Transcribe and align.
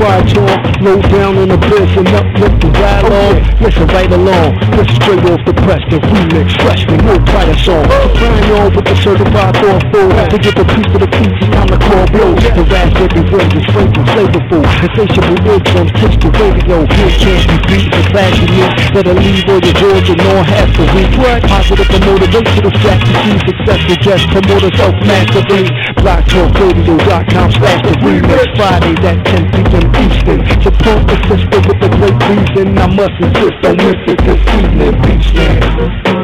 Ready 0.00 0.32
for 0.34 0.40
the 0.40 0.48
fire 0.50 0.56
talk? 0.56 0.80
Low 0.80 1.00
down 1.12 1.36
on 1.36 1.48
the 1.48 1.58
bliss 1.58 1.92
and 1.96 2.08
uplift 2.08 2.60
the 2.60 2.70
dialogue. 2.72 3.38
Listen 3.60 3.86
right 3.88 4.10
along. 4.10 4.56
This 4.72 4.88
is 4.88 4.96
straight 4.96 5.24
off 5.28 5.40
the 5.44 5.54
press, 5.60 5.82
the 5.90 5.98
remix. 6.00 6.56
Freshly, 6.64 6.96
no 7.04 7.20
prior 7.28 7.56
song. 7.60 7.84
Supplying 7.84 8.48
y'all 8.48 8.70
with 8.72 8.86
the 8.88 8.96
certified 8.96 9.54
thoughtful. 9.60 10.08
To 10.08 10.38
get 10.38 10.54
the 10.56 10.64
people 10.64 10.98
the 11.00 11.10
peace, 11.10 11.36
it's 11.36 11.50
time 11.52 11.68
to 11.68 11.78
call 11.78 12.04
blows. 12.08 12.40
The 12.40 12.64
raspberry 12.64 13.22
word 13.28 13.52
is 13.52 13.66
fragrant, 13.68 14.08
flavorful. 14.08 14.62
Insatiable 14.80 15.38
eardrums, 15.44 15.92
kiss 15.92 16.14
the 16.16 16.30
radio. 16.32 16.76
Here 16.96 17.12
can't 17.20 17.44
be 17.44 17.56
beat. 17.68 17.88
The 17.92 18.02
class 18.08 18.32
you 18.40 18.48
need. 18.48 18.72
That'll 18.96 19.20
leave 19.20 19.44
all 19.52 19.60
your 19.60 19.76
doors 19.76 20.06
and 20.08 20.20
all 20.32 20.42
half 20.44 20.68
the 20.76 20.84
week. 20.96 21.12
Positive 21.44 21.90
and 21.92 22.04
motivational 22.08 22.72
strategy. 22.80 23.32
Successful 23.44 23.96
just 24.00 24.24
promote 24.32 24.62
yourself 24.64 24.94
massively. 25.04 25.64
BlogTalkRadio.com 26.00 27.48
slash 27.52 27.80
the 27.84 27.92
remix. 28.00 28.48
Fridays 28.56 29.04
at 29.04 29.24
10 29.24 29.50
p.m. 29.52 29.89
Eastern. 30.00 30.40
Support 30.62 31.00
the 31.08 31.16
sister 31.28 31.58
with 31.68 31.82
a 31.82 31.90
great 31.96 32.18
reason. 32.30 32.78
I 32.78 32.86
must 32.86 33.16
insist 33.20 33.60
on 33.64 33.76
it 33.80 34.18
this 34.24 34.42
evening. 34.56 34.94
Beach 35.02 36.19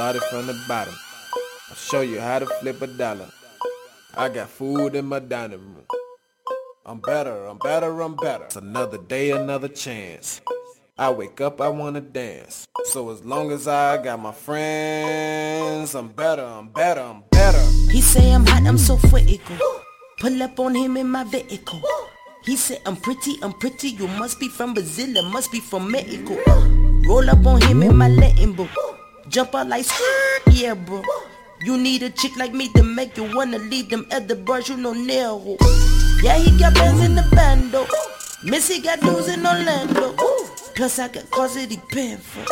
I'ma 0.00 0.12
start 0.12 0.16
it 0.16 0.22
from 0.30 0.46
the 0.46 0.64
bottom. 0.66 0.94
I'll 1.68 1.76
show 1.76 2.00
you 2.00 2.20
how 2.20 2.38
to 2.38 2.46
flip 2.46 2.80
a 2.80 2.86
dollar. 2.86 3.28
I 4.16 4.30
got 4.30 4.48
food 4.48 4.94
in 4.94 5.04
my 5.04 5.18
dining 5.18 5.58
room. 5.58 5.84
I'm 6.86 7.00
better, 7.00 7.44
I'm 7.44 7.58
better, 7.58 8.00
I'm 8.00 8.16
better. 8.16 8.44
It's 8.44 8.56
another 8.56 8.96
day, 8.96 9.32
another 9.32 9.68
chance. 9.68 10.40
I 10.96 11.10
wake 11.10 11.42
up, 11.42 11.60
I 11.60 11.68
wanna 11.68 12.00
dance. 12.00 12.66
So 12.84 13.10
as 13.10 13.22
long 13.26 13.52
as 13.52 13.68
I 13.68 14.02
got 14.02 14.18
my 14.20 14.32
friends, 14.32 15.94
I'm 15.94 16.08
better, 16.08 16.44
I'm 16.44 16.68
better, 16.68 17.02
I'm 17.02 17.22
better. 17.30 17.62
He 17.90 18.00
say 18.00 18.32
I'm 18.32 18.46
hot, 18.46 18.66
I'm 18.66 18.78
so 18.78 18.96
critical. 18.96 19.58
Pull 20.18 20.42
up 20.42 20.58
on 20.60 20.74
him 20.74 20.96
in 20.96 21.10
my 21.10 21.24
vehicle. 21.24 21.82
He 22.46 22.56
said 22.56 22.80
I'm 22.86 22.96
pretty, 22.96 23.36
I'm 23.42 23.52
pretty. 23.52 23.90
You 23.90 24.08
must 24.08 24.40
be 24.40 24.48
from 24.48 24.72
Brazil, 24.72 25.18
I 25.18 25.30
must 25.30 25.52
be 25.52 25.60
from 25.60 25.90
Mexico. 25.90 26.36
Roll 27.06 27.28
up 27.28 27.44
on 27.44 27.60
him 27.60 27.82
in 27.82 27.96
my 27.96 28.08
Latin 28.08 28.54
book. 28.54 28.89
Jump 29.30 29.54
out 29.54 29.68
like 29.68 29.86
yeah, 30.50 30.74
bro. 30.74 31.04
You 31.62 31.78
need 31.78 32.02
a 32.02 32.10
chick 32.10 32.36
like 32.36 32.52
me 32.52 32.68
to 32.72 32.82
make 32.82 33.16
you 33.16 33.32
wanna 33.32 33.58
leave 33.58 33.88
them 33.88 34.04
other 34.10 34.34
bars, 34.34 34.68
you 34.68 34.76
know 34.76 34.92
Nero. 34.92 35.56
Yeah, 36.20 36.36
he 36.36 36.58
got 36.58 36.74
bands 36.74 37.04
in 37.04 37.14
the 37.14 37.22
bando. 37.30 37.86
Missy 38.42 38.80
got 38.80 39.00
news 39.02 39.28
in 39.28 39.46
Orlando. 39.46 40.16
Plus 40.74 40.98
I 40.98 41.06
got 41.06 41.30
cause 41.30 41.56
it 41.56 41.68
depend 41.68 42.20
for. 42.20 42.44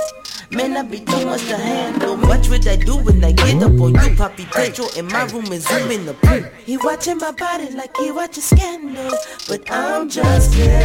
Man, 0.55 0.77
I 0.77 0.83
be 0.83 1.01
too 1.01 1.27
much 1.27 1.49
to 1.49 1.57
handle. 1.57 2.17
What 2.17 2.47
I 2.69 2.77
do 2.77 2.97
when 2.99 3.25
I 3.25 3.33
get 3.33 3.61
up 3.61 3.81
on 3.81 3.95
you, 3.95 4.17
Poppy 4.17 4.47
Pedro. 4.47 4.87
In 4.97 5.07
my 5.07 5.25
room 5.25 5.51
and 5.51 5.61
zoom 5.61 5.91
in 5.91 6.07
the 6.07 6.15
pool. 6.15 6.45
He 6.65 6.77
watching 6.77 7.19
my 7.19 7.33
body 7.33 7.71
like 7.71 7.97
he 7.97 8.13
watching 8.13 8.43
scandal. 8.43 9.11
But 9.49 9.69
I'm 9.69 10.09
just 10.09 10.55
here. 10.55 10.79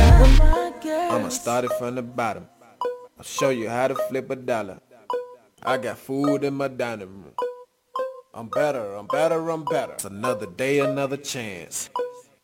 I'ma 1.12 1.30
start 1.30 1.66
it 1.66 1.72
from 1.78 1.94
the 1.96 2.02
bottom. 2.02 2.48
I'll 3.16 3.24
show 3.24 3.52
you 3.52 3.70
how 3.70 3.90
to 3.90 3.96
flip 4.10 4.32
a 4.32 4.36
dollar. 4.36 4.80
I 5.66 5.78
got 5.78 5.98
food 5.98 6.44
in 6.44 6.56
my 6.56 6.68
dining 6.68 7.08
room. 7.08 7.34
I'm 8.34 8.50
better, 8.50 8.96
I'm 8.96 9.08
better, 9.08 9.50
I'm 9.50 9.64
better. 9.64 9.94
It's 9.94 10.04
another 10.04 10.46
day, 10.46 10.80
another 10.80 11.16
chance. 11.16 11.90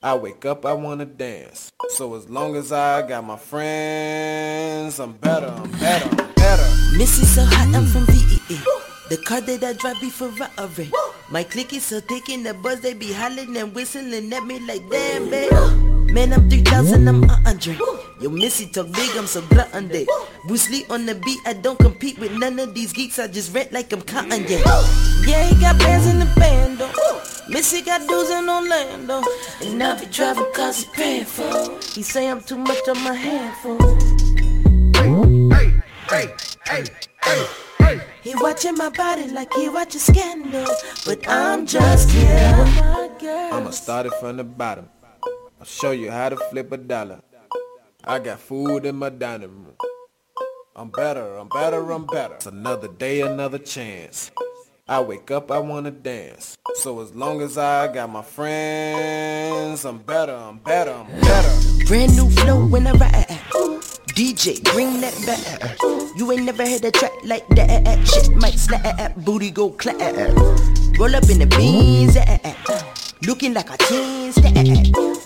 I 0.01 0.15
wake 0.15 0.45
up, 0.45 0.65
I 0.65 0.71
wanna 0.71 1.05
dance. 1.05 1.69
So 1.89 2.15
as 2.15 2.29
long 2.29 2.55
as 2.55 2.71
I 2.71 3.05
got 3.05 3.25
my 3.25 3.35
friends, 3.35 4.99
I'm 5.01 5.13
better, 5.13 5.47
I'm 5.47 5.69
better, 5.71 6.09
I'm 6.09 6.33
better. 6.33 6.97
Missy 6.97 7.25
so 7.25 7.43
hot, 7.43 7.75
I'm 7.75 7.87
from 7.87 8.05
VEE. 8.05 8.55
The 9.09 9.17
car 9.25 9.41
that 9.41 9.63
I 9.65 9.73
drive 9.73 9.99
be 9.99 10.09
Ferrari. 10.09 10.89
My 11.29 11.43
clique 11.43 11.73
is 11.73 11.83
so 11.83 11.99
in 12.29 12.43
the 12.43 12.53
buzz, 12.53 12.79
they 12.79 12.93
be 12.93 13.11
hollering 13.11 13.57
and 13.57 13.75
whistling 13.75 14.31
at 14.31 14.45
me 14.45 14.59
like 14.59 14.89
damn, 14.89 15.29
babe. 15.29 15.88
Man, 16.11 16.33
I'm 16.33 16.49
3000, 16.49 17.07
I'm 17.07 17.23
a 17.23 17.27
hundred. 17.27 17.79
Yo, 18.19 18.29
Missy 18.29 18.65
talk 18.65 18.91
big, 18.91 19.15
I'm 19.15 19.27
so 19.27 19.41
glutton 19.43 19.87
day. 19.87 20.07
Bruce 20.47 20.69
Lee 20.69 20.85
on 20.89 21.05
the 21.05 21.15
beat, 21.15 21.39
I 21.45 21.53
don't 21.53 21.77
compete 21.77 22.17
with 22.17 22.33
none 22.33 22.57
of 22.59 22.73
these 22.73 22.91
geeks, 22.91 23.19
I 23.19 23.27
just 23.27 23.53
rent 23.53 23.71
like 23.71 23.93
I'm 23.93 24.01
cotton, 24.01 24.43
yeah. 24.47 24.63
Yeah, 25.25 25.43
he 25.47 25.59
got 25.61 25.77
bands 25.77 26.07
in 26.07 26.19
the 26.19 26.25
band, 26.35 26.79
though. 26.79 26.91
Missy 27.47 27.81
got 27.81 28.07
dudes 28.07 28.29
in 28.29 28.49
Orlando. 28.49 29.23
And 29.61 29.81
I 29.83 29.99
be 29.99 30.05
driving 30.07 30.51
cause 30.53 30.83
he 30.83 30.91
paying 30.93 31.25
for. 31.25 31.79
He 31.93 32.03
say 32.03 32.27
I'm 32.27 32.41
too 32.41 32.57
much 32.57 32.87
on 32.87 33.03
my 33.03 33.13
handful. 33.13 33.77
He 38.21 38.35
watching 38.35 38.75
my 38.75 38.89
body 38.89 39.27
like 39.29 39.53
he 39.53 39.69
watching 39.69 39.99
scandal. 39.99 40.65
But 41.05 41.27
I'm 41.27 41.65
just 41.65 42.09
here. 42.11 42.55
I'ma 43.51 43.71
start 43.71 44.05
it 44.05 44.13
from 44.19 44.37
the 44.37 44.43
bottom. 44.43 44.89
I'll 45.59 45.65
show 45.65 45.91
you 45.91 46.09
how 46.09 46.29
to 46.29 46.37
flip 46.37 46.71
a 46.71 46.77
dollar. 46.77 47.21
I 48.05 48.19
got 48.19 48.39
food 48.39 48.85
in 48.85 48.95
my 48.95 49.09
dining 49.09 49.49
room. 49.49 49.75
I'm 50.73 50.89
better, 50.89 51.35
I'm 51.35 51.49
better, 51.49 51.91
I'm 51.91 52.05
better. 52.05 52.35
It's 52.35 52.45
another 52.45 52.87
day, 52.87 53.19
another 53.19 53.57
chance. 53.57 54.31
I 54.87 55.01
wake 55.01 55.29
up, 55.31 55.51
I 55.51 55.59
wanna 55.59 55.91
dance. 55.91 56.57
So 56.75 57.01
as 57.01 57.13
long 57.13 57.41
as 57.41 57.57
I 57.57 57.91
got 57.91 58.09
my 58.09 58.21
friends, 58.21 59.83
I'm 59.83 59.97
better, 59.97 60.33
I'm 60.33 60.59
better, 60.59 60.91
I'm 60.91 61.07
better. 61.19 61.85
Brand 61.87 62.15
new 62.15 62.29
flow 62.29 62.65
when 62.65 62.87
I 62.87 62.93
ride. 62.93 63.27
DJ, 64.15 64.63
bring 64.63 65.01
that 65.01 65.13
back. 65.25 65.77
You 66.15 66.31
ain't 66.31 66.45
never 66.45 66.65
heard 66.65 66.85
a 66.85 66.91
track 66.91 67.11
like 67.25 67.45
that. 67.49 68.07
Shit 68.07 68.33
might 68.37 68.57
slap, 68.57 69.13
booty 69.17 69.51
go 69.51 69.71
clap. 69.71 69.97
Roll 70.97 71.13
up 71.15 71.29
in 71.29 71.39
the 71.39 71.53
beans, 71.57 72.15
looking 73.25 73.53
like 73.53 73.69
a 73.69 73.77
teen 73.77 74.31
stat. 74.31 74.55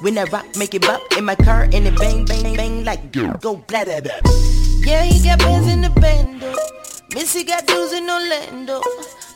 When 0.02 0.18
I 0.18 0.24
rock, 0.26 0.46
make 0.58 0.74
it 0.74 0.81
bop 0.81 1.02
in 1.18 1.26
my 1.26 1.36
car, 1.36 1.64
and 1.64 1.88
it 1.88 1.98
bang, 1.98 2.26
bang, 2.26 2.56
bang 2.56 2.84
like 2.84 3.12
go 3.12 3.56
blah 3.56 3.86
blah 3.86 4.02
blah. 4.02 4.20
Yeah, 4.86 5.04
he 5.04 5.24
got 5.24 5.40
bands 5.40 5.68
in 5.68 5.81
the 5.81 5.90
bando. 5.90 6.53
Missy 7.14 7.44
got 7.44 7.66
dudes 7.68 7.94
in 7.94 8.09
Orlando. 8.09 8.82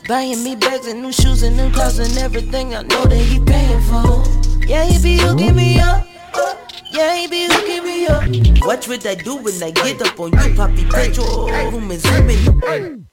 Buying 0.08 0.42
me 0.42 0.56
bags 0.56 0.86
and 0.86 1.02
new 1.02 1.12
shoes 1.12 1.42
and 1.42 1.56
new 1.56 1.70
clothes 1.70 1.98
and 1.98 2.16
everything 2.18 2.74
I 2.74 2.82
know 2.82 3.04
that 3.04 3.16
he 3.16 3.38
paying 3.44 3.82
for. 3.82 4.66
Yeah, 4.66 4.84
he 4.84 4.98
be 5.02 5.18
hooking 5.18 5.54
me 5.54 5.78
up. 5.80 6.06
Yeah, 6.90 7.16
he 7.16 7.26
be 7.28 7.46
hooking 7.48 7.84
me 7.84 8.06
up. 8.06 8.66
Watch 8.66 8.88
what 8.88 9.06
I 9.06 9.14
do 9.14 9.36
when 9.36 9.62
I 9.62 9.70
get 9.70 10.02
up 10.02 10.18
on 10.18 10.32
you, 10.32 10.54
Poppy 10.54 10.84
Pedro. 10.90 11.46
Room 11.70 11.90
is 11.90 12.02
zooming. 12.02 13.06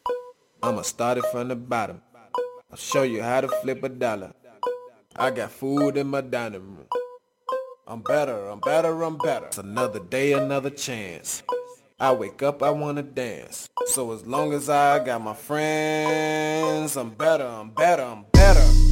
I'ma 0.64 0.82
start 0.82 1.20
it 1.20 1.26
from 1.32 1.50
the 1.50 1.56
bottom. 1.56 2.02
I'll 2.72 2.78
show 2.78 3.04
you 3.04 3.22
how 3.22 3.42
to 3.42 3.48
flip 3.62 3.84
a 3.84 3.90
dollar. 3.90 4.34
I 5.18 5.32
got 5.32 5.50
food 5.50 5.96
in 5.96 6.08
my 6.08 6.20
dining 6.20 6.60
room. 6.60 6.88
I'm 7.88 8.02
better, 8.02 8.50
I'm 8.50 8.60
better, 8.60 9.02
I'm 9.02 9.18
better. 9.18 9.46
It's 9.46 9.58
another 9.58 10.00
day, 10.00 10.34
another 10.34 10.70
chance. 10.70 11.42
I 11.98 12.12
wake 12.12 12.44
up, 12.44 12.62
I 12.62 12.72
wanna 12.72 13.04
dance. 13.04 13.70
So 13.86 14.12
as 14.12 14.26
long 14.26 14.52
as 14.52 14.70
I 14.70 15.00
got 15.06 15.22
my 15.22 15.34
friends, 15.34 16.98
I'm 16.98 17.12
better, 17.12 17.48
I'm 17.48 17.70
better, 17.70 18.04
I'm 18.04 18.26
better. 18.34 18.86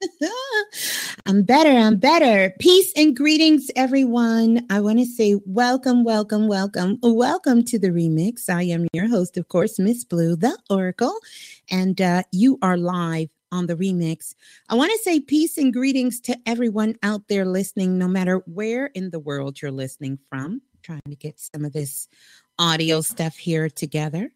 I'm 1.26 1.42
better. 1.42 1.70
I'm 1.70 1.96
better. 1.96 2.54
Peace 2.58 2.92
and 2.96 3.16
greetings, 3.16 3.70
everyone. 3.74 4.66
I 4.70 4.80
want 4.80 4.98
to 4.98 5.04
say 5.04 5.36
welcome, 5.44 6.04
welcome, 6.04 6.48
welcome, 6.48 6.98
welcome 7.02 7.64
to 7.64 7.78
the 7.78 7.88
remix. 7.88 8.48
I 8.48 8.62
am 8.64 8.86
your 8.92 9.08
host, 9.08 9.36
of 9.36 9.48
course, 9.48 9.78
Miss 9.78 10.04
Blue, 10.04 10.36
the 10.36 10.56
Oracle, 10.70 11.16
and 11.70 12.00
uh, 12.00 12.22
you 12.32 12.58
are 12.62 12.76
live 12.76 13.28
on 13.50 13.66
the 13.66 13.76
remix. 13.76 14.34
I 14.68 14.74
want 14.74 14.92
to 14.92 14.98
say 14.98 15.20
peace 15.20 15.58
and 15.58 15.72
greetings 15.72 16.20
to 16.22 16.38
everyone 16.46 16.96
out 17.02 17.22
there 17.28 17.44
listening, 17.44 17.98
no 17.98 18.06
matter 18.08 18.42
where 18.46 18.86
in 18.86 19.10
the 19.10 19.20
world 19.20 19.60
you're 19.60 19.70
listening 19.70 20.18
from. 20.28 20.62
trying 20.82 21.02
to 21.08 21.16
get 21.16 21.40
some 21.40 21.64
of 21.64 21.72
this 21.72 22.08
audio 22.58 23.00
stuff 23.00 23.36
here 23.36 23.68
together. 23.68 24.30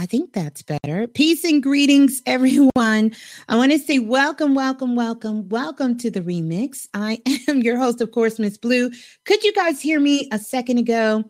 I 0.00 0.06
think 0.06 0.32
that's 0.32 0.62
better. 0.62 1.06
Peace 1.08 1.44
and 1.44 1.62
greetings, 1.62 2.22
everyone. 2.26 3.14
I 3.50 3.56
want 3.56 3.70
to 3.72 3.78
say 3.78 3.98
welcome, 3.98 4.54
welcome, 4.54 4.96
welcome, 4.96 5.46
welcome 5.50 5.98
to 5.98 6.10
the 6.10 6.22
remix. 6.22 6.88
I 6.94 7.20
am 7.48 7.60
your 7.60 7.76
host, 7.76 8.00
of 8.00 8.10
course, 8.10 8.38
Miss 8.38 8.56
Blue. 8.56 8.90
Could 9.26 9.44
you 9.44 9.52
guys 9.52 9.82
hear 9.82 10.00
me 10.00 10.26
a 10.32 10.38
second 10.38 10.78
ago? 10.78 11.24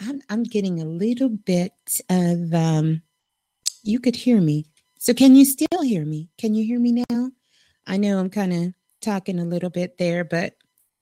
I'm, 0.00 0.22
I'm 0.28 0.42
getting 0.42 0.80
a 0.80 0.84
little 0.84 1.28
bit 1.28 2.00
of, 2.10 2.52
um, 2.52 3.00
you 3.84 4.00
could 4.00 4.16
hear 4.16 4.40
me. 4.40 4.64
So 4.98 5.14
can 5.14 5.36
you 5.36 5.44
still 5.44 5.82
hear 5.82 6.04
me? 6.04 6.28
Can 6.36 6.56
you 6.56 6.64
hear 6.64 6.80
me 6.80 7.04
now? 7.08 7.30
I 7.86 7.96
know 7.96 8.18
I'm 8.18 8.30
kind 8.30 8.52
of 8.52 8.74
talking 9.00 9.38
a 9.38 9.44
little 9.44 9.70
bit 9.70 9.98
there, 9.98 10.24
but 10.24 10.54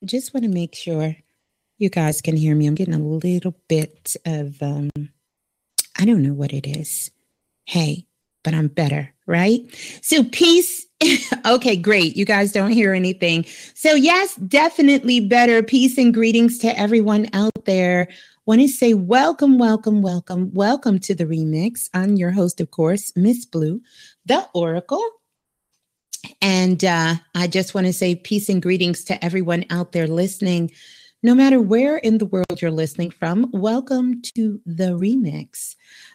just 0.04 0.34
want 0.34 0.44
to 0.44 0.50
make 0.50 0.74
sure 0.74 1.16
you 1.78 1.88
guys 1.88 2.20
can 2.20 2.36
hear 2.36 2.54
me. 2.54 2.66
I'm 2.66 2.74
getting 2.74 2.92
a 2.92 2.98
little 2.98 3.56
bit 3.66 4.14
of, 4.26 4.62
um, 4.62 4.90
I 5.98 6.04
don't 6.04 6.22
know 6.22 6.34
what 6.34 6.52
it 6.52 6.66
is. 6.66 7.10
Hey, 7.66 8.06
but 8.42 8.54
I'm 8.54 8.68
better, 8.68 9.12
right? 9.26 9.60
So, 10.02 10.24
peace. 10.24 10.86
okay, 11.46 11.76
great. 11.76 12.16
You 12.16 12.24
guys 12.24 12.52
don't 12.52 12.70
hear 12.70 12.92
anything. 12.92 13.46
So, 13.74 13.94
yes, 13.94 14.36
definitely 14.36 15.20
better. 15.20 15.62
Peace 15.62 15.98
and 15.98 16.12
greetings 16.12 16.58
to 16.58 16.78
everyone 16.78 17.28
out 17.32 17.64
there. 17.64 18.08
Want 18.46 18.60
to 18.60 18.68
say 18.68 18.92
welcome, 18.92 19.58
welcome, 19.58 20.02
welcome, 20.02 20.52
welcome 20.52 20.98
to 21.00 21.14
the 21.14 21.24
remix. 21.24 21.88
I'm 21.94 22.16
your 22.16 22.30
host, 22.30 22.60
of 22.60 22.70
course, 22.70 23.10
Miss 23.16 23.46
Blue, 23.46 23.80
the 24.26 24.46
Oracle. 24.54 25.02
And 26.42 26.84
uh, 26.84 27.14
I 27.34 27.46
just 27.46 27.74
want 27.74 27.86
to 27.86 27.92
say 27.92 28.14
peace 28.14 28.50
and 28.50 28.62
greetings 28.62 29.04
to 29.04 29.24
everyone 29.24 29.64
out 29.70 29.92
there 29.92 30.06
listening. 30.06 30.70
No 31.22 31.34
matter 31.34 31.58
where 31.58 31.96
in 31.96 32.18
the 32.18 32.26
world 32.26 32.60
you're 32.60 32.70
listening 32.70 33.10
from, 33.10 33.50
welcome 33.52 34.20
to 34.36 34.60
the 34.66 34.90
remix. 34.90 35.74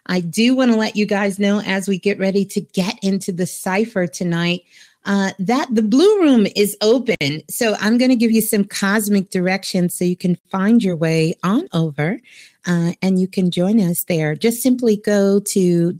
I 0.09 0.19
do 0.19 0.55
want 0.55 0.71
to 0.71 0.77
let 0.77 0.95
you 0.95 1.05
guys 1.05 1.39
know 1.39 1.61
as 1.61 1.87
we 1.87 1.99
get 1.99 2.19
ready 2.19 2.43
to 2.45 2.61
get 2.61 2.97
into 3.03 3.31
the 3.31 3.45
cipher 3.45 4.07
tonight 4.07 4.65
uh, 5.05 5.31
that 5.39 5.67
the 5.73 5.81
blue 5.81 6.19
room 6.21 6.45
is 6.55 6.75
open. 6.81 7.41
So 7.49 7.75
I'm 7.79 7.97
going 7.97 8.09
to 8.09 8.17
give 8.17 8.31
you 8.31 8.41
some 8.41 8.65
cosmic 8.65 9.29
directions 9.29 9.93
so 9.93 10.03
you 10.03 10.17
can 10.17 10.35
find 10.51 10.83
your 10.83 10.95
way 10.95 11.35
on 11.43 11.67
over 11.73 12.19
uh, 12.65 12.91
and 13.01 13.19
you 13.21 13.27
can 13.27 13.51
join 13.51 13.79
us 13.79 14.03
there. 14.03 14.35
Just 14.35 14.61
simply 14.61 14.97
go 14.97 15.39
to 15.39 15.93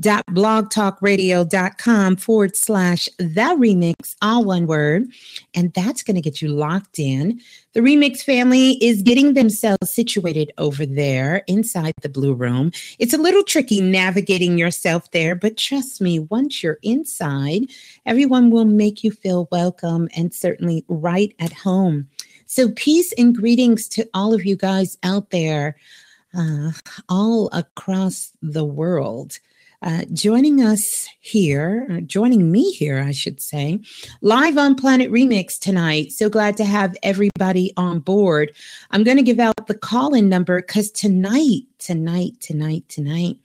www.blogtalkradio.com 0.00 2.16
forward 2.16 2.56
slash 2.56 3.08
the 3.18 3.54
remix, 3.56 4.16
all 4.22 4.44
one 4.44 4.66
word, 4.66 5.06
and 5.54 5.72
that's 5.72 6.02
going 6.02 6.16
to 6.16 6.20
get 6.20 6.42
you 6.42 6.48
locked 6.48 6.98
in. 6.98 7.40
The 7.74 7.80
remix 7.80 8.22
family 8.22 8.72
is 8.84 9.02
getting 9.02 9.34
themselves 9.34 9.90
situated 9.90 10.52
over 10.58 10.84
there 10.84 11.44
inside 11.46 11.94
the 12.02 12.08
blue 12.08 12.34
room. 12.34 12.72
It's 12.98 13.14
a 13.14 13.18
little 13.18 13.44
tricky 13.44 13.80
navigating 13.80 14.58
yourself 14.58 15.10
there, 15.12 15.34
but 15.34 15.56
trust 15.56 16.00
me, 16.00 16.18
once 16.18 16.62
you're 16.62 16.78
inside, 16.82 17.66
everyone 18.06 18.50
will 18.50 18.64
make 18.64 19.04
you 19.04 19.12
feel 19.12 19.48
welcome 19.52 20.08
and 20.16 20.34
certainly 20.34 20.84
right 20.88 21.34
at 21.38 21.52
home. 21.52 22.08
So, 22.46 22.70
peace 22.70 23.12
and 23.16 23.34
greetings 23.34 23.88
to 23.88 24.08
all 24.14 24.34
of 24.34 24.44
you 24.44 24.54
guys 24.54 24.98
out 25.02 25.30
there, 25.30 25.76
uh, 26.36 26.72
all 27.08 27.48
across 27.52 28.32
the 28.42 28.64
world. 28.64 29.38
Uh, 29.84 30.02
joining 30.14 30.62
us 30.62 31.06
here, 31.20 31.86
uh, 31.90 32.00
joining 32.00 32.50
me 32.50 32.72
here, 32.72 33.00
I 33.00 33.12
should 33.12 33.38
say, 33.38 33.80
live 34.22 34.56
on 34.56 34.76
Planet 34.76 35.12
Remix 35.12 35.58
tonight. 35.58 36.10
So 36.10 36.30
glad 36.30 36.56
to 36.56 36.64
have 36.64 36.96
everybody 37.02 37.70
on 37.76 38.00
board. 38.00 38.56
I'm 38.92 39.04
going 39.04 39.18
to 39.18 39.22
give 39.22 39.38
out 39.38 39.66
the 39.66 39.74
call 39.74 40.14
in 40.14 40.30
number 40.30 40.62
because 40.62 40.90
tonight, 40.90 41.64
tonight, 41.78 42.40
tonight, 42.40 42.88
tonight, 42.88 43.36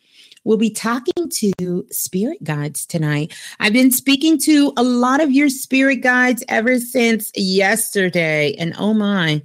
We'll 0.46 0.58
be 0.58 0.70
talking 0.70 1.30
to 1.30 1.86
spirit 1.92 2.44
guides 2.44 2.86
tonight. 2.86 3.36
I've 3.60 3.74
been 3.74 3.92
speaking 3.92 4.38
to 4.40 4.74
a 4.78 4.84
lot 4.84 5.22
of 5.22 5.32
your 5.32 5.50
spirit 5.50 5.98
guides 5.98 6.44
ever 6.48 6.80
since 6.80 7.32
yesterday. 7.36 8.54
And 8.54 8.74
oh 8.80 8.94
my, 8.94 9.44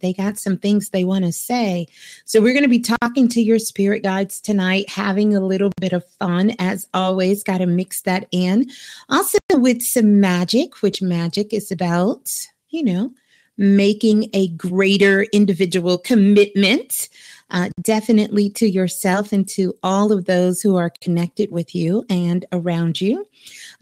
they 0.00 0.12
got 0.12 0.38
some 0.38 0.56
things 0.56 0.90
they 0.90 1.04
want 1.04 1.24
to 1.24 1.32
say. 1.32 1.86
So 2.24 2.40
we're 2.40 2.52
going 2.52 2.62
to 2.62 2.68
be 2.68 2.80
talking 2.80 3.28
to 3.28 3.40
your 3.40 3.58
spirit 3.58 4.02
guides 4.02 4.40
tonight, 4.40 4.88
having 4.88 5.34
a 5.34 5.40
little 5.40 5.72
bit 5.80 5.92
of 5.92 6.04
fun 6.18 6.54
as 6.58 6.86
always. 6.94 7.42
Got 7.42 7.58
to 7.58 7.66
mix 7.66 8.02
that 8.02 8.26
in. 8.32 8.70
Also 9.08 9.38
with 9.52 9.82
some 9.82 10.20
magic, 10.20 10.82
which 10.82 11.02
magic 11.02 11.52
is 11.52 11.70
about, 11.70 12.30
you 12.70 12.82
know, 12.82 13.12
making 13.56 14.28
a 14.34 14.48
greater 14.48 15.22
individual 15.32 15.98
commitment 15.98 17.08
uh, 17.50 17.70
definitely 17.82 18.50
to 18.50 18.68
yourself 18.68 19.32
and 19.32 19.48
to 19.48 19.74
all 19.82 20.12
of 20.12 20.24
those 20.24 20.60
who 20.60 20.76
are 20.76 20.90
connected 21.00 21.50
with 21.50 21.74
you 21.74 22.04
and 22.10 22.44
around 22.52 23.00
you. 23.00 23.26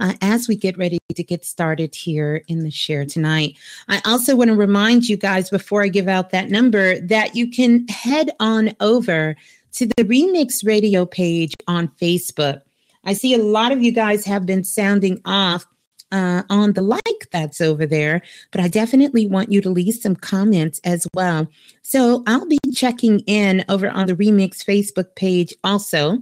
Uh, 0.00 0.14
as 0.20 0.48
we 0.48 0.56
get 0.56 0.76
ready 0.76 0.98
to 1.14 1.22
get 1.22 1.44
started 1.44 1.94
here 1.94 2.42
in 2.48 2.64
the 2.64 2.70
share 2.70 3.04
tonight. 3.04 3.56
I 3.88 4.00
also 4.04 4.34
want 4.34 4.48
to 4.48 4.56
remind 4.56 5.08
you 5.08 5.16
guys 5.16 5.50
before 5.50 5.82
I 5.82 5.88
give 5.88 6.08
out 6.08 6.30
that 6.30 6.50
number 6.50 6.98
that 7.00 7.36
you 7.36 7.50
can 7.50 7.86
head 7.88 8.30
on 8.40 8.74
over 8.80 9.36
to 9.74 9.86
the 9.86 10.04
Remix 10.04 10.64
Radio 10.66 11.06
page 11.06 11.54
on 11.68 11.88
Facebook. 12.00 12.62
I 13.04 13.12
see 13.12 13.34
a 13.34 13.38
lot 13.38 13.72
of 13.72 13.82
you 13.82 13.92
guys 13.92 14.24
have 14.24 14.46
been 14.46 14.64
sounding 14.64 15.20
off 15.24 15.66
uh, 16.12 16.42
on 16.48 16.72
the 16.74 16.82
like 16.82 17.28
that's 17.32 17.60
over 17.60 17.86
there, 17.86 18.22
but 18.52 18.60
I 18.60 18.68
definitely 18.68 19.26
want 19.26 19.50
you 19.50 19.60
to 19.60 19.70
leave 19.70 19.94
some 19.94 20.14
comments 20.14 20.80
as 20.84 21.06
well. 21.12 21.48
So 21.82 22.22
I'll 22.26 22.46
be 22.46 22.58
checking 22.72 23.20
in 23.20 23.64
over 23.68 23.90
on 23.90 24.06
the 24.06 24.14
Remix 24.14 24.64
Facebook 24.64 25.16
page 25.16 25.54
also. 25.64 26.18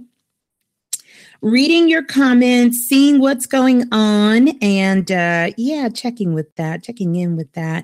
Reading 1.43 1.89
your 1.89 2.03
comments, 2.03 2.77
seeing 2.77 3.19
what's 3.19 3.45
going 3.45 3.83
on, 3.91 4.47
and 4.61 5.11
uh, 5.11 5.51
yeah, 5.57 5.89
checking 5.89 6.33
with 6.33 6.55
that, 6.55 6.83
checking 6.83 7.17
in 7.17 7.35
with 7.35 7.51
that 7.51 7.83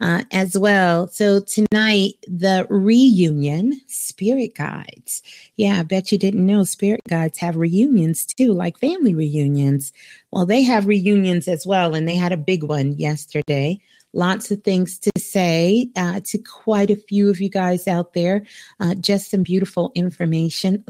uh, 0.00 0.22
as 0.30 0.56
well. 0.56 1.08
So 1.08 1.40
tonight, 1.40 2.14
the 2.28 2.68
reunion 2.70 3.80
spirit 3.88 4.54
guides. 4.54 5.24
Yeah, 5.56 5.80
I 5.80 5.82
bet 5.82 6.12
you 6.12 6.18
didn't 6.18 6.46
know 6.46 6.62
spirit 6.62 7.00
guides 7.08 7.38
have 7.38 7.56
reunions 7.56 8.24
too, 8.24 8.52
like 8.52 8.78
family 8.78 9.12
reunions. 9.12 9.92
Well, 10.30 10.46
they 10.46 10.62
have 10.62 10.86
reunions 10.86 11.48
as 11.48 11.66
well, 11.66 11.96
and 11.96 12.06
they 12.06 12.14
had 12.14 12.30
a 12.30 12.36
big 12.36 12.62
one 12.62 12.92
yesterday. 12.92 13.80
Lots 14.12 14.52
of 14.52 14.62
things 14.62 15.00
to 15.00 15.10
say 15.18 15.90
uh, 15.96 16.20
to 16.26 16.38
quite 16.38 16.90
a 16.90 16.96
few 16.96 17.28
of 17.28 17.40
you 17.40 17.48
guys 17.48 17.88
out 17.88 18.14
there. 18.14 18.46
Uh, 18.78 18.94
just 18.94 19.32
some 19.32 19.42
beautiful 19.42 19.90
information. 19.96 20.84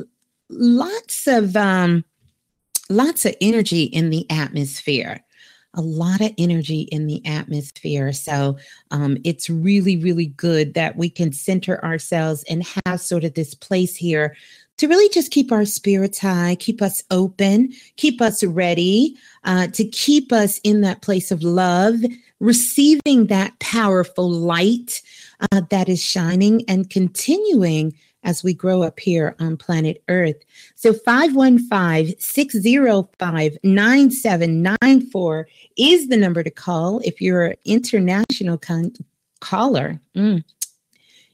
Lots 0.51 1.27
of 1.27 1.57
um, 1.57 2.05
lots 2.91 3.25
of 3.25 3.35
energy 3.41 3.85
in 3.85 4.11
the 4.11 4.27
atmosphere 4.31 5.25
a 5.75 5.81
lot 5.81 6.21
of 6.21 6.33
energy 6.39 6.83
in 6.91 7.07
the 7.07 7.25
atmosphere. 7.25 8.13
So 8.13 8.57
um, 8.91 9.17
it's 9.25 9.49
really, 9.49 9.97
really 9.97 10.27
good 10.27 10.75
that 10.75 10.97
we 10.97 11.09
can 11.09 11.33
center 11.33 11.83
ourselves 11.85 12.45
and 12.49 12.67
have 12.87 13.01
sort 13.01 13.25
of 13.25 13.35
this 13.35 13.55
place 13.55 13.95
here 13.95 14.37
to 14.79 14.89
really 14.89 15.09
just 15.11 15.31
keep 15.31 15.53
our 15.53 15.67
spirits 15.67 16.19
high, 16.19 16.57
keep 16.59 16.81
us 16.81 17.05
open, 17.11 17.73
keep 17.97 18.21
us 18.23 18.43
ready, 18.43 19.17
uh, 19.45 19.67
to 19.69 19.85
keep 19.85 20.33
us 20.33 20.59
in 20.65 20.81
that 20.81 21.03
place 21.03 21.31
of 21.31 21.43
love, 21.43 21.97
receiving 22.41 23.27
that 23.27 23.59
powerful 23.59 24.31
light 24.31 25.03
uh, 25.53 25.61
that 25.71 25.89
is 25.89 26.03
shining 26.03 26.65
and 26.67 26.89
continuing 26.89 27.95
as 28.23 28.45
we 28.45 28.55
grow 28.55 28.83
up 28.83 29.01
here 29.01 29.35
on 29.39 29.57
planet 29.57 30.03
Earth. 30.09 30.37
So 30.75 30.93
515 30.93 32.19
605 32.19 33.59
9794 33.63 35.49
is 35.77 36.09
the 36.09 36.17
number 36.17 36.43
to 36.43 36.51
call 36.51 37.01
if 37.01 37.21
you're 37.21 37.47
an 37.47 37.57
international 37.65 38.59
con- 38.59 38.93
caller. 39.41 40.01
Mm. 40.17 40.45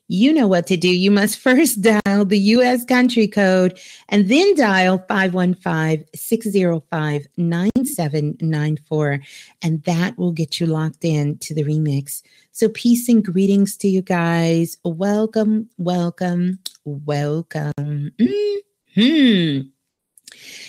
You 0.08 0.32
know 0.32 0.46
what 0.46 0.68
to 0.68 0.76
do. 0.76 0.88
You 0.88 1.10
must 1.10 1.38
first 1.40 1.82
dial 1.82 2.24
the 2.24 2.38
US 2.38 2.84
country 2.84 3.26
code 3.26 3.78
and 4.08 4.28
then 4.28 4.54
dial 4.54 5.04
515 5.08 6.06
605 6.14 7.26
9794. 7.36 9.20
And 9.62 9.82
that 9.84 10.16
will 10.16 10.32
get 10.32 10.60
you 10.60 10.66
locked 10.66 11.04
in 11.04 11.38
to 11.38 11.54
the 11.54 11.64
remix. 11.64 12.22
So, 12.56 12.70
peace 12.70 13.06
and 13.10 13.22
greetings 13.22 13.76
to 13.76 13.86
you 13.86 14.00
guys. 14.00 14.78
Welcome, 14.82 15.68
welcome, 15.76 16.58
welcome. 16.86 17.74
Mm-hmm. 18.18 19.68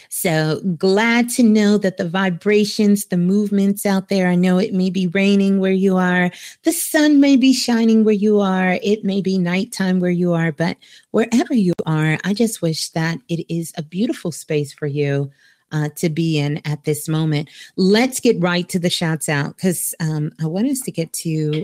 So 0.09 0.59
glad 0.75 1.29
to 1.29 1.43
know 1.43 1.77
that 1.77 1.95
the 1.95 2.09
vibrations, 2.09 3.05
the 3.05 3.15
movements 3.15 3.85
out 3.85 4.09
there, 4.09 4.27
I 4.27 4.35
know 4.35 4.57
it 4.57 4.73
may 4.73 4.89
be 4.89 5.07
raining 5.07 5.61
where 5.61 5.71
you 5.71 5.95
are, 5.95 6.29
the 6.63 6.73
sun 6.73 7.21
may 7.21 7.37
be 7.37 7.53
shining 7.53 8.03
where 8.03 8.13
you 8.13 8.41
are, 8.41 8.77
it 8.83 9.05
may 9.05 9.21
be 9.21 9.37
nighttime 9.37 10.01
where 10.01 10.11
you 10.11 10.33
are, 10.33 10.51
but 10.51 10.75
wherever 11.11 11.53
you 11.53 11.71
are, 11.85 12.17
I 12.25 12.33
just 12.33 12.61
wish 12.61 12.89
that 12.89 13.19
it 13.29 13.45
is 13.47 13.71
a 13.77 13.81
beautiful 13.81 14.33
space 14.33 14.73
for 14.73 14.87
you. 14.87 15.31
Uh, 15.73 15.89
to 15.97 16.09
be 16.09 16.39
in 16.39 16.61
at 16.63 16.85
this 16.85 17.09
moment. 17.09 17.49
Let's 17.75 18.21
get 18.21 18.39
right 18.39 18.67
to 18.69 18.79
the 18.79 18.89
shouts 18.89 19.27
out 19.27 19.57
because 19.57 19.93
um, 19.99 20.31
I 20.41 20.45
want 20.45 20.69
us 20.69 20.79
to 20.79 20.91
get 20.91 21.11
to 21.13 21.63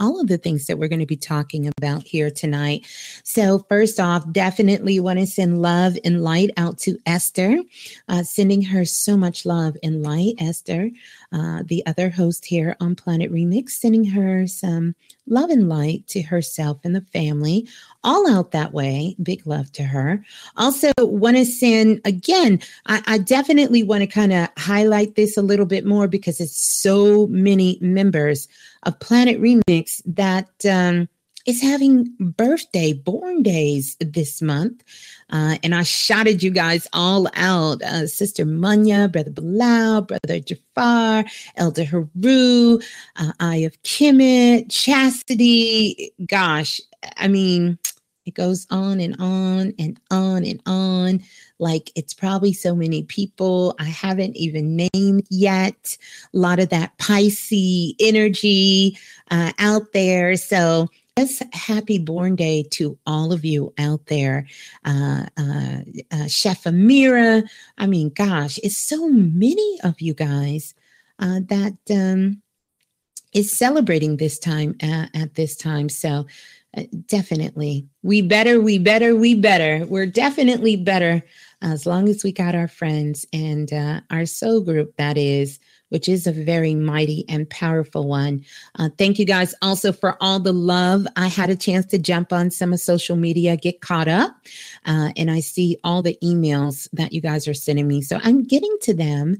all 0.00 0.20
of 0.20 0.26
the 0.26 0.38
things 0.38 0.66
that 0.66 0.78
we're 0.78 0.88
going 0.88 1.00
to 1.00 1.06
be 1.06 1.16
talking 1.16 1.70
about 1.78 2.02
here 2.02 2.30
tonight. 2.30 2.86
So, 3.22 3.64
first 3.68 4.00
off, 4.00 4.30
definitely 4.32 4.98
want 5.00 5.18
to 5.18 5.26
send 5.26 5.62
love 5.62 5.96
and 6.04 6.22
light 6.22 6.50
out 6.56 6.78
to 6.80 6.98
Esther, 7.06 7.60
uh, 8.08 8.22
sending 8.22 8.62
her 8.62 8.84
so 8.84 9.16
much 9.16 9.46
love 9.46 9.76
and 9.82 10.02
light. 10.02 10.34
Esther, 10.38 10.90
uh, 11.34 11.64
the 11.66 11.84
other 11.84 12.10
host 12.10 12.44
here 12.44 12.76
on 12.80 12.94
Planet 12.94 13.32
Remix, 13.32 13.70
sending 13.70 14.04
her 14.04 14.46
some 14.46 14.94
love 15.26 15.50
and 15.50 15.68
light 15.68 16.06
to 16.06 16.22
herself 16.22 16.78
and 16.84 16.94
the 16.94 17.00
family, 17.12 17.66
all 18.04 18.30
out 18.30 18.52
that 18.52 18.72
way. 18.72 19.16
Big 19.20 19.44
love 19.44 19.72
to 19.72 19.82
her. 19.82 20.24
Also, 20.56 20.92
want 21.00 21.36
to 21.36 21.44
send 21.44 22.00
again, 22.04 22.60
I, 22.86 23.02
I 23.06 23.18
definitely 23.18 23.82
want 23.82 24.02
to 24.02 24.06
kind 24.06 24.32
of 24.32 24.48
highlight 24.56 25.16
this 25.16 25.36
a 25.36 25.42
little 25.42 25.66
bit 25.66 25.84
more 25.84 26.06
because 26.06 26.40
it's 26.40 26.56
so 26.56 27.26
many 27.26 27.78
members 27.80 28.46
of 28.84 29.00
Planet 29.00 29.40
Remix 29.40 30.02
that 30.06 30.48
um, 30.64 31.08
is 31.46 31.60
having 31.60 32.14
birthday, 32.18 32.92
born 32.92 33.42
days 33.42 33.96
this 34.00 34.40
month. 34.40 34.82
Uh, 35.30 35.56
and 35.62 35.74
I 35.74 35.82
shouted 35.82 36.42
you 36.42 36.50
guys 36.50 36.86
all 36.92 37.28
out 37.34 37.82
uh, 37.82 38.06
Sister 38.06 38.44
Munya, 38.44 39.10
Brother 39.10 39.30
Bilal, 39.30 40.02
Brother 40.02 40.40
Jafar, 40.40 41.24
Elder 41.56 41.84
Haru, 41.84 42.78
uh, 43.16 43.32
Eye 43.40 43.56
of 43.56 43.80
Kemet, 43.82 44.70
Chastity. 44.70 46.12
Gosh, 46.26 46.80
I 47.16 47.28
mean, 47.28 47.78
it 48.26 48.34
goes 48.34 48.66
on 48.70 49.00
and 49.00 49.16
on 49.18 49.74
and 49.78 50.00
on 50.10 50.44
and 50.44 50.60
on. 50.66 51.22
Like 51.58 51.90
it's 51.94 52.14
probably 52.14 52.52
so 52.52 52.74
many 52.74 53.02
people 53.04 53.74
I 53.78 53.84
haven't 53.84 54.36
even 54.36 54.76
named 54.76 55.26
yet. 55.30 55.96
A 56.32 56.36
lot 56.36 56.58
of 56.58 56.70
that 56.70 56.96
Pisces 56.98 57.94
energy 58.00 58.98
uh, 59.30 59.52
out 59.58 59.92
there. 59.92 60.36
So, 60.36 60.88
just 61.16 61.42
happy 61.54 61.98
born 61.98 62.34
day 62.34 62.64
to 62.64 62.98
all 63.06 63.32
of 63.32 63.44
you 63.44 63.72
out 63.78 64.04
there. 64.06 64.46
Uh, 64.84 65.26
uh, 65.38 65.78
uh, 66.10 66.26
Chef 66.26 66.64
Amira. 66.64 67.48
I 67.78 67.86
mean, 67.86 68.10
gosh, 68.10 68.58
it's 68.62 68.76
so 68.76 69.08
many 69.08 69.78
of 69.84 70.00
you 70.00 70.12
guys 70.12 70.74
uh, 71.20 71.40
that 71.48 71.76
um, 71.90 72.42
is 73.32 73.52
celebrating 73.52 74.16
this 74.16 74.38
time 74.38 74.76
at 74.80 75.34
this 75.34 75.54
time. 75.54 75.88
So 75.88 76.26
uh, 76.76 76.82
definitely, 77.06 77.86
we 78.02 78.20
better, 78.20 78.60
we 78.60 78.78
better, 78.78 79.14
we 79.14 79.36
better. 79.36 79.86
We're 79.86 80.06
definitely 80.06 80.76
better 80.76 81.22
as 81.62 81.86
long 81.86 82.08
as 82.08 82.24
we 82.24 82.32
got 82.32 82.56
our 82.56 82.68
friends 82.68 83.24
and 83.32 83.72
uh, 83.72 84.00
our 84.10 84.26
soul 84.26 84.60
group, 84.60 84.96
that 84.96 85.16
is, 85.16 85.60
which 85.90 86.08
is 86.08 86.26
a 86.26 86.32
very 86.32 86.74
mighty 86.74 87.24
and 87.28 87.48
powerful 87.50 88.08
one. 88.08 88.44
Uh, 88.78 88.88
thank 88.98 89.18
you 89.18 89.24
guys 89.24 89.54
also 89.62 89.92
for 89.92 90.16
all 90.20 90.40
the 90.40 90.52
love. 90.52 91.06
I 91.16 91.28
had 91.28 91.50
a 91.50 91.56
chance 91.56 91.86
to 91.86 91.98
jump 91.98 92.32
on 92.32 92.50
some 92.50 92.72
of 92.72 92.80
social 92.80 93.16
media, 93.16 93.56
get 93.56 93.80
caught 93.80 94.08
up, 94.08 94.36
uh, 94.86 95.10
and 95.16 95.30
I 95.30 95.40
see 95.40 95.78
all 95.84 96.02
the 96.02 96.18
emails 96.22 96.88
that 96.92 97.12
you 97.12 97.20
guys 97.20 97.46
are 97.46 97.54
sending 97.54 97.86
me. 97.86 98.02
So 98.02 98.18
I'm 98.22 98.42
getting 98.44 98.76
to 98.82 98.94
them 98.94 99.36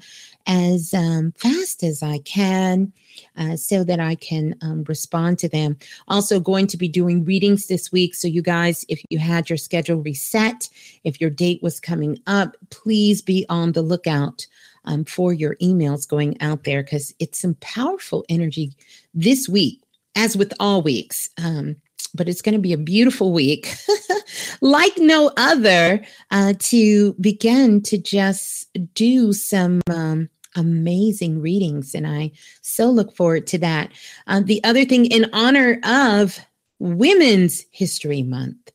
as 0.47 0.93
um, 0.93 1.33
fast 1.37 1.83
as 1.83 2.03
I 2.03 2.19
can. 2.19 2.93
Uh, 3.37 3.57
so 3.57 3.85
that 3.85 4.01
I 4.01 4.17
can 4.17 4.57
um, 4.61 4.83
respond 4.89 5.39
to 5.39 5.49
them. 5.49 5.77
Also, 6.09 6.41
going 6.41 6.67
to 6.67 6.77
be 6.77 6.89
doing 6.89 7.25
readings 7.25 7.69
this 7.69 7.93
week. 7.93 8.13
So, 8.13 8.27
you 8.27 8.43
guys, 8.43 8.85
if 8.89 9.01
you 9.09 9.21
had 9.21 9.49
your 9.49 9.57
schedule 9.57 10.03
reset, 10.03 10.69
if 11.05 11.21
your 11.21 11.31
date 11.31 11.63
was 11.63 11.79
coming 11.79 12.19
up, 12.27 12.57
please 12.71 13.23
be 13.23 13.47
on 13.49 13.71
the 13.71 13.83
lookout 13.83 14.49
um, 14.85 15.05
for 15.05 15.33
your 15.33 15.57
emails 15.57 16.09
going 16.09 16.41
out 16.41 16.65
there 16.65 16.83
because 16.83 17.15
it's 17.19 17.41
some 17.41 17.55
powerful 17.61 18.25
energy 18.29 18.73
this 19.13 19.49
week, 19.49 19.83
as 20.17 20.37
with 20.37 20.53
all 20.61 20.83
weeks. 20.83 21.29
Um, 21.43 21.77
but 22.15 22.29
it's 22.29 22.43
going 22.43 22.55
to 22.55 22.61
be 22.61 22.73
a 22.73 22.79
beautiful 22.79 23.33
week, 23.33 23.75
like 24.61 24.97
no 24.99 25.33
other, 25.37 26.05
uh, 26.31 26.55
to 26.61 27.15
begin 27.15 27.83
to 27.83 27.99
just 27.99 28.69
do 28.95 29.33
some 29.33 29.81
um, 29.91 30.29
amazing 30.55 31.41
readings. 31.41 31.95
And 31.95 32.07
I 32.07 32.31
so 32.63 32.89
look 32.89 33.15
forward 33.17 33.47
to 33.49 33.59
that. 33.59 33.91
Uh, 34.27 34.41
the 34.45 34.63
other 34.65 34.85
thing, 34.85 35.07
in 35.07 35.29
honor 35.33 35.81
of 35.85 36.39
Women's 36.79 37.65
History 37.71 38.23
Month, 38.23 38.71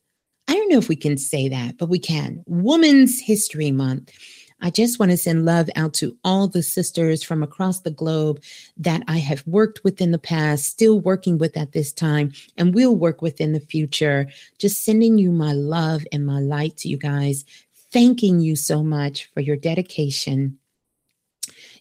I 0.48 0.54
don't 0.54 0.70
know 0.70 0.78
if 0.78 0.88
we 0.88 0.96
can 0.96 1.16
say 1.16 1.48
that, 1.48 1.78
but 1.78 1.88
we 1.88 1.98
can. 1.98 2.42
Women's 2.46 3.20
History 3.20 3.70
Month. 3.70 4.10
I 4.62 4.70
just 4.70 4.98
want 4.98 5.10
to 5.10 5.16
send 5.16 5.44
love 5.44 5.68
out 5.74 5.94
to 5.94 6.16
all 6.24 6.46
the 6.46 6.62
sisters 6.62 7.22
from 7.22 7.42
across 7.42 7.80
the 7.80 7.90
globe 7.90 8.42
that 8.76 9.02
I 9.08 9.18
have 9.18 9.46
worked 9.46 9.82
with 9.82 10.00
in 10.00 10.10
the 10.10 10.18
past, 10.18 10.66
still 10.66 11.00
working 11.00 11.38
with 11.38 11.56
at 11.56 11.72
this 11.72 11.92
time, 11.92 12.32
and 12.56 12.74
will 12.74 12.94
work 12.94 13.22
with 13.22 13.40
in 13.40 13.52
the 13.52 13.60
future. 13.60 14.28
Just 14.58 14.84
sending 14.84 15.18
you 15.18 15.32
my 15.32 15.52
love 15.52 16.04
and 16.12 16.26
my 16.26 16.40
light 16.40 16.76
to 16.78 16.88
you 16.88 16.96
guys. 16.96 17.44
Thanking 17.92 18.38
you 18.38 18.54
so 18.54 18.84
much 18.84 19.28
for 19.34 19.40
your 19.40 19.56
dedication 19.56 20.59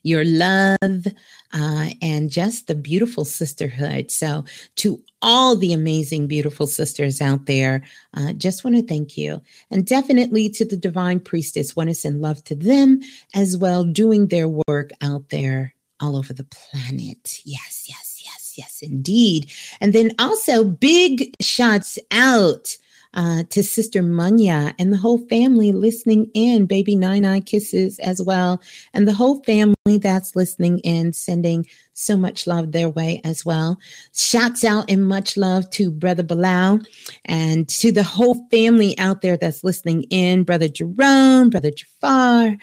your 0.03 0.23
love, 0.25 1.07
uh, 1.53 1.89
and 2.01 2.29
just 2.29 2.67
the 2.67 2.75
beautiful 2.75 3.25
sisterhood. 3.25 4.11
So, 4.11 4.45
to 4.77 5.01
all 5.21 5.55
the 5.55 5.73
amazing, 5.73 6.27
beautiful 6.27 6.67
sisters 6.67 7.21
out 7.21 7.45
there, 7.45 7.83
uh, 8.13 8.33
just 8.33 8.63
want 8.63 8.75
to 8.77 8.83
thank 8.83 9.17
you. 9.17 9.41
And 9.69 9.85
definitely 9.85 10.49
to 10.51 10.65
the 10.65 10.77
divine 10.77 11.19
priestess, 11.19 11.75
want 11.75 11.89
to 11.89 11.95
send 11.95 12.21
love 12.21 12.43
to 12.45 12.55
them 12.55 13.01
as 13.33 13.57
well, 13.57 13.83
doing 13.83 14.27
their 14.27 14.47
work 14.47 14.91
out 15.01 15.29
there 15.29 15.73
all 15.99 16.15
over 16.15 16.33
the 16.33 16.45
planet. 16.45 17.41
Yes, 17.43 17.85
yes, 17.87 18.21
yes, 18.23 18.53
yes, 18.57 18.79
indeed. 18.81 19.51
And 19.81 19.93
then 19.93 20.11
also 20.19 20.63
big 20.63 21.35
shots 21.41 21.99
out 22.11 22.77
uh, 23.13 23.43
to 23.49 23.63
Sister 23.63 24.01
Munya 24.01 24.73
and 24.77 24.93
the 24.93 24.97
whole 24.97 25.19
family 25.27 25.71
listening 25.71 26.29
in. 26.33 26.65
Baby 26.65 26.95
Nine 26.95 27.25
Eye 27.25 27.39
kisses 27.39 27.99
as 27.99 28.21
well. 28.21 28.61
And 28.93 29.07
the 29.07 29.13
whole 29.13 29.43
family 29.43 29.97
that's 29.97 30.35
listening 30.35 30.79
in, 30.79 31.13
sending 31.13 31.65
so 31.93 32.15
much 32.15 32.47
love 32.47 32.71
their 32.71 32.89
way 32.89 33.19
as 33.23 33.43
well. 33.45 33.77
Shouts 34.13 34.63
out 34.63 34.89
and 34.89 35.07
much 35.07 35.35
love 35.37 35.69
to 35.71 35.91
Brother 35.91 36.23
Bilal 36.23 36.79
and 37.25 37.67
to 37.69 37.91
the 37.91 38.03
whole 38.03 38.47
family 38.49 38.97
out 38.99 39.21
there 39.21 39.37
that's 39.37 39.63
listening 39.63 40.03
in. 40.03 40.43
Brother 40.43 40.69
Jerome, 40.69 41.49
Brother 41.49 41.71
Jafar, 41.71 42.57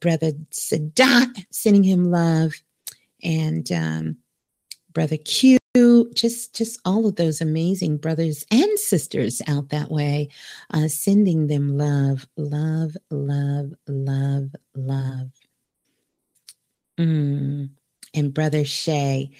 Brother 0.00 0.32
Sadat, 0.50 1.46
sending 1.50 1.82
him 1.82 2.10
love. 2.10 2.52
And 3.24 3.70
um, 3.72 4.16
Brother 4.92 5.16
Q, 5.16 5.58
just 6.14 6.54
just 6.54 6.80
all 6.84 7.06
of 7.06 7.16
those 7.16 7.40
amazing 7.40 7.96
brothers 7.96 8.44
and 8.50 8.78
sisters 8.78 9.40
out 9.48 9.70
that 9.70 9.90
way, 9.90 10.28
uh, 10.72 10.88
sending 10.88 11.46
them 11.46 11.76
love, 11.78 12.26
love, 12.36 12.96
love, 13.10 13.72
love, 13.88 14.50
love. 14.74 15.30
Mm. 16.98 17.70
And 18.14 18.34
Brother 18.34 18.64
Shay, 18.64 19.30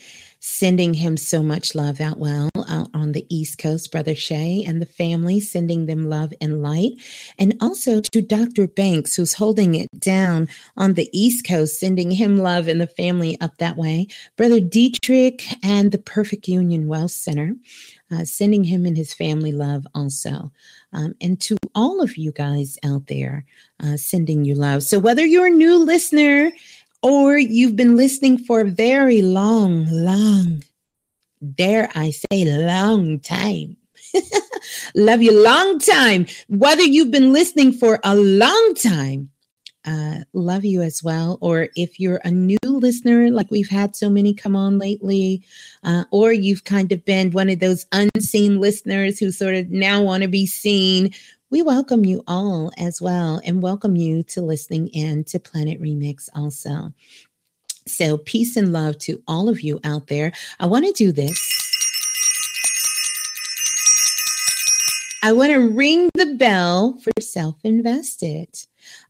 sending 0.45 0.93
him 0.93 1.17
so 1.17 1.41
much 1.41 1.73
love 1.77 2.01
out 2.01 2.19
well 2.19 2.51
out 2.69 2.89
on 2.95 3.13
the 3.13 3.25
East 3.29 3.59
Coast, 3.59 3.93
Brother 3.93 4.17
Shay 4.17 4.65
and 4.67 4.83
the 4.83 4.87
family, 4.87 5.39
sending 5.39 5.87
them 5.87 6.11
love 6.11 6.35
and 6.41 6.61
light. 6.61 6.95
And 7.39 7.57
also 7.61 8.01
to 8.01 8.21
Dr. 8.21 8.67
Banks, 8.67 9.15
who's 9.15 9.35
holding 9.35 9.77
it 9.77 9.89
down 10.01 10.49
on 10.77 10.95
the 10.95 11.09
East 11.13 11.47
Coast, 11.47 11.79
sending 11.79 12.11
him 12.11 12.39
love 12.39 12.67
and 12.67 12.81
the 12.81 12.89
family 12.89 13.41
up 13.41 13.57
that 13.59 13.77
way. 13.77 14.09
Brother 14.37 14.59
Dietrich 14.59 15.45
and 15.63 15.93
the 15.93 15.99
Perfect 15.99 16.49
Union 16.49 16.89
Wealth 16.89 17.13
Center. 17.13 17.55
Uh, 18.11 18.27
sending 18.27 18.63
him 18.63 18.85
and 18.85 18.95
his 18.95 19.15
family 19.15 19.53
love 19.53 19.87
also. 19.95 20.53
Um, 20.93 21.15
and 21.23 21.41
to 21.41 21.57
all 21.75 22.03
of 22.03 22.19
you 22.19 22.31
guys 22.31 22.79
out 22.85 23.07
there, 23.07 23.47
uh, 23.83 23.97
sending 23.97 24.45
you 24.45 24.55
love. 24.55 24.83
So, 24.83 24.99
whether 24.99 25.25
you're 25.25 25.47
a 25.47 25.51
new 25.51 25.79
listener 25.79 26.53
or 27.03 27.37
you've 27.37 27.77
been 27.77 27.97
listening 27.97 28.39
for 28.39 28.61
a 28.61 28.71
very 28.71 29.23
long, 29.23 29.87
long, 29.91 30.63
dare 31.55 31.91
I 31.95 32.11
say, 32.11 32.45
long 32.45 33.21
time. 33.21 33.77
Love 34.95 35.23
you 35.23 35.43
long 35.43 35.79
time. 35.79 36.27
Whether 36.49 36.83
you've 36.83 37.11
been 37.11 37.33
listening 37.33 37.73
for 37.73 37.99
a 38.05 38.15
long 38.15 38.75
time, 38.75 39.31
uh, 39.85 40.19
love 40.33 40.65
you 40.65 40.81
as 40.83 41.03
well. 41.03 41.39
Or 41.41 41.69
if 41.75 41.99
you're 41.99 42.21
a 42.25 42.31
new 42.31 42.59
listener, 42.63 43.31
like 43.31 43.51
we've 43.51 43.69
had 43.69 43.97
so 43.97 44.09
many 44.09 44.33
come 44.33 44.55
on 44.55 44.79
lately, 44.79 45.43
uh, 45.83 46.05
or 46.11 46.33
you've 46.33 46.65
kind 46.65 46.93
of 46.93 47.05
been 47.05 47.33
one 47.33 47.49
of 47.49 47.59
those 47.59 47.87
unseen 47.91 48.61
listeners 48.61 49.19
who 49.19 49.33
sort 49.33 49.57
of 49.57 49.71
now 49.71 50.01
want 50.01 50.23
to 50.23 50.29
be 50.29 50.47
seen, 50.47 51.13
we 51.53 51.61
welcome 51.61 52.07
you 52.07 52.25
all 52.27 52.73
as 52.79 53.03
well 53.03 53.39
and 53.45 53.63
welcome 53.63 53.95
you 53.95 54.23
to 54.23 54.41
listening 54.41 54.89
in 54.89 55.23
to 55.23 55.39
Planet 55.39 55.79
Remix 55.83 56.31
also. 56.35 56.91
So, 57.87 58.17
peace 58.17 58.57
and 58.57 58.73
love 58.73 58.97
to 59.01 59.23
all 59.29 59.51
of 59.51 59.61
you 59.61 59.79
out 59.85 60.07
there. 60.07 60.33
I 60.61 60.67
want 60.67 60.87
to 60.87 60.93
do 60.93 61.13
this. 61.13 61.39
I 65.23 65.33
want 65.33 65.53
to 65.53 65.69
ring 65.69 66.09
the 66.15 66.35
bell 66.37 66.99
for 67.03 67.13
self 67.21 67.57
invested. 67.65 68.49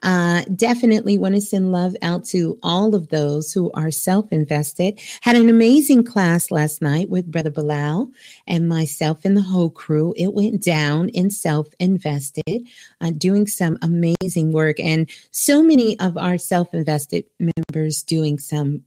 Uh, 0.03 0.43
definitely 0.57 1.19
want 1.19 1.35
to 1.35 1.41
send 1.41 1.73
love 1.73 1.95
out 2.03 2.25
to 2.25 2.59
all 2.63 2.95
of 2.95 3.09
those 3.09 3.53
who 3.53 3.71
are 3.73 3.91
self 3.91 4.31
invested. 4.33 5.01
Had 5.21 5.37
an 5.37 5.49
amazing 5.49 6.05
class 6.05 6.51
last 6.51 6.83
night 6.83 7.09
with 7.09 7.31
Brother 7.31 7.51
Bilal 7.51 8.11
and 8.47 8.69
myself 8.69 9.25
and 9.25 9.37
the 9.37 9.43
whole 9.43 9.71
crew. 9.71 10.15
It 10.17 10.35
went 10.35 10.63
down 10.63 11.09
in 11.11 11.31
self 11.31 11.69
invested, 11.79 12.67
uh, 13.01 13.11
doing 13.17 13.47
some 13.47 13.79
amazing 13.83 14.53
work. 14.53 14.81
And 14.81 15.09
so 15.31 15.63
many 15.63 15.99
of 16.01 16.17
our 16.17 16.39
self 16.39 16.75
invested 16.75 17.25
members 17.39 18.03
doing 18.03 18.39
some 18.39 18.83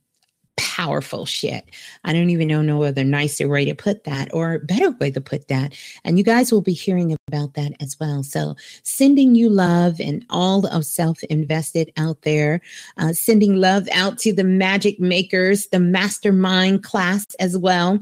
powerful 0.57 1.25
shit. 1.25 1.65
I 2.03 2.13
don't 2.13 2.29
even 2.29 2.47
know 2.47 2.61
no 2.61 2.83
other 2.83 3.03
nicer 3.03 3.47
way 3.47 3.65
to 3.65 3.75
put 3.75 4.03
that 4.05 4.33
or 4.33 4.59
better 4.59 4.91
way 4.91 5.11
to 5.11 5.21
put 5.21 5.47
that. 5.47 5.73
And 6.03 6.17
you 6.17 6.23
guys 6.23 6.51
will 6.51 6.61
be 6.61 6.73
hearing 6.73 7.15
about 7.27 7.53
that 7.55 7.73
as 7.81 7.97
well. 7.99 8.23
So 8.23 8.55
sending 8.83 9.35
you 9.35 9.49
love 9.49 9.99
and 9.99 10.25
all 10.29 10.65
of 10.67 10.85
self 10.85 11.23
invested 11.23 11.91
out 11.97 12.21
there, 12.21 12.61
uh, 12.97 13.13
sending 13.13 13.55
love 13.55 13.87
out 13.91 14.17
to 14.19 14.33
the 14.33 14.43
magic 14.43 14.99
makers, 14.99 15.67
the 15.67 15.79
mastermind 15.79 16.83
class 16.83 17.25
as 17.39 17.57
well. 17.57 17.99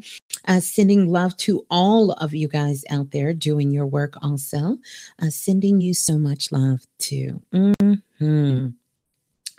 Uh, 0.47 0.59
sending 0.59 1.09
love 1.09 1.35
to 1.37 1.65
all 1.69 2.11
of 2.13 2.33
you 2.33 2.47
guys 2.47 2.83
out 2.89 3.11
there 3.11 3.33
doing 3.33 3.71
your 3.71 3.85
work 3.85 4.15
also. 4.21 4.77
Uh, 5.21 5.29
sending 5.29 5.81
you 5.81 5.93
so 5.93 6.17
much 6.17 6.51
love 6.51 6.81
too. 6.99 7.41
Mm-hmm. 7.53 8.67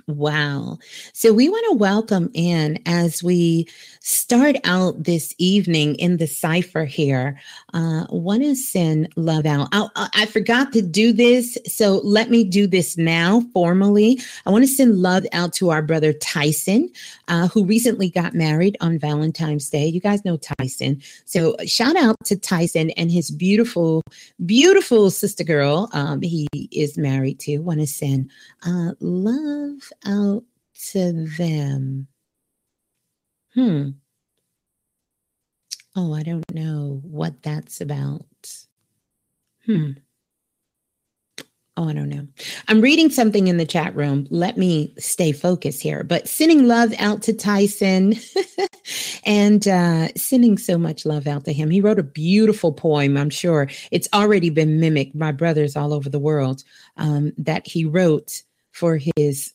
Wow. 0.06 0.78
So 1.14 1.32
we 1.32 1.49
want 1.49 1.64
to 1.70 1.76
welcome 1.78 2.30
in 2.34 2.78
as 2.84 3.23
we 3.23 3.66
start 4.00 4.56
out 4.64 5.02
this 5.02 5.34
evening 5.38 5.94
in 5.94 6.18
the 6.18 6.26
cipher 6.26 6.84
here. 6.84 7.40
Uh, 7.73 8.04
want 8.11 8.42
to 8.42 8.54
send 8.54 9.08
love 9.16 9.46
out. 9.46 9.68
I, 9.73 10.08
I 10.14 10.26
forgot 10.26 10.75
to 10.75 10.82
do 10.82 11.14
this, 11.14 11.56
so 11.66 12.02
let 12.04 12.28
me 12.28 12.44
do 12.44 12.66
this 12.66 12.99
now 12.99 13.40
formally. 13.54 14.20
I 14.44 14.50
want 14.50 14.64
to 14.64 14.68
send 14.68 14.99
love 14.99 15.25
out 15.32 15.54
to 15.54 15.70
our 15.70 15.80
brother 15.80 16.12
Tyson, 16.12 16.90
uh, 17.28 17.49
who 17.49 17.64
recently 17.64 18.11
got 18.11 18.34
married 18.34 18.76
on 18.82 18.99
Valentine's 18.99 19.70
Day. 19.70 19.87
You 19.87 20.00
guys 20.00 20.23
know 20.23 20.37
Tyson. 20.37 21.00
So 21.25 21.56
shout 21.64 21.96
out 21.96 22.16
to 22.26 22.37
Tyson 22.37 22.90
and 22.90 23.11
his 23.11 23.30
beautiful, 23.30 24.02
beautiful 24.44 25.11
sister 25.11 25.44
girl. 25.44 25.88
Um, 25.94 26.20
he 26.20 26.46
is 26.73 26.99
married 26.99 27.40
to. 27.40 27.58
Want 27.61 27.80
to 27.80 27.87
send 27.87 28.30
uh, 28.66 28.92
love 29.00 29.93
out 30.06 30.44
to 30.90 31.26
them. 31.38 32.06
Hmm. 33.54 33.90
Oh, 35.96 36.12
I 36.12 36.22
don't 36.22 36.44
know 36.52 37.00
what 37.04 37.42
that's 37.42 37.80
about. 37.80 38.26
Hmm. 39.64 39.92
Oh, 41.76 41.88
I 41.88 41.92
don't 41.92 42.08
know. 42.08 42.26
I'm 42.68 42.80
reading 42.80 43.10
something 43.10 43.48
in 43.48 43.56
the 43.56 43.64
chat 43.64 43.96
room. 43.96 44.28
Let 44.30 44.56
me 44.56 44.94
stay 44.98 45.32
focused 45.32 45.82
here. 45.82 46.04
But 46.04 46.28
sending 46.28 46.68
love 46.68 46.94
out 46.98 47.22
to 47.22 47.32
Tyson 47.32 48.14
and 49.24 49.66
uh, 49.66 50.08
sending 50.14 50.56
so 50.56 50.78
much 50.78 51.04
love 51.04 51.26
out 51.26 51.44
to 51.46 51.52
him. 51.52 51.70
He 51.70 51.80
wrote 51.80 51.98
a 51.98 52.04
beautiful 52.04 52.72
poem, 52.72 53.16
I'm 53.16 53.30
sure. 53.30 53.68
It's 53.90 54.08
already 54.12 54.50
been 54.50 54.78
mimicked 54.78 55.18
by 55.18 55.32
brothers 55.32 55.74
all 55.74 55.92
over 55.92 56.08
the 56.08 56.20
world 56.20 56.62
um, 56.96 57.32
that 57.38 57.66
he 57.66 57.84
wrote 57.84 58.42
for 58.70 59.00
his 59.16 59.53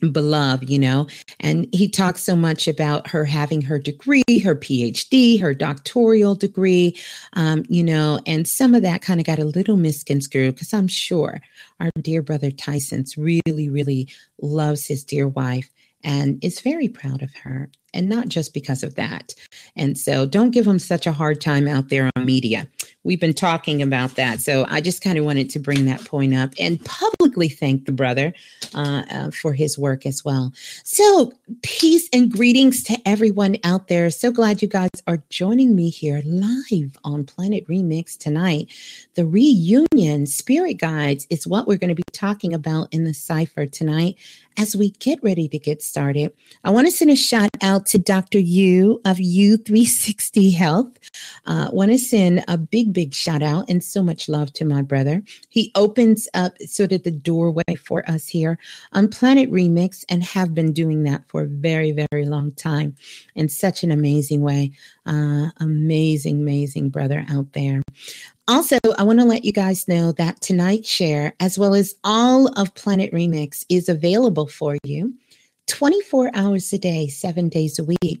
beloved, 0.00 0.70
you 0.70 0.78
know, 0.78 1.06
and 1.40 1.68
he 1.72 1.88
talks 1.88 2.22
so 2.22 2.36
much 2.36 2.68
about 2.68 3.08
her 3.08 3.24
having 3.24 3.60
her 3.62 3.78
degree, 3.78 4.22
her 4.42 4.54
PhD, 4.54 5.40
her 5.40 5.54
doctoral 5.54 6.34
degree, 6.34 6.96
um, 7.34 7.64
you 7.68 7.82
know, 7.82 8.20
and 8.26 8.46
some 8.46 8.74
of 8.74 8.82
that 8.82 9.02
kind 9.02 9.20
of 9.20 9.26
got 9.26 9.38
a 9.38 9.44
little 9.44 9.76
misconstrued 9.76 10.54
because 10.54 10.72
I'm 10.72 10.88
sure 10.88 11.40
our 11.80 11.90
dear 12.00 12.22
brother 12.22 12.50
Tyson's 12.50 13.16
really, 13.16 13.68
really 13.68 14.08
loves 14.40 14.86
his 14.86 15.04
dear 15.04 15.28
wife 15.28 15.68
and 16.04 16.42
is 16.44 16.60
very 16.60 16.88
proud 16.88 17.22
of 17.22 17.34
her 17.34 17.70
and 17.94 18.08
not 18.08 18.28
just 18.28 18.54
because 18.54 18.82
of 18.82 18.94
that. 18.94 19.34
And 19.76 19.98
so 19.98 20.26
don't 20.26 20.50
give 20.50 20.66
him 20.66 20.78
such 20.78 21.06
a 21.06 21.12
hard 21.12 21.40
time 21.40 21.66
out 21.66 21.88
there 21.88 22.10
on 22.14 22.24
media. 22.24 22.68
We've 23.08 23.18
been 23.18 23.32
talking 23.32 23.80
about 23.80 24.16
that. 24.16 24.42
So 24.42 24.66
I 24.68 24.82
just 24.82 25.00
kind 25.00 25.16
of 25.16 25.24
wanted 25.24 25.48
to 25.48 25.58
bring 25.58 25.86
that 25.86 26.04
point 26.04 26.34
up 26.34 26.52
and 26.60 26.78
publicly 26.84 27.48
thank 27.48 27.86
the 27.86 27.92
brother 27.92 28.34
uh, 28.74 29.02
uh, 29.10 29.30
for 29.30 29.54
his 29.54 29.78
work 29.78 30.04
as 30.04 30.26
well. 30.26 30.52
So, 30.84 31.32
peace 31.62 32.06
and 32.12 32.30
greetings 32.30 32.82
to 32.82 32.98
everyone 33.06 33.56
out 33.64 33.88
there. 33.88 34.10
So 34.10 34.30
glad 34.30 34.60
you 34.60 34.68
guys 34.68 34.90
are 35.06 35.22
joining 35.30 35.74
me 35.74 35.88
here 35.88 36.20
live 36.26 36.98
on 37.02 37.24
Planet 37.24 37.66
Remix 37.66 38.18
tonight. 38.18 38.68
The 39.14 39.24
reunion 39.24 40.26
spirit 40.26 40.74
guides 40.74 41.26
is 41.30 41.46
what 41.46 41.66
we're 41.66 41.78
going 41.78 41.88
to 41.88 41.94
be 41.94 42.02
talking 42.12 42.52
about 42.52 42.92
in 42.92 43.04
the 43.04 43.14
cipher 43.14 43.64
tonight 43.64 44.18
as 44.58 44.74
we 44.74 44.90
get 44.90 45.22
ready 45.22 45.48
to 45.48 45.58
get 45.58 45.82
started. 45.82 46.32
I 46.64 46.70
want 46.70 46.88
to 46.88 46.90
send 46.90 47.10
a 47.10 47.16
shout 47.16 47.50
out 47.62 47.86
to 47.86 47.98
Dr. 47.98 48.40
U 48.40 49.00
of 49.04 49.18
U360 49.18 50.52
Health. 50.52 50.98
I 51.46 51.62
uh, 51.62 51.70
want 51.70 51.92
to 51.92 51.98
send 51.98 52.44
a 52.48 52.58
big, 52.58 52.92
big 52.92 53.14
shout 53.14 53.42
out 53.42 53.70
and 53.70 53.82
so 53.82 54.02
much 54.02 54.28
love 54.28 54.52
to 54.54 54.64
my 54.64 54.82
brother. 54.82 55.22
He 55.48 55.70
opens 55.76 56.28
up 56.34 56.60
sort 56.62 56.92
of 56.92 57.04
the 57.04 57.12
doorway 57.12 57.76
for 57.84 58.08
us 58.10 58.26
here 58.26 58.58
on 58.92 59.08
Planet 59.08 59.50
Remix 59.50 60.04
and 60.08 60.24
have 60.24 60.54
been 60.54 60.72
doing 60.72 61.04
that 61.04 61.22
for 61.28 61.42
a 61.42 61.46
very, 61.46 61.92
very 61.92 62.26
long 62.26 62.52
time 62.52 62.96
in 63.36 63.48
such 63.48 63.84
an 63.84 63.92
amazing 63.92 64.42
way. 64.42 64.72
Uh, 65.08 65.50
amazing, 65.60 66.40
amazing 66.40 66.90
brother 66.90 67.24
out 67.30 67.50
there. 67.54 67.82
Also, 68.46 68.78
I 68.98 69.02
want 69.02 69.18
to 69.20 69.24
let 69.24 69.44
you 69.44 69.52
guys 69.52 69.88
know 69.88 70.12
that 70.12 70.42
tonight's 70.42 70.88
share, 70.88 71.32
as 71.40 71.58
well 71.58 71.74
as 71.74 71.94
all 72.04 72.48
of 72.60 72.74
Planet 72.74 73.10
Remix, 73.12 73.64
is 73.70 73.88
available 73.88 74.46
for 74.46 74.76
you 74.84 75.14
24 75.66 76.30
hours 76.34 76.72
a 76.72 76.78
day, 76.78 77.08
seven 77.08 77.48
days 77.48 77.78
a 77.78 77.84
week. 77.84 78.20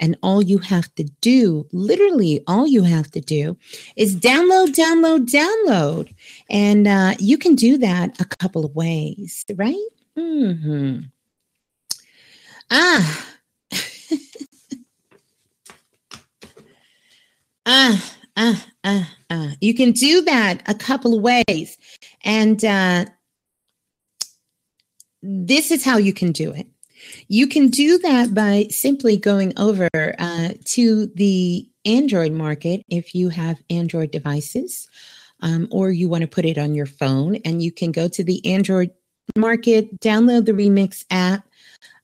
And 0.00 0.16
all 0.24 0.42
you 0.42 0.58
have 0.58 0.92
to 0.96 1.04
do, 1.20 1.68
literally, 1.72 2.42
all 2.48 2.66
you 2.66 2.82
have 2.82 3.12
to 3.12 3.20
do 3.20 3.56
is 3.94 4.16
download, 4.16 4.74
download, 4.74 5.28
download. 5.28 6.12
And 6.50 6.88
uh, 6.88 7.14
you 7.20 7.38
can 7.38 7.54
do 7.54 7.78
that 7.78 8.20
a 8.20 8.24
couple 8.24 8.64
of 8.64 8.74
ways, 8.74 9.44
right? 9.54 9.88
Mm-hmm. 10.18 11.00
Ah. 12.72 13.26
ah, 17.66 18.14
ah, 18.36 18.66
ah, 18.84 19.10
ah. 19.30 19.52
You 19.60 19.74
can 19.74 19.92
do 19.92 20.22
that 20.22 20.62
a 20.66 20.74
couple 20.74 21.16
of 21.16 21.22
ways. 21.22 21.78
And 22.24 22.64
uh, 22.64 23.06
this 25.22 25.70
is 25.70 25.84
how 25.84 25.96
you 25.96 26.12
can 26.12 26.32
do 26.32 26.52
it. 26.52 26.66
You 27.28 27.46
can 27.46 27.68
do 27.68 27.98
that 27.98 28.34
by 28.34 28.66
simply 28.70 29.16
going 29.16 29.52
over 29.58 29.88
uh, 29.94 30.50
to 30.64 31.06
the 31.14 31.68
Android 31.84 32.32
market 32.32 32.82
if 32.88 33.14
you 33.14 33.28
have 33.28 33.62
Android 33.68 34.10
devices, 34.10 34.88
um, 35.40 35.68
or 35.70 35.90
you 35.90 36.08
want 36.08 36.22
to 36.22 36.28
put 36.28 36.46
it 36.46 36.56
on 36.56 36.74
your 36.74 36.86
phone, 36.86 37.36
and 37.44 37.62
you 37.62 37.70
can 37.70 37.92
go 37.92 38.08
to 38.08 38.24
the 38.24 38.44
Android 38.46 38.90
market, 39.36 40.00
download 40.00 40.46
the 40.46 40.52
Remix 40.52 41.04
app. 41.10 41.46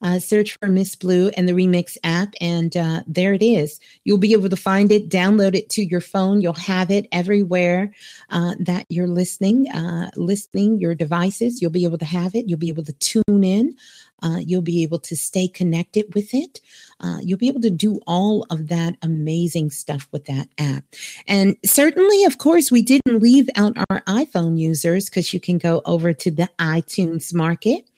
Uh, 0.03 0.19
search 0.19 0.57
for 0.59 0.69
Miss 0.69 0.95
Blue 0.95 1.29
and 1.37 1.49
the 1.49 1.53
Remix 1.53 1.99
app, 2.05 2.35
and 2.41 2.77
uh, 2.77 3.03
there 3.07 3.35
it 3.35 3.43
is. 3.43 3.79
You'll 4.05 4.19
be 4.19 4.33
able 4.33 4.49
to 4.49 4.57
find 4.57 4.91
it, 4.91 5.11
download 5.11 5.55
it 5.55 5.69
to 5.71 5.85
your 5.85 6.01
phone. 6.01 6.41
You'll 6.41 6.55
have 6.55 6.91
it 6.91 7.07
everywhere 7.13 7.93
uh, 8.31 8.55
that 8.61 8.87
you're 8.89 9.07
listening, 9.07 9.69
uh, 9.71 10.11
listening 10.17 10.79
your 10.79 10.95
devices. 10.95 11.61
You'll 11.61 11.71
be 11.71 11.85
able 11.85 11.99
to 11.99 12.05
have 12.07 12.35
it. 12.35 12.49
You'll 12.49 12.59
be 12.59 12.71
able 12.71 12.85
to 12.85 12.95
tune 12.95 13.45
in. 13.45 13.77
Uh, 14.23 14.39
you'll 14.39 14.63
be 14.63 14.83
able 14.83 14.99
to 14.99 15.17
stay 15.17 15.49
connected 15.49 16.15
with 16.15 16.35
it. 16.35 16.61
Uh, 17.01 17.19
you'll 17.23 17.39
be 17.39 17.49
able 17.49 17.61
to 17.61 17.71
do 17.71 18.01
all 18.07 18.47
of 18.51 18.69
that 18.69 18.95
amazing 19.03 19.71
stuff 19.71 20.07
with 20.13 20.27
that 20.27 20.49
app. 20.59 20.85
And 21.27 21.57
certainly, 21.65 22.25
of 22.25 22.39
course, 22.39 22.71
we 22.71 22.83
didn't 22.83 23.23
leave 23.23 23.49
out 23.57 23.77
our 23.89 24.03
iPhone 24.03 24.59
users 24.59 25.09
because 25.09 25.33
you 25.33 25.41
can 25.41 25.59
go 25.59 25.81
over 25.87 26.13
to 26.13 26.31
the 26.31 26.49
iTunes 26.59 27.33
market. 27.33 27.89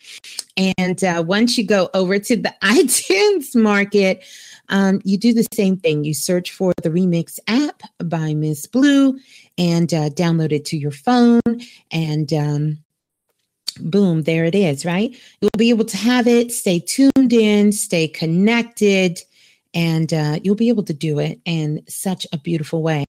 And 0.77 1.03
uh, 1.03 1.25
once 1.27 1.59
you 1.59 1.67
go 1.67 1.91
over 1.95 2.19
to 2.19 2.37
the 2.37 2.55
iTunes 2.63 3.55
market, 3.57 4.25
um, 4.69 5.01
you 5.05 5.19
do 5.19 5.33
the 5.35 5.47
same 5.53 5.77
thing. 5.77 6.05
You 6.05 6.15
search 6.15 6.53
for 6.53 6.73
the 6.83 6.91
Remix 6.91 7.39
app 7.49 7.83
by 8.05 8.35
Miss 8.35 8.67
Blue 8.67 9.19
and 9.59 9.93
uh, 9.93 10.11
download 10.11 10.53
it 10.53 10.65
to 10.67 10.79
your 10.79 10.93
phone. 10.93 11.43
And 11.91 12.33
um, 12.33 12.79
boom, 13.79 14.23
there 14.23 14.45
it 14.45 14.55
is, 14.55 14.85
right? 14.85 15.17
You'll 15.41 15.51
be 15.57 15.71
able 15.71 15.85
to 15.87 15.97
have 15.97 16.27
it, 16.27 16.53
stay 16.53 16.81
tuned 16.81 17.33
in, 17.33 17.73
stay 17.73 18.09
connected, 18.09 19.21
and 19.75 20.13
uh, 20.13 20.39
you'll 20.43 20.55
be 20.55 20.69
able 20.69 20.85
to 20.85 20.93
do 20.93 21.19
it 21.19 21.41
in 21.45 21.83
such 21.89 22.27
a 22.33 22.39
beautiful 22.39 22.83
way. 22.83 23.05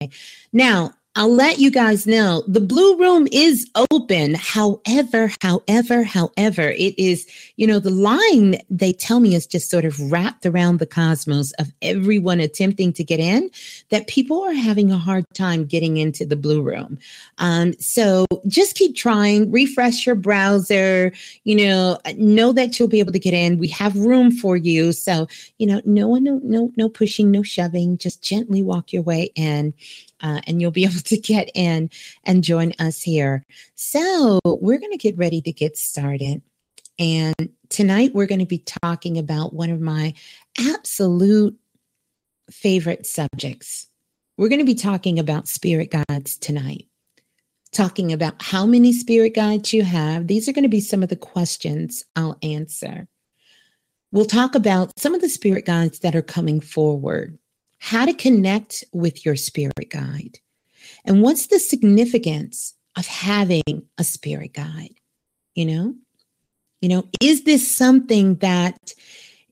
Now, 0.52 0.93
I'll 1.15 1.32
let 1.32 1.60
you 1.60 1.69
guys 1.69 2.08
know 2.08 2.43
the 2.47 2.60
blue 2.60 2.97
room 2.97 3.28
is 3.32 3.69
open. 3.91 4.34
However, 4.34 5.32
however, 5.41 6.04
however, 6.04 6.69
it 6.69 6.97
is, 6.97 7.28
you 7.56 7.67
know, 7.67 7.78
the 7.78 7.91
line 7.91 8.60
they 8.67 8.93
tell 8.93 9.19
me 9.19 9.36
is 9.36 9.45
just 9.45 9.69
sort 9.69 9.86
of 9.86 10.12
wrapped 10.12 10.43
around 10.43 10.80
the 10.80 10.88
cosmos 10.88 11.52
of 11.60 11.71
everyone 11.84 12.39
attempting 12.39 12.93
to 12.93 13.04
get 13.04 13.19
in, 13.19 13.52
that 13.89 14.08
people 14.08 14.41
are 14.43 14.54
having 14.54 14.91
a 14.91 14.97
hard 14.97 15.23
time 15.36 15.65
getting 15.65 15.97
into 15.97 16.26
the 16.26 16.36
blue 16.36 16.63
room. 16.63 16.97
Um, 17.38 17.73
so 17.80 18.26
just 18.47 18.76
keep 18.76 18.95
trying, 18.95 19.52
refresh 19.52 20.08
your 20.08 20.15
browser, 20.15 21.12
you 21.43 21.56
know, 21.56 21.99
know 22.17 22.54
that 22.54 22.80
you'll 22.80 22.88
be 22.88 22.99
able 22.99 23.13
to 23.13 23.19
get 23.19 23.36
in. 23.36 23.60
We 23.60 23.67
have 23.67 23.95
room 23.95 24.32
for 24.32 24.58
you. 24.58 24.91
So, 24.91 25.28
you 25.60 25.67
know, 25.67 25.80
no 25.86 26.08
one, 26.08 26.23
no, 26.23 26.39
no, 26.43 26.71
no 26.76 26.89
pushing, 26.89 27.30
no 27.30 27.43
shoving, 27.43 27.99
just 27.99 28.23
gently 28.23 28.63
walk 28.63 28.91
your 28.91 29.04
way 29.04 29.30
in 29.36 29.76
uh, 30.24 30.42
and 30.48 30.62
you'll 30.62 30.72
be 30.72 30.86
able 30.86 31.02
to 31.02 31.18
get 31.18 31.52
in 31.54 31.90
and 32.24 32.44
join 32.44 32.74
us 32.80 33.02
here. 33.02 33.46
So, 33.76 34.40
we're 34.44 34.80
going 34.80 34.92
to 34.92 34.98
get 34.98 35.18
ready 35.18 35.42
to 35.42 35.52
get 35.52 35.78
started. 35.78 36.42
And 37.00 37.50
tonight, 37.70 38.14
we're 38.14 38.28
going 38.28 38.40
to 38.40 38.46
be 38.46 38.64
talking 38.82 39.18
about 39.18 39.54
one 39.54 39.70
of 39.70 39.82
my 39.82 40.14
absolute 40.58 41.56
favorite 42.50 43.06
subjects. 43.06 43.88
We're 44.38 44.50
going 44.50 44.60
to 44.60 44.66
be 44.66 44.76
talking 44.76 45.20
about 45.20 45.48
spirit 45.48 45.92
guides 45.92 46.38
tonight, 46.38 46.88
talking 47.72 48.12
about 48.12 48.42
how 48.42 48.66
many 48.66 48.94
spirit 48.94 49.36
guides 49.36 49.74
you 49.74 49.84
have. 49.84 50.28
These 50.28 50.48
are 50.48 50.54
going 50.54 50.64
to 50.64 50.70
be 50.70 50.82
some 50.82 51.04
of 51.04 51.10
the 51.10 51.16
questions 51.16 52.04
I'll 52.16 52.38
answer. 52.42 53.08
We'll 54.12 54.26
talk 54.26 54.54
about 54.54 54.98
some 55.00 55.16
of 55.16 55.22
the 55.22 55.30
spirit 55.30 55.66
guides 55.66 56.00
that 56.00 56.16
are 56.16 56.22
coming 56.22 56.62
forward 56.62 57.38
how 57.84 58.06
to 58.06 58.13
connect 58.13 58.86
with 58.93 59.26
your 59.26 59.36
spirit 59.36 59.89
guide, 59.89 60.39
and 61.04 61.22
what's 61.22 61.48
the 61.48 61.60
significance 61.60 62.76
of 62.96 63.06
having 63.08 63.84
a 63.98 64.04
spirit 64.06 64.54
guide. 64.54 64.93
You 65.56 65.65
know, 65.65 65.96
you 66.82 66.89
know, 66.89 67.08
is 67.22 67.43
this 67.43 67.69
something 67.69 68.36
that 68.36 68.93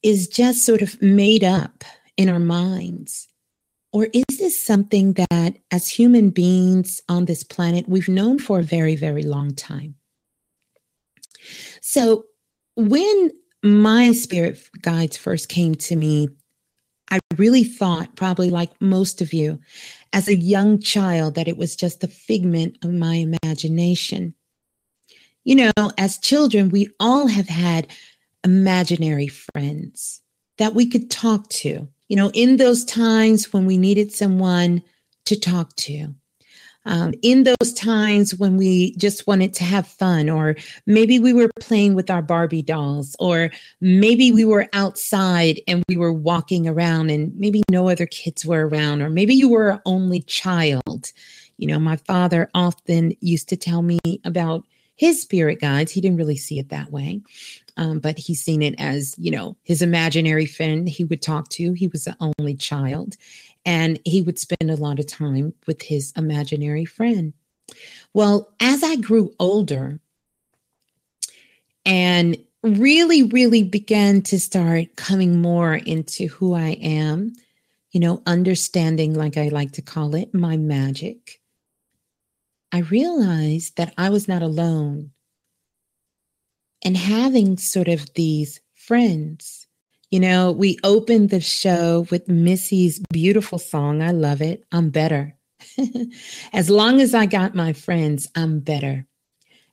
is 0.01 0.29
just 0.29 0.63
sort 0.63 0.81
of 0.81 1.01
made 1.01 1.43
up 1.43 1.83
in 2.15 2.29
our 2.29 2.39
minds? 2.39 3.27
Or 3.93 4.07
is 4.13 4.37
this 4.39 4.65
something 4.65 5.13
that, 5.13 5.57
as 5.69 5.89
human 5.89 6.29
beings 6.29 7.01
on 7.09 7.25
this 7.25 7.43
planet, 7.43 7.89
we've 7.89 8.07
known 8.07 8.39
for 8.39 8.59
a 8.59 8.63
very, 8.63 8.95
very 8.95 9.23
long 9.23 9.53
time? 9.53 9.95
So, 11.81 12.23
when 12.75 13.31
my 13.63 14.13
spirit 14.13 14.61
guides 14.81 15.17
first 15.17 15.49
came 15.49 15.75
to 15.75 15.97
me 15.97 16.29
I 17.11 17.19
really 17.37 17.65
thought, 17.65 18.15
probably 18.15 18.49
like 18.49 18.71
most 18.81 19.21
of 19.21 19.33
you, 19.33 19.59
as 20.13 20.27
a 20.27 20.35
young 20.35 20.79
child, 20.79 21.35
that 21.35 21.47
it 21.47 21.57
was 21.57 21.75
just 21.75 22.03
a 22.03 22.07
figment 22.07 22.77
of 22.83 22.91
my 22.93 23.27
imagination. 23.43 24.33
You 25.43 25.55
know, 25.55 25.91
as 25.97 26.17
children, 26.17 26.69
we 26.69 26.89
all 26.99 27.27
have 27.27 27.49
had 27.49 27.87
imaginary 28.43 29.27
friends 29.27 30.21
that 30.57 30.73
we 30.73 30.85
could 30.85 31.11
talk 31.11 31.49
to, 31.49 31.87
you 32.07 32.15
know, 32.15 32.31
in 32.33 32.57
those 32.57 32.85
times 32.85 33.51
when 33.51 33.65
we 33.65 33.77
needed 33.77 34.13
someone 34.13 34.81
to 35.25 35.39
talk 35.39 35.75
to 35.75 36.15
um, 36.85 37.13
in 37.21 37.43
those 37.43 37.73
times 37.73 38.35
when 38.35 38.57
we 38.57 38.95
just 38.95 39.27
wanted 39.27 39.53
to 39.55 39.63
have 39.63 39.87
fun, 39.87 40.29
or 40.29 40.55
maybe 40.85 41.19
we 41.19 41.33
were 41.33 41.49
playing 41.59 41.93
with 41.93 42.09
our 42.09 42.21
Barbie 42.21 42.61
dolls, 42.61 43.15
or 43.19 43.51
maybe 43.81 44.31
we 44.31 44.45
were 44.45 44.67
outside 44.73 45.61
and 45.67 45.83
we 45.87 45.97
were 45.97 46.13
walking 46.13 46.67
around 46.67 47.09
and 47.09 47.35
maybe 47.37 47.63
no 47.69 47.89
other 47.89 48.05
kids 48.07 48.45
were 48.45 48.67
around, 48.67 49.01
or 49.01 49.09
maybe 49.09 49.35
you 49.35 49.49
were 49.49 49.69
an 49.71 49.81
only 49.85 50.21
child. 50.21 51.11
You 51.57 51.67
know, 51.67 51.79
my 51.79 51.97
father 51.97 52.49
often 52.55 53.13
used 53.19 53.49
to 53.49 53.57
tell 53.57 53.83
me 53.83 53.99
about 54.23 54.65
his 54.95 55.21
spirit 55.21 55.59
guides. 55.59 55.91
He 55.91 56.01
didn't 56.01 56.17
really 56.17 56.37
see 56.37 56.59
it 56.59 56.69
that 56.69 56.91
way. 56.91 57.21
Um, 57.77 57.99
but 57.99 58.17
he's 58.17 58.43
seen 58.43 58.61
it 58.61 58.75
as, 58.77 59.15
you 59.17 59.31
know, 59.31 59.55
his 59.63 59.81
imaginary 59.81 60.45
friend 60.45 60.87
he 60.87 61.03
would 61.03 61.21
talk 61.21 61.49
to. 61.49 61.73
He 61.73 61.87
was 61.87 62.03
the 62.03 62.15
only 62.19 62.55
child 62.55 63.15
and 63.65 63.99
he 64.05 64.21
would 64.21 64.39
spend 64.39 64.71
a 64.71 64.75
lot 64.75 64.99
of 64.99 65.07
time 65.07 65.53
with 65.67 65.81
his 65.81 66.13
imaginary 66.17 66.85
friend. 66.85 67.33
Well, 68.13 68.51
as 68.59 68.83
I 68.83 68.95
grew 68.95 69.33
older 69.39 69.99
and 71.85 72.37
really, 72.63 73.23
really 73.23 73.63
began 73.63 74.21
to 74.23 74.39
start 74.39 74.95
coming 74.95 75.41
more 75.41 75.75
into 75.75 76.27
who 76.27 76.53
I 76.53 76.71
am, 76.81 77.33
you 77.91 77.99
know, 77.99 78.21
understanding, 78.25 79.13
like 79.13 79.37
I 79.37 79.49
like 79.49 79.71
to 79.73 79.81
call 79.81 80.15
it, 80.15 80.33
my 80.33 80.57
magic, 80.57 81.41
I 82.71 82.79
realized 82.79 83.77
that 83.77 83.93
I 83.97 84.09
was 84.09 84.27
not 84.27 84.41
alone. 84.41 85.11
And 86.83 86.97
having 86.97 87.57
sort 87.57 87.87
of 87.87 88.13
these 88.13 88.59
friends 88.73 89.67
you 90.11 90.19
know, 90.19 90.51
we 90.51 90.77
opened 90.83 91.29
the 91.29 91.39
show 91.39 92.05
with 92.11 92.27
Missy's 92.27 92.99
beautiful 93.11 93.57
song. 93.57 94.01
I 94.01 94.11
love 94.11 94.41
it. 94.41 94.65
I'm 94.73 94.89
better. 94.89 95.33
as 96.53 96.69
long 96.69 96.99
as 96.99 97.15
I 97.15 97.25
got 97.25 97.55
my 97.55 97.71
friends, 97.71 98.27
I'm 98.35 98.59
better. 98.59 99.05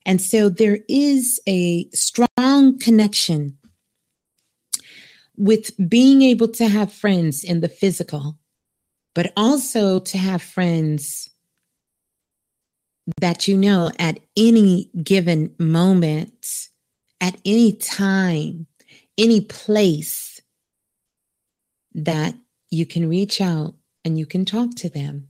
And 0.07 0.23
so 0.23 0.49
there 0.49 0.79
is 0.89 1.41
a 1.49 1.91
strong 1.91 2.79
connection 2.79 3.59
with 5.37 5.71
being 5.89 6.23
able 6.23 6.49
to 6.49 6.69
have 6.69 6.93
friends 6.93 7.43
in 7.43 7.61
the 7.61 7.69
physical, 7.69 8.39
but 9.15 9.33
also 9.37 9.99
to 9.99 10.19
have 10.19 10.41
friends 10.41 11.29
that 13.21 13.49
you 13.49 13.57
know 13.57 13.91
at 13.99 14.21
any 14.37 14.91
given 15.03 15.53
moment, 15.59 16.69
at 17.21 17.37
any 17.45 17.73
time, 17.73 18.67
any 19.17 19.41
place 19.41 20.28
that 22.05 22.35
you 22.71 22.87
can 22.87 23.09
reach 23.09 23.41
out 23.41 23.75
and 24.05 24.19
you 24.19 24.27
can 24.27 24.45
talk 24.45 24.75
to 24.77 24.89
them. 24.89 25.29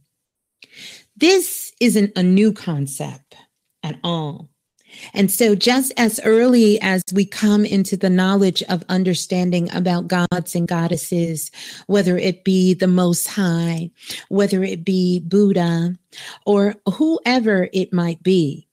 This 1.17 1.73
isn't 1.81 2.13
a 2.17 2.23
new 2.23 2.53
concept 2.53 3.37
at 3.83 3.99
all. 4.05 4.49
And 5.13 5.31
so, 5.31 5.55
just 5.55 5.93
as 5.97 6.19
early 6.25 6.81
as 6.81 7.03
we 7.13 7.25
come 7.27 7.65
into 7.65 7.97
the 7.97 8.09
knowledge 8.09 8.63
of 8.65 8.85
understanding 8.89 9.69
about 9.75 10.09
gods 10.09 10.55
and 10.55 10.67
goddesses, 10.67 11.51
whether 11.87 12.17
it 12.17 12.43
be 12.43 12.73
the 12.73 12.87
Most 12.87 13.29
High, 13.29 13.91
whether 14.29 14.65
it 14.65 14.85
be 14.85 15.21
Buddha, 15.21 15.97
or 16.47 16.75
whoever 16.95 17.69
it 17.73 17.93
might 17.93 18.23
be, 18.23 18.67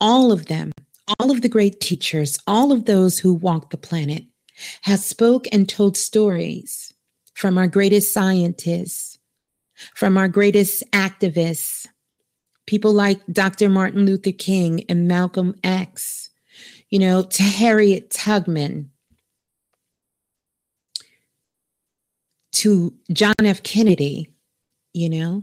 all 0.00 0.32
of 0.32 0.46
them, 0.46 0.72
all 1.18 1.30
of 1.30 1.42
the 1.42 1.48
great 1.48 1.80
teachers, 1.80 2.38
all 2.46 2.72
of 2.72 2.86
those 2.86 3.18
who 3.18 3.34
walk 3.34 3.70
the 3.70 3.76
planet 3.76 4.24
has 4.82 5.04
spoke 5.04 5.46
and 5.52 5.68
told 5.68 5.96
stories 5.96 6.92
from 7.34 7.58
our 7.58 7.66
greatest 7.66 8.12
scientists, 8.12 9.18
from 9.94 10.16
our 10.16 10.28
greatest 10.28 10.82
activists, 10.92 11.86
people 12.66 12.92
like 12.92 13.20
Dr. 13.30 13.68
Martin 13.68 14.06
Luther 14.06 14.32
King 14.32 14.84
and 14.88 15.08
Malcolm 15.08 15.54
X, 15.64 16.30
you 16.90 16.98
know, 16.98 17.22
to 17.22 17.42
Harriet 17.42 18.10
Tubman, 18.10 18.90
to 22.52 22.94
John 23.12 23.34
F. 23.42 23.62
Kennedy, 23.62 24.30
you 24.92 25.10
know, 25.10 25.42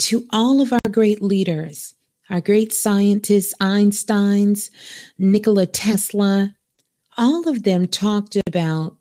to 0.00 0.26
all 0.30 0.60
of 0.60 0.72
our 0.72 0.90
great 0.90 1.22
leaders, 1.22 1.94
our 2.30 2.40
great 2.40 2.72
scientists, 2.72 3.54
Einstein's, 3.60 4.70
Nikola 5.18 5.66
Tesla, 5.66 6.54
all 7.18 7.48
of 7.48 7.64
them 7.64 7.88
talked 7.88 8.36
about 8.46 8.96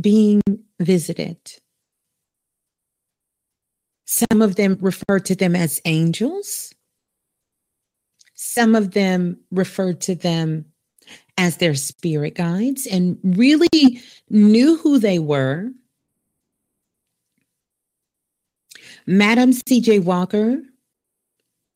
being 0.00 0.42
visited. 0.78 1.38
Some 4.04 4.42
of 4.42 4.56
them 4.56 4.76
referred 4.80 5.24
to 5.26 5.34
them 5.34 5.56
as 5.56 5.80
angels. 5.84 6.72
Some 8.34 8.74
of 8.74 8.92
them 8.92 9.38
referred 9.50 10.00
to 10.02 10.14
them 10.14 10.66
as 11.38 11.56
their 11.56 11.74
spirit 11.74 12.34
guides 12.34 12.86
and 12.86 13.18
really 13.22 14.02
knew 14.28 14.76
who 14.76 14.98
they 14.98 15.18
were. 15.18 15.70
Madam 19.06 19.52
C.J. 19.52 20.00
Walker 20.00 20.60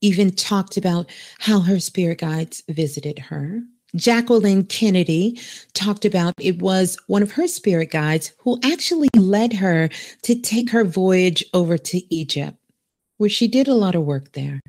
even 0.01 0.31
talked 0.31 0.77
about 0.77 1.09
how 1.39 1.61
her 1.61 1.81
spirit 1.81 2.19
guides 2.19 2.63
visited 2.69 3.19
her. 3.19 3.63
Jacqueline 3.97 4.65
Kennedy 4.65 5.41
talked 5.73 6.05
about 6.05 6.35
it 6.41 6.61
was 6.61 6.97
one 7.07 7.23
of 7.23 7.33
her 7.33 7.47
spirit 7.47 7.91
guides 7.91 8.33
who 8.39 8.59
actually 8.65 9.09
led 9.17 9.53
her 9.53 9.89
to 10.23 10.35
take 10.35 10.71
her 10.71 10.85
voyage 10.85 11.45
over 11.55 11.79
to 11.79 12.15
Egypt, 12.15 12.59
where 13.19 13.31
she 13.31 13.47
did 13.47 13.69
a 13.69 13.75
lot 13.75 13.95
of 13.95 14.03
work 14.03 14.33
there. 14.33 14.61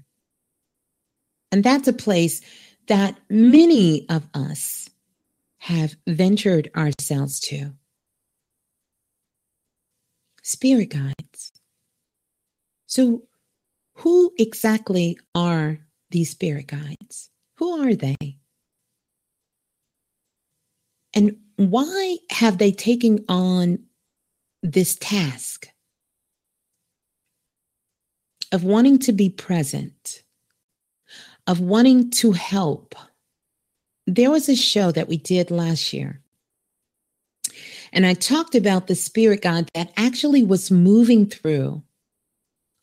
And 1.51 1.63
that's 1.63 1.87
a 1.87 1.93
place 1.93 2.41
that 2.87 3.17
many 3.29 4.07
of 4.09 4.27
us 4.33 4.89
have 5.57 5.95
ventured 6.07 6.69
ourselves 6.75 7.39
to. 7.39 7.71
Spirit 10.43 10.89
guides. 10.89 11.51
So, 12.85 13.23
who 13.95 14.31
exactly 14.37 15.17
are 15.33 15.79
these 16.11 16.29
spirit 16.29 16.67
guides? 16.67 17.31
Who 17.55 17.81
are 17.83 17.95
they? 17.95 18.37
And 21.15 21.37
why 21.55 22.17
have 22.29 22.57
they 22.57 22.71
taken 22.71 23.23
on 23.29 23.79
this 24.61 24.95
task 24.95 25.67
of 28.51 28.63
wanting 28.63 28.99
to 28.99 29.13
be 29.13 29.29
present, 29.29 30.23
of 31.47 31.61
wanting 31.61 32.11
to 32.11 32.33
help? 32.33 32.93
There 34.05 34.29
was 34.29 34.49
a 34.49 34.55
show 34.55 34.91
that 34.91 35.07
we 35.07 35.17
did 35.17 35.49
last 35.49 35.93
year. 35.93 36.21
And 37.93 38.05
I 38.05 38.13
talked 38.13 38.55
about 38.55 38.87
the 38.87 38.95
spirit 38.95 39.41
guide 39.41 39.69
that 39.73 39.93
actually 39.95 40.43
was 40.43 40.69
moving 40.69 41.25
through 41.27 41.81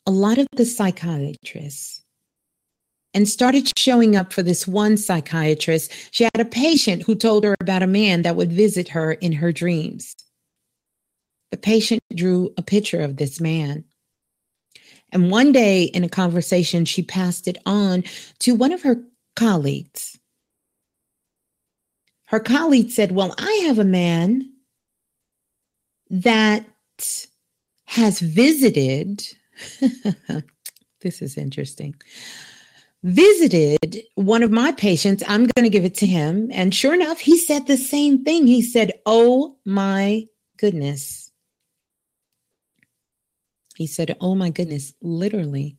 a 0.07 0.11
lot 0.11 0.37
of 0.37 0.47
the 0.55 0.65
psychiatrists 0.65 2.02
and 3.13 3.27
started 3.27 3.71
showing 3.77 4.15
up 4.15 4.33
for 4.33 4.43
this 4.43 4.67
one 4.67 4.97
psychiatrist. 4.97 5.91
She 6.11 6.23
had 6.23 6.39
a 6.39 6.45
patient 6.45 7.03
who 7.03 7.15
told 7.15 7.43
her 7.43 7.55
about 7.59 7.83
a 7.83 7.87
man 7.87 8.23
that 8.23 8.35
would 8.35 8.51
visit 8.51 8.89
her 8.89 9.13
in 9.13 9.33
her 9.33 9.51
dreams. 9.51 10.15
The 11.51 11.57
patient 11.57 12.01
drew 12.15 12.53
a 12.57 12.61
picture 12.63 13.01
of 13.01 13.17
this 13.17 13.39
man. 13.39 13.83
And 15.11 15.29
one 15.29 15.51
day 15.51 15.83
in 15.83 16.03
a 16.03 16.09
conversation, 16.09 16.85
she 16.85 17.03
passed 17.03 17.47
it 17.47 17.59
on 17.65 18.03
to 18.39 18.55
one 18.55 18.71
of 18.71 18.81
her 18.81 19.03
colleagues. 19.35 20.17
Her 22.25 22.39
colleague 22.39 22.89
said, 22.89 23.11
Well, 23.11 23.35
I 23.37 23.65
have 23.67 23.77
a 23.77 23.83
man 23.83 24.51
that 26.09 26.65
has 27.85 28.19
visited 28.19 29.23
this 31.01 31.21
is 31.21 31.37
interesting. 31.37 31.95
Visited 33.03 34.03
one 34.15 34.43
of 34.43 34.51
my 34.51 34.71
patients. 34.71 35.23
I'm 35.27 35.45
going 35.47 35.63
to 35.63 35.69
give 35.69 35.83
it 35.83 35.95
to 35.95 36.07
him. 36.07 36.49
And 36.53 36.73
sure 36.73 36.93
enough, 36.93 37.19
he 37.19 37.37
said 37.37 37.67
the 37.67 37.77
same 37.77 38.23
thing. 38.23 38.47
He 38.47 38.61
said, 38.61 38.93
Oh 39.05 39.57
my 39.65 40.27
goodness. 40.57 41.31
He 43.75 43.87
said, 43.87 44.15
Oh 44.21 44.35
my 44.35 44.49
goodness, 44.49 44.93
literally. 45.01 45.77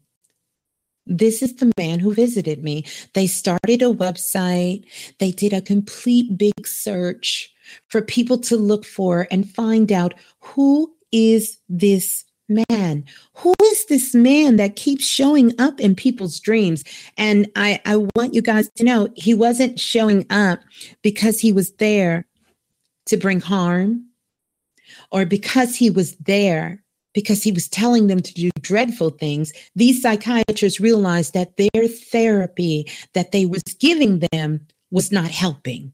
This 1.07 1.43
is 1.43 1.57
the 1.57 1.73
man 1.77 1.99
who 1.99 2.15
visited 2.15 2.63
me. 2.63 2.85
They 3.13 3.27
started 3.27 3.83
a 3.83 3.93
website, 3.93 4.85
they 5.19 5.33
did 5.33 5.53
a 5.53 5.61
complete 5.61 6.37
big 6.37 6.67
search 6.67 7.51
for 7.89 8.01
people 8.03 8.39
to 8.39 8.57
look 8.57 8.85
for 8.85 9.27
and 9.31 9.51
find 9.51 9.93
out 9.93 10.15
who 10.41 10.95
is 11.13 11.59
this 11.69 12.24
man 12.49 13.05
who 13.35 13.55
is 13.63 13.87
this 13.87 14.15
man 14.15 14.57
that 14.57 14.77
keeps 14.77 15.07
showing 15.07 15.59
up 15.59 15.81
in 15.81 15.95
people's 15.95 16.41
dreams? 16.41 16.85
And 17.17 17.51
i 17.57 17.81
i 17.85 17.97
want 18.17 18.35
you 18.35 18.43
guys 18.43 18.71
to 18.77 18.85
know 18.85 19.09
he 19.17 19.35
wasn't 19.35 19.81
showing 19.81 20.27
up 20.31 20.61
because 21.03 21.41
he 21.41 21.53
was 21.53 21.73
there 21.75 22.27
to 23.07 23.17
bring 23.17 23.41
harm 23.41 24.07
or 25.11 25.25
because 25.25 25.77
he 25.77 25.91
was 25.91 26.17
there 26.17 26.83
because 27.15 27.43
he 27.43 27.53
was 27.53 27.69
telling 27.69 28.09
them 28.09 28.21
to 28.21 28.35
do 28.35 28.51
dreadful 28.61 29.11
things. 29.11 29.53
These 29.77 30.03
psychiatrists 30.03 30.81
realized 30.81 31.33
that 31.35 31.57
their 31.57 31.87
therapy 31.87 32.91
that 33.13 33.31
they 33.31 33.47
was 33.47 33.63
giving 33.79 34.27
them 34.33 34.67
was 34.91 35.13
not 35.13 35.31
helping 35.31 35.93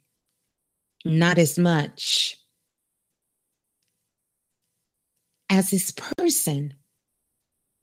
not 1.05 1.39
as 1.39 1.59
much 1.59 2.37
as 5.51 5.71
this 5.71 5.91
person 5.91 6.73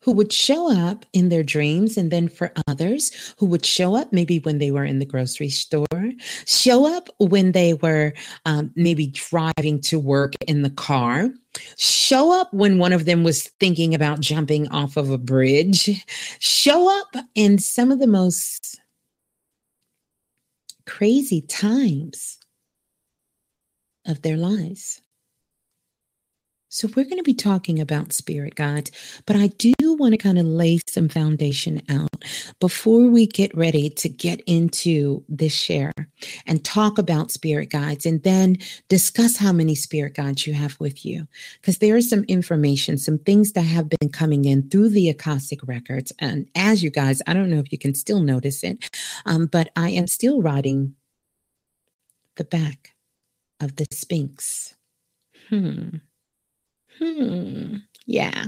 who 0.02 0.14
would 0.14 0.32
show 0.32 0.72
up 0.72 1.06
in 1.12 1.28
their 1.28 1.44
dreams, 1.44 1.98
and 1.98 2.12
then 2.12 2.30
for 2.30 2.54
others 2.68 3.12
who 3.38 3.46
would 3.46 3.66
show 3.66 3.94
up 3.94 4.14
maybe 4.14 4.40
when 4.40 4.58
they 4.58 4.72
were 4.72 4.86
in 4.86 5.00
the 5.00 5.06
grocery 5.06 5.50
store, 5.50 5.86
show 6.46 6.96
up 6.96 7.10
when 7.20 7.52
they 7.52 7.74
were 7.74 8.14
um, 8.46 8.72
maybe 8.76 9.08
driving 9.08 9.82
to 9.82 10.00
work 10.00 10.34
in 10.48 10.62
the 10.62 10.70
car, 10.70 11.30
show 11.78 12.32
up 12.32 12.54
when 12.54 12.78
one 12.78 12.94
of 12.94 13.04
them 13.04 13.26
was 13.26 13.50
thinking 13.60 13.94
about 13.94 14.22
jumping 14.22 14.70
off 14.70 14.96
of 14.96 15.10
a 15.10 15.18
bridge, 15.18 16.06
show 16.40 17.00
up 17.02 17.26
in 17.36 17.60
some 17.60 17.92
of 17.92 18.00
the 18.00 18.08
most 18.08 18.80
crazy 20.86 21.42
times 21.42 22.38
of 24.06 24.22
their 24.22 24.38
lives. 24.38 25.02
So, 26.78 26.88
we're 26.90 27.06
going 27.06 27.18
to 27.18 27.24
be 27.24 27.34
talking 27.34 27.80
about 27.80 28.14
spirit 28.14 28.54
guides, 28.54 28.92
but 29.26 29.36
I 29.36 29.48
do 29.48 29.74
want 29.80 30.12
to 30.12 30.18
kind 30.20 30.38
of 30.38 30.46
lay 30.46 30.80
some 30.88 31.10
foundation 31.10 31.82
out 31.90 32.24
before 32.60 33.10
we 33.10 33.26
get 33.26 33.58
ready 33.58 33.90
to 33.90 34.08
get 34.08 34.42
into 34.42 35.24
this 35.28 35.54
share 35.54 35.92
and 36.46 36.64
talk 36.64 37.00
about 37.00 37.32
spirit 37.32 37.72
guides 37.72 38.06
and 38.06 38.22
then 38.22 38.60
discuss 38.90 39.38
how 39.38 39.52
many 39.52 39.74
spirit 39.74 40.14
guides 40.14 40.46
you 40.46 40.54
have 40.54 40.80
with 40.80 41.04
you. 41.04 41.28
Because 41.60 41.80
there 41.80 41.98
is 41.98 42.12
some 42.12 42.26
information, 42.26 43.00
some 43.00 43.18
things 43.18 43.54
that 43.54 43.62
have 43.62 43.90
been 43.90 44.10
coming 44.10 44.46
in 44.46 44.70
through 44.70 44.90
the 44.90 45.10
Akashic 45.10 45.62
records. 45.68 46.14
And 46.20 46.48
as 46.54 46.84
you 46.84 46.92
guys, 46.92 47.24
I 47.26 47.34
don't 47.34 47.50
know 47.50 47.58
if 47.58 47.72
you 47.72 47.80
can 47.80 47.96
still 47.96 48.22
notice 48.22 48.64
it, 48.64 48.88
um, 49.26 49.48
but 49.48 49.72
I 49.76 49.90
am 49.90 50.06
still 50.06 50.44
writing 50.44 50.94
the 52.36 52.44
back 52.44 52.94
of 53.60 53.78
the 53.78 53.88
Sphinx. 53.92 54.76
Hmm. 55.50 55.98
Hmm. 57.00 57.78
Yeah. 58.06 58.46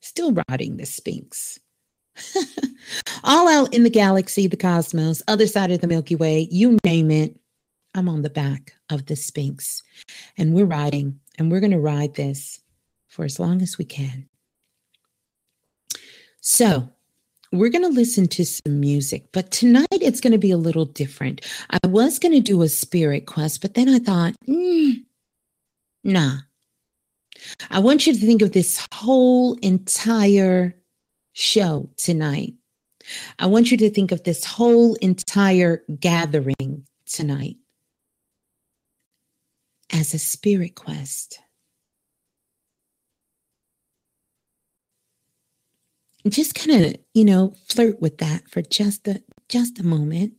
Still 0.00 0.32
rotting 0.48 0.76
the 0.76 0.86
Sphinx. 0.86 1.58
All 3.24 3.48
out 3.48 3.74
in 3.74 3.84
the 3.84 3.90
galaxy, 3.90 4.46
the 4.46 4.56
cosmos, 4.56 5.22
other 5.28 5.46
side 5.46 5.70
of 5.70 5.80
the 5.80 5.86
Milky 5.86 6.16
Way, 6.16 6.48
you 6.50 6.78
name 6.84 7.10
it. 7.10 7.38
I'm 7.94 8.08
on 8.08 8.22
the 8.22 8.30
back 8.30 8.74
of 8.90 9.06
the 9.06 9.16
Sphinx. 9.16 9.82
And 10.36 10.54
we're 10.54 10.64
riding, 10.64 11.20
and 11.38 11.50
we're 11.50 11.60
going 11.60 11.72
to 11.72 11.78
ride 11.78 12.14
this 12.14 12.60
for 13.08 13.24
as 13.24 13.38
long 13.38 13.62
as 13.62 13.78
we 13.78 13.84
can. 13.84 14.28
So, 16.40 16.90
we're 17.52 17.70
going 17.70 17.82
to 17.82 17.88
listen 17.88 18.26
to 18.28 18.44
some 18.44 18.78
music, 18.78 19.28
but 19.32 19.50
tonight 19.50 19.86
it's 19.90 20.20
going 20.20 20.32
to 20.32 20.38
be 20.38 20.50
a 20.50 20.58
little 20.58 20.84
different. 20.84 21.46
I 21.70 21.78
was 21.86 22.18
going 22.18 22.34
to 22.34 22.40
do 22.40 22.62
a 22.62 22.68
spirit 22.68 23.26
quest, 23.26 23.62
but 23.62 23.74
then 23.74 23.88
I 23.88 23.98
thought, 23.98 24.34
mm, 24.46 25.02
nah, 26.04 26.38
I 27.70 27.78
want 27.78 28.06
you 28.06 28.12
to 28.12 28.18
think 28.18 28.42
of 28.42 28.52
this 28.52 28.86
whole 28.92 29.54
entire 29.54 30.74
show 31.32 31.88
tonight. 31.96 32.54
I 33.38 33.46
want 33.46 33.70
you 33.70 33.76
to 33.78 33.90
think 33.90 34.12
of 34.12 34.22
this 34.24 34.44
whole 34.44 34.94
entire 34.96 35.82
gathering 35.98 36.86
tonight 37.06 37.56
as 39.92 40.12
a 40.12 40.18
spirit 40.18 40.74
quest. 40.74 41.38
Just 46.28 46.54
kind 46.54 46.84
of, 46.84 46.96
you 47.14 47.24
know, 47.24 47.54
flirt 47.68 48.02
with 48.02 48.18
that 48.18 48.50
for 48.50 48.60
just 48.60 49.08
a 49.08 49.22
just 49.48 49.78
a 49.78 49.82
moment. 49.82 50.34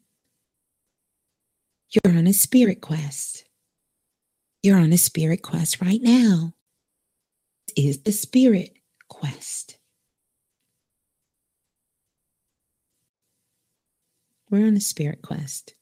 You're 1.89 2.15
on 2.15 2.27
a 2.27 2.33
spirit 2.33 2.81
quest. 2.81 3.45
You're 4.61 4.77
on 4.77 4.93
a 4.93 4.97
spirit 4.97 5.41
quest 5.41 5.81
right 5.81 6.01
now 6.01 6.53
is 7.75 8.03
the 8.03 8.11
spirit 8.11 8.73
quest. 9.09 9.77
We're 14.49 14.67
on 14.67 14.77
a 14.77 14.81
spirit 14.81 15.21
quest. 15.21 15.75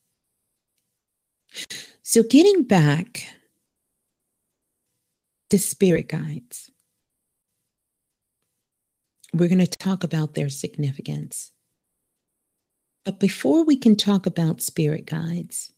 So, 2.03 2.23
getting 2.23 2.63
back 2.63 3.25
to 5.49 5.59
spirit 5.59 6.09
guides, 6.09 6.69
we're 9.33 9.49
going 9.49 9.59
to 9.59 9.67
talk 9.67 10.03
about 10.03 10.33
their 10.33 10.49
significance. 10.49 11.51
But 13.05 13.19
before 13.19 13.63
we 13.63 13.77
can 13.77 13.95
talk 13.95 14.25
about 14.25 14.61
spirit 14.61 15.05
guides, 15.05 15.71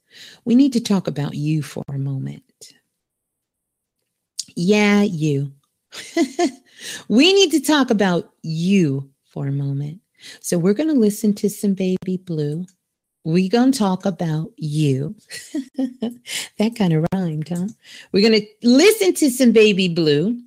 we 0.46 0.56
need 0.56 0.74
to 0.74 0.82
talk 0.82 1.08
about 1.08 1.36
you 1.36 1.62
for 1.62 1.84
a 1.88 1.98
moment. 1.98 2.44
Yeah, 4.56 5.04
you. 5.04 5.54
we 7.08 7.34
need 7.34 7.52
to 7.52 7.60
talk 7.60 7.90
about 7.90 8.34
you 8.42 9.10
for 9.26 9.48
a 9.48 9.52
moment. 9.52 10.02
So 10.42 10.58
we're 10.58 10.74
going 10.74 10.90
to 10.90 11.00
listen 11.00 11.34
to 11.36 11.50
some 11.50 11.74
Baby 11.74 12.18
Blue. 12.18 12.66
We're 13.24 13.50
going 13.50 13.72
to 13.72 13.80
talk 13.80 14.06
about 14.06 14.52
you. 14.58 15.16
that 16.58 16.76
kind 16.76 16.94
of 16.94 17.06
rhymed, 17.14 17.50
huh? 17.50 17.68
We're 18.12 18.28
going 18.28 18.42
to 18.42 18.48
listen 18.64 19.14
to 19.16 19.30
some 19.30 19.52
Baby 19.52 19.88
Blue. 19.88 20.40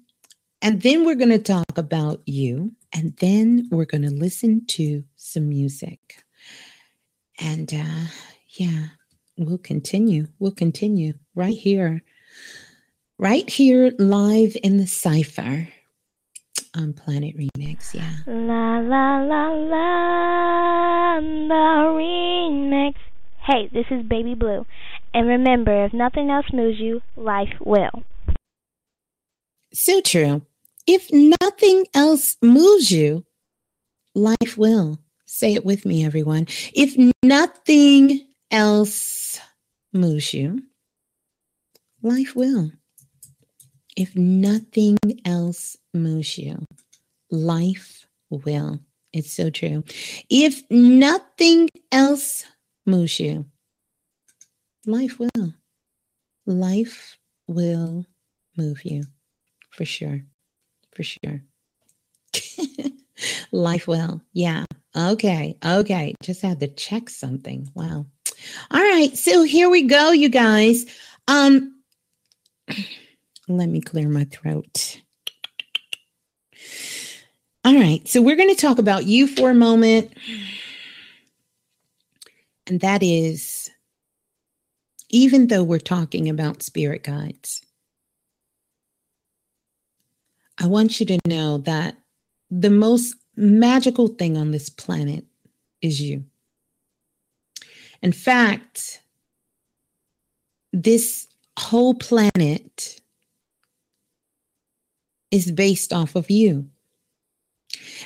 And 0.60 0.82
then 0.82 1.04
we're 1.04 1.16
going 1.16 1.30
to 1.30 1.38
talk 1.38 1.76
about 1.76 2.22
you. 2.26 2.72
And 2.92 3.16
then 3.16 3.68
we're 3.70 3.84
going 3.84 4.02
to 4.02 4.10
listen 4.10 4.64
to 4.66 5.04
some 5.16 5.48
music. 5.48 6.22
And 7.40 7.72
uh, 7.72 8.10
yeah, 8.48 8.88
we'll 9.38 9.58
continue. 9.58 10.28
We'll 10.38 10.52
continue 10.52 11.14
right 11.34 11.56
here 11.56 12.02
right 13.22 13.48
here 13.48 13.92
live 14.00 14.56
in 14.64 14.78
the 14.78 14.86
cipher 14.86 15.68
on 16.74 16.92
Planet 16.92 17.36
Remix. 17.36 17.94
Yeah. 17.94 18.16
La 18.26 18.80
la 18.80 19.22
la 19.22 19.48
la 19.48 21.20
the 21.20 21.54
remix. 21.94 22.94
Hey, 23.46 23.68
this 23.72 23.86
is 23.92 24.02
Baby 24.02 24.34
Blue. 24.34 24.66
And 25.14 25.28
remember, 25.28 25.84
if 25.84 25.92
nothing 25.92 26.30
else 26.30 26.46
moves 26.52 26.80
you, 26.80 27.00
life 27.16 27.54
will. 27.60 28.02
So 29.72 30.00
true. 30.00 30.42
If 30.88 31.08
nothing 31.12 31.86
else 31.94 32.36
moves 32.42 32.90
you, 32.90 33.24
life 34.16 34.58
will. 34.58 34.98
Say 35.26 35.54
it 35.54 35.64
with 35.64 35.86
me, 35.86 36.04
everyone. 36.04 36.48
If 36.74 36.96
nothing 37.22 38.26
else 38.50 39.38
moves 39.92 40.34
you, 40.34 40.64
life 42.02 42.34
will. 42.34 42.72
If 43.96 44.16
nothing 44.16 44.98
else 45.24 45.76
moves 45.92 46.38
you, 46.38 46.64
life 47.30 48.06
will. 48.30 48.80
It's 49.12 49.32
so 49.32 49.50
true. 49.50 49.84
If 50.30 50.62
nothing 50.70 51.68
else 51.90 52.44
moves 52.86 53.20
you, 53.20 53.46
life 54.86 55.18
will. 55.18 55.54
Life 56.46 57.18
will 57.46 58.06
move 58.56 58.84
you 58.84 59.04
for 59.70 59.84
sure. 59.84 60.22
For 60.94 61.02
sure. 61.02 61.42
life 63.52 63.86
will. 63.86 64.22
Yeah. 64.32 64.64
Okay. 64.96 65.56
Okay. 65.64 66.14
Just 66.22 66.42
had 66.42 66.60
to 66.60 66.68
check 66.68 67.08
something. 67.08 67.70
Wow. 67.74 68.06
All 68.70 68.80
right. 68.80 69.16
So 69.16 69.42
here 69.42 69.70
we 69.70 69.82
go, 69.82 70.10
you 70.10 70.28
guys. 70.28 70.86
Um, 71.28 71.82
let 73.48 73.68
me 73.68 73.80
clear 73.80 74.08
my 74.08 74.24
throat. 74.24 75.00
All 77.64 77.74
right. 77.74 78.06
So 78.08 78.20
we're 78.20 78.36
going 78.36 78.54
to 78.54 78.60
talk 78.60 78.78
about 78.78 79.06
you 79.06 79.26
for 79.26 79.50
a 79.50 79.54
moment. 79.54 80.12
And 82.66 82.80
that 82.80 83.02
is, 83.02 83.70
even 85.10 85.48
though 85.48 85.62
we're 85.62 85.78
talking 85.78 86.28
about 86.28 86.62
spirit 86.62 87.04
guides, 87.04 87.62
I 90.58 90.66
want 90.66 91.00
you 91.00 91.06
to 91.06 91.18
know 91.26 91.58
that 91.58 91.96
the 92.50 92.70
most 92.70 93.16
magical 93.36 94.08
thing 94.08 94.36
on 94.36 94.50
this 94.50 94.68
planet 94.68 95.24
is 95.80 96.00
you. 96.00 96.24
In 98.02 98.12
fact, 98.12 99.02
this 100.72 101.28
whole 101.58 101.94
planet 101.94 103.00
is 105.32 105.50
based 105.50 105.92
off 105.92 106.14
of 106.14 106.30
you. 106.30 106.68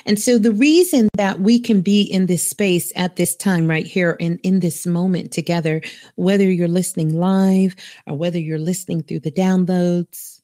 And 0.05 0.19
so 0.19 0.37
the 0.37 0.53
reason 0.53 1.09
that 1.17 1.41
we 1.41 1.59
can 1.59 1.81
be 1.81 2.01
in 2.01 2.25
this 2.27 2.47
space 2.47 2.91
at 2.95 3.17
this 3.17 3.35
time 3.35 3.67
right 3.67 3.85
here 3.85 4.15
and 4.19 4.39
in 4.41 4.61
this 4.61 4.87
moment 4.87 5.31
together, 5.31 5.81
whether 6.15 6.49
you're 6.49 6.69
listening 6.69 7.19
live 7.19 7.75
or 8.07 8.15
whether 8.15 8.39
you're 8.39 8.57
listening 8.57 9.03
through 9.03 9.19
the 9.19 9.31
downloads, 9.31 10.41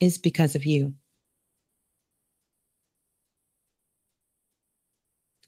is 0.00 0.18
because 0.18 0.54
of 0.54 0.64
you. 0.64 0.94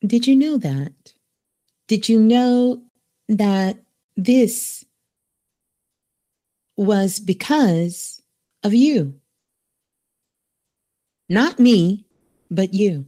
Did 0.04 0.26
you 0.26 0.36
know 0.36 0.56
that? 0.58 0.92
Did 1.88 2.08
you 2.08 2.18
know 2.18 2.82
that 3.28 3.76
this 4.16 4.84
was 6.76 7.20
because 7.20 8.20
of 8.62 8.74
you? 8.74 9.14
Not 11.32 11.58
me, 11.58 12.04
but 12.50 12.74
you. 12.74 13.06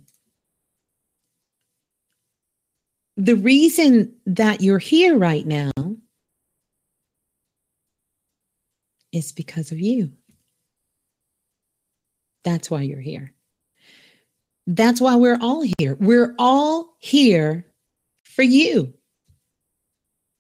The 3.19 3.37
reason 3.37 4.15
that 4.25 4.63
you're 4.63 4.79
here 4.79 5.19
right 5.19 5.47
now 5.47 5.73
is 9.13 9.31
because 9.33 9.73
of 9.73 9.79
you. 9.79 10.11
That's 12.45 12.71
why 12.71 12.81
you're 12.81 13.03
here. 13.03 13.35
That's 14.67 15.03
why 15.03 15.17
we're 15.17 15.39
all 15.43 15.63
here. 15.79 15.95
We're 16.01 16.35
all 16.39 16.97
here 17.01 17.67
for 18.23 18.43
you. 18.43 18.95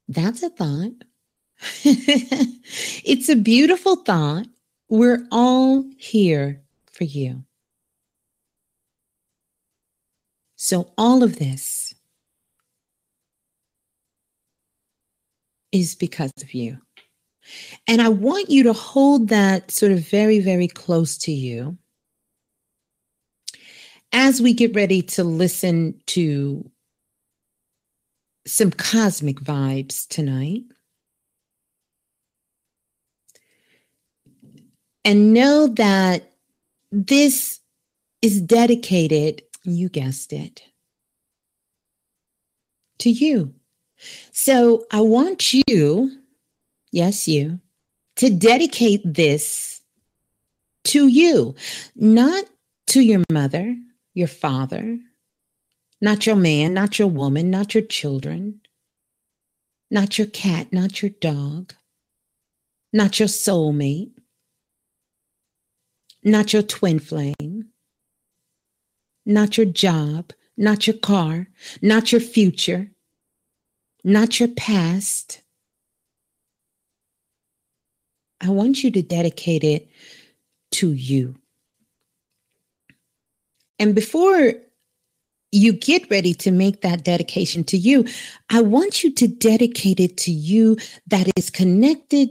That's 0.08 0.42
a 0.42 0.48
thought. 0.48 1.04
it's 1.84 3.28
a 3.28 3.36
beautiful 3.36 3.96
thought. 3.96 4.46
We're 4.88 5.26
all 5.30 5.84
here 5.98 6.62
for 6.90 7.04
you. 7.04 7.44
So, 10.64 10.90
all 10.96 11.22
of 11.22 11.38
this 11.38 11.92
is 15.72 15.94
because 15.94 16.32
of 16.40 16.54
you. 16.54 16.78
And 17.86 18.00
I 18.00 18.08
want 18.08 18.48
you 18.48 18.62
to 18.62 18.72
hold 18.72 19.28
that 19.28 19.70
sort 19.70 19.92
of 19.92 20.08
very, 20.08 20.38
very 20.38 20.66
close 20.66 21.18
to 21.18 21.32
you 21.32 21.76
as 24.10 24.40
we 24.40 24.54
get 24.54 24.74
ready 24.74 25.02
to 25.02 25.22
listen 25.22 26.00
to 26.06 26.70
some 28.46 28.70
cosmic 28.70 29.40
vibes 29.40 30.08
tonight. 30.08 30.62
And 35.04 35.34
know 35.34 35.66
that 35.66 36.32
this 36.90 37.60
is 38.22 38.40
dedicated, 38.40 39.42
you 39.64 39.88
guessed 39.88 40.32
it, 40.32 40.62
to 42.98 43.10
you. 43.10 43.54
So 44.32 44.86
I 44.90 45.00
want 45.00 45.52
you, 45.52 46.10
yes, 46.92 47.26
you, 47.26 47.60
to 48.16 48.30
dedicate 48.30 49.00
this 49.04 49.80
to 50.84 51.08
you, 51.08 51.54
not 51.96 52.44
to 52.88 53.00
your 53.00 53.24
mother, 53.32 53.76
your 54.12 54.28
father, 54.28 54.98
not 56.00 56.26
your 56.26 56.36
man, 56.36 56.74
not 56.74 56.98
your 56.98 57.08
woman, 57.08 57.50
not 57.50 57.74
your 57.74 57.84
children, 57.84 58.60
not 59.90 60.18
your 60.18 60.26
cat, 60.26 60.72
not 60.72 61.00
your 61.00 61.10
dog, 61.20 61.72
not 62.92 63.18
your 63.18 63.28
soulmate, 63.28 64.12
not 66.22 66.52
your 66.52 66.62
twin 66.62 66.98
flame, 66.98 67.53
not 69.26 69.56
your 69.56 69.66
job, 69.66 70.32
not 70.56 70.86
your 70.86 70.96
car, 70.96 71.48
not 71.82 72.12
your 72.12 72.20
future, 72.20 72.90
not 74.02 74.38
your 74.38 74.50
past. 74.50 75.42
I 78.40 78.50
want 78.50 78.84
you 78.84 78.90
to 78.90 79.02
dedicate 79.02 79.64
it 79.64 79.88
to 80.72 80.92
you. 80.92 81.36
And 83.78 83.94
before 83.94 84.54
you 85.50 85.72
get 85.72 86.10
ready 86.10 86.34
to 86.34 86.50
make 86.50 86.80
that 86.82 87.04
dedication 87.04 87.64
to 87.64 87.78
you, 87.78 88.06
I 88.50 88.60
want 88.60 89.04
you 89.04 89.12
to 89.12 89.28
dedicate 89.28 90.00
it 90.00 90.16
to 90.18 90.32
you 90.32 90.76
that 91.06 91.30
is 91.36 91.48
connected 91.48 92.30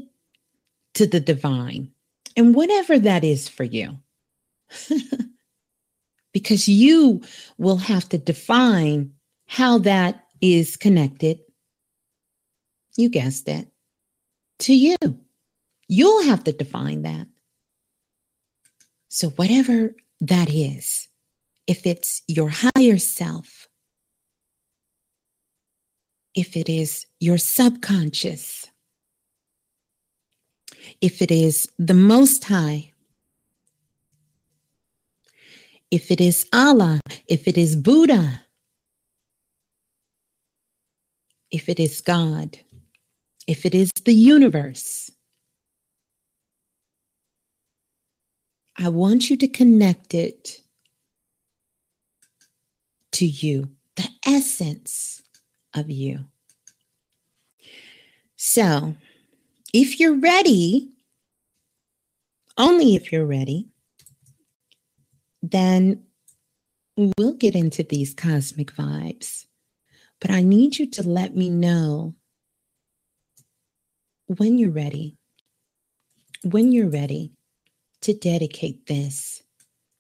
to 0.95 1.07
the 1.07 1.19
divine 1.19 1.91
and 2.35 2.53
whatever 2.53 2.99
that 2.99 3.23
is 3.23 3.47
for 3.47 3.63
you. 3.63 3.97
because 6.33 6.67
you 6.67 7.21
will 7.57 7.77
have 7.77 8.09
to 8.09 8.17
define 8.17 9.13
how 9.47 9.77
that 9.79 10.25
is 10.41 10.75
connected. 10.75 11.39
You 12.97 13.09
guessed 13.09 13.47
it. 13.47 13.67
To 14.59 14.73
you. 14.73 14.97
You'll 15.87 16.23
have 16.23 16.43
to 16.45 16.51
define 16.51 17.03
that. 17.03 17.27
So, 19.09 19.29
whatever 19.31 19.95
that 20.21 20.49
is, 20.49 21.07
if 21.67 21.85
it's 21.85 22.23
your 22.27 22.49
higher 22.49 22.97
self, 22.97 23.67
if 26.33 26.57
it 26.57 26.67
is 26.67 27.05
your 27.19 27.37
subconscious, 27.37 28.67
if 30.99 31.21
it 31.21 31.31
is 31.31 31.67
the 31.77 31.93
Most 31.93 32.45
High, 32.45 32.92
if 35.93 36.09
it 36.09 36.19
is 36.19 36.47
Allah, 36.51 36.99
if 37.27 37.47
it 37.47 37.55
is 37.55 37.75
Buddha, 37.75 38.41
if 41.51 41.69
it 41.69 41.79
is 41.79 42.01
God, 42.01 42.57
if 43.45 43.63
it 43.63 43.75
is 43.75 43.91
the 44.03 44.13
universe, 44.15 45.11
I 48.75 48.89
want 48.89 49.29
you 49.29 49.37
to 49.37 49.47
connect 49.47 50.15
it 50.15 50.61
to 53.11 53.27
you, 53.27 53.69
the 53.95 54.09
essence 54.25 55.21
of 55.75 55.91
you. 55.91 56.25
So, 58.35 58.95
if 59.75 59.99
you're 59.99 60.19
ready, 60.19 60.89
only 62.57 62.95
if 62.95 63.11
you're 63.11 63.27
ready, 63.27 63.72
then 65.43 66.01
we'll 66.95 67.33
get 67.33 67.53
into 67.53 67.83
these 67.83 68.13
cosmic 68.13 68.73
vibes, 68.73 69.45
but 70.21 70.31
I 70.31 70.41
need 70.41 70.79
you 70.79 70.89
to 70.91 71.03
let 71.03 71.35
me 71.35 71.49
know 71.49 72.15
when 74.27 74.57
you're 74.57 74.71
ready, 74.71 75.17
when 76.43 76.71
you're 76.71 76.89
ready 76.89 77.33
to 78.01 78.13
dedicate 78.13 78.87
this 78.87 79.43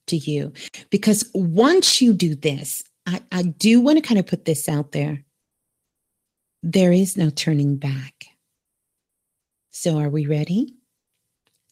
to 0.07 0.15
you. 0.15 0.53
Because 0.89 1.29
once 1.33 2.01
you 2.01 2.13
do 2.13 2.35
this, 2.35 2.83
I, 3.05 3.21
I 3.31 3.41
do 3.43 3.81
want 3.81 3.97
to 3.97 4.07
kind 4.07 4.19
of 4.19 4.25
put 4.25 4.45
this 4.45 4.69
out 4.69 4.93
there. 4.93 5.25
There 6.61 6.93
is 6.93 7.17
no 7.17 7.29
turning 7.29 7.75
back. 7.75 8.27
So, 9.71 9.97
are 9.97 10.09
we 10.09 10.25
ready 10.25 10.75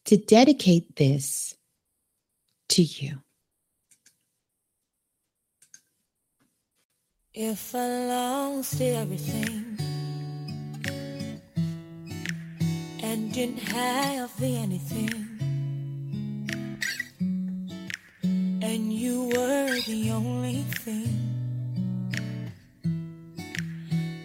to 0.05 0.17
dedicate 0.17 0.97
this 0.97 1.55
to 2.69 2.81
you? 2.81 3.21
If 7.33 7.73
I 7.73 7.87
lost 8.07 8.81
everything 8.81 9.77
and 13.01 13.31
didn't 13.31 13.59
have 13.69 14.31
anything, 14.43 15.29
and 18.61 18.91
you 18.91 19.29
were 19.29 19.79
the 19.87 20.11
only 20.11 20.63
thing, 20.83 21.15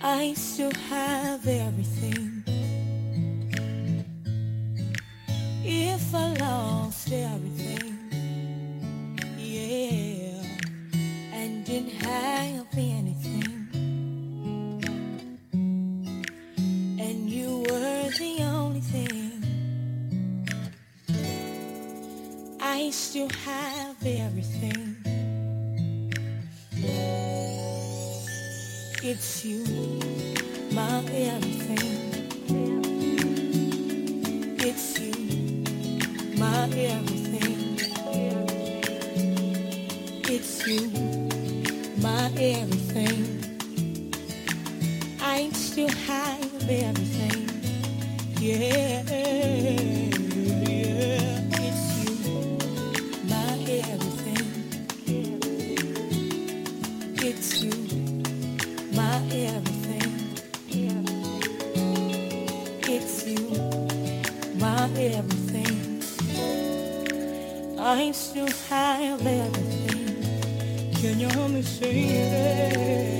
I 0.02 0.34
still 0.34 0.74
have 0.90 1.46
everything. 1.46 2.42
If 5.64 6.12
I 6.12 6.32
lost 6.40 7.12
everything, 7.12 7.98
yeah, 9.38 10.42
and 11.32 11.64
didn't 11.64 12.02
have 12.02 12.55
anything, 12.78 13.68
and 17.00 17.30
you 17.30 17.60
were 17.68 18.10
the 18.18 18.42
only 18.42 18.80
thing, 18.80 19.42
I 22.60 22.90
still 22.90 23.30
have 23.44 23.96
everything. 24.04 24.96
It's 29.02 29.44
you, 29.44 29.64
my 30.72 30.98
everything. 31.12 32.26
It's 34.58 34.98
you, 34.98 35.12
my 36.36 36.64
everything. 36.64 37.78
It's 40.28 40.66
you, 40.66 41.05
everything. 42.38 43.54
I 45.20 45.38
ain't 45.38 45.56
still 45.56 45.88
have 45.88 46.70
everything. 46.70 47.48
Yeah, 48.40 49.02
yeah. 49.08 49.80
It's 51.66 51.86
you, 52.04 52.58
my 53.28 53.52
everything. 53.68 54.46
It's 57.18 57.62
you, 57.62 57.76
my 58.94 59.16
everything. 59.32 60.12
It's 62.82 63.26
you, 63.26 63.44
my 64.58 64.90
everything. 64.98 66.02
I 67.78 68.00
ain't 68.00 68.16
still 68.16 68.48
have 68.68 69.26
everything. 69.26 69.55
Can 71.06 71.20
you 71.20 71.28
me 71.52 71.62
say 71.62 71.92
it? 71.92 73.15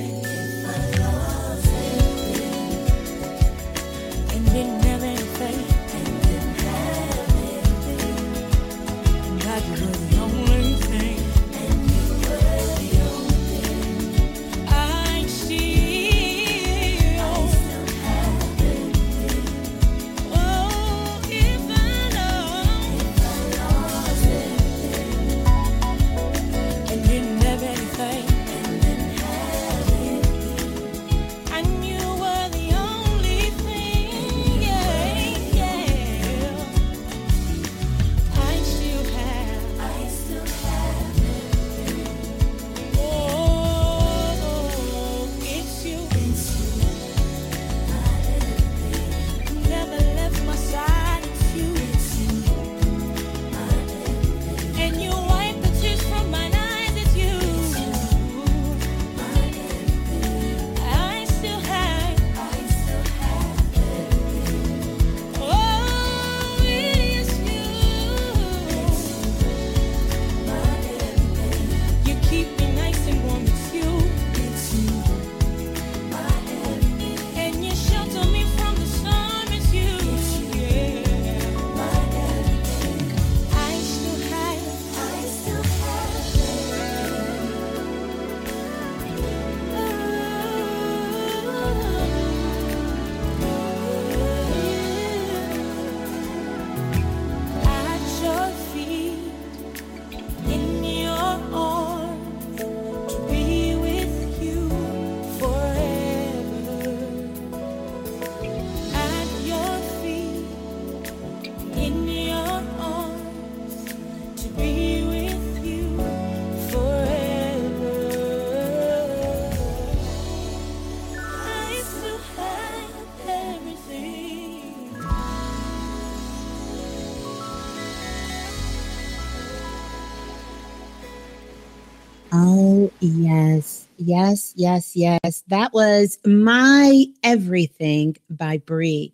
Yes. 134.07 134.53
Yes, 134.55 134.95
yes. 134.95 135.43
That 135.47 135.73
was 135.73 136.17
My 136.25 137.05
Everything 137.23 138.17
by 138.29 138.57
Brie. 138.59 139.13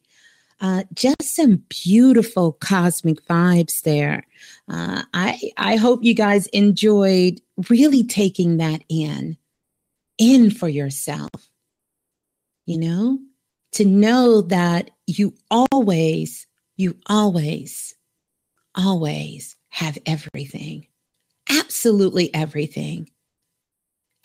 Uh, 0.62 0.84
just 0.94 1.36
some 1.36 1.64
beautiful 1.68 2.54
cosmic 2.54 3.26
vibes 3.28 3.82
there. 3.82 4.26
Uh, 4.70 5.04
I 5.14 5.52
I 5.58 5.76
hope 5.76 6.04
you 6.04 6.14
guys 6.14 6.48
enjoyed 6.48 7.42
really 7.70 8.04
taking 8.04 8.58
that 8.58 8.84
in, 8.88 9.36
in 10.18 10.52
for 10.52 10.70
yourself. 10.70 11.30
You 12.66 12.78
know, 12.78 13.20
to 13.74 13.84
know 13.84 14.42
that 14.42 14.92
you 15.06 15.34
always, 15.52 16.48
you 16.78 16.96
always, 17.08 17.94
always 18.76 19.58
have 19.70 19.98
everything 20.06 20.88
absolutely 21.50 22.34
everything. 22.34 23.10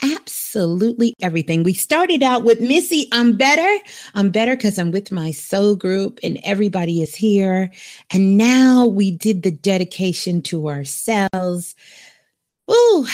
Absolutely 0.03 1.15
everything. 1.21 1.63
We 1.65 1.75
started 1.75 2.23
out 2.23 2.45
with 2.45 2.61
Missy, 2.61 3.09
I'm 3.13 3.37
better. 3.37 3.85
I'm 4.15 4.31
better 4.31 4.55
because 4.55 4.79
I'm 4.79 4.93
with 4.93 5.11
my 5.11 5.33
soul 5.33 5.75
group 5.75 6.21
and 6.23 6.39
everybody 6.45 7.03
is 7.03 7.15
here. 7.15 7.73
And 8.13 8.37
now 8.39 8.87
we 8.87 9.11
did 9.11 9.43
the 9.43 9.51
dedication 9.51 10.41
to 10.43 10.69
ourselves. 10.69 11.75
Ooh, 12.71 13.07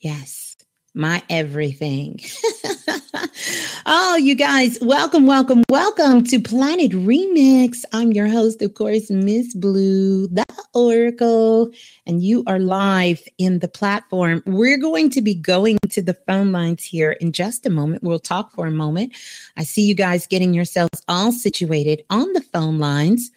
Yes, 0.00 0.56
my 0.94 1.22
everything. 1.30 2.20
oh, 3.86 4.16
you 4.16 4.34
guys, 4.34 4.78
welcome, 4.80 5.26
welcome, 5.26 5.62
welcome 5.68 6.24
to 6.24 6.40
Planet 6.40 6.92
Remix. 6.92 7.84
I'm 7.92 8.12
your 8.12 8.28
host, 8.28 8.62
of 8.62 8.74
course, 8.74 9.10
Miss 9.10 9.54
Blue, 9.54 10.26
the 10.28 10.46
Oracle, 10.72 11.70
and 12.06 12.22
you 12.22 12.42
are 12.46 12.58
live 12.58 13.22
in 13.36 13.58
the 13.58 13.68
platform. 13.68 14.42
We're 14.46 14.78
going 14.78 15.10
to 15.10 15.20
be 15.20 15.34
going 15.34 15.78
to 15.90 16.00
the 16.00 16.16
phone 16.26 16.50
lines 16.50 16.82
here 16.82 17.12
in 17.12 17.32
just 17.32 17.66
a 17.66 17.70
moment. 17.70 18.02
We'll 18.02 18.18
talk 18.18 18.54
for 18.54 18.66
a 18.66 18.70
moment. 18.70 19.12
I 19.56 19.64
see 19.64 19.82
you 19.82 19.94
guys 19.94 20.26
getting 20.26 20.54
yourselves 20.54 21.02
all 21.08 21.32
situated 21.32 22.04
on 22.08 22.32
the 22.32 22.40
phone 22.40 22.78
lines. 22.78 23.30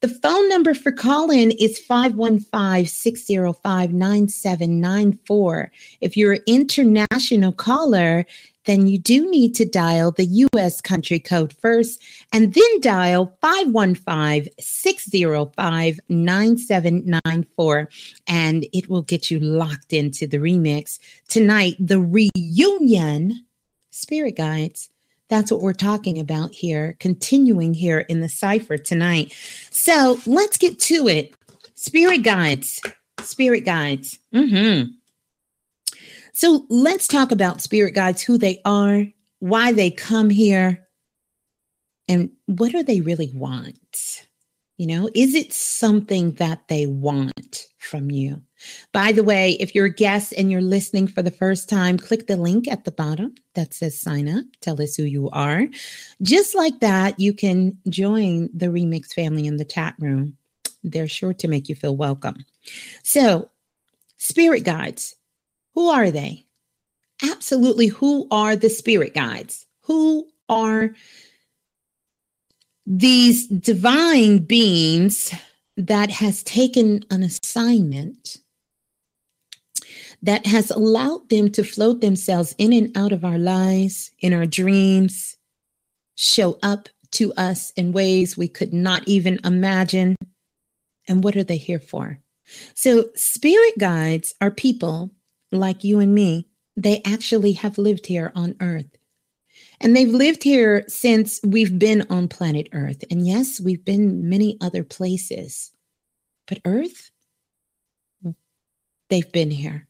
The 0.00 0.08
phone 0.08 0.48
number 0.48 0.74
for 0.74 0.92
call 0.92 1.30
in 1.30 1.50
is 1.52 1.78
515 1.78 2.86
605 2.86 3.92
9794. 3.92 5.72
If 6.00 6.16
you're 6.16 6.34
an 6.34 6.42
international 6.46 7.52
caller, 7.52 8.24
then 8.68 8.86
you 8.86 8.98
do 8.98 9.28
need 9.30 9.54
to 9.54 9.64
dial 9.64 10.12
the 10.12 10.26
US 10.26 10.80
country 10.82 11.18
code 11.18 11.54
first 11.54 12.02
and 12.32 12.52
then 12.52 12.80
dial 12.80 13.34
515 13.40 14.52
605 14.60 16.00
9794. 16.08 17.88
And 18.26 18.66
it 18.74 18.88
will 18.90 19.02
get 19.02 19.30
you 19.30 19.40
locked 19.40 19.94
into 19.94 20.26
the 20.26 20.36
remix. 20.36 20.98
Tonight, 21.28 21.76
the 21.80 21.98
reunion 21.98 23.44
spirit 23.90 24.36
guides 24.36 24.90
that's 25.28 25.52
what 25.52 25.60
we're 25.60 25.74
talking 25.74 26.18
about 26.18 26.54
here, 26.54 26.96
continuing 27.00 27.74
here 27.74 28.00
in 28.00 28.20
the 28.20 28.30
cipher 28.30 28.78
tonight. 28.78 29.34
So 29.70 30.18
let's 30.26 30.56
get 30.56 30.78
to 30.80 31.06
it. 31.06 31.34
Spirit 31.74 32.22
guides, 32.22 32.80
spirit 33.20 33.66
guides. 33.66 34.18
Mm-hmm. 34.34 34.90
So 36.38 36.64
let's 36.70 37.08
talk 37.08 37.32
about 37.32 37.62
spirit 37.62 37.96
guides, 37.96 38.22
who 38.22 38.38
they 38.38 38.60
are, 38.64 39.04
why 39.40 39.72
they 39.72 39.90
come 39.90 40.30
here, 40.30 40.86
and 42.06 42.30
what 42.46 42.70
do 42.70 42.84
they 42.84 43.00
really 43.00 43.32
want? 43.34 44.24
You 44.76 44.86
know, 44.86 45.10
is 45.16 45.34
it 45.34 45.52
something 45.52 46.34
that 46.34 46.68
they 46.68 46.86
want 46.86 47.66
from 47.78 48.12
you? 48.12 48.40
By 48.92 49.10
the 49.10 49.24
way, 49.24 49.56
if 49.58 49.74
you're 49.74 49.86
a 49.86 49.92
guest 49.92 50.32
and 50.38 50.48
you're 50.48 50.60
listening 50.60 51.08
for 51.08 51.22
the 51.22 51.32
first 51.32 51.68
time, 51.68 51.98
click 51.98 52.28
the 52.28 52.36
link 52.36 52.68
at 52.68 52.84
the 52.84 52.92
bottom 52.92 53.34
that 53.56 53.74
says 53.74 54.00
sign 54.00 54.28
up. 54.28 54.44
Tell 54.60 54.80
us 54.80 54.94
who 54.94 55.02
you 55.02 55.30
are. 55.30 55.66
Just 56.22 56.54
like 56.54 56.78
that, 56.78 57.18
you 57.18 57.32
can 57.32 57.76
join 57.88 58.48
the 58.54 58.66
Remix 58.66 59.12
family 59.12 59.48
in 59.48 59.56
the 59.56 59.64
chat 59.64 59.96
room. 59.98 60.36
They're 60.84 61.08
sure 61.08 61.34
to 61.34 61.48
make 61.48 61.68
you 61.68 61.74
feel 61.74 61.96
welcome. 61.96 62.44
So, 63.02 63.50
spirit 64.18 64.62
guides, 64.62 65.16
who 65.74 65.88
are 65.88 66.10
they? 66.10 66.44
Absolutely, 67.22 67.88
who 67.88 68.26
are 68.30 68.56
the 68.56 68.70
spirit 68.70 69.14
guides? 69.14 69.66
Who 69.82 70.28
are 70.48 70.94
these 72.86 73.46
divine 73.46 74.38
beings 74.38 75.34
that 75.76 76.10
has 76.10 76.42
taken 76.42 77.04
an 77.10 77.22
assignment 77.22 78.38
that 80.22 80.46
has 80.46 80.70
allowed 80.70 81.28
them 81.28 81.50
to 81.52 81.62
float 81.62 82.00
themselves 82.00 82.54
in 82.58 82.72
and 82.72 82.96
out 82.96 83.12
of 83.12 83.24
our 83.24 83.38
lives, 83.38 84.10
in 84.18 84.32
our 84.32 84.46
dreams, 84.46 85.36
show 86.16 86.58
up 86.62 86.88
to 87.12 87.32
us 87.34 87.72
in 87.76 87.92
ways 87.92 88.36
we 88.36 88.48
could 88.48 88.72
not 88.72 89.06
even 89.06 89.38
imagine. 89.44 90.16
And 91.06 91.22
what 91.22 91.36
are 91.36 91.44
they 91.44 91.56
here 91.56 91.78
for? 91.78 92.18
So, 92.74 93.10
spirit 93.14 93.78
guides 93.78 94.34
are 94.40 94.50
people 94.50 95.10
like 95.52 95.84
you 95.84 96.00
and 96.00 96.14
me. 96.14 96.48
They 96.76 97.02
actually 97.04 97.52
have 97.52 97.78
lived 97.78 98.06
here 98.06 98.32
on 98.34 98.54
earth. 98.60 98.98
And 99.80 99.94
they've 99.94 100.08
lived 100.08 100.42
here 100.42 100.84
since 100.88 101.40
we've 101.44 101.78
been 101.78 102.06
on 102.10 102.28
planet 102.28 102.68
Earth. 102.72 103.04
And 103.10 103.26
yes, 103.26 103.60
we've 103.60 103.84
been 103.84 104.28
many 104.28 104.56
other 104.60 104.82
places. 104.82 105.70
But 106.46 106.60
Earth, 106.64 107.10
they've 109.08 109.30
been 109.32 109.50
here. 109.50 109.86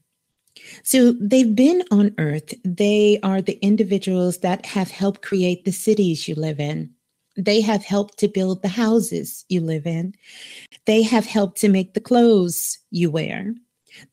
So 0.83 1.13
they've 1.21 1.55
been 1.55 1.85
on 1.93 2.15
earth. 2.19 2.53
They 2.65 3.21
are 3.23 3.41
the 3.41 3.59
individuals 3.63 4.39
that 4.39 4.67
have 4.67 4.91
helped 4.91 5.23
create 5.23 5.65
the 5.65 5.73
cities 5.73 6.27
you 6.27 6.35
live 6.35 6.59
in. 6.59 6.91
They 7.37 7.61
have 7.61 7.85
helped 7.85 8.19
to 8.19 8.29
build 8.29 8.63
the 8.63 8.69
houses 8.69 9.45
you 9.49 9.61
live 9.61 9.87
in. 9.87 10.15
They 10.85 11.03
have 11.03 11.27
helped 11.27 11.61
to 11.61 11.69
make 11.69 11.95
the 11.95 12.01
clothes 12.01 12.79
you 12.91 13.09
wear, 13.09 13.55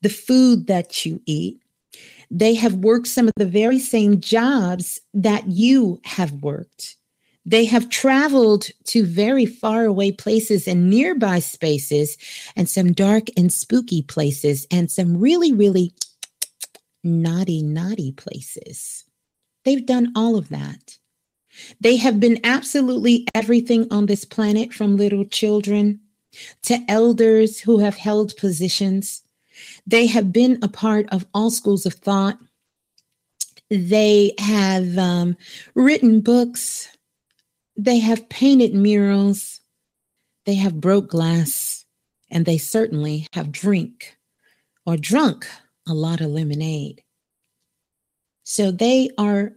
the 0.01 0.09
food 0.09 0.67
that 0.67 1.05
you 1.05 1.21
eat. 1.25 1.61
They 2.31 2.55
have 2.55 2.75
worked 2.75 3.07
some 3.07 3.27
of 3.27 3.33
the 3.37 3.45
very 3.45 3.79
same 3.79 4.19
jobs 4.19 4.99
that 5.13 5.47
you 5.47 6.01
have 6.03 6.31
worked. 6.43 6.97
They 7.45 7.65
have 7.65 7.89
traveled 7.89 8.67
to 8.85 9.05
very 9.05 9.45
far 9.45 9.85
away 9.85 10.11
places 10.11 10.67
and 10.67 10.89
nearby 10.89 11.39
spaces, 11.39 12.17
and 12.55 12.67
some 12.67 12.91
dark 12.91 13.27
and 13.37 13.53
spooky 13.53 14.01
places, 14.01 14.65
and 14.71 14.89
some 14.89 15.19
really, 15.19 15.53
really 15.53 15.93
naughty, 17.03 17.61
naughty 17.61 18.11
places. 18.11 19.05
They've 19.63 19.85
done 19.85 20.11
all 20.15 20.35
of 20.35 20.49
that. 20.49 20.97
They 21.79 21.95
have 21.97 22.19
been 22.19 22.39
absolutely 22.43 23.27
everything 23.33 23.87
on 23.91 24.07
this 24.07 24.25
planet 24.25 24.73
from 24.73 24.97
little 24.97 25.25
children 25.25 25.99
to 26.63 26.83
elders 26.87 27.59
who 27.59 27.79
have 27.79 27.95
held 27.95 28.35
positions. 28.37 29.21
They 29.87 30.07
have 30.07 30.31
been 30.31 30.57
a 30.61 30.67
part 30.67 31.07
of 31.11 31.25
all 31.33 31.51
schools 31.51 31.85
of 31.85 31.93
thought. 31.93 32.37
They 33.69 34.33
have 34.39 34.97
um, 34.97 35.37
written 35.75 36.21
books. 36.21 36.89
They 37.77 37.99
have 37.99 38.29
painted 38.29 38.73
murals. 38.73 39.61
They 40.45 40.55
have 40.55 40.81
broke 40.81 41.09
glass. 41.09 41.85
And 42.31 42.45
they 42.45 42.57
certainly 42.57 43.27
have 43.33 43.51
drink 43.51 44.17
or 44.85 44.97
drunk 44.97 45.47
a 45.87 45.93
lot 45.93 46.21
of 46.21 46.31
lemonade. 46.31 47.03
So 48.43 48.71
they 48.71 49.09
are 49.17 49.53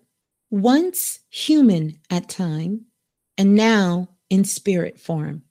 once 0.51 1.20
human 1.31 1.99
at 2.11 2.29
time 2.29 2.87
and 3.37 3.55
now 3.55 4.09
in 4.31 4.45
spirit 4.45 4.99
form. 4.99 5.43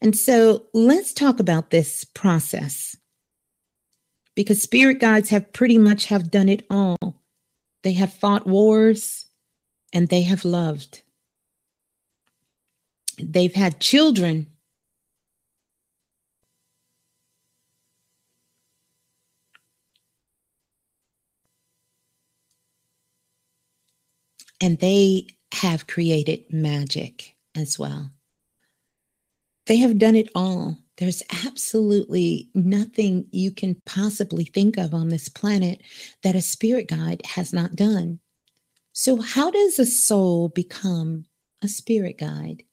And 0.00 0.16
so 0.16 0.66
let's 0.72 1.12
talk 1.12 1.40
about 1.40 1.70
this 1.70 2.04
process 2.04 2.96
because 4.40 4.62
spirit 4.62 5.00
guides 5.00 5.28
have 5.28 5.52
pretty 5.52 5.76
much 5.76 6.06
have 6.06 6.30
done 6.30 6.48
it 6.48 6.64
all. 6.70 6.96
They 7.82 7.92
have 7.92 8.12
fought 8.12 8.46
wars 8.46 9.26
and 9.92 10.08
they 10.08 10.22
have 10.22 10.46
loved. 10.46 11.02
They've 13.18 13.54
had 13.54 13.80
children 13.80 14.46
and 24.60 24.78
they 24.78 25.26
have 25.52 25.86
created 25.86 26.44
magic 26.50 27.34
as 27.54 27.78
well. 27.78 28.10
They 29.66 29.76
have 29.76 29.98
done 29.98 30.16
it 30.16 30.30
all. 30.34 30.78
There's 31.00 31.22
absolutely 31.46 32.50
nothing 32.54 33.26
you 33.32 33.50
can 33.50 33.80
possibly 33.86 34.44
think 34.44 34.76
of 34.76 34.92
on 34.92 35.08
this 35.08 35.30
planet 35.30 35.80
that 36.22 36.36
a 36.36 36.42
spirit 36.42 36.88
guide 36.88 37.22
has 37.24 37.54
not 37.54 37.74
done. 37.74 38.20
So, 38.92 39.22
how 39.22 39.50
does 39.50 39.78
a 39.78 39.86
soul 39.86 40.50
become 40.50 41.24
a 41.62 41.68
spirit 41.68 42.18
guide? 42.18 42.64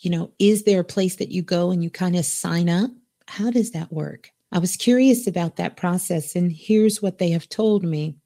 You 0.00 0.10
know, 0.10 0.32
is 0.40 0.64
there 0.64 0.80
a 0.80 0.84
place 0.84 1.14
that 1.16 1.30
you 1.30 1.42
go 1.42 1.70
and 1.70 1.82
you 1.82 1.90
kind 1.90 2.16
of 2.16 2.24
sign 2.24 2.68
up? 2.68 2.90
How 3.28 3.50
does 3.50 3.70
that 3.70 3.92
work? 3.92 4.32
I 4.50 4.58
was 4.58 4.76
curious 4.76 5.28
about 5.28 5.56
that 5.56 5.76
process, 5.76 6.34
and 6.34 6.50
here's 6.50 7.00
what 7.00 7.18
they 7.18 7.30
have 7.30 7.48
told 7.48 7.84
me. 7.84 8.16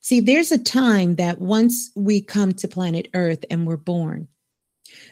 See, 0.00 0.20
there's 0.20 0.52
a 0.52 0.58
time 0.58 1.16
that 1.16 1.40
once 1.40 1.90
we 1.96 2.20
come 2.20 2.52
to 2.54 2.68
planet 2.68 3.08
Earth 3.14 3.44
and 3.50 3.66
we're 3.66 3.76
born, 3.76 4.28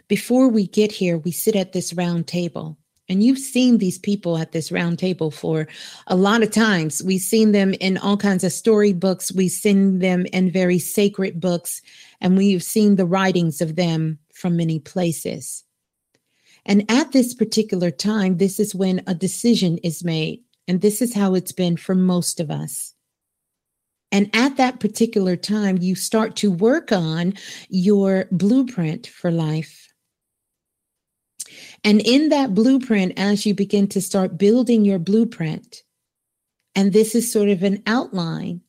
before 0.08 0.48
we 0.48 0.66
get 0.66 0.92
here, 0.92 1.18
we 1.18 1.32
sit 1.32 1.56
at 1.56 1.72
this 1.72 1.92
round 1.92 2.26
table. 2.26 2.76
And 3.08 3.24
you've 3.24 3.40
seen 3.40 3.78
these 3.78 3.98
people 3.98 4.38
at 4.38 4.52
this 4.52 4.70
round 4.70 5.00
table 5.00 5.32
for 5.32 5.66
a 6.06 6.14
lot 6.14 6.44
of 6.44 6.52
times. 6.52 7.02
We've 7.02 7.20
seen 7.20 7.50
them 7.50 7.74
in 7.80 7.98
all 7.98 8.16
kinds 8.16 8.44
of 8.44 8.52
storybooks. 8.52 9.32
We've 9.32 9.50
seen 9.50 9.98
them 9.98 10.26
in 10.26 10.52
very 10.52 10.78
sacred 10.78 11.40
books, 11.40 11.82
and 12.20 12.36
we've 12.36 12.62
seen 12.62 12.94
the 12.94 13.06
writings 13.06 13.60
of 13.60 13.74
them 13.74 14.20
from 14.32 14.56
many 14.56 14.78
places. 14.78 15.64
And 16.64 16.88
at 16.88 17.10
this 17.10 17.34
particular 17.34 17.90
time, 17.90 18.36
this 18.36 18.60
is 18.60 18.76
when 18.76 19.02
a 19.08 19.14
decision 19.14 19.78
is 19.78 20.04
made. 20.04 20.42
And 20.68 20.80
this 20.80 21.02
is 21.02 21.12
how 21.12 21.34
it's 21.34 21.52
been 21.52 21.76
for 21.76 21.96
most 21.96 22.38
of 22.38 22.48
us. 22.48 22.94
And 24.12 24.30
at 24.34 24.56
that 24.56 24.80
particular 24.80 25.36
time, 25.36 25.78
you 25.78 25.94
start 25.94 26.36
to 26.36 26.50
work 26.50 26.92
on 26.92 27.34
your 27.68 28.26
blueprint 28.32 29.06
for 29.06 29.30
life. 29.30 29.92
And 31.84 32.00
in 32.00 32.28
that 32.30 32.54
blueprint, 32.54 33.14
as 33.16 33.46
you 33.46 33.54
begin 33.54 33.86
to 33.88 34.00
start 34.00 34.38
building 34.38 34.84
your 34.84 34.98
blueprint, 34.98 35.82
And 36.74 36.92
this 36.92 37.14
is 37.14 37.30
sort 37.30 37.48
of 37.48 37.62
an 37.62 37.82
outline 37.86 38.60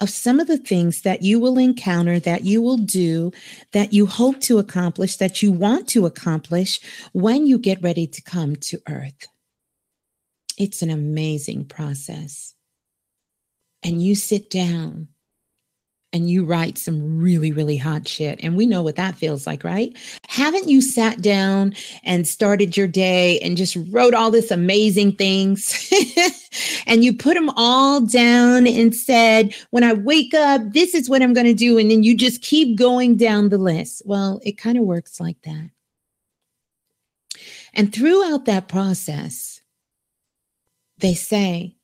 of 0.00 0.10
some 0.10 0.40
of 0.40 0.48
the 0.48 0.58
things 0.58 1.02
that 1.02 1.22
you 1.22 1.38
will 1.38 1.58
encounter, 1.58 2.18
that 2.18 2.44
you 2.44 2.60
will 2.60 2.78
do, 2.78 3.30
that 3.72 3.92
you 3.92 4.06
hope 4.06 4.40
to 4.40 4.58
accomplish, 4.58 5.16
that 5.16 5.42
you 5.42 5.52
want 5.52 5.88
to 5.88 6.06
accomplish 6.06 6.80
when 7.12 7.46
you 7.46 7.58
get 7.58 7.82
ready 7.82 8.06
to 8.06 8.22
come 8.22 8.56
to 8.56 8.80
earth. 8.88 9.28
It's 10.58 10.82
an 10.82 10.90
amazing 10.90 11.66
process. 11.66 12.54
And 13.82 14.02
you 14.02 14.14
sit 14.14 14.50
down 14.50 15.08
and 16.12 16.28
you 16.28 16.44
write 16.44 16.76
some 16.76 17.18
really, 17.18 17.52
really 17.52 17.76
hot 17.76 18.06
shit. 18.06 18.38
And 18.42 18.54
we 18.54 18.66
know 18.66 18.82
what 18.82 18.96
that 18.96 19.16
feels 19.16 19.46
like, 19.46 19.64
right? 19.64 19.96
Haven't 20.28 20.68
you 20.68 20.82
sat 20.82 21.22
down 21.22 21.74
and 22.04 22.28
started 22.28 22.76
your 22.76 22.86
day 22.86 23.38
and 23.40 23.56
just 23.56 23.76
wrote 23.88 24.12
all 24.12 24.30
this 24.30 24.50
amazing 24.50 25.12
things? 25.12 25.90
and 26.86 27.02
you 27.02 27.16
put 27.16 27.34
them 27.34 27.50
all 27.56 28.02
down 28.02 28.66
and 28.66 28.94
said, 28.94 29.54
when 29.70 29.84
I 29.84 29.94
wake 29.94 30.34
up, 30.34 30.60
this 30.72 30.94
is 30.94 31.08
what 31.08 31.22
I'm 31.22 31.32
going 31.32 31.46
to 31.46 31.54
do. 31.54 31.78
And 31.78 31.90
then 31.90 32.02
you 32.02 32.14
just 32.14 32.42
keep 32.42 32.76
going 32.76 33.16
down 33.16 33.48
the 33.48 33.58
list. 33.58 34.02
Well, 34.04 34.38
it 34.44 34.58
kind 34.58 34.76
of 34.76 34.84
works 34.84 35.18
like 35.18 35.40
that. 35.42 35.70
And 37.72 37.92
throughout 37.92 38.44
that 38.44 38.68
process, 38.68 39.62
they 40.98 41.14
say, 41.14 41.76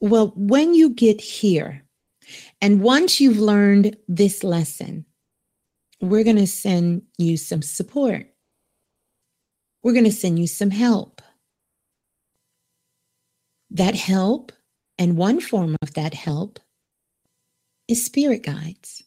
well, 0.00 0.32
when 0.36 0.74
you 0.74 0.90
get 0.90 1.20
here, 1.20 1.84
and 2.60 2.82
once 2.82 3.20
you've 3.20 3.38
learned 3.38 3.96
this 4.08 4.42
lesson, 4.42 5.04
we're 6.00 6.24
going 6.24 6.36
to 6.36 6.46
send 6.46 7.02
you 7.18 7.36
some 7.36 7.62
support. 7.62 8.26
We're 9.82 9.92
going 9.92 10.04
to 10.04 10.12
send 10.12 10.38
you 10.38 10.46
some 10.46 10.70
help. 10.70 11.22
That 13.70 13.94
help, 13.94 14.52
and 14.98 15.16
one 15.16 15.40
form 15.40 15.76
of 15.82 15.94
that 15.94 16.14
help, 16.14 16.58
is 17.88 18.04
spirit 18.04 18.42
guides. 18.42 19.02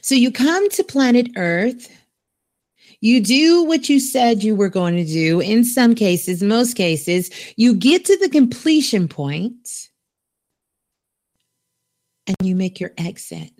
So 0.00 0.14
you 0.14 0.30
come 0.30 0.68
to 0.70 0.84
planet 0.84 1.30
Earth, 1.36 1.90
you 3.02 3.20
do 3.20 3.64
what 3.64 3.88
you 3.88 3.98
said 3.98 4.44
you 4.44 4.54
were 4.54 4.68
going 4.68 4.94
to 4.94 5.04
do. 5.04 5.40
In 5.40 5.64
some 5.64 5.94
cases, 5.94 6.40
most 6.40 6.74
cases, 6.74 7.30
you 7.56 7.74
get 7.74 8.04
to 8.04 8.16
the 8.18 8.28
completion 8.28 9.08
point 9.08 9.90
and 12.28 12.36
you 12.42 12.54
make 12.54 12.78
your 12.78 12.92
exit. 12.96 13.50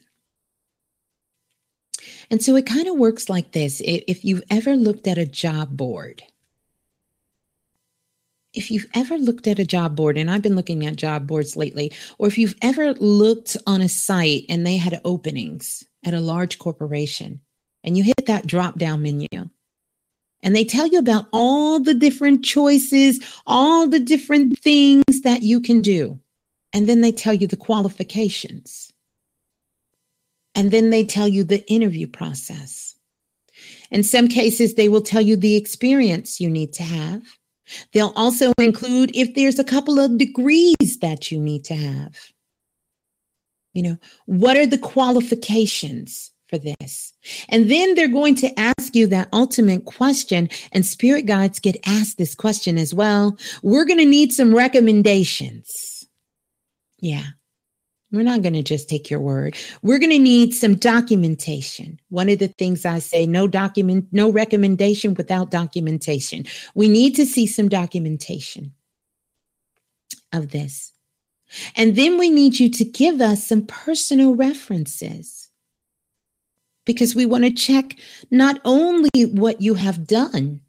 And 2.31 2.41
so 2.41 2.55
it 2.55 2.67
kind 2.67 2.87
of 2.87 2.97
works 2.97 3.29
like 3.29 3.51
this. 3.51 3.83
If 3.85 4.25
you've 4.25 4.45
ever 4.49 4.77
looked 4.77 5.09
at 5.09 5.19
a 5.19 5.27
job 5.27 5.77
board, 5.77 6.23
if 8.55 8.71
you've 8.71 8.87
ever 8.95 9.19
looked 9.19 9.49
at 9.49 9.59
a 9.59 9.65
job 9.65 9.97
board, 9.97 10.17
and 10.17 10.31
I've 10.31 10.43
been 10.43 10.55
looking 10.55 10.87
at 10.87 10.95
job 10.95 11.27
boards 11.27 11.57
lately, 11.57 11.91
or 12.19 12.29
if 12.29 12.39
you've 12.39 12.55
ever 12.63 12.95
looked 12.95 13.57
on 13.67 13.81
a 13.81 13.89
site 13.89 14.45
and 14.49 14.65
they 14.65 14.77
had 14.77 15.01
openings 15.05 15.83
at 16.05 16.15
a 16.15 16.21
large 16.21 16.61
corporation, 16.61 17.41
and 17.85 17.97
you 17.97 18.05
hit 18.05 18.27
that 18.27 18.47
drop 18.47 18.79
down 18.79 19.03
menu, 19.03 19.29
and 20.43 20.57
they 20.57 20.65
tell 20.65 20.89
you 20.89 20.99
about 20.99 21.27
all 21.33 21.79
the 21.79 21.95
different 21.95 22.45
choices, 22.45 23.21
all 23.47 23.87
the 23.87 24.01
different 24.01 24.59
things 24.59 25.23
that 25.23 25.43
you 25.43 25.61
can 25.61 25.81
do. 25.81 26.19
And 26.73 26.89
then 26.89 27.01
they 27.01 27.13
tell 27.13 27.35
you 27.35 27.47
the 27.47 27.57
qualifications. 27.57 28.93
And 30.55 30.71
then 30.71 30.91
they 30.91 31.05
tell 31.05 31.29
you 31.29 31.45
the 31.45 31.65
interview 31.71 32.07
process. 32.07 32.97
In 33.91 34.03
some 34.03 34.27
cases, 34.27 34.75
they 34.75 34.89
will 34.89 35.01
tell 35.01 35.21
you 35.21 35.37
the 35.37 35.57
experience 35.57 36.41
you 36.41 36.51
need 36.51 36.73
to 36.75 36.83
have. 36.83 37.23
They'll 37.93 38.13
also 38.17 38.53
include 38.59 39.15
if 39.15 39.35
there's 39.35 39.59
a 39.59 39.65
couple 39.65 40.01
of 40.01 40.19
degrees 40.19 40.99
that 41.01 41.31
you 41.31 41.39
need 41.39 41.65
to 41.67 41.75
have. 41.75 42.17
You 43.75 43.83
know, 43.83 43.99
what 44.27 44.57
are 44.57 44.67
the 44.67 44.79
qualifications 44.79 46.32
for 46.53 46.59
this? 46.59 47.15
And 47.49 47.71
then 47.71 47.95
they're 47.95 48.09
going 48.09 48.35
to 48.37 48.61
ask 48.61 48.95
you 48.95 49.07
that 49.07 49.29
ultimate 49.33 49.87
question, 49.87 50.51
and 50.73 50.85
spirit 50.85 51.25
guides 51.25 51.59
get 51.59 51.81
asked 51.87 52.19
this 52.19 52.35
question 52.35 52.77
as 52.77 52.93
well. 52.93 53.39
We're 53.63 53.87
going 53.87 54.01
to 54.01 54.05
need 54.05 54.33
some 54.33 54.55
recommendations. 54.55 56.07
Yeah. 56.99 57.25
We're 58.11 58.23
not 58.23 58.43
going 58.43 58.53
to 58.53 58.63
just 58.63 58.91
take 58.91 59.09
your 59.09 59.21
word. 59.21 59.57
We're 59.81 59.99
going 59.99 60.11
to 60.11 60.19
need 60.19 60.53
some 60.53 60.75
documentation. 60.75 61.99
One 62.11 62.29
of 62.29 62.39
the 62.39 62.49
things 62.49 62.85
I 62.85 62.99
say, 62.99 63.25
no 63.25 63.49
document, 63.49 64.09
no 64.13 64.31
recommendation 64.31 65.15
without 65.15 65.51
documentation. 65.51 66.45
We 66.75 66.89
need 66.89 67.17
to 67.17 67.25
see 67.25 67.47
some 67.47 67.71
documentation 67.71 68.75
of 70.35 70.51
this. 70.51 70.93
And 71.77 71.97
then 71.97 72.19
we 72.19 72.29
need 72.29 72.61
you 72.61 72.69
to 72.69 72.85
give 72.85 73.23
us 73.23 73.47
some 73.47 73.65
personal 73.67 74.35
references 74.35 75.42
because 76.85 77.15
we 77.15 77.27
want 77.27 77.45
to 77.45 77.51
check 77.51 77.97
not 78.31 78.61
only 78.65 79.11
what 79.33 79.61
you 79.61 79.75
have 79.75 80.07
done, 80.07 80.61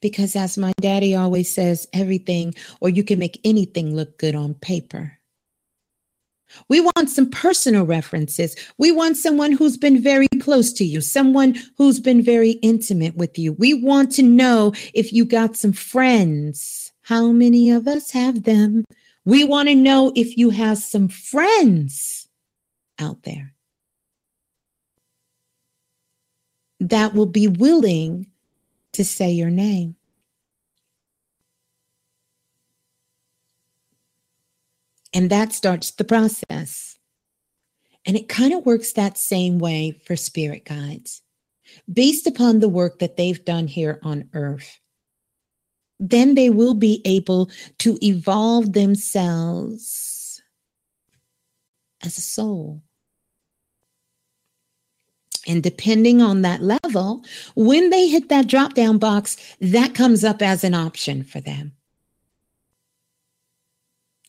because 0.00 0.34
as 0.36 0.58
my 0.58 0.72
daddy 0.80 1.14
always 1.14 1.52
says, 1.52 1.86
everything 1.92 2.54
or 2.80 2.88
you 2.88 3.04
can 3.04 3.18
make 3.18 3.40
anything 3.44 3.94
look 3.94 4.18
good 4.18 4.34
on 4.34 4.54
paper. 4.54 5.18
We 6.68 6.80
want 6.80 7.08
some 7.08 7.30
personal 7.30 7.86
references. 7.86 8.54
We 8.76 8.92
want 8.92 9.16
someone 9.16 9.52
who's 9.52 9.78
been 9.78 10.02
very 10.02 10.28
close 10.40 10.72
to 10.74 10.84
you, 10.84 11.00
someone 11.00 11.56
who's 11.78 11.98
been 11.98 12.22
very 12.22 12.52
intimate 12.62 13.16
with 13.16 13.38
you. 13.38 13.54
We 13.54 13.72
want 13.72 14.12
to 14.12 14.22
know 14.22 14.74
if 14.92 15.12
you 15.12 15.24
got 15.24 15.56
some 15.56 15.72
friends. 15.72 16.92
How 17.02 17.32
many 17.32 17.70
of 17.70 17.88
us 17.88 18.10
have 18.10 18.42
them? 18.44 18.84
We 19.24 19.44
want 19.44 19.68
to 19.68 19.74
know 19.74 20.12
if 20.14 20.36
you 20.36 20.50
have 20.50 20.78
some 20.78 21.08
friends 21.08 22.28
out 22.98 23.22
there 23.22 23.51
that 26.88 27.14
will 27.14 27.26
be 27.26 27.46
willing 27.48 28.26
to 28.92 29.04
say 29.04 29.30
your 29.30 29.50
name. 29.50 29.96
And 35.14 35.30
that 35.30 35.52
starts 35.52 35.90
the 35.92 36.04
process. 36.04 36.98
And 38.04 38.16
it 38.16 38.28
kind 38.28 38.52
of 38.52 38.66
works 38.66 38.92
that 38.92 39.16
same 39.16 39.58
way 39.58 40.00
for 40.04 40.16
spirit 40.16 40.64
guides, 40.64 41.22
based 41.92 42.26
upon 42.26 42.58
the 42.58 42.68
work 42.68 42.98
that 42.98 43.16
they've 43.16 43.44
done 43.44 43.68
here 43.68 44.00
on 44.02 44.28
earth. 44.34 44.80
Then 46.00 46.34
they 46.34 46.50
will 46.50 46.74
be 46.74 47.00
able 47.04 47.50
to 47.78 47.96
evolve 48.04 48.72
themselves 48.72 50.42
as 52.02 52.18
a 52.18 52.22
soul. 52.22 52.82
And 55.46 55.62
depending 55.62 56.22
on 56.22 56.42
that 56.42 56.62
level, 56.62 57.24
when 57.54 57.90
they 57.90 58.08
hit 58.08 58.28
that 58.28 58.46
drop 58.46 58.74
down 58.74 58.98
box, 58.98 59.36
that 59.60 59.94
comes 59.94 60.22
up 60.24 60.40
as 60.40 60.62
an 60.62 60.74
option 60.74 61.24
for 61.24 61.40
them. 61.40 61.72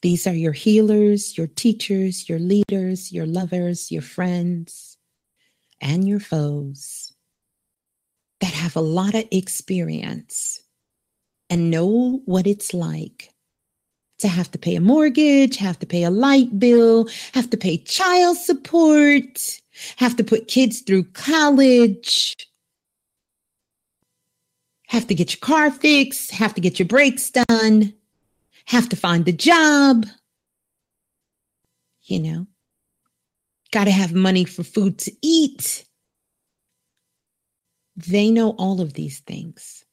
These 0.01 0.27
are 0.27 0.33
your 0.33 0.53
healers, 0.53 1.37
your 1.37 1.47
teachers, 1.47 2.27
your 2.27 2.39
leaders, 2.39 3.11
your 3.11 3.25
lovers, 3.25 3.91
your 3.91 4.01
friends, 4.01 4.97
and 5.79 6.07
your 6.07 6.19
foes 6.19 7.13
that 8.41 8.51
have 8.51 8.75
a 8.75 8.81
lot 8.81 9.15
of 9.15 9.25
experience 9.31 10.59
and 11.49 11.71
know 11.71 12.21
what 12.25 12.47
it's 12.47 12.73
like 12.73 13.29
to 14.19 14.27
have 14.27 14.51
to 14.51 14.57
pay 14.57 14.75
a 14.75 14.81
mortgage, 14.81 15.57
have 15.57 15.79
to 15.79 15.85
pay 15.85 16.03
a 16.03 16.09
light 16.09 16.59
bill, 16.59 17.07
have 17.33 17.49
to 17.51 17.57
pay 17.57 17.77
child 17.77 18.37
support, 18.37 19.61
have 19.97 20.15
to 20.17 20.23
put 20.23 20.47
kids 20.47 20.81
through 20.81 21.03
college, 21.05 22.35
have 24.87 25.07
to 25.07 25.15
get 25.15 25.33
your 25.33 25.39
car 25.39 25.71
fixed, 25.71 26.31
have 26.31 26.53
to 26.53 26.61
get 26.61 26.79
your 26.79 26.87
brakes 26.87 27.31
done, 27.31 27.93
have 28.65 28.87
to 28.89 28.95
find 28.95 29.27
a 29.27 29.31
job, 29.31 30.05
you 32.03 32.19
know, 32.19 32.47
got 33.71 33.85
to 33.85 33.91
have 33.91 34.13
money 34.13 34.45
for 34.45 34.63
food 34.63 34.99
to 34.99 35.11
eat. 35.21 35.85
They 37.95 38.29
know 38.29 38.51
all 38.51 38.81
of 38.81 38.93
these 38.93 39.19
things. 39.19 39.83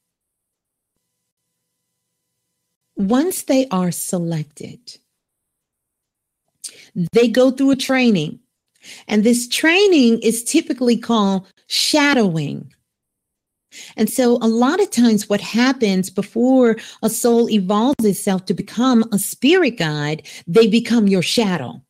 Once 2.95 3.43
they 3.43 3.67
are 3.69 3.91
selected, 3.91 4.97
they 7.11 7.27
go 7.27 7.49
through 7.49 7.71
a 7.71 7.75
training 7.75 8.40
and 9.07 9.23
this 9.23 9.47
training 9.47 10.19
is 10.19 10.43
typically 10.43 10.97
called 10.97 11.47
shadowing. 11.67 12.73
And 13.95 14.09
so, 14.09 14.37
a 14.41 14.47
lot 14.47 14.81
of 14.81 14.91
times, 14.91 15.29
what 15.29 15.39
happens 15.39 16.09
before 16.09 16.77
a 17.01 17.09
soul 17.09 17.49
evolves 17.49 18.03
itself 18.03 18.45
to 18.45 18.53
become 18.53 19.05
a 19.13 19.19
spirit 19.19 19.77
guide, 19.77 20.27
they 20.45 20.67
become 20.67 21.07
your 21.07 21.21
shadow. 21.21 21.81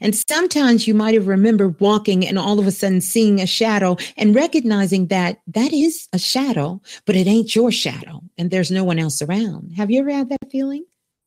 And 0.00 0.16
sometimes 0.28 0.86
you 0.86 0.94
might 0.94 1.14
have 1.14 1.26
remembered 1.26 1.80
walking 1.80 2.26
and 2.26 2.38
all 2.38 2.58
of 2.58 2.66
a 2.66 2.72
sudden 2.72 3.00
seeing 3.00 3.40
a 3.40 3.46
shadow 3.46 3.96
and 4.16 4.34
recognizing 4.34 5.08
that 5.08 5.40
that 5.48 5.72
is 5.72 6.08
a 6.12 6.18
shadow, 6.18 6.80
but 7.06 7.16
it 7.16 7.26
ain't 7.26 7.54
your 7.54 7.70
shadow 7.70 8.22
and 8.38 8.50
there's 8.50 8.70
no 8.70 8.84
one 8.84 8.98
else 8.98 9.20
around. 9.22 9.72
Have 9.76 9.90
you 9.90 10.00
ever 10.00 10.10
had 10.10 10.28
that 10.30 10.50
feeling? 10.50 10.84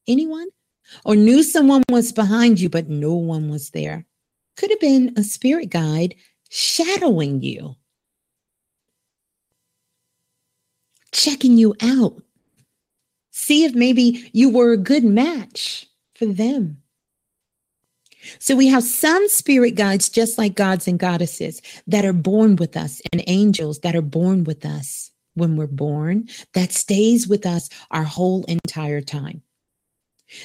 Anyone? 0.08 0.48
Or 1.04 1.16
knew 1.16 1.44
someone 1.44 1.84
was 1.90 2.12
behind 2.12 2.60
you, 2.60 2.70
but 2.70 2.90
no 2.90 3.14
one 3.14 3.50
was 3.50 3.72
there? 3.72 4.06
Could 4.58 4.72
have 4.72 4.80
been 4.80 5.14
a 5.16 5.24
spirit 5.24 5.70
guide 5.70 6.16
shadowing 6.50 7.42
you, 7.42 7.76
checking 11.12 11.58
you 11.58 11.76
out. 11.82 12.22
See 13.32 13.64
if 13.64 13.76
maybe 13.76 14.30
you 14.34 14.50
were 14.50 14.74
a 14.74 14.78
good 14.78 15.04
match 15.04 15.86
for 16.16 16.26
them. 16.26 16.82
So 18.40 18.56
we 18.56 18.68
have 18.68 18.84
some 18.84 19.30
spirit 19.30 19.76
guides, 19.76 20.10
just 20.10 20.38
like 20.38 20.56
gods 20.56 20.88
and 20.88 21.00
goddesses, 21.00 21.62
that 21.86 22.04
are 22.04 22.12
born 22.12 22.56
with 22.56 22.76
us, 22.76 23.02
and 23.14 23.24
angels 23.28 23.80
that 23.80 23.96
are 23.96 24.02
born 24.02 24.44
with 24.44 24.66
us 24.66 25.12
when 25.36 25.56
we're 25.56 25.68
born, 25.68 26.28
that 26.54 26.74
stays 26.74 27.28
with 27.28 27.46
us 27.46 27.70
our 27.92 28.04
whole 28.04 28.44
entire 28.46 29.02
time. 29.02 29.44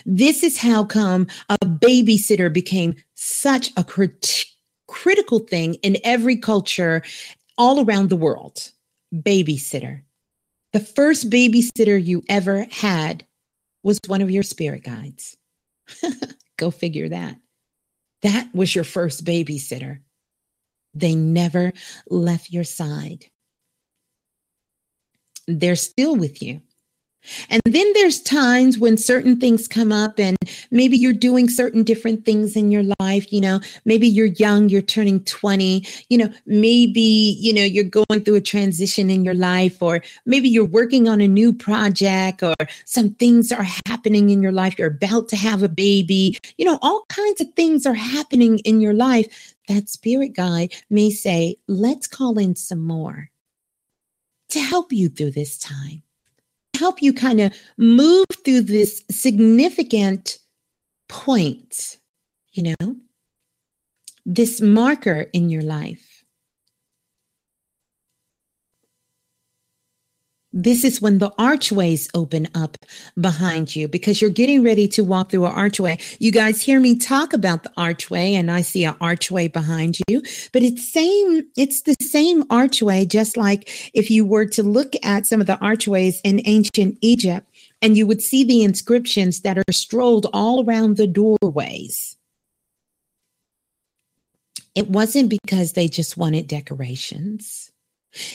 This 0.07 0.45
is 0.45 0.59
how 0.59 0.85
come 0.85 1.27
a 1.49 1.57
babysitter 1.65 2.53
became 2.53 2.95
such 3.23 3.71
a 3.77 3.85
crit- 3.85 4.47
critical 4.89 5.39
thing 5.39 5.75
in 5.75 5.97
every 6.03 6.37
culture 6.37 7.03
all 7.57 7.85
around 7.85 8.11
the 8.11 8.17
world. 8.17 8.73
Babysitter. 9.15 10.03
The 10.73 10.81
first 10.81 11.31
babysitter 11.31 12.03
you 12.03 12.25
ever 12.29 12.67
had 12.71 13.25
was 13.85 14.01
one 14.07 14.23
of 14.23 14.31
your 14.31 14.43
spirit 14.43 14.83
guides. 14.83 15.37
Go 16.59 16.71
figure 16.71 17.09
that. 17.11 17.37
That 18.23 18.53
was 18.55 18.75
your 18.75 18.85
first 18.85 19.25
babysitter. 19.25 20.01
They 20.95 21.15
never 21.15 21.73
left 22.09 22.51
your 22.51 22.65
side. 22.65 23.27
They're 25.47 25.77
still 25.77 26.17
with 26.17 26.43
you. 26.43 26.63
And 27.51 27.63
then 27.65 27.93
there's 27.95 28.21
times 28.21 28.79
when 28.79 28.97
certain 28.97 29.39
things 29.39 29.69
come 29.69 29.93
up, 29.93 30.19
and 30.19 30.37
maybe 30.71 30.97
you're 30.97 31.13
doing 31.13 31.49
certain 31.49 31.85
different 31.85 32.25
things 32.25 32.57
in 32.57 32.71
your 32.71 32.85
life. 33.01 33.33
You 33.33 33.41
know, 33.41 33.61
maybe 33.85 34.09
you're 34.09 34.27
young, 34.27 34.69
you're 34.69 34.83
turning 34.83 35.23
20, 35.25 35.87
you 36.09 36.19
know, 36.19 36.33
maybe, 36.47 37.37
you 37.39 37.53
know, 37.53 37.63
you're 37.63 37.85
going 37.85 38.25
through 38.25 38.37
a 38.37 38.41
transition 38.41 39.11
in 39.11 39.25
your 39.25 39.35
life, 39.35 39.81
or 39.81 40.03
maybe 40.27 40.49
you're 40.49 40.65
working 40.65 41.09
on 41.09 41.21
a 41.21 41.29
new 41.29 41.53
project, 41.53 42.43
or 42.43 42.55
some 42.85 43.11
things 43.15 43.53
are 43.53 43.67
happening 43.87 44.31
in 44.31 44.43
your 44.43 44.53
life. 44.53 44.79
You're 44.79 44.89
about 44.89 45.29
to 45.29 45.37
have 45.37 45.63
a 45.63 45.69
baby. 45.69 46.39
You 46.59 46.65
know, 46.65 46.79
all 46.83 47.05
kinds 47.09 47.41
of 47.41 47.53
things 47.55 47.87
are 47.87 47.95
happening 47.95 48.59
in 48.61 48.81
your 48.81 48.95
life. 48.95 49.55
That 49.69 49.89
spirit 49.89 50.35
guide 50.35 50.75
may 50.91 51.11
say, 51.11 51.57
let's 51.69 52.09
call 52.09 52.39
in 52.39 52.57
some 52.57 52.81
more 52.81 53.31
to 54.49 54.61
help 54.61 54.93
you 54.93 55.09
through 55.09 55.31
this 55.31 55.57
time 55.57 56.03
help 56.77 57.03
you 57.03 57.13
kind 57.13 57.41
of 57.41 57.53
move 57.77 58.27
through 58.45 58.63
this 58.63 59.03
significant 59.11 60.39
point, 61.09 61.99
you 62.53 62.75
know, 62.81 62.97
this 64.25 64.61
marker 64.61 65.27
in 65.33 65.51
your 65.51 65.63
life. 65.63 66.12
This 70.53 70.85
is 70.85 71.01
when 71.01 71.19
the 71.19 71.33
archways 71.39 72.11
open 72.13 72.47
up 72.55 72.77
behind 73.19 73.75
you 73.75 73.89
because 73.89 74.21
you're 74.21 74.31
getting 74.31 74.63
ready 74.63 74.87
to 74.89 75.03
walk 75.03 75.31
through 75.31 75.47
an 75.47 75.53
archway. 75.53 75.99
You 76.19 76.31
guys 76.31 76.61
hear 76.61 76.79
me 76.79 76.97
talk 76.97 77.33
about 77.33 77.63
the 77.63 77.73
archway 77.79 78.35
and 78.35 78.51
I 78.51 78.61
see 78.61 78.85
an 78.85 78.95
archway 79.01 79.49
behind 79.49 79.99
you, 80.09 80.23
but 80.53 80.63
it's 80.63 80.93
same 80.93 81.43
it's 81.57 81.83
the 81.83 81.97
same 82.03 82.45
archway 82.51 83.07
just 83.07 83.37
like 83.39 83.91
if 83.95 84.11
you 84.11 84.27
were 84.27 84.45
to 84.47 84.63
look 84.63 84.93
at 85.03 85.27
some 85.27 85.41
of 85.41 85.47
the 85.47 85.59
archways 85.59 86.21
in 86.23 86.43
ancient 86.45 86.99
Egypt 87.01 87.49
and 87.81 87.97
you 87.97 88.07
would 88.07 88.21
see 88.21 88.45
the 88.45 88.63
inscriptions 88.63 89.41
that 89.41 89.57
are 89.57 89.73
strolled 89.73 90.27
all 90.35 90.65
around 90.65 90.99
the 90.99 91.07
doorways. 91.07 92.17
It 94.75 94.89
wasn't 94.89 95.31
because 95.31 95.73
they 95.73 95.89
just 95.89 96.17
wanted 96.17 96.47
decorations. 96.47 97.71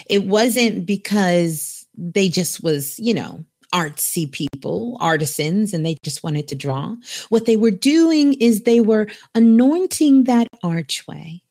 It 0.07 0.26
wasn't 0.26 0.86
because 0.86 1.77
they 1.98 2.30
just 2.30 2.64
was, 2.64 3.00
you 3.00 3.14
know, 3.14 3.43
artsy 3.74 4.32
people, 4.32 4.98
artisans, 5.00 5.74
and 5.74 5.86
they 5.86 5.98
just 6.04 6.24
wanted 6.24 6.48
to 6.48 6.56
draw. 6.56 6.95
What 7.30 7.45
they 7.45 7.58
were 7.58 7.72
doing 7.72 8.34
is 8.36 8.62
they 8.62 8.80
were 8.80 9.08
anointing 9.36 10.26
that 10.26 10.48
archway. 10.64 11.41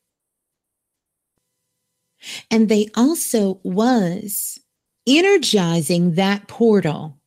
And 2.51 2.69
they 2.69 2.89
also 2.97 3.61
was 3.63 4.59
energizing 5.07 6.15
that 6.15 6.49
portal. 6.49 7.19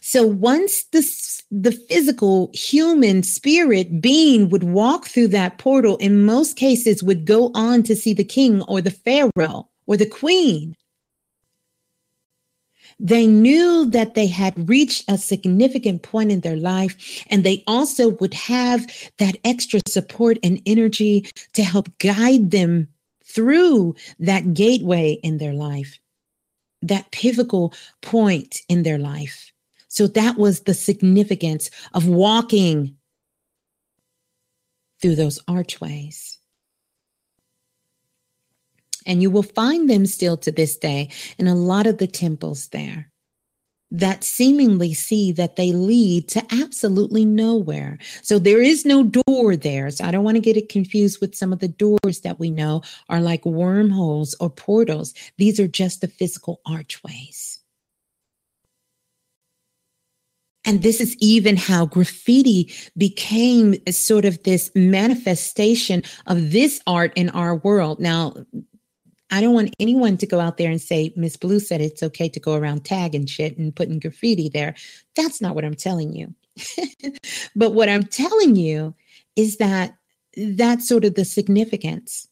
So 0.00 0.26
once 0.26 0.84
the, 0.84 1.02
the 1.50 1.72
physical 1.72 2.50
human 2.54 3.22
spirit 3.22 4.00
being 4.00 4.48
would 4.48 4.64
walk 4.64 5.06
through 5.06 5.28
that 5.28 5.58
portal, 5.58 5.96
in 5.98 6.24
most 6.24 6.56
cases 6.56 7.02
would 7.02 7.24
go 7.24 7.50
on 7.54 7.82
to 7.84 7.96
see 7.96 8.14
the 8.14 8.24
king 8.24 8.62
or 8.62 8.80
the 8.80 8.90
pharaoh 8.90 9.68
or 9.86 9.96
the 9.96 10.06
queen 10.06 10.76
they 13.02 13.26
knew 13.26 13.90
that 13.90 14.14
they 14.14 14.28
had 14.28 14.68
reached 14.68 15.04
a 15.10 15.18
significant 15.18 16.02
point 16.02 16.30
in 16.30 16.40
their 16.40 16.56
life, 16.56 17.24
and 17.28 17.42
they 17.42 17.64
also 17.66 18.10
would 18.10 18.32
have 18.32 18.86
that 19.18 19.36
extra 19.44 19.80
support 19.88 20.38
and 20.44 20.62
energy 20.66 21.26
to 21.54 21.64
help 21.64 21.88
guide 21.98 22.52
them 22.52 22.86
through 23.26 23.96
that 24.20 24.54
gateway 24.54 25.18
in 25.24 25.38
their 25.38 25.52
life, 25.52 25.98
that 26.80 27.10
pivotal 27.10 27.74
point 28.02 28.60
in 28.68 28.84
their 28.84 28.98
life. 28.98 29.52
So 29.88 30.06
that 30.06 30.38
was 30.38 30.60
the 30.60 30.74
significance 30.74 31.70
of 31.94 32.06
walking 32.06 32.96
through 35.00 35.16
those 35.16 35.40
archways. 35.48 36.38
And 39.06 39.22
you 39.22 39.30
will 39.30 39.42
find 39.42 39.88
them 39.88 40.06
still 40.06 40.36
to 40.38 40.52
this 40.52 40.76
day 40.76 41.10
in 41.38 41.46
a 41.46 41.54
lot 41.54 41.86
of 41.86 41.98
the 41.98 42.06
temples 42.06 42.68
there 42.68 43.12
that 43.92 44.24
seemingly 44.24 44.94
see 44.94 45.30
that 45.32 45.56
they 45.56 45.70
lead 45.70 46.26
to 46.26 46.42
absolutely 46.50 47.26
nowhere. 47.26 47.98
So 48.22 48.38
there 48.38 48.62
is 48.62 48.86
no 48.86 49.04
door 49.04 49.54
there. 49.54 49.90
So 49.90 50.04
I 50.04 50.10
don't 50.10 50.24
want 50.24 50.36
to 50.36 50.40
get 50.40 50.56
it 50.56 50.70
confused 50.70 51.20
with 51.20 51.34
some 51.34 51.52
of 51.52 51.58
the 51.58 51.68
doors 51.68 52.20
that 52.24 52.40
we 52.40 52.50
know 52.50 52.82
are 53.10 53.20
like 53.20 53.44
wormholes 53.44 54.34
or 54.40 54.48
portals. 54.48 55.12
These 55.36 55.60
are 55.60 55.68
just 55.68 56.00
the 56.00 56.08
physical 56.08 56.62
archways. 56.64 57.58
And 60.64 60.82
this 60.82 61.00
is 61.00 61.16
even 61.20 61.56
how 61.56 61.86
graffiti 61.86 62.72
became 62.96 63.74
sort 63.90 64.24
of 64.24 64.42
this 64.44 64.70
manifestation 64.74 66.02
of 66.26 66.52
this 66.52 66.80
art 66.86 67.12
in 67.14 67.28
our 67.30 67.56
world. 67.56 68.00
Now, 68.00 68.34
I 69.32 69.40
don't 69.40 69.54
want 69.54 69.74
anyone 69.80 70.18
to 70.18 70.26
go 70.26 70.40
out 70.40 70.58
there 70.58 70.70
and 70.70 70.80
say, 70.80 71.12
Miss 71.16 71.38
Blue 71.38 71.58
said 71.58 71.80
it's 71.80 72.02
okay 72.02 72.28
to 72.28 72.38
go 72.38 72.54
around 72.54 72.84
tagging 72.84 73.24
shit 73.24 73.56
and 73.56 73.74
putting 73.74 73.98
graffiti 73.98 74.50
there. 74.50 74.74
That's 75.16 75.40
not 75.40 75.54
what 75.54 75.64
I'm 75.64 75.74
telling 75.74 76.14
you. 76.14 76.34
but 77.56 77.70
what 77.70 77.88
I'm 77.88 78.04
telling 78.04 78.56
you 78.56 78.94
is 79.34 79.56
that 79.56 79.96
that's 80.36 80.86
sort 80.86 81.06
of 81.06 81.14
the 81.14 81.24
significance 81.24 82.28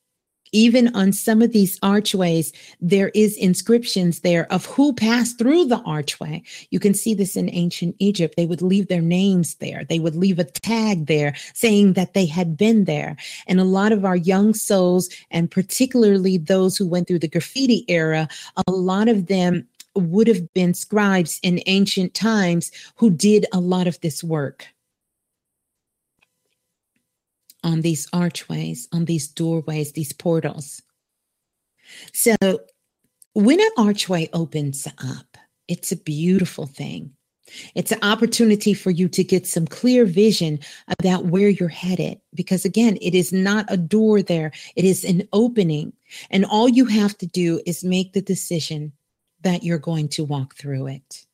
even 0.53 0.95
on 0.95 1.13
some 1.13 1.43
of 1.43 1.53
these 1.53 1.79
archways, 1.83 2.53
there 2.81 3.11
is 3.15 3.37
inscriptions 3.37 4.21
there 4.21 4.51
of 4.53 4.67
who 4.67 4.93
passed 4.93 5.39
through 5.39 5.67
the 5.67 5.81
archway. 5.83 6.43
You 6.71 6.81
can 6.81 6.95
see 6.95 7.15
this 7.15 7.37
in 7.37 7.51
ancient 7.51 7.97
Egypt. 7.99 8.35
They 8.37 8.47
would 8.47 8.63
leave 8.63 8.89
their 8.89 9.03
names 9.03 9.57
there. 9.57 9.85
They 9.85 9.99
would 9.99 10.17
leave 10.17 10.39
a 10.39 10.45
tag 10.45 11.07
there 11.07 11.35
saying 11.55 11.95
that 11.95 12.15
they 12.15 12.27
had 12.27 12.57
been 12.57 12.85
there. 12.85 13.17
And 13.47 13.61
a 13.61 13.65
lot 13.65 13.93
of 13.93 14.05
our 14.05 14.17
young 14.17 14.55
souls, 14.55 15.09
and 15.31 15.51
particularly 15.51 16.39
those 16.39 16.77
who 16.77 16.87
went 16.87 17.09
through 17.09 17.21
the 17.21 17.29
graffiti 17.29 17.85
era, 17.89 18.29
a 18.67 18.71
lot 18.71 19.09
of 19.09 19.27
them 19.27 19.67
would 19.95 20.29
have 20.29 20.53
been 20.55 20.75
scribes 20.75 21.41
in 21.43 21.61
ancient 21.67 22.15
times 22.15 22.71
who 22.97 23.11
did 23.11 23.47
a 23.53 23.61
lot 23.61 23.87
of 23.87 24.01
this 24.01 24.23
work 24.23 24.67
on 27.63 27.81
these 27.83 28.09
archways, 28.13 28.89
on 28.93 29.05
these 29.05 29.29
doorways, 29.29 29.93
these 29.93 30.13
portals. 30.13 30.83
So 32.13 32.37
when 33.35 33.61
an 33.61 33.71
archway 33.77 34.29
opens 34.33 34.87
up, 34.87 35.37
it's 35.69 35.93
a 35.93 35.97
beautiful 35.97 36.67
thing. 36.67 37.13
It's 37.75 37.93
an 37.93 37.99
opportunity 38.03 38.75
for 38.75 38.91
you 38.91 39.09
to 39.09 39.25
get 39.25 39.47
some 39.47 39.67
clear 39.67 40.05
vision 40.05 40.61
about 40.99 41.27
where 41.27 41.49
you're 41.49 41.69
headed. 41.69 42.21
Because 42.35 42.65
again, 42.65 42.97
it 43.01 43.15
is 43.15 43.33
not 43.33 43.67
a 43.69 43.77
door 43.77 44.23
there, 44.23 44.53
it 44.77 44.85
is 44.85 45.05
an 45.05 45.29
opening. 45.33 45.93
And 46.31 46.45
all 46.45 46.69
you 46.69 46.85
have 46.87 47.17
to 47.19 47.27
do 47.27 47.61
is 47.67 47.85
make 47.85 48.13
the 48.13 48.23
decision 48.23 48.93
that 49.43 49.63
you're 49.63 49.79
going 49.79 50.09
to 50.11 50.25
walk 50.25 50.55
through 50.55 50.89
it. 50.89 51.27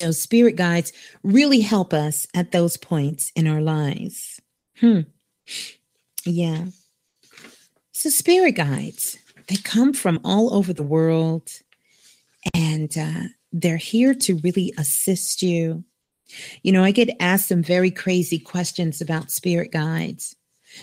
Those 0.00 0.20
spirit 0.20 0.56
guides 0.56 0.92
really 1.22 1.60
help 1.60 1.92
us 1.92 2.26
at 2.34 2.52
those 2.52 2.76
points 2.76 3.32
in 3.34 3.48
our 3.48 3.60
lives. 3.60 4.40
Hmm. 4.78 5.00
Yeah. 6.24 6.66
So, 7.92 8.10
spirit 8.10 8.52
guides, 8.52 9.18
they 9.48 9.56
come 9.56 9.92
from 9.92 10.20
all 10.24 10.54
over 10.54 10.72
the 10.72 10.82
world 10.82 11.48
and 12.54 12.96
uh, 12.96 13.28
they're 13.52 13.76
here 13.76 14.14
to 14.14 14.36
really 14.44 14.72
assist 14.78 15.42
you 15.42 15.84
You 16.62 16.72
know, 16.72 16.84
I 16.84 16.90
get 16.90 17.16
asked 17.20 17.48
some 17.48 17.62
very 17.62 17.90
crazy 17.90 18.38
questions 18.38 19.00
about 19.00 19.30
spirit 19.30 19.72
guides. 19.72 20.36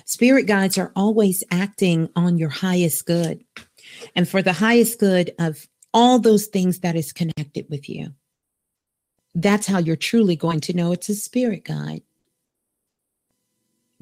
Spirit 0.05 0.47
guides 0.47 0.77
are 0.77 0.91
always 0.95 1.43
acting 1.51 2.09
on 2.15 2.37
your 2.37 2.49
highest 2.49 3.05
good 3.05 3.43
and 4.15 4.27
for 4.27 4.41
the 4.41 4.53
highest 4.53 4.99
good 4.99 5.31
of 5.39 5.67
all 5.93 6.19
those 6.19 6.47
things 6.47 6.79
that 6.79 6.95
is 6.95 7.13
connected 7.13 7.67
with 7.69 7.87
you. 7.87 8.09
That's 9.35 9.67
how 9.67 9.79
you're 9.79 9.95
truly 9.95 10.35
going 10.35 10.61
to 10.61 10.73
know 10.73 10.91
it's 10.91 11.09
a 11.09 11.15
spirit 11.15 11.65
guide. 11.65 12.01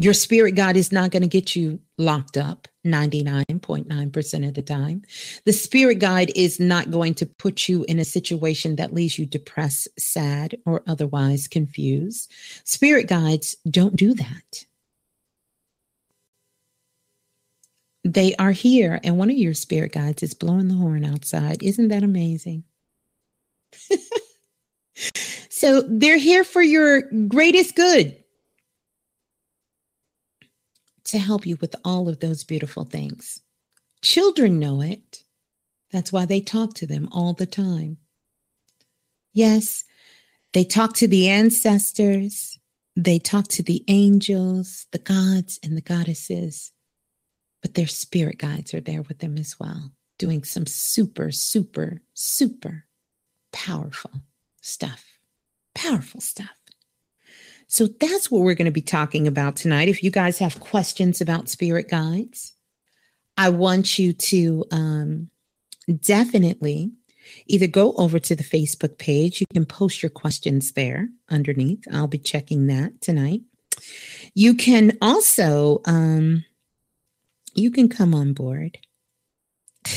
Your 0.04 0.14
spirit 0.14 0.56
guide 0.56 0.76
is 0.76 0.92
not 0.92 1.12
going 1.12 1.22
to 1.22 1.30
get 1.30 1.56
you 1.56 1.80
locked 1.98 2.36
up 2.36 2.68
99.9% 2.86 4.48
of 4.48 4.54
the 4.54 4.62
time. 4.62 5.02
The 5.46 5.54
spirit 5.54 6.00
guide 6.00 6.30
is 6.36 6.60
not 6.60 6.92
going 6.92 7.14
to 7.14 7.26
put 7.26 7.70
you 7.70 7.86
in 7.88 8.00
a 8.00 8.04
situation 8.04 8.76
that 8.76 8.94
leaves 8.94 9.18
you 9.18 9.26
depressed, 9.26 9.88
sad, 9.98 10.58
or 10.66 10.84
otherwise 10.88 11.48
confused. 11.48 12.30
Spirit 12.66 13.08
guides 13.08 13.56
don't 13.72 13.96
do 13.96 14.14
that. 14.14 14.66
They 18.04 18.36
are 18.36 18.52
here, 18.52 19.00
and 19.06 19.18
one 19.18 19.30
of 19.30 19.38
your 19.38 19.54
spirit 19.54 19.94
guides 19.94 20.22
is 20.22 20.34
blowing 20.34 20.68
the 20.68 20.76
horn 20.76 21.06
outside. 21.06 21.64
Isn't 21.64 21.88
that 21.88 22.04
amazing? 22.04 22.66
so 25.50 25.82
they're 25.88 26.18
here 26.18 26.44
for 26.44 26.62
your 26.62 27.04
greatest 27.30 27.78
good 27.78 28.18
to 31.06 31.20
help 31.20 31.46
you 31.46 31.58
with 31.60 31.76
all 31.84 32.10
of 32.10 32.20
those 32.20 32.44
beautiful 32.44 32.86
things. 32.86 33.42
Children 34.02 34.60
know 34.60 34.82
it. 34.82 35.24
That's 35.92 36.12
why 36.12 36.26
they 36.26 36.42
talk 36.42 36.74
to 36.76 36.88
them 36.88 37.08
all 37.12 37.34
the 37.34 37.46
time. 37.46 37.98
Yes, 39.34 39.84
they 40.54 40.64
talk 40.64 40.94
to 40.96 41.08
the 41.08 41.30
ancestors, 41.30 42.60
they 42.96 43.20
talk 43.20 43.48
to 43.50 43.64
the 43.64 43.84
angels, 43.88 44.86
the 44.92 45.00
gods, 45.00 45.60
and 45.64 45.76
the 45.76 45.82
goddesses, 45.82 46.72
but 47.62 47.74
their 47.74 47.88
spirit 47.88 48.38
guides 48.38 48.74
are 48.74 48.82
there 48.82 49.02
with 49.02 49.20
them 49.20 49.38
as 49.38 49.60
well, 49.60 49.92
doing 50.20 50.44
some 50.44 50.68
super, 50.68 51.32
super, 51.32 52.02
super 52.14 52.86
powerful 53.52 54.12
stuff. 54.62 55.06
Powerful 55.74 56.22
stuff. 56.22 56.52
So 57.74 57.88
that's 57.88 58.30
what 58.30 58.44
we're 58.44 58.54
going 58.54 58.66
to 58.66 58.72
be 58.72 58.84
talking 58.84 59.26
about 59.26 59.56
tonight. 59.56 59.88
If 59.88 60.04
you 60.04 60.12
guys 60.12 60.38
have 60.38 60.60
questions 60.60 61.22
about 61.22 61.50
spirit 61.50 61.90
guides, 61.90 62.54
I 63.36 63.50
want 63.50 63.98
you 63.98 64.14
to 64.14 64.64
um, 64.70 65.32
definitely 66.02 66.92
either 67.48 67.66
go 67.66 67.94
over 67.94 68.20
to 68.20 68.36
the 68.36 68.44
Facebook 68.44 69.00
page. 69.00 69.42
You 69.42 69.48
can 69.52 69.66
post 69.66 70.04
your 70.04 70.12
questions 70.12 70.74
there 70.74 71.10
underneath. 71.32 71.84
I'll 71.92 72.06
be 72.06 72.20
checking 72.20 72.68
that 72.68 73.02
tonight. 73.02 73.42
You 74.36 74.54
can 74.54 74.96
also 75.02 75.82
um, 75.86 76.46
you 77.56 77.72
can 77.72 77.90
come 77.90 78.14
on 78.14 78.34
board. 78.34 78.78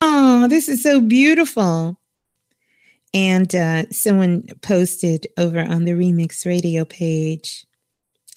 oh, 0.00 0.46
this 0.46 0.68
is 0.68 0.84
so 0.84 1.00
beautiful. 1.00 1.97
And 3.14 3.54
uh, 3.54 3.88
someone 3.90 4.46
posted 4.60 5.26
over 5.38 5.60
on 5.60 5.84
the 5.84 5.92
Remix 5.92 6.44
Radio 6.44 6.84
page, 6.84 7.64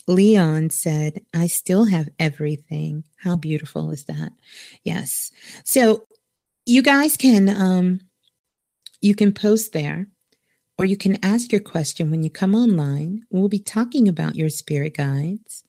Leon 0.08 0.70
said, 0.70 1.22
I 1.34 1.48
still 1.48 1.86
have 1.86 2.10
everything. 2.20 3.04
How 3.18 3.36
beautiful 3.36 3.92
is 3.92 4.06
that? 4.06 4.32
Yes. 4.84 5.32
So 5.64 6.06
you 6.66 6.82
guys 6.82 7.18
can 7.18 7.50
um 7.50 8.02
you 9.02 9.16
can 9.16 9.34
post 9.34 9.74
there 9.74 10.08
or 10.78 10.86
you 10.86 10.96
can 10.96 11.24
ask 11.24 11.52
your 11.52 11.62
question 11.62 12.12
when 12.12 12.24
you 12.24 12.30
come 12.30 12.56
online. 12.56 13.24
We'll 13.30 13.50
be 13.50 13.60
talking 13.60 14.08
about 14.08 14.36
your 14.36 14.50
spirit 14.50 14.96
guides 14.96 15.64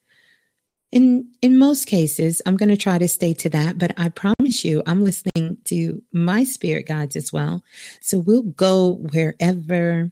in 0.93 1.27
in 1.41 1.59
most 1.59 1.87
cases 1.87 2.41
i'm 2.47 2.57
going 2.57 2.69
to 2.69 2.77
try 2.77 2.99
to 2.99 3.09
stay 3.09 3.33
to 3.33 3.49
that 3.49 3.79
but 3.79 3.93
i 3.99 4.09
promise 4.09 4.65
you 4.65 4.83
i'm 4.87 5.03
listening 5.03 5.57
to 5.65 6.03
my 6.13 6.45
spirit 6.45 6.87
guides 6.87 7.17
as 7.17 7.33
well. 7.33 7.63
So 8.01 8.19
we'll 8.19 8.43
go 8.43 8.99
wherever 9.13 10.11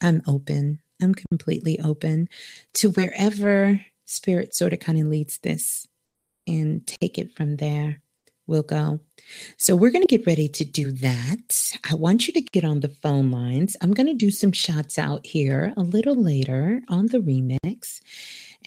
i'm 0.00 0.22
open. 0.26 0.78
I'm 1.02 1.14
completely 1.14 1.80
open 1.80 2.28
to 2.74 2.90
wherever 2.90 3.80
spirit 4.06 4.54
sort 4.54 4.72
of 4.72 4.80
kind 4.80 5.00
of 5.00 5.06
leads 5.06 5.38
this 5.38 5.86
and 6.46 6.86
take 6.86 7.18
it 7.18 7.34
from 7.36 7.56
there. 7.56 8.00
We'll 8.46 8.62
go. 8.62 9.00
So 9.56 9.76
we're 9.76 9.90
going 9.90 10.06
to 10.06 10.18
get 10.18 10.26
ready 10.26 10.48
to 10.48 10.64
do 10.64 10.90
that. 10.92 11.72
I 11.90 11.94
want 11.94 12.26
you 12.26 12.34
to 12.34 12.40
get 12.40 12.64
on 12.64 12.80
the 12.80 12.88
phone 12.88 13.30
lines. 13.30 13.76
I'm 13.80 13.92
going 13.92 14.08
to 14.08 14.14
do 14.14 14.30
some 14.30 14.52
shots 14.52 14.98
out 14.98 15.24
here 15.24 15.72
a 15.76 15.82
little 15.82 16.16
later 16.16 16.82
on 16.88 17.06
the 17.06 17.18
remix 17.18 18.00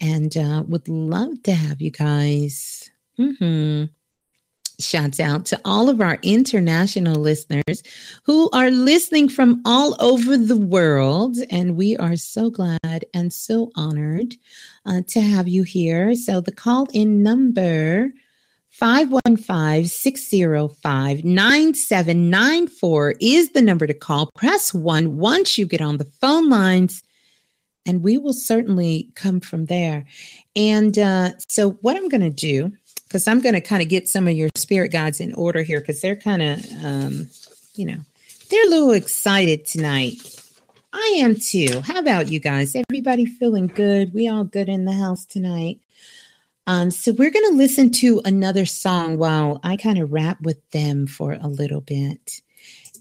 and 0.00 0.36
uh, 0.36 0.64
would 0.66 0.88
love 0.88 1.42
to 1.44 1.52
have 1.52 1.80
you 1.80 1.90
guys. 1.90 2.90
Mm-hmm. 3.18 3.84
Shouts 4.78 5.20
out 5.20 5.46
to 5.46 5.60
all 5.64 5.88
of 5.88 6.02
our 6.02 6.18
international 6.22 7.14
listeners 7.14 7.82
who 8.24 8.50
are 8.50 8.70
listening 8.70 9.30
from 9.30 9.62
all 9.64 9.96
over 10.00 10.36
the 10.36 10.56
world. 10.56 11.38
And 11.50 11.76
we 11.76 11.96
are 11.96 12.16
so 12.16 12.50
glad 12.50 13.06
and 13.14 13.32
so 13.32 13.70
honored 13.74 14.34
uh, 14.84 15.00
to 15.08 15.20
have 15.22 15.48
you 15.48 15.62
here. 15.62 16.14
So 16.14 16.42
the 16.42 16.52
call 16.52 16.88
in 16.92 17.22
number 17.22 18.12
515 18.70 19.86
605 19.86 21.24
9794 21.24 23.14
is 23.22 23.50
the 23.52 23.62
number 23.62 23.86
to 23.86 23.94
call. 23.94 24.30
Press 24.36 24.74
one 24.74 25.16
once 25.16 25.56
you 25.56 25.64
get 25.64 25.80
on 25.80 25.96
the 25.96 26.10
phone 26.20 26.50
lines 26.50 27.02
and 27.86 28.02
we 28.02 28.18
will 28.18 28.32
certainly 28.32 29.08
come 29.14 29.40
from 29.40 29.66
there. 29.66 30.04
And 30.54 30.98
uh, 30.98 31.32
so, 31.48 31.72
what 31.82 31.96
I'm 31.96 32.08
going 32.08 32.22
to 32.22 32.30
do, 32.30 32.72
because 33.04 33.28
I'm 33.28 33.40
going 33.40 33.54
to 33.54 33.60
kind 33.60 33.82
of 33.82 33.88
get 33.88 34.08
some 34.08 34.26
of 34.26 34.34
your 34.34 34.50
spirit 34.56 34.90
guides 34.90 35.20
in 35.20 35.32
order 35.34 35.62
here, 35.62 35.80
because 35.80 36.00
they're 36.00 36.16
kind 36.16 36.42
of, 36.42 36.84
um, 36.84 37.30
you 37.74 37.86
know, 37.86 37.98
they're 38.50 38.66
a 38.66 38.70
little 38.70 38.92
excited 38.92 39.66
tonight. 39.66 40.16
I 40.92 41.14
am 41.18 41.36
too. 41.36 41.80
How 41.80 41.98
about 41.98 42.28
you 42.28 42.40
guys? 42.40 42.74
Everybody 42.74 43.26
feeling 43.26 43.66
good? 43.66 44.14
We 44.14 44.28
all 44.28 44.44
good 44.44 44.68
in 44.68 44.86
the 44.86 44.92
house 44.92 45.26
tonight. 45.26 45.78
Um, 46.66 46.90
so 46.90 47.12
we're 47.12 47.30
going 47.30 47.50
to 47.50 47.56
listen 47.56 47.90
to 47.92 48.20
another 48.24 48.66
song 48.66 49.18
while 49.18 49.60
I 49.62 49.76
kind 49.76 49.98
of 49.98 50.12
rap 50.12 50.40
with 50.40 50.58
them 50.70 51.06
for 51.06 51.34
a 51.34 51.46
little 51.46 51.80
bit. 51.80 52.40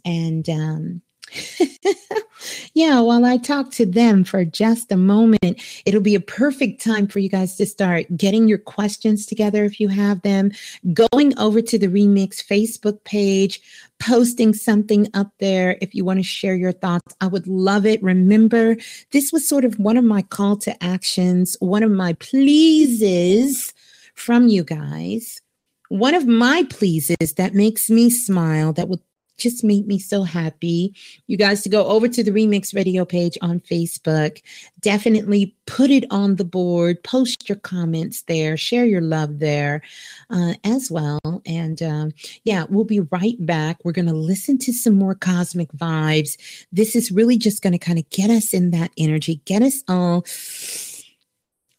And 0.04 0.48
um, 0.50 1.02
yeah, 2.74 3.00
while 3.00 3.26
I 3.26 3.38
talk 3.38 3.72
to 3.72 3.86
them 3.86 4.24
for 4.24 4.46
just 4.46 4.92
a 4.92 4.98
moment, 4.98 5.62
it'll 5.86 6.02
be 6.02 6.16
a 6.16 6.20
perfect 6.20 6.84
time 6.84 7.08
for 7.08 7.20
you 7.20 7.30
guys 7.30 7.56
to 7.58 7.66
start 7.66 8.06
getting 8.16 8.48
your 8.48 8.58
questions 8.58 9.26
together 9.26 9.66
if 9.66 9.80
you 9.80 9.88
have 9.88 10.22
them, 10.22 10.52
going 10.94 11.38
over 11.38 11.62
to 11.62 11.78
the 11.78 11.88
Remix 11.88 12.44
Facebook 12.46 13.04
page, 13.04 13.62
posting 14.00 14.54
something 14.54 15.08
up 15.14 15.32
there 15.40 15.78
if 15.82 15.96
you 15.96 16.06
want 16.06 16.20
to 16.20 16.24
share 16.24 16.56
your 16.56 16.72
thoughts. 16.72 17.16
I 17.22 17.28
would 17.28 17.48
love 17.48 17.86
it. 17.86 18.02
Remember, 18.04 18.76
this 19.12 19.32
was 19.32 19.48
sort 19.48 19.66
of 19.66 19.80
one 19.80 19.98
of 19.98 20.04
my 20.04 20.22
call 20.22 20.58
to 20.58 20.84
actions, 20.84 21.58
one 21.60 21.84
of 21.84 21.92
my 21.92 22.14
pleases 22.14 23.74
from 24.14 24.48
you 24.48 24.64
guys. 24.64 25.42
One 25.90 26.16
of 26.16 26.26
my 26.26 26.64
pleases 26.70 27.34
that 27.38 27.54
makes 27.54 27.92
me 27.92 28.10
smile, 28.10 28.74
that 28.74 28.90
would 28.90 29.02
just 29.38 29.64
made 29.64 29.88
me 29.88 30.00
so 30.00 30.24
happy. 30.24 30.94
You 31.28 31.38
guys 31.38 31.62
to 31.64 31.70
go 31.70 31.86
over 31.88 32.08
to 32.08 32.24
the 32.24 32.32
Remix 32.32 32.74
Radio 32.76 33.06
page 33.06 33.38
on 33.42 33.60
Facebook. 33.62 34.42
Definitely 34.82 35.56
put 35.66 35.90
it 35.90 36.06
on 36.12 36.36
the 36.36 36.46
board, 36.46 37.02
post 37.04 37.50
your 37.50 37.58
comments 37.58 38.24
there, 38.24 38.56
share 38.56 38.86
your 38.86 39.02
love 39.02 39.40
there 39.40 39.82
uh, 40.30 40.54
as 40.64 40.92
well. 40.92 41.20
And 41.46 41.82
um, 41.82 42.14
yeah, 42.44 42.66
we'll 42.70 42.86
be 42.86 43.00
right 43.00 43.44
back. 43.46 43.78
We're 43.84 43.92
going 43.92 44.08
to 44.08 44.14
listen 44.14 44.58
to 44.60 44.74
some 44.74 44.96
more 44.96 45.16
cosmic 45.16 45.72
vibes. 45.74 46.38
This 46.72 46.96
is 46.96 47.12
really 47.12 47.38
just 47.38 47.62
going 47.62 47.74
to 47.74 47.80
kind 47.80 48.00
of 48.00 48.10
get 48.10 48.30
us 48.30 48.54
in 48.54 48.72
that 48.72 48.92
energy, 48.98 49.42
get 49.46 49.62
us 49.62 49.84
all 49.88 50.24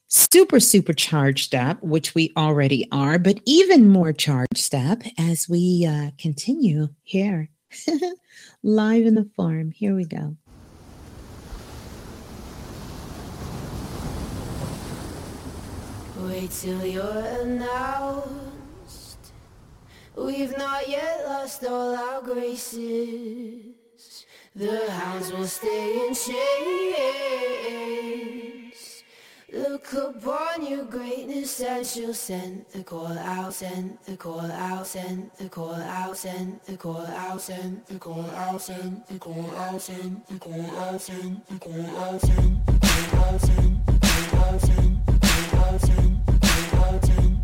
super, 0.09 0.61
super 0.61 0.93
charged 0.93 1.55
up, 1.55 1.83
which 1.83 2.15
we 2.15 2.33
already 2.37 2.87
are, 2.93 3.19
but 3.19 3.41
even 3.45 3.89
more 3.89 4.13
charged 4.13 4.75
up 4.75 5.03
as 5.19 5.49
we 5.49 5.87
uh, 5.89 6.11
continue 6.19 6.89
here 7.03 7.49
live 8.63 9.07
in 9.07 9.15
the 9.15 9.29
farm. 9.37 9.71
Here 9.71 9.95
we 9.95 10.05
go. 10.05 10.37
Wait 16.19 16.51
till 16.51 16.85
you're 16.85 17.27
announced. 17.43 19.19
We've 20.17 20.57
not 20.57 20.89
yet 20.89 21.25
lost 21.27 21.65
all 21.65 21.95
our 21.95 22.23
graces. 22.23 23.75
The 24.55 24.91
hounds 24.91 25.31
will 25.33 25.47
stay 25.47 26.07
in 26.07 26.15
chains. 26.15 27.37
Look 29.53 29.93
upon 29.93 30.67
your 30.67 30.83
greatness 30.83 31.61
and 31.61 31.87
she'll 31.87 32.13
send 32.13 32.67
the 32.73 32.83
call 32.83 33.17
out, 33.17 33.55
send 33.55 33.97
the 34.05 34.17
call 34.17 34.41
out, 34.41 34.89
send 34.89 35.31
the 35.39 35.49
call 35.49 35.73
out, 35.73 36.17
send 36.17 36.59
the 36.67 36.77
call 36.77 37.07
out, 37.07 37.41
send 37.41 37.87
the 37.87 37.97
call 37.97 38.27
out, 38.27 38.61
send 38.61 39.05
the 39.07 39.19
call 39.21 39.47
out, 39.55 39.81
send 39.81 40.27
the 40.29 40.39
call 40.41 40.67
out, 40.77 41.01
send 41.01 41.43
the 41.49 41.59
call 41.61 41.87
out, 41.87 42.21
send 42.21 42.21
the 42.21 42.21
call 42.21 42.21
out, 42.21 42.21
send 42.21 42.67
the 42.67 43.09
call 43.09 43.23
out, 43.23 43.41
send 43.41 43.87
the 43.87 44.29
call 44.31 44.45
out, 44.45 44.61
send 44.61 45.07
the 45.07 45.57
call 45.57 45.65
out, 45.65 45.81
send 45.81 46.27
the 46.27 46.77
call 46.77 47.36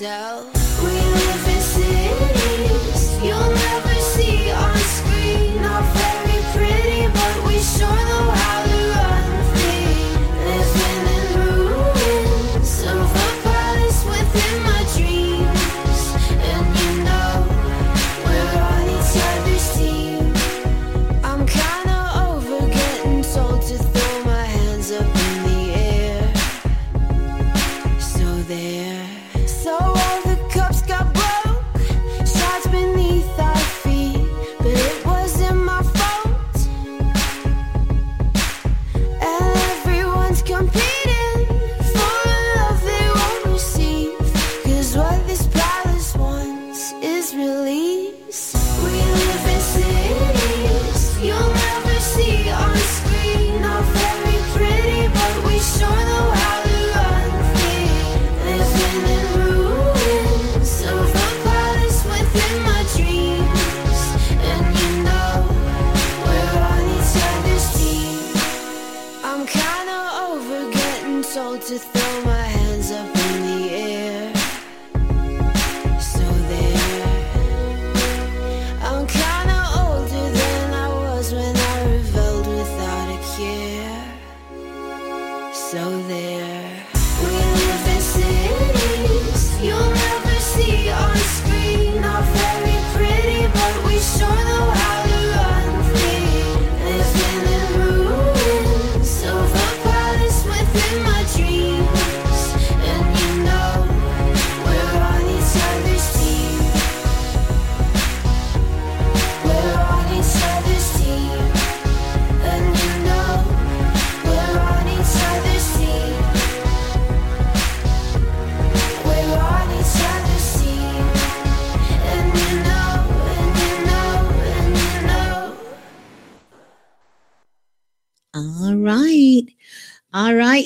myself. 0.00 0.57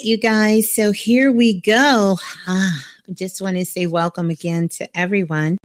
Right, 0.03 0.09
you 0.09 0.17
guys. 0.17 0.75
So 0.75 0.91
here 0.91 1.31
we 1.31 1.61
go. 1.61 2.19
Ah, 2.49 2.85
I 3.09 3.13
just 3.13 3.41
want 3.41 3.57
to 3.57 3.65
say 3.65 3.87
welcome 3.87 4.31
again 4.31 4.69
to 4.71 4.99
everyone. 4.99 5.59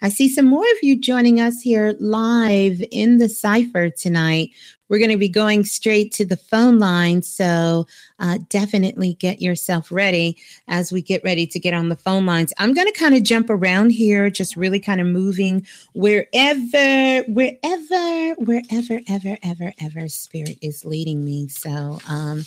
I 0.00 0.08
see 0.08 0.30
some 0.30 0.46
more 0.46 0.64
of 0.64 0.82
you 0.82 0.98
joining 0.98 1.40
us 1.40 1.60
here 1.60 1.94
live 2.00 2.82
in 2.90 3.18
the 3.18 3.28
cipher 3.28 3.90
tonight. 3.90 4.50
We're 4.88 4.98
going 4.98 5.10
to 5.10 5.16
be 5.16 5.28
going 5.28 5.64
straight 5.64 6.12
to 6.14 6.24
the 6.24 6.36
phone 6.36 6.78
line. 6.78 7.22
So 7.22 7.86
uh, 8.18 8.38
definitely 8.48 9.14
get 9.14 9.40
yourself 9.40 9.92
ready 9.92 10.36
as 10.68 10.90
we 10.90 11.02
get 11.02 11.22
ready 11.22 11.46
to 11.46 11.58
get 11.58 11.74
on 11.74 11.88
the 11.88 11.96
phone 11.96 12.26
lines. 12.26 12.52
I'm 12.58 12.74
going 12.74 12.86
to 12.90 12.98
kind 12.98 13.14
of 13.14 13.22
jump 13.22 13.48
around 13.48 13.90
here, 13.90 14.28
just 14.30 14.56
really 14.56 14.80
kind 14.80 15.00
of 15.00 15.06
moving 15.06 15.66
wherever, 15.94 17.22
wherever, 17.30 18.34
wherever, 18.38 19.00
ever, 19.08 19.38
ever, 19.42 19.72
ever 19.80 20.08
spirit 20.08 20.58
is 20.62 20.84
leading 20.84 21.24
me. 21.24 21.48
So 21.48 22.00
um, 22.08 22.44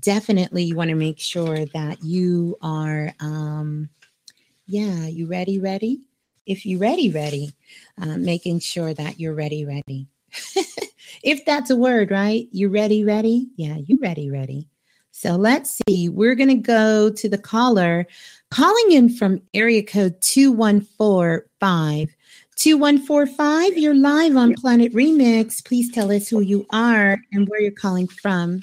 definitely 0.00 0.64
you 0.64 0.76
want 0.76 0.90
to 0.90 0.96
make 0.96 1.18
sure 1.18 1.64
that 1.66 2.02
you 2.02 2.56
are, 2.62 3.12
um, 3.20 3.88
yeah, 4.66 5.06
you 5.06 5.26
ready, 5.26 5.58
ready? 5.58 6.02
If 6.46 6.66
you 6.66 6.78
ready, 6.78 7.10
ready, 7.10 7.52
uh, 8.00 8.16
making 8.16 8.60
sure 8.60 8.92
that 8.94 9.18
you're 9.18 9.34
ready, 9.34 9.64
ready. 9.64 10.08
if 11.22 11.44
that's 11.44 11.70
a 11.70 11.76
word, 11.76 12.10
right? 12.10 12.48
You 12.52 12.68
ready, 12.68 13.04
ready? 13.04 13.48
Yeah, 13.56 13.76
you 13.76 13.98
ready, 14.00 14.30
ready. 14.30 14.68
So 15.10 15.36
let's 15.36 15.80
see. 15.86 16.08
We're 16.08 16.34
going 16.34 16.48
to 16.48 16.54
go 16.56 17.08
to 17.08 17.28
the 17.28 17.38
caller 17.38 18.06
calling 18.50 18.92
in 18.92 19.08
from 19.08 19.40
area 19.54 19.82
code 19.82 20.20
2145. 20.20 22.14
2145, 22.56 23.78
you're 23.78 23.94
live 23.94 24.36
on 24.36 24.54
Planet 24.54 24.92
Remix. 24.92 25.64
Please 25.64 25.90
tell 25.90 26.12
us 26.12 26.28
who 26.28 26.40
you 26.40 26.64
are 26.70 27.18
and 27.32 27.48
where 27.48 27.60
you're 27.60 27.72
calling 27.72 28.06
from. 28.06 28.62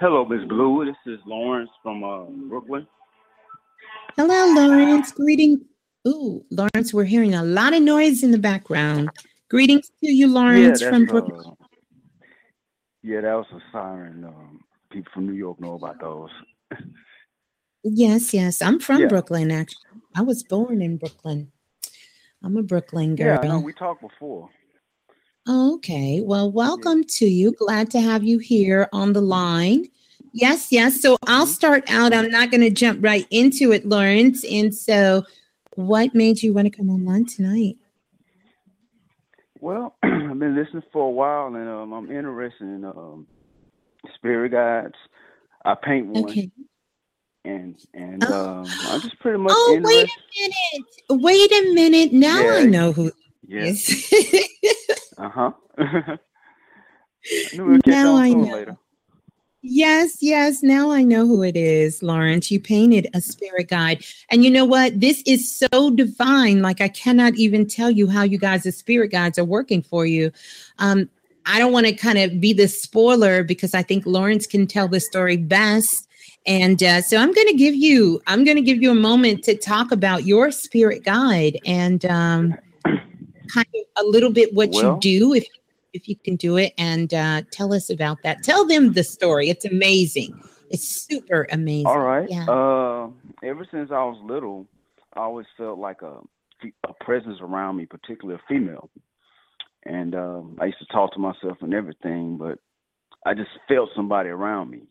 Hello, 0.00 0.24
Miss 0.24 0.46
Blue. 0.48 0.84
This 0.84 1.12
is 1.12 1.18
Lawrence 1.26 1.70
from 1.82 2.04
uh, 2.04 2.24
Brooklyn. 2.48 2.86
Hello, 4.16 4.54
Lawrence. 4.54 5.10
Greeting. 5.10 5.64
Ooh, 6.06 6.44
Lawrence, 6.52 6.94
we're 6.94 7.04
hearing 7.04 7.34
a 7.34 7.42
lot 7.42 7.74
of 7.74 7.82
noise 7.82 8.22
in 8.22 8.30
the 8.30 8.38
background. 8.38 9.10
Greetings 9.50 9.90
to 10.00 10.10
you, 10.12 10.28
Lawrence 10.28 10.80
yeah, 10.80 10.90
from 10.90 11.06
Brooklyn. 11.06 11.44
uh, 11.46 11.64
yeah, 13.02 13.22
that 13.22 13.34
was 13.34 13.46
a 13.52 13.60
siren. 13.72 14.24
Um, 14.24 14.60
people 14.92 15.10
from 15.12 15.26
New 15.26 15.32
York 15.32 15.60
know 15.60 15.74
about 15.74 16.00
those. 16.00 16.30
Yes, 17.82 18.32
yes. 18.32 18.62
I'm 18.62 18.78
from 18.78 19.00
Yeah. 19.02 19.08
Brooklyn, 19.08 19.50
actually. 19.50 20.00
I 20.14 20.22
was 20.22 20.42
born 20.44 20.80
in 20.80 20.96
Brooklyn. 20.96 21.50
I'm 22.42 22.56
a 22.56 22.62
Brooklyn 22.62 23.16
Yeah, 23.16 23.36
girl. 23.36 23.38
I 23.44 23.48
know. 23.48 23.60
We 23.60 23.72
talked 23.72 24.02
before. 24.02 24.48
Oh, 25.50 25.76
okay. 25.76 26.20
Well, 26.20 26.50
welcome 26.52 27.02
to 27.04 27.26
you. 27.26 27.52
Glad 27.52 27.90
to 27.92 28.00
have 28.00 28.22
you 28.22 28.38
here 28.38 28.86
on 28.92 29.14
the 29.14 29.22
line. 29.22 29.86
Yes, 30.34 30.70
yes. 30.70 31.00
So 31.00 31.16
I'll 31.26 31.44
Mm-hmm. 31.44 31.52
start 31.52 31.90
out. 31.90 32.12
I'm 32.12 32.30
not 32.30 32.50
going 32.50 32.60
to 32.60 32.70
jump 32.70 33.02
right 33.02 33.26
into 33.30 33.72
it, 33.72 33.86
Lawrence. 33.86 34.44
And 34.44 34.74
so, 34.74 35.24
what 35.76 36.14
made 36.14 36.42
you 36.42 36.52
want 36.52 36.70
to 36.70 36.76
come 36.76 36.90
online 36.90 37.24
tonight? 37.24 37.76
Well, 39.60 39.96
I've 40.02 40.38
been 40.38 40.54
listening 40.54 40.82
for 40.92 41.06
a 41.06 41.10
while, 41.10 41.46
and 41.46 41.68
um, 41.68 41.92
I'm 41.94 42.10
interested 42.10 42.64
in 42.64 42.84
um, 42.84 43.26
spirit 44.14 44.50
guides. 44.50 44.94
I 45.64 45.74
paint 45.74 46.06
one, 46.08 46.30
Okay. 46.30 46.50
and 47.46 47.78
and 47.94 48.30
um, 48.30 48.78
I'm 48.86 49.00
just 49.00 49.18
pretty 49.20 49.38
much 49.38 49.54
Oh, 49.56 49.80
wait 49.82 50.08
a 50.08 50.42
minute. 50.42 51.22
Wait 51.22 51.52
a 51.52 51.74
minute. 51.74 52.12
Now 52.12 52.44
I 52.56 52.64
know 52.64 52.92
who 52.92 53.10
Yeah. 53.46 53.64
is. 53.64 54.14
Uh 55.16 55.28
huh. 55.28 55.50
Now 57.86 58.16
I 58.16 58.30
know. 58.30 58.54
later. 58.54 58.76
Yes, 59.60 60.18
yes. 60.20 60.62
Now 60.62 60.92
I 60.92 61.02
know 61.02 61.26
who 61.26 61.42
it 61.42 61.56
is, 61.56 62.02
Lawrence. 62.02 62.50
You 62.50 62.60
painted 62.60 63.08
a 63.12 63.20
spirit 63.20 63.68
guide. 63.68 64.04
And 64.30 64.44
you 64.44 64.50
know 64.50 64.64
what? 64.64 65.00
This 65.00 65.22
is 65.26 65.52
so 65.52 65.90
divine. 65.90 66.62
Like, 66.62 66.80
I 66.80 66.88
cannot 66.88 67.34
even 67.34 67.66
tell 67.66 67.90
you 67.90 68.08
how 68.08 68.22
you 68.22 68.38
guys, 68.38 68.64
as 68.66 68.76
spirit 68.76 69.08
guides, 69.08 69.38
are 69.38 69.44
working 69.44 69.82
for 69.82 70.06
you. 70.06 70.30
Um, 70.78 71.10
I 71.44 71.58
don't 71.58 71.72
want 71.72 71.86
to 71.86 71.92
kind 71.92 72.18
of 72.18 72.40
be 72.40 72.52
the 72.52 72.68
spoiler 72.68 73.42
because 73.42 73.74
I 73.74 73.82
think 73.82 74.06
Lawrence 74.06 74.46
can 74.46 74.66
tell 74.66 74.86
the 74.86 75.00
story 75.00 75.36
best. 75.36 76.06
And 76.46 76.80
uh, 76.82 77.02
so 77.02 77.16
I'm 77.16 77.32
going 77.32 77.48
to 77.48 77.56
give 77.56 77.74
you, 77.74 78.22
I'm 78.28 78.44
going 78.44 78.56
to 78.56 78.62
give 78.62 78.80
you 78.80 78.92
a 78.92 78.94
moment 78.94 79.42
to 79.44 79.56
talk 79.56 79.90
about 79.90 80.24
your 80.24 80.52
spirit 80.52 81.04
guide 81.04 81.58
and 81.66 82.04
um, 82.06 82.56
kind 83.52 83.66
of 83.74 84.04
a 84.04 84.08
little 84.08 84.30
bit 84.30 84.54
what 84.54 84.70
Well- 84.72 84.94
you 84.94 85.00
do, 85.00 85.34
if 85.34 85.46
if 85.94 86.06
you 86.06 86.16
can 86.16 86.36
do 86.36 86.58
it, 86.58 86.74
and 86.76 87.14
uh, 87.14 87.42
tell 87.50 87.72
us 87.72 87.88
about 87.88 88.18
that. 88.22 88.42
Tell 88.42 88.66
them 88.66 88.92
the 88.92 89.02
story. 89.02 89.48
It's 89.48 89.64
amazing. 89.64 90.38
It's 90.70 90.86
super 90.86 91.48
amazing. 91.50 91.86
All 91.86 92.00
right. 92.00 92.28
Yeah. 92.30 92.44
Uh, 92.44 93.08
ever 93.42 93.66
since 93.70 93.90
I 93.90 94.04
was 94.04 94.20
little, 94.22 94.66
I 95.14 95.20
always 95.20 95.46
felt 95.56 95.78
like 95.78 96.02
a 96.02 96.20
a 96.86 96.92
presence 97.04 97.38
around 97.40 97.76
me, 97.76 97.86
particularly 97.86 98.38
a 98.38 98.48
female. 98.48 98.90
And 99.84 100.14
um, 100.14 100.58
I 100.60 100.66
used 100.66 100.78
to 100.80 100.86
talk 100.86 101.12
to 101.14 101.18
myself 101.18 101.58
and 101.62 101.72
everything, 101.72 102.36
but 102.36 102.58
I 103.24 103.34
just 103.34 103.50
felt 103.68 103.90
somebody 103.94 104.28
around 104.28 104.70
me. 104.70 104.82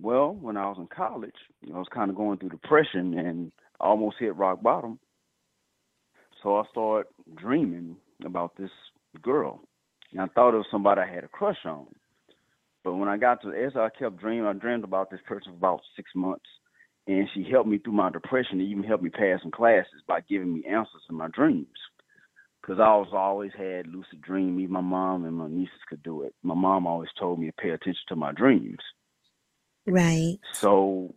Well, 0.00 0.34
when 0.34 0.56
I 0.56 0.66
was 0.68 0.76
in 0.78 0.86
college, 0.86 1.34
I 1.74 1.76
was 1.76 1.88
kind 1.92 2.10
of 2.10 2.16
going 2.16 2.38
through 2.38 2.50
depression 2.50 3.18
and 3.18 3.52
I 3.80 3.86
almost 3.86 4.16
hit 4.20 4.36
rock 4.36 4.62
bottom. 4.62 4.98
So 6.42 6.56
I 6.56 6.62
started 6.70 7.08
dreaming 7.36 7.96
about 8.24 8.56
this 8.56 8.70
girl. 9.22 9.60
And 10.12 10.20
I 10.20 10.26
thought 10.26 10.54
it 10.54 10.58
was 10.58 10.66
somebody 10.70 11.00
I 11.00 11.12
had 11.12 11.24
a 11.24 11.28
crush 11.28 11.64
on. 11.64 11.86
But 12.84 12.94
when 12.94 13.08
I 13.08 13.16
got 13.16 13.42
to, 13.42 13.52
as 13.52 13.76
I 13.76 13.88
kept 13.98 14.18
dreaming, 14.18 14.46
I 14.46 14.52
dreamed 14.54 14.84
about 14.84 15.10
this 15.10 15.20
person 15.26 15.52
for 15.52 15.56
about 15.56 15.80
six 15.96 16.10
months. 16.14 16.46
And 17.06 17.28
she 17.34 17.46
helped 17.50 17.68
me 17.68 17.78
through 17.78 17.94
my 17.94 18.10
depression 18.10 18.60
and 18.60 18.68
even 18.68 18.84
helped 18.84 19.02
me 19.02 19.10
pass 19.10 19.40
some 19.42 19.50
classes 19.50 20.02
by 20.06 20.20
giving 20.28 20.54
me 20.54 20.64
answers 20.64 21.02
in 21.08 21.16
my 21.16 21.28
dreams. 21.28 21.66
Because 22.60 22.80
I 22.80 22.96
was 22.96 23.08
always 23.12 23.52
had 23.56 23.86
lucid 23.86 24.20
dream. 24.20 24.60
Even 24.60 24.72
my 24.72 24.80
mom 24.80 25.24
and 25.24 25.36
my 25.36 25.48
nieces 25.48 25.80
could 25.88 26.02
do 26.02 26.22
it. 26.22 26.34
My 26.42 26.54
mom 26.54 26.86
always 26.86 27.08
told 27.18 27.38
me 27.38 27.46
to 27.46 27.52
pay 27.52 27.70
attention 27.70 28.02
to 28.08 28.16
my 28.16 28.32
dreams. 28.32 28.78
Right. 29.86 30.38
So 30.52 31.14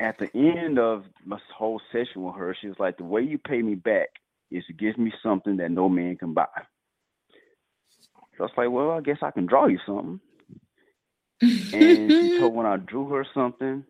at 0.00 0.18
the 0.18 0.30
end 0.34 0.78
of 0.78 1.04
my 1.24 1.38
whole 1.56 1.80
session 1.92 2.22
with 2.22 2.34
her, 2.34 2.56
she 2.60 2.68
was 2.68 2.78
like, 2.80 2.96
"The 2.96 3.04
way 3.04 3.22
you 3.22 3.38
pay 3.38 3.62
me 3.62 3.76
back 3.76 4.08
is 4.50 4.64
to 4.66 4.72
give 4.72 4.98
me 4.98 5.12
something 5.22 5.56
that 5.58 5.70
no 5.70 5.88
man 5.88 6.16
can 6.16 6.34
buy." 6.34 6.46
So 8.36 8.40
I 8.40 8.42
was 8.42 8.52
like, 8.56 8.70
"Well, 8.70 8.90
I 8.90 9.00
guess 9.00 9.18
I 9.22 9.30
can 9.30 9.46
draw 9.46 9.66
you 9.66 9.78
something." 9.86 10.20
And 11.72 12.12
she 12.20 12.30
told 12.38 12.54
when 12.54 12.66
I 12.66 12.76
drew 12.76 13.08
her 13.10 13.24
something, 13.34 13.84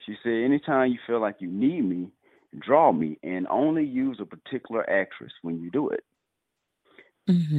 she 0.00 0.16
said, 0.22 0.44
"Anytime 0.44 0.92
you 0.92 0.98
feel 1.06 1.20
like 1.20 1.36
you 1.40 1.48
need 1.48 1.82
me, 1.82 2.10
draw 2.58 2.92
me, 2.92 3.18
and 3.22 3.46
only 3.48 3.84
use 3.84 4.18
a 4.20 4.26
particular 4.26 4.88
actress 4.90 5.32
when 5.42 5.60
you 5.60 5.70
do 5.70 5.88
it." 5.90 6.04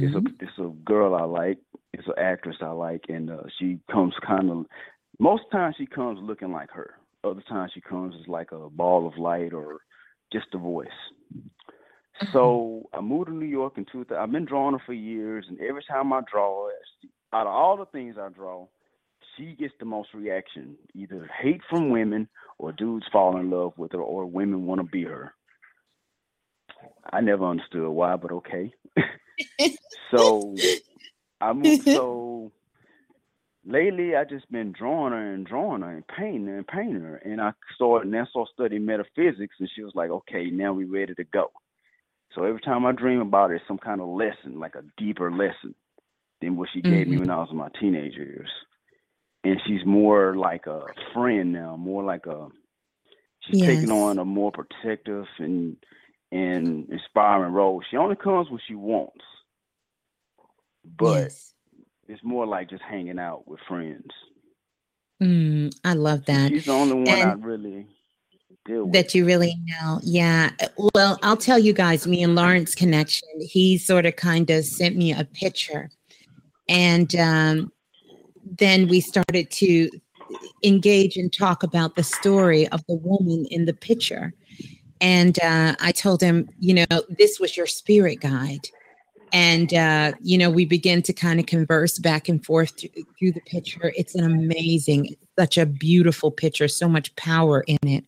It's 0.02 0.14
a 0.14 0.22
it's 0.40 0.58
a 0.58 0.72
girl 0.84 1.14
I 1.14 1.24
like. 1.24 1.58
It's 1.92 2.06
an 2.06 2.14
actress 2.18 2.56
I 2.60 2.68
like, 2.70 3.04
and 3.08 3.30
uh, 3.30 3.42
she 3.58 3.78
comes 3.90 4.14
kind 4.26 4.50
of. 4.50 4.66
Most 5.18 5.44
times 5.50 5.76
she 5.78 5.86
comes 5.86 6.18
looking 6.22 6.52
like 6.52 6.70
her. 6.72 6.96
Other 7.24 7.42
times 7.48 7.72
she 7.74 7.80
comes 7.80 8.14
as 8.20 8.28
like 8.28 8.52
a 8.52 8.68
ball 8.68 9.06
of 9.06 9.16
light 9.18 9.52
or 9.52 9.80
just 10.32 10.46
a 10.54 10.58
voice. 10.58 10.88
Mm-hmm. 12.22 12.32
So 12.32 12.88
I 12.94 13.00
moved 13.00 13.26
to 13.26 13.34
New 13.34 13.46
York 13.46 13.74
in 13.76 13.84
2000. 13.90 14.16
I've 14.16 14.32
been 14.32 14.44
drawing 14.44 14.74
her 14.74 14.82
for 14.84 14.92
years, 14.94 15.46
and 15.48 15.60
every 15.60 15.84
time 15.84 16.12
I 16.12 16.20
draw, 16.30 16.68
out 17.32 17.46
of 17.46 17.52
all 17.52 17.76
the 17.76 17.86
things 17.86 18.16
I 18.18 18.28
draw, 18.30 18.66
she 19.36 19.54
gets 19.58 19.74
the 19.78 19.84
most 19.84 20.14
reaction. 20.14 20.76
Either 20.94 21.28
hate 21.40 21.60
from 21.68 21.90
women, 21.90 22.28
or 22.58 22.72
dudes 22.72 23.06
fall 23.12 23.36
in 23.36 23.50
love 23.50 23.72
with 23.76 23.92
her, 23.92 24.00
or 24.00 24.24
women 24.24 24.66
want 24.66 24.80
to 24.80 24.86
be 24.86 25.04
her. 25.04 25.34
I 27.12 27.20
never 27.20 27.44
understood 27.44 27.88
why, 27.88 28.16
but 28.16 28.32
okay. 28.32 28.72
so 30.10 30.56
I 31.40 31.52
moved. 31.52 31.84
So 31.92 32.52
lately, 33.66 34.16
I 34.16 34.24
just 34.24 34.50
been 34.50 34.72
drawing 34.72 35.12
her 35.12 35.32
and 35.34 35.46
drawing 35.46 35.82
her 35.82 35.90
and 35.90 36.06
painting 36.06 36.46
her 36.46 36.58
and 36.58 36.66
painting 36.66 37.02
her, 37.02 37.16
and 37.16 37.40
I 37.40 37.52
started. 37.74 38.06
And 38.08 38.16
I 38.16 38.24
started 38.30 38.52
studying 38.54 38.86
metaphysics, 38.86 39.56
and 39.58 39.70
she 39.74 39.82
was 39.82 39.94
like, 39.94 40.10
"Okay, 40.10 40.46
now 40.50 40.72
we're 40.72 40.90
ready 40.90 41.14
to 41.14 41.24
go." 41.24 41.50
So 42.36 42.44
every 42.44 42.60
time 42.60 42.84
I 42.84 42.92
dream 42.92 43.20
about 43.20 43.48
her, 43.48 43.56
it's 43.56 43.66
some 43.66 43.78
kind 43.78 44.00
of 44.00 44.08
lesson, 44.08 44.60
like 44.60 44.74
a 44.74 44.84
deeper 44.98 45.32
lesson 45.32 45.74
than 46.42 46.56
what 46.56 46.68
she 46.72 46.82
gave 46.82 47.08
me 47.08 47.16
Mhm. 47.16 47.20
when 47.20 47.30
I 47.30 47.38
was 47.38 47.50
in 47.50 47.56
my 47.56 47.70
teenage 47.80 48.14
years. 48.14 48.50
And 49.42 49.60
she's 49.62 49.84
more 49.86 50.36
like 50.36 50.66
a 50.66 50.86
friend 51.14 51.52
now, 51.52 51.76
more 51.76 52.04
like 52.04 52.26
a 52.26 52.48
she's 53.40 53.62
taking 53.62 53.90
on 53.90 54.18
a 54.18 54.24
more 54.24 54.52
protective 54.52 55.26
and 55.38 55.76
and 56.30 56.88
inspiring 56.90 57.52
role. 57.52 57.80
She 57.90 57.96
only 57.96 58.16
comes 58.16 58.50
when 58.50 58.60
she 58.66 58.74
wants, 58.74 59.24
but 60.84 61.22
yes. 61.22 61.54
it's 62.08 62.22
more 62.24 62.46
like 62.46 62.68
just 62.68 62.82
hanging 62.82 63.18
out 63.18 63.46
with 63.48 63.60
friends. 63.60 64.12
Mm, 65.22 65.74
I 65.84 65.94
love 65.94 66.26
that. 66.26 66.50
She's 66.50 66.66
the 66.66 66.72
only 66.72 66.96
one 66.96 67.22
I 67.22 67.32
really 67.32 67.86
with. 68.68 68.92
That 68.92 69.14
you 69.14 69.24
really 69.24 69.56
know. 69.66 70.00
Yeah. 70.02 70.50
Well, 70.94 71.18
I'll 71.22 71.36
tell 71.36 71.58
you 71.58 71.72
guys, 71.72 72.06
me 72.06 72.22
and 72.22 72.34
Lawrence 72.34 72.74
connection, 72.74 73.28
he 73.40 73.78
sort 73.78 74.06
of 74.06 74.16
kind 74.16 74.50
of 74.50 74.64
sent 74.64 74.96
me 74.96 75.12
a 75.12 75.24
picture. 75.24 75.90
And 76.68 77.14
um, 77.16 77.72
then 78.44 78.88
we 78.88 79.00
started 79.00 79.50
to 79.52 79.90
engage 80.64 81.16
and 81.16 81.32
talk 81.32 81.62
about 81.62 81.96
the 81.96 82.02
story 82.02 82.68
of 82.68 82.84
the 82.88 82.96
woman 82.96 83.46
in 83.50 83.66
the 83.66 83.74
picture. 83.74 84.32
And 85.00 85.38
uh, 85.42 85.76
I 85.80 85.92
told 85.92 86.20
him, 86.20 86.48
you 86.58 86.74
know, 86.74 87.02
this 87.18 87.38
was 87.38 87.56
your 87.56 87.66
spirit 87.66 88.20
guide. 88.20 88.68
And, 89.32 89.74
uh, 89.74 90.12
you 90.20 90.38
know, 90.38 90.50
we 90.50 90.64
begin 90.64 91.02
to 91.02 91.12
kind 91.12 91.38
of 91.38 91.46
converse 91.46 91.98
back 91.98 92.28
and 92.28 92.44
forth 92.44 92.78
through, 92.80 93.04
through 93.18 93.32
the 93.32 93.40
picture. 93.40 93.92
It's 93.96 94.14
an 94.14 94.24
amazing, 94.24 95.16
such 95.38 95.58
a 95.58 95.66
beautiful 95.66 96.30
picture, 96.30 96.68
so 96.68 96.88
much 96.88 97.14
power 97.16 97.62
in 97.66 97.78
it. 97.82 98.04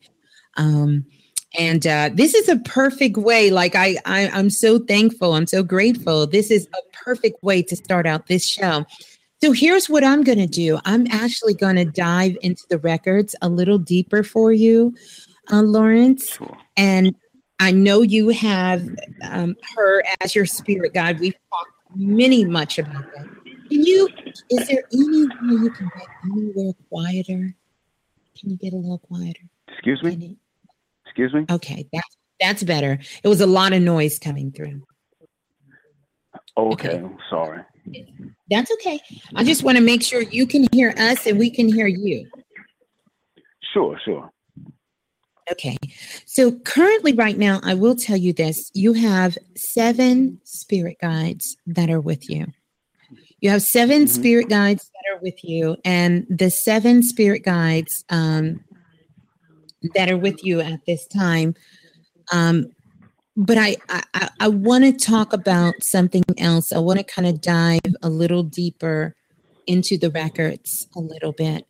Um, 0.59 1.07
and 1.59 1.87
uh, 1.87 2.11
this 2.13 2.35
is 2.35 2.49
a 2.49 2.57
perfect 2.57 3.17
way. 3.17 3.51
Like 3.51 3.75
I, 3.75 3.97
I, 4.05 4.29
I'm 4.29 4.51
so 4.51 4.79
thankful. 4.79 5.33
I'm 5.33 5.47
so 5.47 5.63
grateful. 5.63 6.27
This 6.27 6.51
is 6.51 6.69
a 6.75 7.05
perfect 7.05 7.43
way 7.43 7.63
to 7.63 7.77
start 7.77 8.07
out 8.07 8.27
this 8.27 8.47
show. 8.47 8.85
So 9.41 9.53
here's 9.53 9.89
what 9.89 10.05
I'm 10.05 10.25
going 10.25 10.39
to 10.39 10.47
do. 10.47 10.79
I'm 10.85 11.07
actually 11.11 11.55
going 11.55 11.77
to 11.77 11.85
dive 11.85 12.37
into 12.43 12.65
the 12.69 12.79
records 12.79 13.35
a 13.41 13.49
little 13.49 13.79
deeper 13.79 14.23
for 14.23 14.53
you, 14.53 14.95
uh, 15.51 15.63
Lawrence. 15.63 16.35
Sure. 16.35 16.59
And 16.77 17.15
I 17.61 17.71
know 17.71 18.03
you 18.03 18.29
have 18.31 18.89
um, 19.23 19.57
her 19.77 20.03
as 20.21 20.35
your 20.35 20.47
spirit 20.47 20.93
guide. 20.93 21.21
We've 21.21 21.35
talked 21.51 21.73
many 21.95 22.45
much 22.45 22.79
about 22.79 23.05
that. 23.17 23.27
Can 23.69 23.85
you? 23.85 24.09
Is 24.51 24.69
there 24.69 24.83
any 24.93 25.27
way 25.27 25.63
you 25.63 25.71
can 25.71 25.91
get 25.97 26.07
anywhere 26.25 26.73
quieter? 26.91 27.55
Can 28.39 28.51
you 28.51 28.57
get 28.57 28.73
a 28.73 28.77
little 28.77 28.99
quieter? 28.99 29.43
Excuse 29.69 30.03
me. 30.03 30.13
Any- 30.13 30.37
Excuse 31.19 31.35
me. 31.35 31.53
Okay, 31.53 31.85
that's 31.93 32.17
that's 32.39 32.63
better. 32.63 32.97
It 33.25 33.27
was 33.27 33.41
a 33.41 33.47
lot 33.47 33.73
of 33.73 33.83
noise 33.83 34.21
coming 34.21 34.53
through. 34.53 34.83
Okay, 36.57 36.91
okay. 37.01 37.15
Sorry. 37.29 37.63
That's 38.49 38.71
okay. 38.75 39.01
I 39.35 39.43
just 39.43 39.65
want 39.65 39.77
to 39.79 39.83
make 39.83 40.05
sure 40.05 40.23
you 40.23 40.47
can 40.47 40.67
hear 40.73 40.95
us 40.97 41.27
and 41.27 41.37
we 41.39 41.51
can 41.51 41.69
hear 41.69 41.89
you. 41.89 42.31
Sure, 43.73 43.99
sure. 44.05 44.31
Okay. 45.51 45.77
So 46.27 46.53
currently, 46.53 47.15
right 47.15 47.37
now, 47.37 47.59
I 47.65 47.75
will 47.75 47.97
tell 47.97 48.17
you 48.17 48.33
this 48.33 48.71
you 48.75 48.93
have 48.93 49.37
seven 49.57 50.41
spirit 50.45 50.99
guides 51.01 51.57
that 51.67 51.91
are 51.91 52.01
with 52.01 52.31
you. 52.31 52.47
You 53.41 53.51
have 53.51 53.63
7 53.63 54.03
Mhm. 54.05 54.09
spirit 54.09 54.49
guides 54.49 54.91
that 54.95 55.15
are 55.17 55.21
with 55.21 55.43
you, 55.45 55.77
and 55.85 56.27
the 56.29 56.51
seven 56.51 57.03
spirit 57.03 57.45
guides 57.45 58.05
um, 58.09 58.65
that 59.95 60.11
are 60.11 60.17
with 60.17 60.45
you 60.45 60.61
at 60.61 60.85
this 60.87 61.07
time. 61.07 61.55
Um, 62.33 62.67
but 63.37 63.57
I, 63.59 63.77
I, 63.89 64.03
I- 64.15 64.29
I 64.41 64.49
want 64.49 64.85
to 64.85 64.93
talk 64.93 65.33
about 65.33 65.75
something 65.83 66.23
else. 66.39 66.73
I 66.73 66.79
want 66.79 66.99
to 67.01 67.05
kind 67.05 67.27
of 67.27 67.41
dive 67.41 67.81
a 68.03 68.09
little 68.09 68.43
deeper 68.45 69.15
into 69.67 69.99
the 69.99 70.11
records 70.11 70.87
a 70.97 71.01
little 71.01 71.33
bit. 71.33 71.67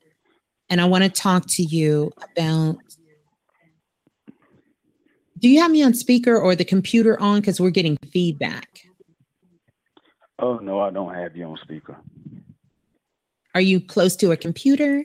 And 0.68 0.80
I 0.82 0.84
want 0.84 1.04
to 1.04 1.10
talk 1.10 1.46
to 1.48 1.62
you 1.62 2.12
about 2.34 2.76
do 5.38 5.48
you 5.48 5.60
have 5.60 5.70
me 5.70 5.82
on 5.82 5.94
speaker 5.94 6.36
or 6.36 6.54
the 6.56 6.64
computer 6.64 7.18
on? 7.20 7.40
Because 7.40 7.60
we're 7.60 7.70
getting 7.70 7.96
feedback. 8.12 8.80
Oh 10.38 10.58
no, 10.58 10.80
I 10.80 10.90
don't 10.90 11.14
have 11.14 11.36
you 11.36 11.44
on 11.46 11.56
speaker. 11.62 11.96
Are 13.54 13.60
you 13.60 13.80
close 13.80 14.14
to 14.16 14.32
a 14.32 14.36
computer? 14.36 15.04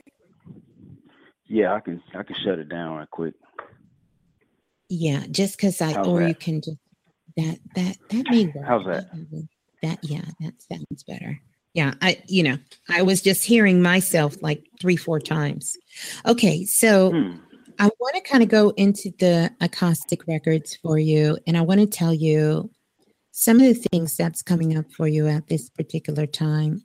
Yeah, 1.46 1.74
I 1.74 1.80
can 1.80 2.02
I 2.14 2.22
can 2.22 2.36
shut 2.44 2.58
it 2.58 2.68
down 2.68 2.96
right 2.96 3.10
quick. 3.10 3.34
Yeah, 4.88 5.24
just 5.30 5.56
because 5.56 5.80
I, 5.80 5.92
How's 5.92 6.06
or 6.06 6.22
you 6.22 6.34
can 6.34 6.60
just 6.60 6.78
that 7.36 7.58
that 7.74 7.96
that 8.10 8.26
may 8.30 8.46
work. 8.46 8.64
How's 8.66 8.86
that? 8.86 9.10
That 9.82 9.98
yeah, 10.02 10.24
that 10.40 10.54
sounds 10.70 11.02
better. 11.04 11.40
Yeah, 11.74 11.94
I 12.00 12.22
you 12.26 12.42
know, 12.42 12.58
I 12.88 13.02
was 13.02 13.20
just 13.20 13.44
hearing 13.44 13.82
myself 13.82 14.36
like 14.40 14.64
three, 14.80 14.96
four 14.96 15.20
times. 15.20 15.76
Okay, 16.26 16.64
so 16.64 17.10
Hmm. 17.10 17.36
I 17.78 17.90
want 17.98 18.14
to 18.14 18.20
kind 18.20 18.42
of 18.42 18.48
go 18.48 18.70
into 18.76 19.12
the 19.18 19.50
Akashic 19.60 20.28
records 20.28 20.76
for 20.76 20.98
you, 20.98 21.38
and 21.46 21.56
I 21.56 21.62
want 21.62 21.80
to 21.80 21.86
tell 21.86 22.14
you 22.14 22.70
some 23.32 23.56
of 23.56 23.62
the 23.62 23.88
things 23.90 24.16
that's 24.16 24.42
coming 24.42 24.76
up 24.78 24.92
for 24.92 25.08
you 25.08 25.26
at 25.26 25.48
this 25.48 25.68
particular 25.68 26.26
time. 26.26 26.84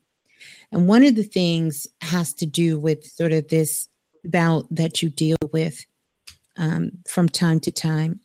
And 0.72 0.88
one 0.88 1.04
of 1.04 1.16
the 1.16 1.24
things 1.24 1.86
has 2.02 2.34
to 2.36 2.46
do 2.46 2.80
with 2.80 3.06
sort 3.06 3.34
of 3.34 3.48
this 3.50 3.88
bout 4.24 4.68
that 4.72 5.02
you 5.02 5.10
deal 5.10 5.38
with 5.52 5.86
um, 6.58 6.92
from 7.08 7.30
time 7.30 7.60
to 7.62 7.72
time. 7.72 8.20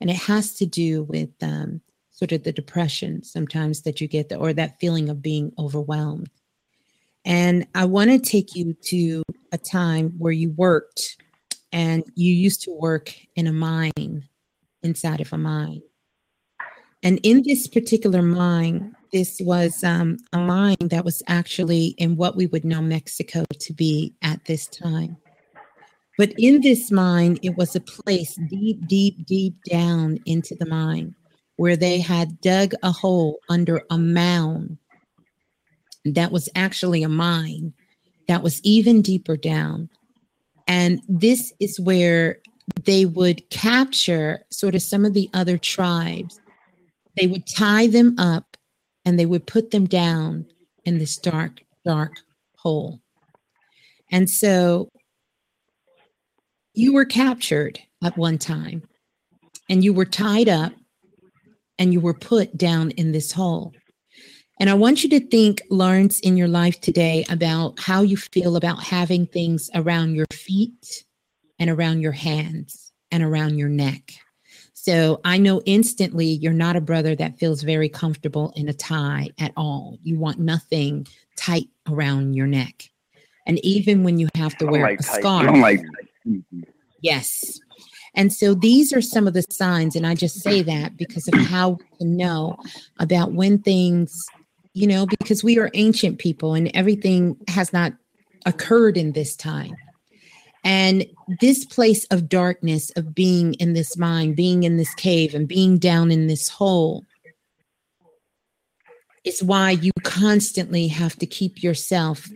And 0.00 0.10
it 0.10 0.16
has 0.16 0.54
to 0.56 0.66
do 0.66 1.04
with 1.04 1.30
um, 1.42 1.80
sort 2.10 2.32
of 2.32 2.44
the 2.44 2.52
depression 2.52 3.22
sometimes 3.22 3.82
that 3.82 4.00
you 4.00 4.08
get, 4.08 4.32
or 4.36 4.52
that 4.52 4.78
feeling 4.80 5.08
of 5.08 5.22
being 5.22 5.52
overwhelmed. 5.58 6.30
And 7.24 7.66
I 7.74 7.86
want 7.86 8.10
to 8.10 8.18
take 8.18 8.54
you 8.54 8.74
to 8.84 9.22
a 9.52 9.58
time 9.58 10.10
where 10.18 10.32
you 10.32 10.50
worked 10.50 11.16
and 11.72 12.04
you 12.14 12.32
used 12.32 12.62
to 12.62 12.70
work 12.70 13.14
in 13.34 13.46
a 13.46 13.52
mine 13.52 14.24
inside 14.82 15.20
of 15.20 15.32
a 15.32 15.38
mine. 15.38 15.82
And 17.02 17.20
in 17.22 17.42
this 17.42 17.66
particular 17.66 18.22
mine, 18.22 18.94
this 19.12 19.40
was 19.40 19.84
um, 19.84 20.18
a 20.32 20.38
mine 20.38 20.76
that 20.80 21.04
was 21.04 21.22
actually 21.26 21.88
in 21.98 22.16
what 22.16 22.36
we 22.36 22.46
would 22.46 22.64
know 22.64 22.80
Mexico 22.80 23.44
to 23.58 23.72
be 23.72 24.14
at 24.22 24.44
this 24.44 24.66
time. 24.66 25.16
But 26.18 26.32
in 26.38 26.62
this 26.62 26.90
mine, 26.90 27.38
it 27.42 27.56
was 27.56 27.76
a 27.76 27.80
place 27.80 28.38
deep, 28.48 28.86
deep, 28.86 29.26
deep 29.26 29.54
down 29.70 30.18
into 30.24 30.54
the 30.54 30.66
mine 30.66 31.14
where 31.56 31.76
they 31.76 31.98
had 31.98 32.40
dug 32.40 32.72
a 32.82 32.90
hole 32.90 33.38
under 33.48 33.82
a 33.90 33.98
mound 33.98 34.78
that 36.04 36.30
was 36.32 36.48
actually 36.54 37.02
a 37.02 37.08
mine 37.08 37.72
that 38.28 38.42
was 38.42 38.60
even 38.62 39.02
deeper 39.02 39.36
down. 39.36 39.88
And 40.68 41.00
this 41.08 41.52
is 41.60 41.80
where 41.80 42.38
they 42.84 43.06
would 43.06 43.48
capture 43.50 44.44
sort 44.50 44.74
of 44.74 44.82
some 44.82 45.04
of 45.04 45.14
the 45.14 45.30
other 45.34 45.58
tribes. 45.58 46.40
They 47.16 47.26
would 47.26 47.46
tie 47.46 47.86
them 47.86 48.18
up 48.18 48.56
and 49.04 49.18
they 49.18 49.26
would 49.26 49.46
put 49.46 49.70
them 49.70 49.86
down 49.86 50.46
in 50.84 50.98
this 50.98 51.16
dark, 51.16 51.60
dark 51.84 52.12
hole. 52.56 53.00
And 54.10 54.28
so 54.28 54.90
you 56.76 56.92
were 56.92 57.06
captured 57.06 57.80
at 58.04 58.16
one 58.18 58.36
time 58.36 58.82
and 59.68 59.82
you 59.82 59.94
were 59.94 60.04
tied 60.04 60.48
up 60.48 60.72
and 61.78 61.92
you 61.92 62.00
were 62.00 62.14
put 62.14 62.56
down 62.56 62.90
in 62.92 63.12
this 63.12 63.32
hole. 63.32 63.72
And 64.60 64.70
I 64.70 64.74
want 64.74 65.02
you 65.02 65.10
to 65.10 65.20
think, 65.20 65.62
Lawrence, 65.70 66.20
in 66.20 66.36
your 66.36 66.48
life 66.48 66.80
today 66.80 67.24
about 67.30 67.80
how 67.80 68.02
you 68.02 68.16
feel 68.16 68.56
about 68.56 68.82
having 68.82 69.26
things 69.26 69.70
around 69.74 70.14
your 70.14 70.26
feet 70.32 71.04
and 71.58 71.70
around 71.70 72.00
your 72.00 72.12
hands 72.12 72.92
and 73.10 73.22
around 73.22 73.58
your 73.58 73.68
neck. 73.70 74.12
So 74.74 75.20
I 75.24 75.38
know 75.38 75.62
instantly 75.64 76.26
you're 76.26 76.52
not 76.52 76.76
a 76.76 76.80
brother 76.80 77.16
that 77.16 77.38
feels 77.38 77.62
very 77.62 77.88
comfortable 77.88 78.52
in 78.54 78.68
a 78.68 78.74
tie 78.74 79.30
at 79.38 79.52
all. 79.56 79.98
You 80.02 80.18
want 80.18 80.38
nothing 80.38 81.06
tight 81.36 81.68
around 81.88 82.34
your 82.34 82.46
neck. 82.46 82.90
And 83.46 83.58
even 83.64 84.04
when 84.04 84.18
you 84.18 84.28
have 84.34 84.56
to 84.58 84.66
wear 84.66 84.82
like 84.82 85.00
a 85.00 85.02
tight- 85.02 85.16
I 85.16 85.20
scarf. 85.20 85.46
don't 85.46 85.60
like 85.60 85.80
Mhm. 86.26 86.64
Yes. 87.02 87.60
And 88.14 88.32
so 88.32 88.54
these 88.54 88.92
are 88.92 89.02
some 89.02 89.26
of 89.26 89.34
the 89.34 89.44
signs, 89.50 89.94
and 89.94 90.06
I 90.06 90.14
just 90.14 90.40
say 90.40 90.62
that 90.62 90.96
because 90.96 91.28
of 91.28 91.34
how 91.50 91.70
we 91.70 91.84
can 91.98 92.16
know 92.16 92.56
about 92.98 93.32
when 93.32 93.58
things, 93.58 94.24
you 94.72 94.86
know, 94.86 95.06
because 95.06 95.44
we 95.44 95.58
are 95.58 95.70
ancient 95.74 96.18
people 96.18 96.54
and 96.54 96.70
everything 96.74 97.36
has 97.48 97.72
not 97.72 97.92
occurred 98.46 98.96
in 98.96 99.12
this 99.12 99.36
time. 99.36 99.76
And 100.64 101.06
this 101.40 101.64
place 101.64 102.06
of 102.06 102.28
darkness, 102.28 102.90
of 102.96 103.14
being 103.14 103.54
in 103.54 103.74
this 103.74 103.96
mine, 103.96 104.34
being 104.34 104.64
in 104.64 104.78
this 104.78 104.92
cave, 104.94 105.34
and 105.34 105.46
being 105.46 105.78
down 105.78 106.10
in 106.10 106.26
this 106.26 106.48
hole, 106.48 107.04
is 109.24 109.42
why 109.42 109.72
you 109.72 109.92
constantly 110.02 110.88
have 110.88 111.16
to 111.16 111.26
keep 111.26 111.62
yourself 111.62 112.28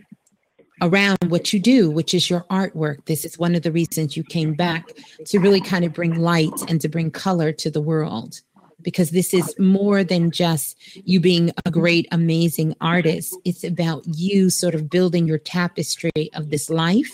around 0.81 1.17
what 1.27 1.53
you 1.53 1.59
do, 1.59 1.89
which 1.89 2.13
is 2.13 2.29
your 2.29 2.41
artwork. 2.49 3.05
This 3.05 3.23
is 3.23 3.37
one 3.37 3.55
of 3.55 3.61
the 3.61 3.71
reasons 3.71 4.17
you 4.17 4.23
came 4.23 4.53
back 4.53 4.85
to 5.25 5.39
really 5.39 5.61
kind 5.61 5.85
of 5.85 5.93
bring 5.93 6.19
light 6.19 6.51
and 6.67 6.81
to 6.81 6.89
bring 6.89 7.11
color 7.11 7.51
to 7.53 7.69
the 7.69 7.81
world. 7.81 8.41
Because 8.81 9.11
this 9.11 9.31
is 9.31 9.53
more 9.59 10.03
than 10.03 10.31
just 10.31 10.75
you 11.07 11.19
being 11.19 11.51
a 11.65 11.69
great, 11.71 12.07
amazing 12.11 12.75
artist. 12.81 13.37
It's 13.45 13.63
about 13.63 14.03
you 14.07 14.49
sort 14.49 14.73
of 14.73 14.89
building 14.89 15.27
your 15.27 15.37
tapestry 15.37 16.31
of 16.33 16.49
this 16.49 16.67
life. 16.67 17.11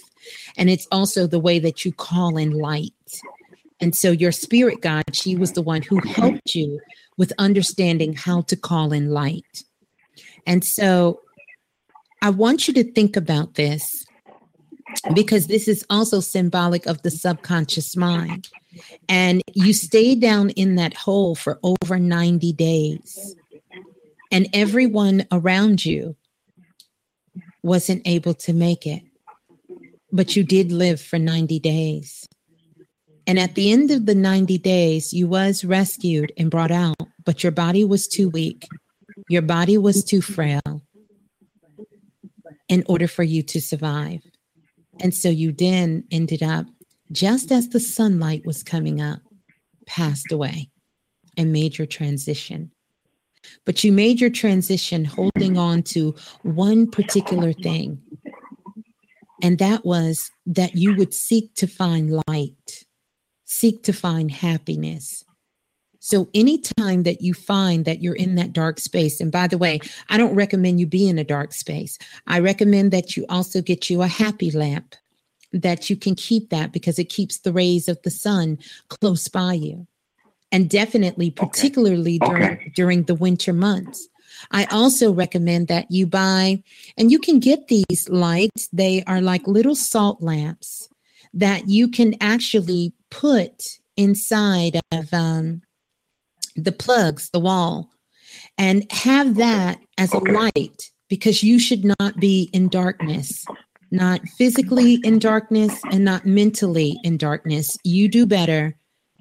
And 0.55 0.69
it's 0.69 0.87
also 0.93 1.27
the 1.27 1.39
way 1.39 1.59
that 1.59 1.83
you 1.83 1.91
call 1.91 2.37
in 2.37 2.51
light. 2.51 2.93
And 3.81 3.93
so 3.93 4.11
your 4.11 4.31
spirit 4.31 4.81
guide, 4.81 5.13
she 5.13 5.35
was 5.35 5.51
the 5.51 5.61
one 5.61 5.81
who 5.81 5.99
helped 5.99 6.55
you 6.55 6.79
with 7.17 7.33
understanding 7.37 8.13
how 8.13 8.41
to 8.43 8.55
call 8.55 8.93
in 8.93 9.09
light. 9.09 9.63
And 10.45 10.63
so 10.63 11.19
I 12.21 12.29
want 12.31 12.67
you 12.67 12.73
to 12.75 12.83
think 12.83 13.15
about 13.15 13.55
this 13.55 14.05
because 15.13 15.47
this 15.47 15.67
is 15.67 15.85
also 15.89 16.19
symbolic 16.19 16.85
of 16.85 17.01
the 17.01 17.11
subconscious 17.11 17.95
mind. 17.95 18.49
And 19.07 19.41
you 19.53 19.73
stay 19.73 20.15
down 20.15 20.49
in 20.51 20.75
that 20.75 20.93
hole 20.93 21.35
for 21.35 21.59
over 21.63 21.99
90 21.99 22.53
days, 22.53 23.35
and 24.31 24.47
everyone 24.53 25.25
around 25.31 25.85
you 25.85 26.15
wasn't 27.63 28.01
able 28.05 28.33
to 28.33 28.53
make 28.53 28.85
it, 28.85 29.03
but 30.11 30.35
you 30.35 30.43
did 30.43 30.71
live 30.71 31.01
for 31.01 31.19
90 31.19 31.59
days. 31.59 32.27
And 33.25 33.37
at 33.37 33.55
the 33.55 33.71
end 33.71 33.91
of 33.91 34.05
the 34.05 34.15
90 34.15 34.57
days, 34.59 35.11
you 35.11 35.27
was 35.27 35.65
rescued 35.65 36.31
and 36.37 36.49
brought 36.49 36.71
out, 36.71 36.95
but 37.25 37.43
your 37.43 37.51
body 37.51 37.83
was 37.83 38.07
too 38.07 38.29
weak. 38.29 38.67
Your 39.27 39.41
body 39.41 39.77
was 39.77 40.03
too 40.03 40.21
frail 40.21 40.81
in 42.69 42.83
order 42.87 43.07
for 43.07 43.23
you 43.23 43.41
to 43.43 43.61
survive. 43.61 44.21
And 44.99 45.13
so 45.13 45.29
you 45.29 45.51
then 45.51 46.03
ended 46.11 46.43
up, 46.43 46.65
just 47.11 47.51
as 47.51 47.69
the 47.69 47.79
sunlight 47.79 48.45
was 48.45 48.63
coming 48.63 49.01
up, 49.01 49.19
passed 49.85 50.31
away 50.31 50.69
and 51.37 51.51
made 51.51 51.77
your 51.77 51.87
transition. 51.87 52.71
But 53.65 53.83
you 53.83 53.91
made 53.91 54.19
your 54.19 54.29
transition 54.29 55.05
holding 55.05 55.57
on 55.57 55.83
to 55.83 56.15
one 56.41 56.89
particular 56.89 57.53
thing. 57.53 58.01
And 59.41 59.59
that 59.59 59.85
was 59.85 60.31
that 60.47 60.75
you 60.75 60.95
would 60.95 61.13
seek 61.13 61.53
to 61.55 61.67
find 61.67 62.21
light, 62.27 62.85
seek 63.45 63.83
to 63.83 63.93
find 63.93 64.31
happiness. 64.31 65.23
So, 66.07 66.29
anytime 66.33 67.03
that 67.03 67.21
you 67.21 67.33
find 67.33 67.83
that 67.83 68.01
you're 68.01 68.15
in 68.15 68.35
that 68.35 68.53
dark 68.53 68.79
space, 68.79 69.19
and 69.19 69.29
by 69.29 69.45
the 69.45 69.57
way, 69.57 69.81
I 70.07 70.15
don't 70.15 70.35
recommend 70.35 70.79
you 70.79 70.87
be 70.87 71.09
in 71.09 71.19
a 71.19 71.23
dark 71.25 71.51
space. 71.51 71.99
I 72.27 72.39
recommend 72.39 72.93
that 72.93 73.17
you 73.17 73.25
also 73.27 73.61
get 73.61 73.89
you 73.89 74.01
a 74.01 74.07
happy 74.07 74.49
lamp 74.49 74.95
that 75.51 75.89
you 75.89 75.97
can 75.97 76.15
keep 76.15 76.49
that 76.49 76.71
because 76.71 76.97
it 76.97 77.09
keeps 77.09 77.39
the 77.39 77.51
rays 77.51 77.89
of 77.89 78.01
the 78.03 78.09
sun 78.09 78.57
close 78.87 79.27
by 79.27 79.51
you. 79.51 79.85
And 80.49 80.69
definitely, 80.69 81.29
particularly 81.29 82.19
during 82.19 82.71
during 82.73 83.03
the 83.03 83.15
winter 83.15 83.51
months. 83.51 84.07
I 84.51 84.63
also 84.71 85.11
recommend 85.11 85.67
that 85.67 85.91
you 85.91 86.07
buy, 86.07 86.63
and 86.97 87.11
you 87.11 87.19
can 87.19 87.41
get 87.41 87.67
these 87.67 88.07
lights. 88.07 88.69
They 88.71 89.03
are 89.07 89.19
like 89.19 89.45
little 89.45 89.75
salt 89.75 90.21
lamps 90.21 90.87
that 91.33 91.67
you 91.67 91.89
can 91.89 92.15
actually 92.21 92.93
put 93.09 93.79
inside 93.97 94.79
of 94.93 95.13
um, 95.13 95.63
the 96.57 96.71
plugs, 96.71 97.29
the 97.29 97.39
wall, 97.39 97.89
and 98.57 98.89
have 98.91 99.35
that 99.35 99.79
as 99.97 100.13
a 100.13 100.19
light 100.19 100.91
because 101.09 101.43
you 101.43 101.59
should 101.59 101.85
not 101.99 102.17
be 102.19 102.49
in 102.53 102.67
darkness, 102.67 103.45
not 103.91 104.21
physically 104.37 104.99
in 105.03 105.19
darkness 105.19 105.79
and 105.91 106.03
not 106.03 106.25
mentally 106.25 106.97
in 107.03 107.17
darkness. 107.17 107.77
You 107.83 108.07
do 108.09 108.25
better 108.25 108.75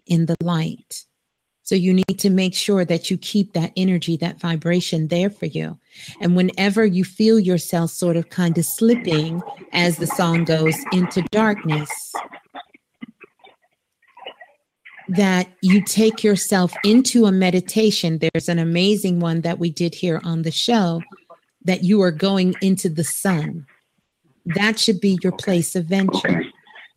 in 0.06 0.26
the 0.26 0.36
light. 0.42 1.04
So 1.62 1.74
you 1.74 1.92
need 1.92 2.18
to 2.20 2.30
make 2.30 2.54
sure 2.54 2.84
that 2.84 3.10
you 3.10 3.18
keep 3.18 3.52
that 3.54 3.72
energy, 3.76 4.16
that 4.18 4.40
vibration 4.40 5.08
there 5.08 5.30
for 5.30 5.46
you. 5.46 5.76
And 6.20 6.36
whenever 6.36 6.86
you 6.86 7.04
feel 7.04 7.40
yourself 7.40 7.90
sort 7.90 8.16
of 8.16 8.30
kind 8.30 8.56
of 8.56 8.64
slipping, 8.64 9.42
as 9.72 9.96
the 9.96 10.06
song 10.06 10.44
goes, 10.44 10.76
into 10.92 11.22
darkness, 11.32 11.90
that 15.08 15.48
you 15.62 15.82
take 15.82 16.24
yourself 16.24 16.72
into 16.84 17.26
a 17.26 17.32
meditation. 17.32 18.18
There's 18.18 18.48
an 18.48 18.58
amazing 18.58 19.20
one 19.20 19.42
that 19.42 19.58
we 19.58 19.70
did 19.70 19.94
here 19.94 20.20
on 20.24 20.42
the 20.42 20.50
show 20.50 21.02
that 21.64 21.84
you 21.84 22.02
are 22.02 22.10
going 22.10 22.54
into 22.60 22.88
the 22.88 23.04
sun. 23.04 23.66
That 24.46 24.78
should 24.78 25.00
be 25.00 25.18
your 25.22 25.32
place 25.32 25.74
of 25.76 25.86
venture. 25.86 26.44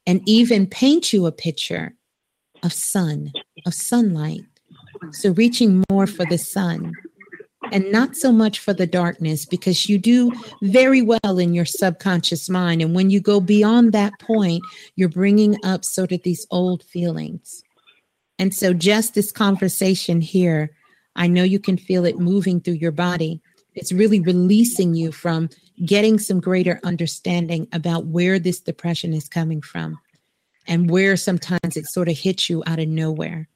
And 0.08 0.22
even 0.26 0.66
paint 0.66 1.14
you 1.14 1.26
a 1.26 1.32
picture 1.32 1.94
of 2.64 2.74
sun, 2.74 3.32
of 3.66 3.74
sunlight. 3.74 4.42
So 5.12 5.32
reaching 5.32 5.84
more 5.90 6.08
for 6.08 6.26
the 6.26 6.38
sun 6.38 6.94
and 7.72 7.92
not 7.92 8.16
so 8.16 8.32
much 8.32 8.60
for 8.60 8.74
the 8.74 8.88
darkness 8.88 9.46
because 9.46 9.88
you 9.88 9.98
do 9.98 10.32
very 10.62 11.02
well 11.02 11.38
in 11.38 11.54
your 11.54 11.66
subconscious 11.66 12.50
mind. 12.50 12.82
And 12.82 12.96
when 12.96 13.10
you 13.10 13.20
go 13.20 13.40
beyond 13.40 13.92
that 13.94 14.14
point, 14.20 14.64
you're 14.96 15.10
bringing 15.10 15.58
up 15.64 15.86
sort 15.86 16.12
of 16.12 16.24
these 16.24 16.46
old 16.50 16.84
feelings. 16.84 17.64
And 18.40 18.54
so, 18.56 18.74
just 18.74 19.14
this 19.14 19.32
conversation 19.32 20.22
here, 20.22 20.72
I 21.16 21.28
know 21.28 21.44
you 21.44 21.60
can 21.60 21.78
feel 21.78 22.06
it 22.06 22.18
moving 22.18 22.62
through 22.62 22.76
your 22.76 22.94
body. 22.94 23.42
It's 23.76 23.92
really 23.92 24.22
releasing 24.22 24.96
you 24.96 25.12
from 25.12 25.50
getting 25.86 26.18
some 26.18 26.40
greater 26.40 26.80
understanding 26.84 27.68
about 27.74 28.06
where 28.06 28.40
this 28.40 28.60
depression 28.60 29.14
is 29.14 29.28
coming 29.30 29.62
from 29.62 30.00
and 30.68 30.90
where 30.90 31.16
sometimes 31.18 31.76
it 31.78 31.86
sort 31.86 32.10
of 32.10 32.18
hits 32.18 32.50
you 32.50 32.64
out 32.66 32.80
of 32.80 32.88
nowhere 32.88 33.48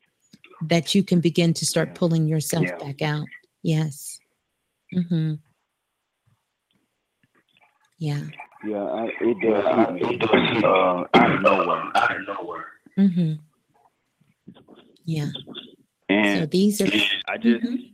that 0.62 0.94
you 0.94 1.04
can 1.04 1.20
begin 1.20 1.54
to 1.54 1.66
start 1.66 1.96
pulling 1.96 2.28
yourself 2.28 2.66
Yeah. 2.66 2.78
back 2.78 3.02
out. 3.02 3.26
Yes. 3.64 4.20
Mm-hmm. 4.94 5.36
Yeah. 8.00 8.24
Yeah, 8.66 8.84
I, 8.84 9.10
it 9.20 9.42
does 9.42 10.00
hit 10.00 10.20
me 10.22 10.62
uh, 10.64 11.04
out 11.14 11.36
of 11.36 11.42
nowhere. 11.42 11.92
Out 11.96 12.16
of 12.16 12.28
nowhere. 12.28 12.66
Mm-hmm. 12.98 13.34
Yeah. 15.06 15.30
And 16.10 16.42
So 16.42 16.46
these 16.48 16.82
are 16.82 16.88
I 17.28 17.38
just, 17.38 17.64
Mhm. 17.66 17.92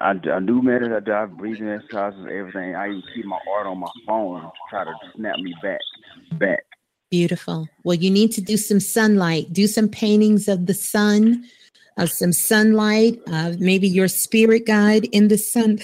I, 0.00 0.10
I 0.10 0.40
do 0.40 0.62
meditate, 0.62 0.92
I 0.96 1.00
do 1.00 1.12
I 1.12 1.26
breathing 1.26 1.68
exercises, 1.68 2.26
everything. 2.30 2.76
I 2.76 2.88
even 2.88 3.02
keep 3.14 3.24
my 3.26 3.38
art 3.56 3.66
on 3.66 3.78
my 3.80 3.90
phone 4.06 4.42
to 4.42 4.50
try 4.70 4.84
to 4.84 4.94
snap 5.16 5.38
me 5.38 5.54
back, 5.62 5.80
back. 6.38 6.64
Beautiful. 7.10 7.68
Well, 7.84 7.96
you 7.96 8.10
need 8.10 8.32
to 8.32 8.40
do 8.40 8.56
some 8.56 8.80
sunlight, 8.80 9.52
do 9.52 9.66
some 9.66 9.88
paintings 9.88 10.48
of 10.48 10.66
the 10.66 10.74
sun, 10.74 11.44
of 11.96 12.10
some 12.10 12.32
sunlight, 12.32 13.20
uh, 13.28 13.54
maybe 13.58 13.88
your 13.88 14.08
spirit 14.08 14.66
guide 14.66 15.06
in 15.06 15.28
the 15.28 15.38
sun, 15.38 15.80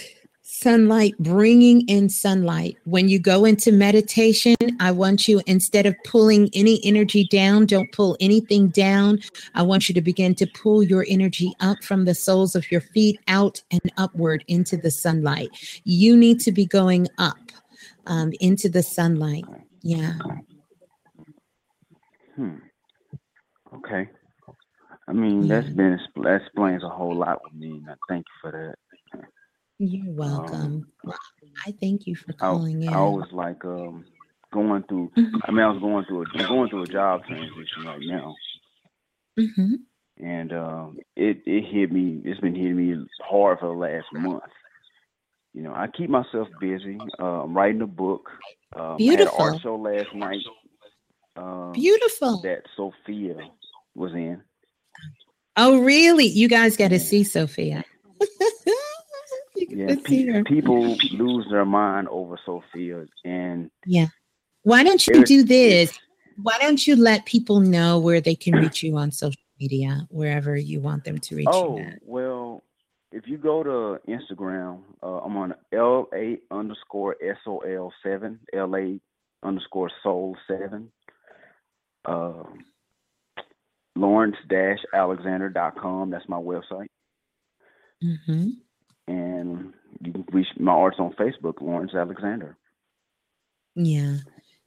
sunlight, 0.65 1.15
bringing 1.19 1.87
in 1.89 2.09
sunlight. 2.09 2.79
When 2.85 3.07
you 3.07 3.19
go 3.19 3.45
into 3.45 3.71
meditation, 3.71 4.57
I 4.81 4.93
want 4.93 5.29
you, 5.29 5.43
instead 5.47 5.85
of 5.85 5.95
pulling 6.07 6.49
any 6.55 6.81
energy 6.83 7.29
down, 7.31 7.67
don't 7.67 7.93
pull 7.93 8.17
anything 8.19 8.69
down. 8.69 9.21
I 9.55 9.61
want 9.61 9.91
you 9.91 9.95
to 9.95 10.01
begin 10.01 10.35
to 10.37 10.47
pull 10.47 10.83
your 10.83 11.05
energy 11.07 11.53
up 11.61 11.85
from 11.85 12.07
the 12.07 12.15
soles 12.15 12.57
of 12.57 12.73
your 12.73 12.81
feet 12.81 13.21
out 13.29 13.63
and 13.71 13.83
upward 13.99 14.43
into 14.49 14.79
the 14.79 14.91
sunlight. 14.91 15.51
You 15.85 16.17
need 16.17 16.41
to 16.41 16.51
be 16.51 16.65
going 16.65 17.09
up 17.19 17.37
um, 18.07 18.33
into 18.41 18.71
the 18.71 18.83
sunlight. 18.83 19.45
Yeah. 19.83 20.15
Hmm. 22.37 22.57
Okay. 23.75 24.09
I 25.07 25.13
mean, 25.13 25.47
that's 25.47 25.69
been 25.69 26.01
that 26.23 26.41
explains 26.41 26.83
a 26.83 26.89
whole 26.89 27.15
lot 27.15 27.43
with 27.45 27.53
me, 27.53 27.83
and 27.85 27.91
I 27.91 27.95
thank 28.09 28.25
you 28.25 28.37
for 28.41 28.51
that. 28.51 28.77
You're 29.79 30.13
welcome. 30.13 30.87
Well, 31.03 31.19
I 31.67 31.75
thank 31.81 32.07
you 32.07 32.15
for 32.15 32.33
I, 32.33 32.37
calling 32.37 32.83
in. 32.83 32.89
I 32.89 33.03
was 33.03 33.27
like 33.33 33.65
um 33.65 34.05
going 34.53 34.85
through. 34.85 35.11
Mhm. 35.17 35.41
I 35.45 35.51
mean, 35.51 35.61
I 35.61 35.71
was 35.71 35.81
going 35.81 36.05
through 36.07 36.23
a 36.23 36.47
going 36.49 36.71
through 36.71 36.85
a 36.85 36.87
job 36.87 37.25
transition 37.27 37.85
right 37.85 38.01
now, 38.01 38.35
Mhm. 39.39 39.75
and 40.19 40.53
um, 40.53 40.99
it 41.17 41.43
it 41.47 41.65
hit 41.65 41.91
me. 41.93 42.21
It's 42.25 42.41
been 42.41 42.55
hitting 42.55 42.77
me 42.77 43.07
hard 43.23 43.59
for 43.59 43.67
the 43.67 43.73
last 43.75 44.07
month. 44.13 44.43
You 45.55 45.63
know, 45.63 45.73
I 45.75 45.87
keep 45.89 46.11
myself 46.11 46.49
busy. 46.61 46.99
Uh, 47.21 47.43
I'm 47.43 47.57
writing 47.57 47.83
a 47.83 47.87
book. 47.87 48.29
Um, 48.77 48.83
had 48.83 48.91
an 48.93 48.97
Beautiful. 48.99 49.41
art 49.43 49.63
show 49.63 49.77
last 49.77 50.13
night. 50.15 50.43
Um, 51.37 51.73
Beautiful. 51.73 52.41
That 52.43 52.63
Sophia 52.77 53.37
was 53.95 54.13
in. 54.13 54.41
Oh, 55.57 55.81
really? 55.81 56.27
You 56.27 56.49
guys 56.49 56.77
got 56.77 56.89
to 56.89 56.99
see 56.99 57.23
Sophia. 57.25 57.85
You 59.57 59.67
Yeah, 59.71 59.95
gotta 59.95 60.09
see 60.09 60.27
pe- 60.27 60.33
her. 60.33 60.45
people 60.45 60.97
lose 61.13 61.47
their 61.51 61.65
mind 61.65 62.09
over 62.09 62.39
Sophia, 62.45 63.07
and 63.25 63.71
Yeah. 63.87 64.09
Why 64.63 64.83
don't 64.83 65.07
you 65.07 65.25
do 65.25 65.43
this? 65.45 65.97
Why 66.43 66.57
don't 66.61 66.85
you 66.87 66.97
let 66.97 67.27
people 67.27 67.61
know 67.61 67.99
where 68.01 68.21
they 68.21 68.35
can 68.35 68.55
reach 68.55 68.83
you 68.83 68.97
on 68.97 69.13
social 69.13 69.41
media, 69.61 70.07
wherever 70.11 70.57
you 70.57 70.81
want 70.81 71.05
them 71.05 71.19
to 71.19 71.37
reach 71.37 71.49
oh 71.53 71.77
you 71.77 71.83
at? 71.85 71.99
well, 72.03 72.65
if 73.13 73.29
you 73.29 73.39
go 73.39 73.63
to 73.63 74.01
Instagram, 74.11 74.81
uh, 75.03 75.19
I'm 75.19 75.37
on 75.37 75.55
L 75.73 76.09
A 76.15 76.39
underscore 76.51 77.17
S 77.23 77.37
O 77.47 77.59
L 77.59 77.93
seven 78.03 78.41
L 78.53 78.75
A 78.75 78.99
underscore 79.45 79.91
Soul 80.03 80.37
seven. 80.49 80.91
Um, 82.07 82.65
Lawrence 83.97 84.37
dash 84.49 84.81
Alexander 84.93 85.49
dot 85.49 85.79
com. 85.79 86.11
That's 86.11 86.29
my 86.29 86.39
website, 86.39 86.89
hmm 88.03 88.49
and 89.09 89.73
you 90.01 90.13
can 90.13 90.25
reach 90.33 90.49
my 90.59 90.73
art's 90.73 90.99
on 90.99 91.13
Facebook, 91.15 91.61
Lawrence 91.61 91.95
Alexander. 91.95 92.57
Yeah. 93.75 94.19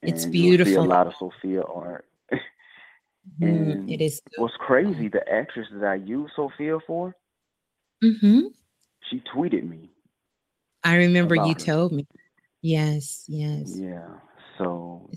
It's 0.02 0.24
and 0.24 0.34
you'll 0.34 0.44
see 0.44 0.56
beautiful. 0.64 0.84
a 0.84 0.86
lot 0.86 1.06
of 1.06 1.14
Sophia 1.18 1.62
art. 1.62 2.04
And 3.40 3.90
It 3.90 4.00
is. 4.00 4.22
What's 4.36 4.54
crazy, 4.58 5.08
the 5.08 5.22
actress 5.30 5.66
that 5.72 5.86
I 5.86 5.96
use 5.96 6.30
Sophia 6.34 6.78
for, 6.86 7.14
hmm 8.02 8.40
she 9.10 9.22
tweeted 9.34 9.68
me. 9.68 9.90
I 10.84 10.96
remember 10.96 11.34
you 11.34 11.54
her. 11.54 11.54
told 11.54 11.92
me. 11.92 12.06
Yes. 12.62 13.24
Yes. 13.28 13.74
Yeah, 13.78 14.06
so 14.58 15.10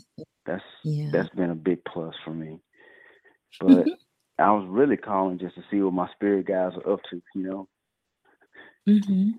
that's 0.46 0.64
Yeah. 0.84 1.10
that's 1.12 1.30
been 1.36 1.50
a 1.52 1.56
big 1.56 1.84
plus 1.86 2.16
for 2.24 2.32
me. 2.32 2.60
But 3.60 3.88
I 4.40 4.52
was 4.52 4.68
really 4.70 4.98
calling 4.98 5.40
just 5.40 5.56
to 5.56 5.64
see 5.70 5.82
what 5.82 5.94
my 5.94 6.10
spirit 6.14 6.48
guys 6.48 6.74
are 6.78 6.94
up 6.94 7.00
to, 7.10 7.22
you 7.36 7.44
know. 7.44 7.68
Hmm 8.86 9.32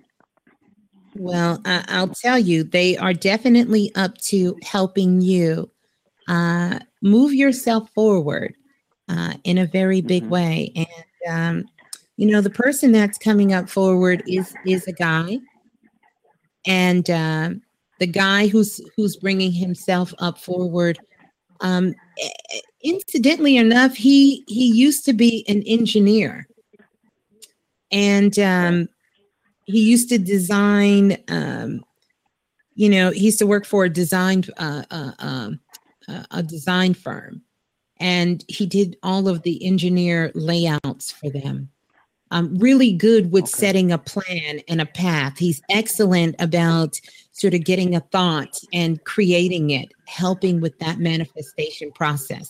Well, 1.15 1.61
I, 1.65 1.85
I'll 1.89 2.09
tell 2.09 2.39
you, 2.39 2.65
they 2.65 2.97
are 2.97 3.13
definitely 3.13 3.93
up 3.95 4.17
to 4.19 4.57
helping 4.63 5.21
you 5.21 5.71
uh, 6.29 6.79
move 7.03 7.35
yourself 7.35 7.91
forward 7.95 8.55
uh, 9.09 9.35
in 9.45 9.59
a 9.59 9.67
very 9.67 10.01
big 10.01 10.25
Mhm. 10.25 10.29
way. 10.29 10.73
And 10.77 10.87
um, 11.29 11.71
you 12.17 12.27
know, 12.31 12.41
the 12.41 12.51
person 12.51 12.93
that's 12.93 13.19
coming 13.19 13.53
up 13.53 13.69
forward 13.69 14.23
is 14.27 14.55
is 14.67 14.87
a 14.87 14.93
guy, 14.93 15.39
and 16.67 17.09
um, 17.11 17.63
the 17.99 18.07
guy 18.07 18.47
who's 18.47 18.81
who's 18.97 19.17
bringing 19.17 19.53
himself 19.53 20.13
up 20.19 20.39
forward. 20.39 20.99
Um, 21.61 21.95
eh, 22.19 22.61
incidentally 22.83 23.57
enough, 23.57 23.95
he 23.95 24.45
he 24.49 24.67
used 24.67 25.05
to 25.07 25.13
be 25.13 25.45
an 25.49 25.63
engineer, 25.67 26.49
and 27.91 28.39
um, 28.39 28.89
he 29.67 29.83
used 29.83 30.09
to 30.09 30.19
design 30.19 31.17
um 31.29 31.85
you 32.75 32.89
know 32.89 33.11
he 33.11 33.27
used 33.27 33.39
to 33.39 33.47
work 33.47 33.65
for 33.67 33.85
a 33.85 33.91
design 33.91 34.45
uh, 34.59 34.83
uh, 34.91 35.13
um, 35.19 35.61
uh, 36.09 36.25
a 36.31 36.43
design 36.43 36.95
firm. 36.95 37.43
And 37.99 38.45
he 38.49 38.67
did 38.67 38.97
all 39.03 39.29
of 39.29 39.43
the 39.43 39.65
engineer 39.65 40.33
layouts 40.35 41.13
for 41.13 41.31
them. 41.31 41.69
Um, 42.31 42.57
really 42.59 42.93
good 42.93 43.31
with 43.31 43.45
Okay. 43.45 43.51
setting 43.51 43.93
a 43.93 43.99
plan 43.99 44.61
and 44.67 44.81
a 44.81 44.87
path. 44.87 45.39
He's 45.39 45.61
excellent 45.69 46.35
about 46.39 46.99
sort 47.33 47.55
of 47.55 47.65
getting 47.65 47.95
a 47.95 48.01
thought 48.01 48.59
and 48.73 49.03
creating 49.05 49.71
it 49.71 49.93
helping 50.07 50.61
with 50.61 50.79
that 50.79 50.99
manifestation 50.99 51.93
process. 51.93 52.49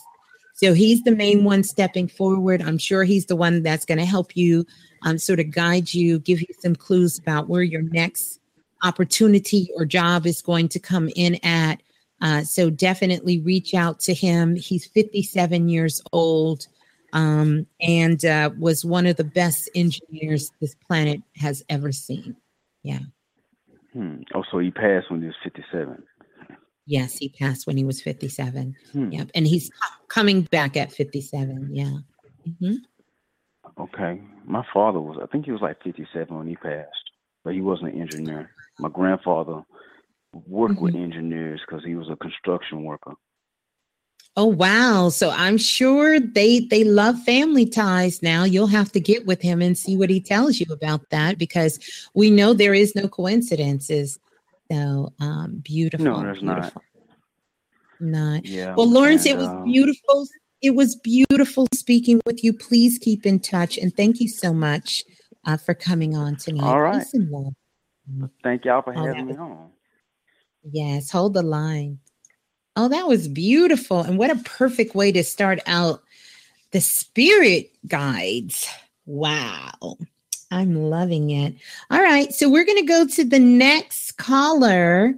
So 0.55 0.73
he's 0.73 1.03
the 1.03 1.15
main 1.15 1.43
one 1.43 1.63
stepping 1.63 2.07
forward. 2.07 2.61
I'm 2.61 2.77
sure 2.77 3.03
he's 3.03 3.25
the 3.25 3.35
one 3.35 3.61
that's 3.61 3.85
going 3.85 3.97
to 3.97 4.05
help 4.05 4.37
you 4.37 4.65
um, 5.03 5.17
sort 5.17 5.39
of 5.39 5.51
guide 5.51 5.93
you, 5.93 6.19
give 6.19 6.41
you 6.41 6.47
some 6.59 6.75
clues 6.75 7.17
about 7.17 7.49
where 7.49 7.63
your 7.63 7.81
next 7.81 8.39
opportunity 8.83 9.69
or 9.75 9.85
job 9.85 10.25
is 10.25 10.41
going 10.41 10.67
to 10.69 10.79
come 10.79 11.09
in 11.15 11.35
at. 11.43 11.81
Uh, 12.21 12.43
so 12.43 12.69
definitely 12.69 13.39
reach 13.39 13.73
out 13.73 13.99
to 13.99 14.13
him. 14.13 14.55
He's 14.55 14.85
57 14.85 15.69
years 15.69 16.01
old 16.11 16.67
um, 17.13 17.67
and 17.79 18.25
uh, 18.25 18.49
was 18.57 18.83
one 18.83 19.05
of 19.05 19.15
the 19.17 19.23
best 19.23 19.69
engineers 19.75 20.51
this 20.59 20.75
planet 20.87 21.21
has 21.35 21.63
ever 21.69 21.91
seen. 21.91 22.35
Yeah. 22.81 22.99
Hmm. 23.93 24.21
Oh, 24.33 24.43
so 24.51 24.59
he 24.59 24.71
passed 24.71 25.11
when 25.11 25.21
he 25.21 25.27
was 25.27 25.35
fifty-seven. 25.43 26.03
Yes, 26.85 27.17
he 27.17 27.29
passed 27.29 27.65
when 27.65 27.77
he 27.77 27.85
was 27.85 28.01
57. 28.01 28.75
Hmm. 28.91 29.11
Yep. 29.11 29.31
And 29.35 29.47
he's 29.47 29.71
coming 30.09 30.41
back 30.41 30.75
at 30.75 30.91
57. 30.91 31.69
Yeah. 31.73 31.97
Mhm. 32.45 32.79
Okay. 33.79 34.21
My 34.45 34.63
father 34.73 34.99
was, 34.99 35.17
I 35.21 35.25
think 35.27 35.45
he 35.45 35.51
was 35.51 35.61
like 35.61 35.81
fifty-seven 35.83 36.35
when 36.37 36.47
he 36.47 36.55
passed, 36.55 37.11
but 37.43 37.53
he 37.53 37.61
wasn't 37.61 37.93
an 37.93 38.01
engineer. 38.01 38.51
My 38.79 38.89
grandfather 38.89 39.63
worked 40.47 40.79
with 40.79 40.93
Mm-hmm. 40.93 41.03
engineers 41.03 41.61
because 41.65 41.83
he 41.85 41.95
was 41.95 42.09
a 42.09 42.15
construction 42.17 42.83
worker. 42.83 43.13
Oh 44.35 44.45
wow! 44.45 45.09
So 45.09 45.29
I'm 45.29 45.57
sure 45.57 46.19
they 46.19 46.61
they 46.61 46.83
love 46.83 47.21
family 47.23 47.67
ties. 47.67 48.23
Now 48.23 48.43
you'll 48.45 48.67
have 48.67 48.91
to 48.93 48.99
get 48.99 49.25
with 49.27 49.41
him 49.41 49.61
and 49.61 49.77
see 49.77 49.95
what 49.95 50.09
he 50.09 50.19
tells 50.19 50.59
you 50.59 50.65
about 50.71 51.09
that 51.11 51.37
because 51.37 51.79
we 52.15 52.31
know 52.31 52.53
there 52.53 52.73
is 52.73 52.95
no 52.95 53.07
coincidences. 53.07 54.19
So 54.71 55.13
um, 55.19 55.61
beautiful. 55.63 56.05
No, 56.05 56.21
there's 56.21 56.41
not. 56.41 56.55
beautiful. 56.55 56.81
Not. 57.99 58.45
Yeah. 58.45 58.75
Well, 58.75 58.89
Lawrence, 58.89 59.25
it 59.27 59.37
was 59.37 59.47
um, 59.49 59.63
beautiful. 59.65 60.27
It 60.63 60.75
was 60.75 60.95
beautiful 60.95 61.67
speaking 61.75 62.21
with 62.25 62.41
you. 62.41 62.53
Please 62.53 62.97
keep 62.97 63.25
in 63.25 63.41
touch 63.41 63.77
and 63.77 63.95
thank 63.95 64.21
you 64.21 64.29
so 64.29 64.53
much 64.53 65.03
uh, 65.45 65.57
for 65.57 65.73
coming 65.73 66.15
on 66.15 66.37
tonight. 66.37 66.63
All 66.63 66.81
right. 66.81 66.99
Peace 66.99 67.13
and 67.13 67.29
love. 67.29 67.53
Thank 68.43 68.63
y'all 68.63 68.81
for 68.81 68.97
Oh, 68.97 69.05
having 69.05 69.27
me 69.27 69.33
on. 69.35 69.69
Yes, 70.71 71.11
hold 71.11 71.33
the 71.33 71.43
line. 71.43 71.99
Oh, 72.77 72.87
that 72.87 73.07
was 73.07 73.27
beautiful. 73.27 74.01
And 74.01 74.17
what 74.17 74.31
a 74.31 74.37
perfect 74.37 74.95
way 74.95 75.11
to 75.11 75.23
start 75.23 75.59
out 75.67 76.01
the 76.71 76.79
spirit 76.79 77.71
guides. 77.87 78.67
Wow. 79.05 79.97
I'm 80.49 80.89
loving 80.89 81.31
it. 81.31 81.55
All 81.91 82.01
right. 82.01 82.33
So 82.33 82.49
we're 82.49 82.65
going 82.65 82.77
to 82.79 82.85
go 82.85 83.05
to 83.05 83.25
the 83.25 83.39
next 83.39 84.13
caller 84.13 85.13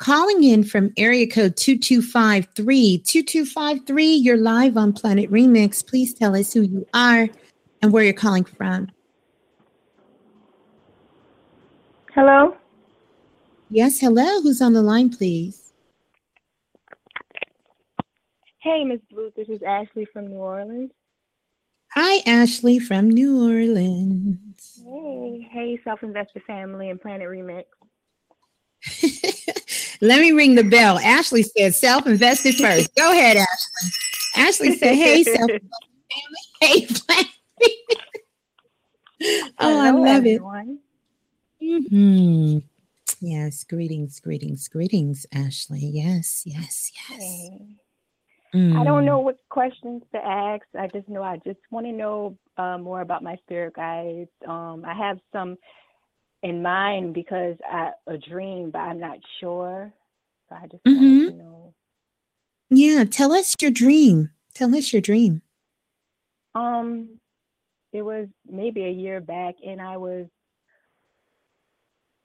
calling 0.00 0.42
in 0.42 0.64
from 0.64 0.92
area 0.96 1.26
code 1.26 1.56
2253. 1.56 2.98
2253, 2.98 4.14
you're 4.14 4.36
live 4.36 4.76
on 4.76 4.92
Planet 4.92 5.30
Remix. 5.30 5.86
Please 5.86 6.12
tell 6.12 6.34
us 6.34 6.52
who 6.52 6.62
you 6.62 6.86
are 6.92 7.28
and 7.82 7.92
where 7.92 8.02
you're 8.02 8.12
calling 8.12 8.44
from. 8.44 8.88
Hello? 12.14 12.56
Yes, 13.68 14.00
hello. 14.00 14.42
Who's 14.42 14.60
on 14.60 14.72
the 14.72 14.82
line, 14.82 15.10
please? 15.10 15.72
Hey, 18.58 18.84
Miss 18.84 19.00
Blue. 19.10 19.30
This 19.36 19.48
is 19.48 19.62
Ashley 19.62 20.06
from 20.12 20.26
New 20.26 20.38
Orleans. 20.38 20.90
Hi, 21.92 22.22
Ashley 22.26 22.78
from 22.78 23.08
New 23.10 23.42
Orleans. 23.44 24.82
Hey, 24.84 25.48
hey, 25.50 25.80
Self 25.84 26.02
Invested 26.02 26.42
Family 26.46 26.90
and 26.90 27.00
Planet 27.00 27.28
Remix. 27.28 27.64
Let 30.00 30.20
me 30.20 30.32
ring 30.32 30.54
the 30.54 30.64
bell. 30.64 30.98
Ashley 30.98 31.42
said 31.42 31.74
self 31.74 32.06
invested 32.06 32.54
first. 32.54 32.94
Go 32.94 33.10
ahead, 33.12 33.36
Ashley. 33.36 33.90
Ashley 34.36 34.76
said, 34.78 34.94
hey, 34.94 35.22
self 35.36 35.50
family. 35.50 35.60
Hey, 36.60 36.86
oh, 39.58 39.78
I 39.80 39.90
Hello, 39.90 40.02
love 40.02 40.26
it. 40.26 40.40
hmm 41.60 42.58
Yes, 43.22 43.64
greetings, 43.64 44.18
greetings, 44.20 44.66
greetings, 44.68 45.26
Ashley. 45.32 45.80
Yes, 45.84 46.42
yes, 46.46 46.90
yes. 46.94 47.18
Hey. 47.20 47.66
I 48.52 48.82
don't 48.84 49.02
Mm. 49.02 49.04
know 49.04 49.18
what 49.20 49.36
questions 49.48 50.02
to 50.12 50.18
ask. 50.24 50.64
I 50.76 50.88
just 50.88 51.08
know 51.08 51.22
I 51.22 51.36
just 51.46 51.60
want 51.70 51.86
to 51.86 51.92
know 51.92 52.36
uh, 52.56 52.78
more 52.78 53.00
about 53.00 53.22
my 53.22 53.36
spirit 53.36 53.74
guides. 53.74 54.30
Um, 54.46 54.84
I 54.84 54.92
have 54.94 55.18
some 55.32 55.56
in 56.42 56.62
mind 56.62 57.14
because 57.14 57.56
I 57.64 57.92
a 58.06 58.16
dream, 58.16 58.70
but 58.70 58.80
I'm 58.80 59.00
not 59.00 59.18
sure. 59.40 59.92
So 60.48 60.56
I 60.56 60.66
just 60.66 60.84
wanted 60.84 61.00
Mhm. 61.00 61.26
to 61.26 61.32
know. 61.36 61.74
Yeah, 62.70 63.04
tell 63.04 63.32
us 63.32 63.54
your 63.60 63.70
dream. 63.70 64.30
Tell 64.54 64.74
us 64.74 64.92
your 64.92 65.02
dream. 65.02 65.42
Um, 66.54 67.20
it 67.92 68.02
was 68.02 68.28
maybe 68.46 68.84
a 68.84 68.90
year 68.90 69.20
back, 69.20 69.56
and 69.64 69.80
I 69.80 69.96
was 69.96 70.26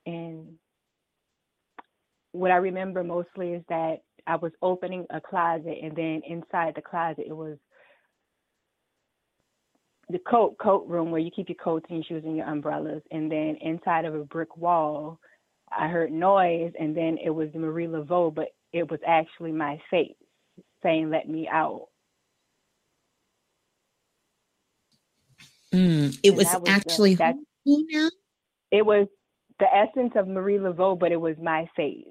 in. 0.06 0.60
What 2.32 2.52
I 2.52 2.58
remember 2.58 3.04
mostly 3.04 3.54
is 3.54 3.64
that 3.70 4.04
I 4.28 4.36
was 4.36 4.52
opening 4.62 5.06
a 5.10 5.22
closet, 5.22 5.78
and 5.82 5.96
then 5.96 6.22
inside 6.26 6.76
the 6.76 6.82
closet, 6.82 7.26
it 7.28 7.36
was 7.36 7.58
the 10.10 10.19
coat 10.19 10.57
coat 10.60 10.88
room 10.88 11.11
where 11.11 11.22
you 11.22 11.32
keep 11.32 11.49
your 11.49 11.56
coats 11.57 11.86
and 11.90 11.98
your 11.98 12.06
shoes 12.19 12.26
and 12.26 12.38
your 12.38 12.48
umbrellas, 12.48 13.02
and 13.11 13.32
then 13.32 13.56
inside 13.61 14.06
of 14.06 14.15
a 14.15 14.23
brick 14.26 14.56
wall, 14.57 15.19
I 15.72 15.88
heard 15.88 16.11
noise, 16.11 16.73
and 16.80 16.95
then 16.95 17.18
it 17.23 17.32
was 17.32 17.49
Marie 17.56 17.88
Laveau, 17.88 18.34
but 18.34 18.49
it 18.72 18.90
was 18.90 18.99
actually 19.06 19.52
my 19.52 19.82
face 19.90 20.15
saying, 20.84 21.10
"Let 21.10 21.27
me 21.27 21.48
out." 21.48 21.88
Mm, 25.73 26.19
It 26.23 26.36
was 26.36 26.45
was 26.53 26.61
the- 26.64 26.69
actually 26.69 27.15
that's 27.15 27.40
who 27.65 27.86
now? 27.90 28.10
it 28.72 28.86
was 28.86 29.07
the 29.60 29.73
essence 29.73 30.14
of 30.15 30.27
Marie 30.27 30.57
Laveau, 30.60 30.98
but 30.98 31.11
it 31.11 31.19
was 31.19 31.38
my 31.38 31.65
face 31.76 32.07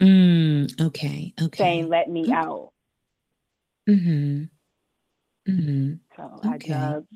Mm, 0.00 0.80
okay, 0.80 1.32
okay. 1.40 1.62
saying, 1.64 1.88
"Let 1.88 2.08
me 2.10 2.22
Okay. 2.24 2.32
out." 2.32 2.72
Mm-hmm. 3.88 4.44
Mm-hmm. 5.48 5.94
So 6.16 6.40
I 6.44 6.56
Okay. 6.56 6.68
dug, 6.68 7.06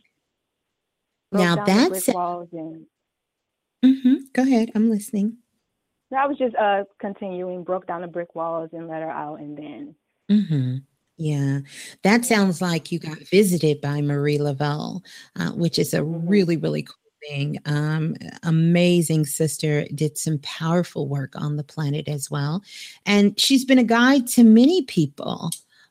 Now 1.32 1.56
that's 1.56 2.08
walls, 2.08 2.48
and 2.52 2.86
mm-hmm. 3.84 4.14
Go 4.32 4.42
ahead. 4.42 4.70
I'm 4.74 4.90
listening. 4.90 5.38
I 6.16 6.26
was 6.26 6.38
just 6.38 6.54
uh 6.56 6.84
continuing, 7.00 7.64
broke 7.64 7.86
down 7.86 8.00
the 8.00 8.06
brick 8.06 8.34
walls 8.34 8.70
and 8.72 8.88
let 8.88 9.02
her 9.02 9.10
out, 9.10 9.40
and 9.40 9.56
then 9.56 9.94
Mm-hmm. 10.30 10.76
Yeah, 11.18 11.60
that 12.02 12.24
sounds 12.26 12.60
like 12.60 12.92
you 12.92 12.98
got 12.98 13.18
visited 13.18 13.80
by 13.80 14.02
Marie 14.02 14.38
Laveau, 14.38 15.00
uh, 15.36 15.52
which 15.52 15.78
is 15.78 15.94
a 15.94 16.00
Mhm. 16.00 16.28
really, 16.28 16.56
really 16.58 16.82
cool 16.82 16.94
thing. 17.26 17.58
Um, 17.64 18.16
amazing 18.42 19.24
sister, 19.24 19.86
did 19.94 20.18
some 20.18 20.38
powerful 20.40 21.08
work 21.08 21.32
on 21.36 21.56
the 21.56 21.64
planet 21.64 22.06
as 22.08 22.30
well. 22.30 22.62
And 23.06 23.38
she's 23.40 23.64
been 23.64 23.78
a 23.78 23.84
guide 23.84 24.26
to 24.28 24.44
many 24.44 24.82
people 24.82 25.50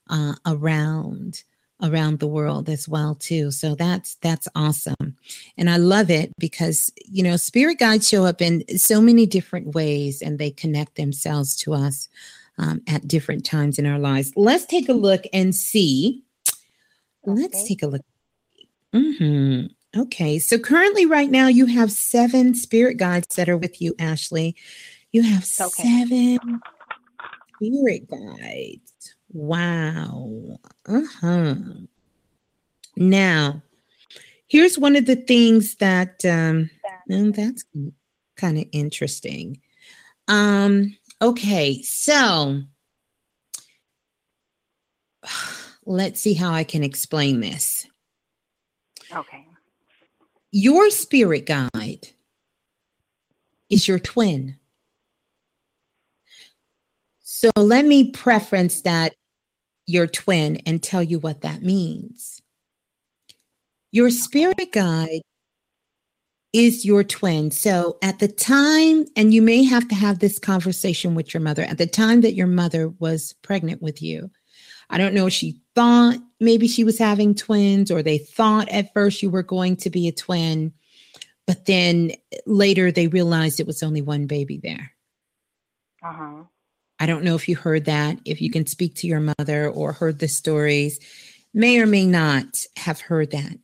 uh, 0.09 0.35
around 0.45 1.43
around 1.83 2.19
the 2.19 2.27
world 2.27 2.69
as 2.69 2.87
well 2.87 3.15
too 3.15 3.51
so 3.51 3.75
that's 3.75 4.15
that's 4.15 4.47
awesome 4.55 5.17
and 5.57 5.69
i 5.69 5.75
love 5.75 6.09
it 6.09 6.31
because 6.39 6.91
you 7.05 7.21
know 7.21 7.35
spirit 7.35 7.77
guides 7.77 8.07
show 8.07 8.25
up 8.25 8.41
in 8.41 8.63
so 8.77 9.01
many 9.01 9.25
different 9.25 9.73
ways 9.75 10.21
and 10.21 10.39
they 10.39 10.49
connect 10.49 10.95
themselves 10.95 11.55
to 11.55 11.73
us 11.73 12.07
um, 12.57 12.81
at 12.87 13.07
different 13.07 13.45
times 13.45 13.79
in 13.79 13.85
our 13.85 13.99
lives. 13.99 14.31
Let's 14.35 14.65
take 14.65 14.89
a 14.89 14.93
look 14.93 15.25
and 15.33 15.53
see. 15.53 16.23
Let's 17.25 17.67
take 17.67 17.83
a 17.83 17.87
look. 17.87 18.01
hmm 18.93 19.65
Okay, 19.97 20.39
so 20.39 20.59
currently, 20.59 21.05
right 21.05 21.31
now, 21.31 21.47
you 21.47 21.67
have 21.67 21.89
seven 21.89 22.53
spirit 22.53 22.97
guides 22.97 23.33
that 23.37 23.47
are 23.47 23.57
with 23.57 23.81
you, 23.81 23.95
Ashley. 23.97 24.53
You 25.13 25.23
have 25.23 25.45
Okay. 25.59 26.05
seven 26.09 26.59
spirit 27.55 28.09
guides. 28.09 29.14
Wow. 29.35 30.59
Uh 30.87 31.01
huh. 31.19 31.55
Now, 32.95 33.61
here's 34.47 34.79
one 34.79 34.95
of 34.95 35.05
the 35.07 35.17
things 35.17 35.75
that 35.75 36.23
um, 36.23 36.69
that's 37.09 37.65
kind 38.37 38.57
of 38.57 38.63
interesting. 38.71 39.59
Um, 40.29 40.95
okay, 41.21 41.81
so 41.81 42.61
let's 45.85 46.21
see 46.21 46.33
how 46.33 46.53
I 46.53 46.63
can 46.63 46.85
explain 46.85 47.41
this. 47.41 47.85
okay, 49.13 49.45
Your 50.51 50.89
spirit 50.91 51.45
guide 51.45 52.07
is 53.69 53.85
your 53.85 53.99
twin. 53.99 54.55
So 57.21 57.51
let 57.57 57.83
me 57.83 58.11
preference 58.11 58.81
that 58.83 59.13
your 59.87 60.07
twin 60.07 60.57
and 60.65 60.81
tell 60.81 61.03
you 61.03 61.19
what 61.19 61.41
that 61.41 61.61
means. 61.61 62.41
Your 63.91 64.09
spirit 64.09 64.71
guide 64.71 65.21
is 66.53 66.85
your 66.85 67.03
twin. 67.03 67.51
So 67.51 67.97
at 68.01 68.19
the 68.19 68.27
time, 68.27 69.05
and 69.15 69.33
you 69.33 69.41
may 69.41 69.63
have 69.63 69.87
to 69.89 69.95
have 69.95 70.19
this 70.19 70.39
conversation 70.39 71.13
with 71.13 71.33
your 71.33 71.41
mother, 71.41 71.63
at 71.63 71.77
the 71.77 71.87
time 71.87 72.21
that 72.21 72.33
your 72.33 72.47
mother 72.47 72.89
was 72.99 73.33
pregnant 73.41 73.81
with 73.81 74.01
you, 74.01 74.31
I 74.89 74.97
don't 74.97 75.13
know 75.13 75.27
if 75.27 75.33
she 75.33 75.59
thought 75.75 76.17
maybe 76.39 76.67
she 76.67 76.83
was 76.83 76.97
having 76.97 77.35
twins 77.35 77.91
or 77.91 78.01
they 78.01 78.17
thought 78.17 78.69
at 78.69 78.93
first 78.93 79.21
you 79.21 79.29
were 79.29 79.43
going 79.43 79.75
to 79.77 79.89
be 79.89 80.07
a 80.07 80.13
twin, 80.13 80.71
but 81.45 81.65
then 81.65 82.13
later 82.45 82.91
they 82.91 83.07
realized 83.07 83.59
it 83.59 83.67
was 83.67 83.83
only 83.83 84.01
one 84.01 84.25
baby 84.25 84.57
there. 84.57 84.91
uh 86.03 86.13
huh. 86.13 86.43
I 86.99 87.05
don't 87.05 87.23
know 87.23 87.35
if 87.35 87.49
you 87.49 87.55
heard 87.55 87.85
that, 87.85 88.19
if 88.25 88.41
you 88.41 88.49
can 88.49 88.65
speak 88.65 88.95
to 88.95 89.07
your 89.07 89.33
mother 89.37 89.69
or 89.69 89.91
heard 89.91 90.19
the 90.19 90.27
stories, 90.27 90.99
may 91.53 91.79
or 91.79 91.85
may 91.85 92.05
not 92.05 92.45
have 92.77 93.01
heard 93.01 93.31
that. 93.31 93.57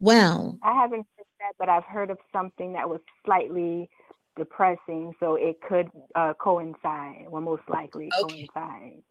Well, 0.00 0.58
I 0.62 0.74
haven't 0.74 1.06
heard 1.16 1.26
that, 1.40 1.52
but 1.58 1.68
I've 1.68 1.84
heard 1.84 2.10
of 2.10 2.18
something 2.32 2.74
that 2.74 2.88
was 2.88 3.00
slightly 3.24 3.90
depressing, 4.36 5.12
so 5.18 5.34
it 5.34 5.60
could 5.60 5.90
uh, 6.14 6.34
coincide, 6.40 7.26
well, 7.28 7.42
most 7.42 7.62
likely 7.68 8.10
Okay. 8.22 8.48
coincide. 8.54 9.02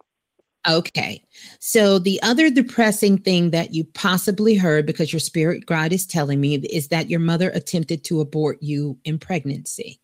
Okay. 0.68 1.24
So 1.60 1.98
the 1.98 2.22
other 2.24 2.50
depressing 2.50 3.18
thing 3.20 3.52
that 3.52 3.74
you 3.74 3.86
possibly 3.94 4.56
heard 4.56 4.86
because 4.86 5.14
your 5.14 5.22
spirit 5.22 5.66
guide 5.66 5.94
is 5.94 6.06
telling 6.06 6.42
me 6.42 6.56
is 6.56 6.90
that 6.90 7.10
your 7.10 7.22
mother 7.22 7.50
attempted 7.52 8.04
to 8.06 8.20
abort 8.20 8.62
you 8.62 8.98
in 9.06 9.18
pregnancy. 9.18 10.02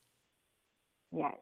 Yes. 1.12 1.36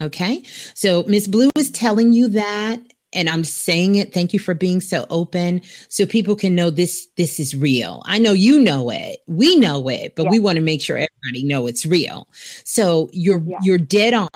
Okay. 0.00 0.42
So 0.74 1.02
Miss 1.04 1.26
Blue 1.26 1.50
is 1.56 1.70
telling 1.70 2.12
you 2.12 2.28
that 2.28 2.80
and 3.12 3.28
I'm 3.28 3.42
saying 3.44 3.96
it. 3.96 4.12
Thank 4.12 4.32
you 4.32 4.38
for 4.38 4.54
being 4.54 4.80
so 4.80 5.06
open 5.10 5.62
so 5.88 6.04
people 6.06 6.36
can 6.36 6.54
know 6.54 6.70
this 6.70 7.08
this 7.16 7.40
is 7.40 7.56
real. 7.56 8.02
I 8.04 8.18
know 8.18 8.32
you 8.32 8.60
know 8.60 8.90
it. 8.90 9.20
We 9.26 9.56
know 9.56 9.88
it, 9.88 10.14
but 10.14 10.30
we 10.30 10.38
want 10.38 10.56
to 10.56 10.62
make 10.62 10.82
sure 10.82 10.96
everybody 10.96 11.44
know 11.44 11.66
it's 11.66 11.86
real. 11.86 12.28
So 12.64 13.08
you're 13.12 13.42
Yeah. 13.44 13.58
you're 13.62 13.78
dead 13.78 14.14
on. 14.14 14.28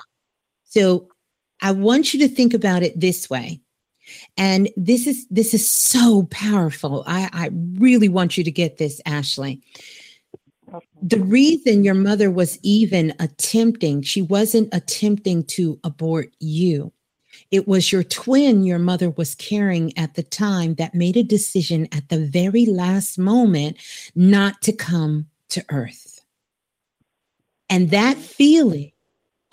So 0.65 1.09
I 1.61 1.73
want 1.73 2.13
you 2.13 2.21
to 2.21 2.35
think 2.35 2.55
about 2.55 2.83
it 2.83 2.99
this 2.99 3.31
way. 3.31 3.61
And 4.37 4.69
this 4.77 5.07
is 5.07 5.27
this 5.31 5.55
is 5.55 5.69
so 5.69 6.27
powerful. 6.31 7.05
I, 7.07 7.29
I 7.33 7.51
really 7.79 8.09
want 8.09 8.37
you 8.37 8.45
to 8.45 8.51
get 8.51 8.79
this, 8.79 9.01
Ashley. 9.07 9.61
The 11.05 11.19
reason 11.19 11.83
your 11.83 11.95
mother 11.95 12.31
was 12.31 12.61
even 12.63 13.13
attempting, 13.19 14.03
she 14.03 14.23
wasn't 14.23 14.69
attempting 14.73 15.43
to 15.47 15.81
abort 15.83 16.31
you. 16.39 16.93
It 17.51 17.67
was 17.67 17.91
your 17.91 18.05
twin 18.05 18.63
your 18.63 18.79
mother 18.79 19.11
was 19.11 19.35
carrying 19.35 19.97
at 19.99 20.15
the 20.15 20.23
time 20.23 20.75
that 20.75 20.95
made 20.95 21.17
a 21.17 21.25
decision 21.25 21.89
at 21.91 22.09
the 22.09 22.25
very 22.25 22.67
last 22.67 23.19
moment 23.19 23.79
not 24.15 24.63
to 24.63 24.73
come 24.73 25.27
to 25.49 25.65
earth. 25.71 26.25
And 27.69 27.91
that 27.91 28.17
feeling 28.17 28.93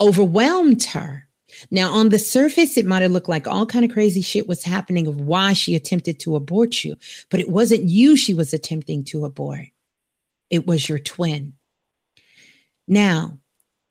overwhelmed 0.00 0.84
her. 0.84 1.26
Now, 1.72 1.92
on 1.92 2.10
the 2.10 2.18
surface, 2.20 2.76
it 2.76 2.86
might 2.86 3.02
have 3.02 3.10
looked 3.10 3.28
like 3.28 3.48
all 3.48 3.66
kind 3.66 3.84
of 3.84 3.90
crazy 3.90 4.22
shit 4.22 4.46
was 4.46 4.62
happening 4.62 5.08
of 5.08 5.20
why 5.20 5.54
she 5.54 5.74
attempted 5.74 6.20
to 6.20 6.36
abort 6.36 6.84
you, 6.84 6.94
but 7.28 7.40
it 7.40 7.48
wasn't 7.48 7.84
you 7.84 8.16
she 8.16 8.34
was 8.34 8.54
attempting 8.54 9.02
to 9.04 9.24
abort. 9.24 9.66
It 10.50 10.66
was 10.66 10.88
your 10.88 10.98
twin. 10.98 11.54
Now, 12.86 13.38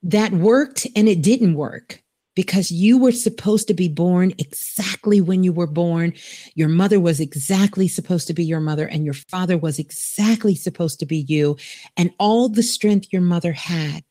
that 0.04 0.34
worked 0.34 0.88
and 0.96 1.10
it 1.10 1.22
didn't 1.22 1.56
work 1.56 2.04
because 2.36 2.72
you 2.72 2.98
were 2.98 3.12
supposed 3.12 3.68
to 3.68 3.74
be 3.74 3.90
born 3.90 4.34
exactly 4.38 5.20
when 5.20 5.44
you 5.44 5.52
were 5.52 5.68
born. 5.68 6.14
Your 6.56 6.70
mother 6.70 7.00
was 7.00 7.20
exactly 7.20 7.88
supposed 7.88 8.28
to 8.28 8.34
be 8.34 8.46
your 8.46 8.62
mother, 8.62 8.88
and 8.88 9.04
your 9.04 9.14
father 9.14 9.58
was 9.58 9.78
exactly 9.78 10.56
supposed 10.56 11.00
to 11.00 11.06
be 11.06 11.26
you. 11.28 11.58
And 11.98 12.14
all 12.18 12.48
the 12.48 12.64
strength 12.64 13.08
your 13.12 13.22
mother 13.22 13.52
had, 13.52 14.04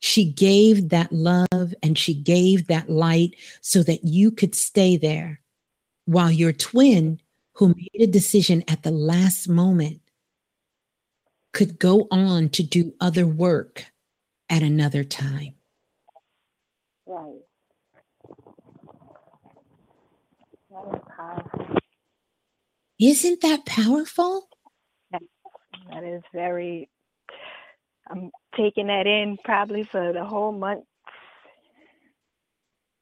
she 0.00 0.24
gave 0.24 0.88
that 0.88 1.12
love 1.12 1.74
and 1.82 1.96
she 1.96 2.14
gave 2.14 2.66
that 2.66 2.90
light 2.90 3.36
so 3.60 3.82
that 3.82 4.02
you 4.02 4.30
could 4.30 4.54
stay 4.54 4.96
there 4.96 5.40
while 6.06 6.32
your 6.32 6.52
twin, 6.52 7.20
who 7.54 7.68
made 7.68 8.00
a 8.00 8.06
decision 8.06 8.64
at 8.66 8.82
the 8.82 8.90
last 8.90 9.48
moment, 9.48 10.00
could 11.52 11.78
go 11.78 12.08
on 12.10 12.48
to 12.50 12.62
do 12.62 12.94
other 13.00 13.26
work 13.26 13.86
at 14.50 14.62
another 14.62 15.04
time. 15.04 15.54
Right. 17.06 17.40
That 20.70 20.94
is 20.94 21.02
powerful. 21.16 21.76
Isn't 23.00 23.40
that 23.42 23.66
powerful? 23.66 24.48
That 25.90 26.04
is 26.04 26.22
very. 26.34 26.88
I'm 28.10 28.30
taking 28.56 28.88
that 28.88 29.06
in 29.06 29.38
probably 29.44 29.84
for 29.84 30.12
the 30.12 30.24
whole 30.24 30.52
month. 30.52 30.84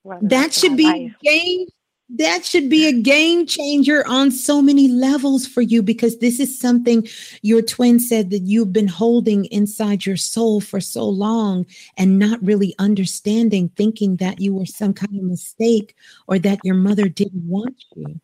the 0.04 0.20
That 0.20 0.54
should 0.54 0.76
be 0.76 0.84
life. 0.84 1.12
game. 1.22 1.66
That 2.10 2.42
should 2.44 2.70
be 2.70 2.86
a 2.86 2.92
game 2.92 3.46
changer 3.46 4.02
on 4.06 4.30
so 4.30 4.62
many 4.62 4.88
levels 4.88 5.46
for 5.46 5.60
you 5.60 5.82
because 5.82 6.18
this 6.18 6.40
is 6.40 6.58
something 6.58 7.06
your 7.42 7.60
twin 7.60 8.00
said 8.00 8.30
that 8.30 8.44
you've 8.46 8.72
been 8.72 8.88
holding 8.88 9.44
inside 9.46 10.06
your 10.06 10.16
soul 10.16 10.62
for 10.62 10.80
so 10.80 11.06
long 11.06 11.66
and 11.98 12.18
not 12.18 12.42
really 12.42 12.74
understanding, 12.78 13.68
thinking 13.76 14.16
that 14.16 14.40
you 14.40 14.54
were 14.54 14.64
some 14.64 14.94
kind 14.94 15.14
of 15.16 15.22
mistake 15.22 15.94
or 16.26 16.38
that 16.38 16.60
your 16.64 16.76
mother 16.76 17.10
didn't 17.10 17.46
want 17.46 17.84
you. 17.94 18.18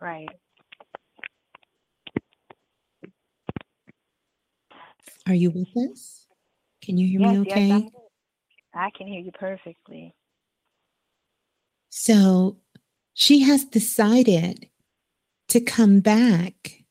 Right. 0.00 0.28
Are 5.28 5.34
you 5.34 5.50
with 5.50 5.90
us? 5.92 6.26
Can 6.82 6.98
you 6.98 7.06
hear 7.06 7.20
Yes, 7.20 7.30
me 7.30 7.38
okay? 7.42 7.72
I'm, 7.72 7.88
I 8.74 8.90
can 8.90 9.06
hear 9.06 9.20
you 9.20 9.30
perfectly. 9.30 10.14
So 12.02 12.56
she 13.12 13.40
has 13.40 13.66
decided 13.66 14.70
to 15.48 15.60
come 15.60 16.00
back 16.00 16.84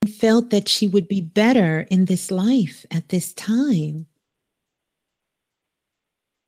and 0.00 0.10
felt 0.14 0.48
that 0.48 0.66
she 0.66 0.88
would 0.88 1.08
be 1.08 1.20
better 1.20 1.86
in 1.90 2.06
this 2.06 2.30
life 2.30 2.86
at 2.90 3.10
this 3.10 3.34
time 3.34 4.06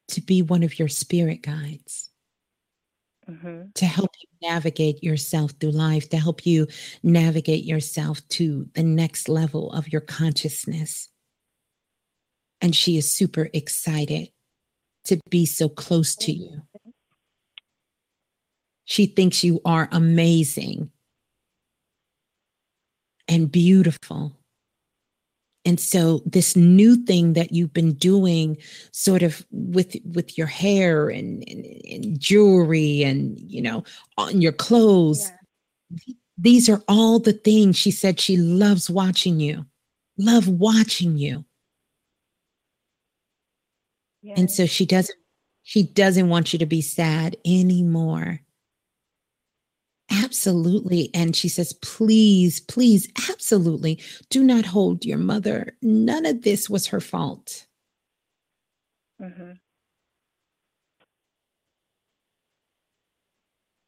to 0.08 0.22
be 0.22 0.40
one 0.40 0.62
of 0.62 0.78
your 0.78 0.88
spirit 0.88 1.42
guides, 1.42 2.08
hmm 3.28 3.64
to 3.74 3.84
help 3.84 4.10
you 4.22 4.48
navigate 4.48 5.04
yourself 5.04 5.50
through 5.60 5.72
life, 5.72 6.08
to 6.08 6.16
help 6.16 6.46
you 6.46 6.66
navigate 7.02 7.64
yourself 7.64 8.26
to 8.28 8.70
the 8.72 8.82
next 8.82 9.28
level 9.28 9.70
of 9.72 9.92
your 9.92 10.00
consciousness. 10.00 11.10
And 12.62 12.74
she 12.74 12.96
is 12.96 13.12
super 13.12 13.50
excited 13.52 14.30
to 15.04 15.20
be 15.28 15.44
so 15.44 15.68
close 15.68 16.16
to 16.16 16.32
you. 16.32 16.62
She 18.92 19.06
thinks 19.06 19.42
you 19.42 19.58
are 19.64 19.88
amazing 19.90 20.90
and 23.26 23.50
beautiful. 23.50 24.36
And 25.64 25.80
so 25.80 26.20
this 26.26 26.56
new 26.56 26.96
thing 26.96 27.32
that 27.32 27.52
you've 27.52 27.72
been 27.72 27.94
doing 27.94 28.58
sort 28.92 29.22
of 29.22 29.46
with 29.50 29.96
with 30.04 30.36
your 30.36 30.46
hair 30.46 31.08
and, 31.08 31.42
and, 31.48 31.64
and 31.90 32.20
jewelry 32.20 33.02
and 33.02 33.40
you 33.40 33.62
know 33.62 33.82
on 34.18 34.42
your 34.42 34.52
clothes 34.52 35.32
these 36.36 36.68
are 36.68 36.82
all 36.86 37.18
the 37.18 37.32
things 37.32 37.78
she 37.78 37.90
said 37.90 38.20
she 38.20 38.36
loves 38.36 38.90
watching 38.90 39.40
you 39.40 39.64
love 40.18 40.48
watching 40.48 41.16
you. 41.16 41.46
And 44.36 44.50
so 44.50 44.66
she 44.66 44.84
doesn't 44.84 45.18
she 45.62 45.82
doesn't 45.82 46.28
want 46.28 46.52
you 46.52 46.58
to 46.58 46.66
be 46.66 46.82
sad 46.82 47.38
anymore 47.46 48.42
absolutely. 50.12 51.10
And 51.14 51.34
she 51.34 51.48
says 51.48 51.72
please 51.72 52.60
please 52.60 53.08
absolutely. 53.30 54.00
Do 54.30 54.42
not 54.44 54.66
hold 54.66 55.04
your 55.04 55.18
mother. 55.18 55.76
None 55.82 56.26
of 56.26 56.42
this 56.42 56.68
was 56.70 56.88
her 56.88 57.00
fault. 57.00 57.66
Hmm 59.18 59.52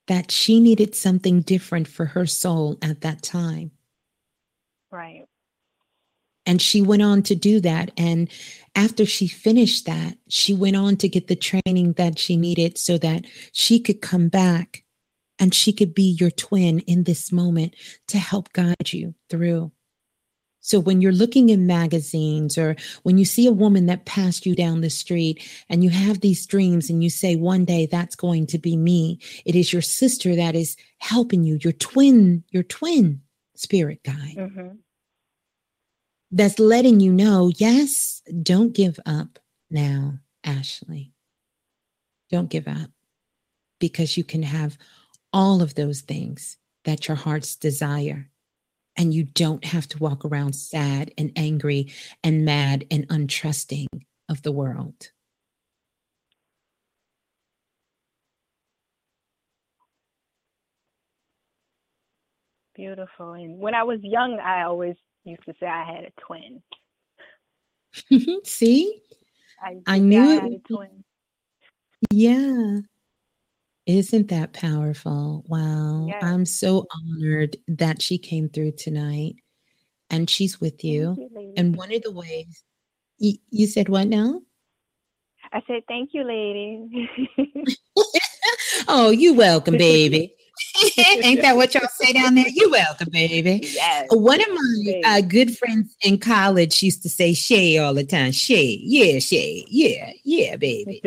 that 0.06 0.30
she 0.30 0.60
needed 0.60 0.94
something 0.94 1.40
different 1.40 1.88
for 1.88 2.06
her 2.06 2.26
soul 2.26 2.78
at 2.82 3.00
that 3.00 3.22
time. 3.22 3.70
Right. 4.90 5.24
And 6.46 6.60
she 6.60 6.82
went 6.82 7.02
on 7.02 7.22
to 7.24 7.34
do 7.34 7.60
that. 7.60 7.90
And 7.96 8.28
after 8.74 9.06
she 9.06 9.26
finished 9.26 9.86
that, 9.86 10.18
she 10.28 10.52
went 10.52 10.76
on 10.76 10.96
to 10.98 11.08
get 11.08 11.26
the 11.26 11.36
training 11.36 11.94
that 11.94 12.18
she 12.18 12.36
needed 12.36 12.76
so 12.76 12.98
that 12.98 13.24
she 13.52 13.80
could 13.80 14.02
come 14.02 14.28
back 14.28 14.83
and 15.44 15.52
she 15.52 15.74
could 15.74 15.92
be 15.92 16.16
your 16.18 16.30
twin 16.30 16.78
in 16.80 17.02
this 17.04 17.30
moment 17.30 17.76
to 18.08 18.16
help 18.16 18.50
guide 18.54 18.94
you 18.94 19.14
through. 19.28 19.70
So 20.62 20.80
when 20.80 21.02
you're 21.02 21.12
looking 21.12 21.50
in 21.50 21.66
magazines 21.66 22.56
or 22.56 22.76
when 23.02 23.18
you 23.18 23.26
see 23.26 23.46
a 23.46 23.52
woman 23.52 23.84
that 23.84 24.06
passed 24.06 24.46
you 24.46 24.54
down 24.54 24.80
the 24.80 24.88
street 24.88 25.46
and 25.68 25.84
you 25.84 25.90
have 25.90 26.20
these 26.20 26.46
dreams 26.46 26.88
and 26.88 27.04
you 27.04 27.10
say, 27.10 27.36
one 27.36 27.66
day 27.66 27.84
that's 27.84 28.16
going 28.16 28.46
to 28.46 28.58
be 28.58 28.74
me, 28.74 29.18
it 29.44 29.54
is 29.54 29.70
your 29.70 29.82
sister 29.82 30.34
that 30.34 30.54
is 30.54 30.78
helping 30.96 31.44
you, 31.44 31.58
your 31.60 31.74
twin, 31.74 32.42
your 32.48 32.62
twin 32.62 33.20
spirit 33.54 34.02
guide 34.02 34.50
hmm 34.54 34.68
that's 36.30 36.58
letting 36.58 36.98
you 36.98 37.12
know, 37.12 37.52
yes, 37.58 38.20
don't 38.42 38.72
give 38.72 38.98
up 39.06 39.38
now, 39.70 40.18
Ashley. 40.42 41.12
Don't 42.28 42.50
give 42.50 42.66
up 42.66 42.90
because 43.78 44.16
you 44.16 44.24
can 44.24 44.42
have 44.42 44.76
all 45.34 45.60
of 45.60 45.74
those 45.74 46.00
things 46.00 46.56
that 46.84 47.08
your 47.08 47.16
heart's 47.16 47.56
desire. 47.56 48.30
And 48.96 49.12
you 49.12 49.24
don't 49.24 49.64
have 49.64 49.88
to 49.88 49.98
walk 49.98 50.24
around 50.24 50.54
sad 50.54 51.12
and 51.18 51.32
angry 51.34 51.92
and 52.22 52.44
mad 52.44 52.86
and 52.92 53.08
untrusting 53.08 53.86
of 54.28 54.42
the 54.42 54.52
world. 54.52 55.10
Beautiful. 62.76 63.32
And 63.32 63.58
when 63.58 63.74
I 63.74 63.82
was 63.82 63.98
young, 64.02 64.38
I 64.38 64.62
always 64.62 64.94
used 65.24 65.44
to 65.46 65.54
say 65.58 65.66
I 65.66 65.84
had 65.84 66.04
a 66.04 66.12
twin. 66.20 66.62
See? 68.44 69.00
I, 69.60 69.80
I 69.86 69.98
knew 69.98 70.22
I 70.22 70.46
it 70.46 70.52
a 70.52 70.72
twin. 70.72 71.04
Yeah. 72.12 72.80
Isn't 73.86 74.28
that 74.28 74.54
powerful? 74.54 75.44
Wow. 75.46 76.06
Yes. 76.08 76.22
I'm 76.22 76.46
so 76.46 76.86
honored 76.90 77.56
that 77.68 78.00
she 78.00 78.16
came 78.16 78.48
through 78.48 78.72
tonight 78.72 79.36
and 80.08 80.28
she's 80.28 80.60
with 80.60 80.82
you. 80.84 81.16
You. 81.18 81.52
And 81.56 81.76
one 81.76 81.92
of 81.92 82.02
the 82.02 82.12
ways 82.12 82.64
you, 83.18 83.34
you 83.50 83.66
said 83.66 83.88
what 83.88 84.08
now? 84.08 84.40
I 85.52 85.62
said, 85.66 85.82
thank 85.86 86.10
you, 86.14 86.24
lady. 86.24 87.10
Oh, 88.88 89.10
you 89.10 89.34
welcome, 89.34 89.76
baby. 89.76 90.34
Ain't 90.98 91.42
that 91.42 91.56
what 91.56 91.74
y'all 91.74 91.88
say 91.88 92.12
down 92.12 92.34
there? 92.34 92.48
You 92.48 92.70
welcome, 92.70 93.08
baby. 93.10 93.60
yes. 93.62 94.06
One 94.10 94.40
of 94.40 94.48
my 94.48 95.00
uh, 95.04 95.20
good 95.20 95.56
friends 95.56 95.96
in 96.02 96.18
college 96.18 96.82
used 96.82 97.02
to 97.02 97.08
say 97.08 97.34
Shay 97.34 97.78
all 97.78 97.94
the 97.94 98.04
time. 98.04 98.32
Shay, 98.32 98.78
yeah, 98.82 99.18
Shay, 99.18 99.64
yeah, 99.68 100.12
yeah, 100.24 100.56
baby. 100.56 101.00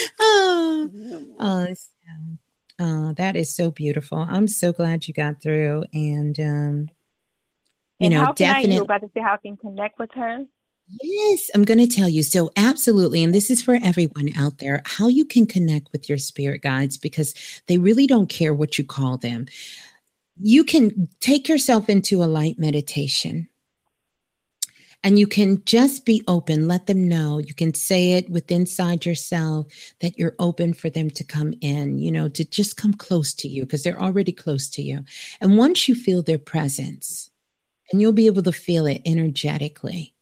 oh, 0.20 0.90
oh, 1.38 1.66
so- 1.74 2.38
oh, 2.78 3.12
that 3.14 3.36
is 3.36 3.54
so 3.54 3.70
beautiful. 3.70 4.18
I'm 4.18 4.48
so 4.48 4.72
glad 4.72 5.06
you 5.06 5.14
got 5.14 5.42
through, 5.42 5.84
and 5.92 6.38
um, 6.40 6.88
you 7.98 8.06
and 8.06 8.14
know, 8.14 8.24
how 8.24 8.32
can 8.32 8.54
I, 8.54 8.60
you 8.60 8.66
definitely. 8.66 8.84
about 8.84 9.00
to 9.02 9.10
say 9.14 9.20
how 9.20 9.34
I 9.34 9.36
can 9.38 9.56
connect 9.56 9.98
with 9.98 10.10
her? 10.14 10.44
Yes, 11.00 11.50
I'm 11.54 11.64
going 11.64 11.78
to 11.78 11.86
tell 11.86 12.08
you. 12.08 12.22
So, 12.22 12.50
absolutely. 12.56 13.22
And 13.22 13.34
this 13.34 13.50
is 13.50 13.62
for 13.62 13.78
everyone 13.82 14.30
out 14.36 14.58
there 14.58 14.82
how 14.84 15.08
you 15.08 15.24
can 15.24 15.46
connect 15.46 15.90
with 15.92 16.08
your 16.08 16.18
spirit 16.18 16.60
guides 16.60 16.98
because 16.98 17.34
they 17.66 17.78
really 17.78 18.06
don't 18.06 18.28
care 18.28 18.52
what 18.52 18.76
you 18.76 18.84
call 18.84 19.16
them. 19.16 19.46
You 20.40 20.64
can 20.64 21.08
take 21.20 21.48
yourself 21.48 21.88
into 21.88 22.22
a 22.22 22.26
light 22.26 22.58
meditation 22.58 23.48
and 25.04 25.18
you 25.18 25.26
can 25.26 25.62
just 25.64 26.04
be 26.04 26.22
open, 26.28 26.68
let 26.68 26.86
them 26.86 27.08
know. 27.08 27.38
You 27.38 27.54
can 27.54 27.74
say 27.74 28.12
it 28.12 28.30
with 28.30 28.50
inside 28.50 29.04
yourself 29.04 29.66
that 30.00 30.18
you're 30.18 30.36
open 30.38 30.74
for 30.74 30.90
them 30.90 31.10
to 31.10 31.24
come 31.24 31.54
in, 31.60 31.98
you 31.98 32.12
know, 32.12 32.28
to 32.28 32.44
just 32.44 32.76
come 32.76 32.94
close 32.94 33.34
to 33.34 33.48
you 33.48 33.62
because 33.64 33.82
they're 33.82 34.00
already 34.00 34.32
close 34.32 34.68
to 34.70 34.82
you. 34.82 35.04
And 35.40 35.58
once 35.58 35.88
you 35.88 35.94
feel 35.94 36.22
their 36.22 36.38
presence, 36.38 37.30
and 37.90 38.00
you'll 38.00 38.12
be 38.12 38.26
able 38.26 38.42
to 38.44 38.52
feel 38.52 38.86
it 38.86 39.02
energetically 39.04 40.14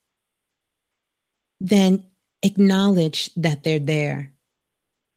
then 1.61 2.05
acknowledge 2.43 3.31
that 3.37 3.63
they're 3.63 3.79
there. 3.79 4.33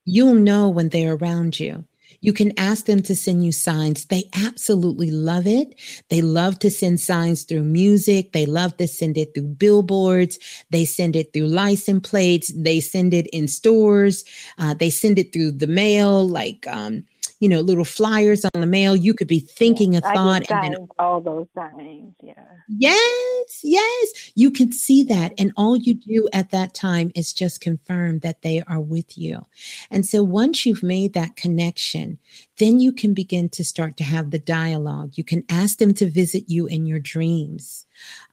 You'll 0.05 0.35
know 0.35 0.69
when 0.69 0.89
they're 0.89 1.15
around 1.15 1.59
you. 1.59 1.85
You 2.23 2.31
can 2.31 2.57
ask 2.57 2.85
them 2.85 3.01
to 3.03 3.15
send 3.17 3.43
you 3.45 3.51
signs. 3.51 4.05
They 4.05 4.29
absolutely 4.33 5.11
love 5.11 5.45
it. 5.45 5.75
They 6.09 6.21
love 6.21 6.57
to 6.59 6.71
send 6.71 7.01
signs 7.01 7.43
through 7.43 7.63
music. 7.63 8.31
They 8.31 8.45
love 8.45 8.77
to 8.77 8.87
send 8.87 9.17
it 9.17 9.33
through 9.33 9.49
billboards. 9.49 10.39
They 10.69 10.85
send 10.85 11.17
it 11.17 11.33
through 11.33 11.47
license 11.47 12.07
plates. 12.07 12.49
They 12.55 12.79
send 12.79 13.13
it 13.13 13.27
in 13.27 13.49
stores. 13.49 14.23
Uh, 14.57 14.73
they 14.73 14.89
send 14.89 15.19
it 15.19 15.33
through 15.33 15.51
the 15.51 15.67
mail, 15.67 16.25
like, 16.25 16.65
um, 16.67 17.03
you 17.39 17.49
know, 17.49 17.59
little 17.59 17.85
flyers 17.85 18.45
on 18.45 18.61
the 18.61 18.65
mail. 18.65 18.95
You 18.95 19.13
could 19.13 19.27
be 19.27 19.39
thinking 19.39 19.95
a 19.95 20.01
thought 20.01 20.49
and 20.49 20.73
then 20.73 20.87
all 20.97 21.19
those 21.19 21.47
signs. 21.53 22.13
Yeah. 22.21 22.33
Yes, 22.69 23.59
yes. 23.63 24.31
You 24.35 24.49
can 24.49 24.71
see 24.71 25.03
that. 25.03 25.33
And 25.37 25.51
all 25.57 25.75
you 25.75 25.95
do 25.95 26.29
at 26.31 26.51
that 26.51 26.73
time 26.73 27.11
is 27.15 27.33
just 27.33 27.59
confirm 27.59 28.19
that 28.19 28.41
they 28.43 28.63
are 28.67 28.79
with 28.79 29.17
you. 29.17 29.45
And 29.91 30.05
so 30.05 30.23
once 30.23 30.65
you've 30.65 30.83
made 30.83 31.13
that 31.13 31.35
connection, 31.35 32.17
then 32.57 32.79
you 32.79 32.91
can 32.91 33.13
begin 33.13 33.49
to 33.49 33.63
start 33.63 33.97
to 33.97 34.03
have 34.03 34.31
the 34.31 34.39
dialogue. 34.39 35.13
You 35.15 35.23
can 35.23 35.43
ask 35.49 35.77
them 35.77 35.93
to 35.95 36.09
visit 36.09 36.43
you 36.47 36.67
in 36.67 36.85
your 36.85 36.99
dreams. 36.99 37.85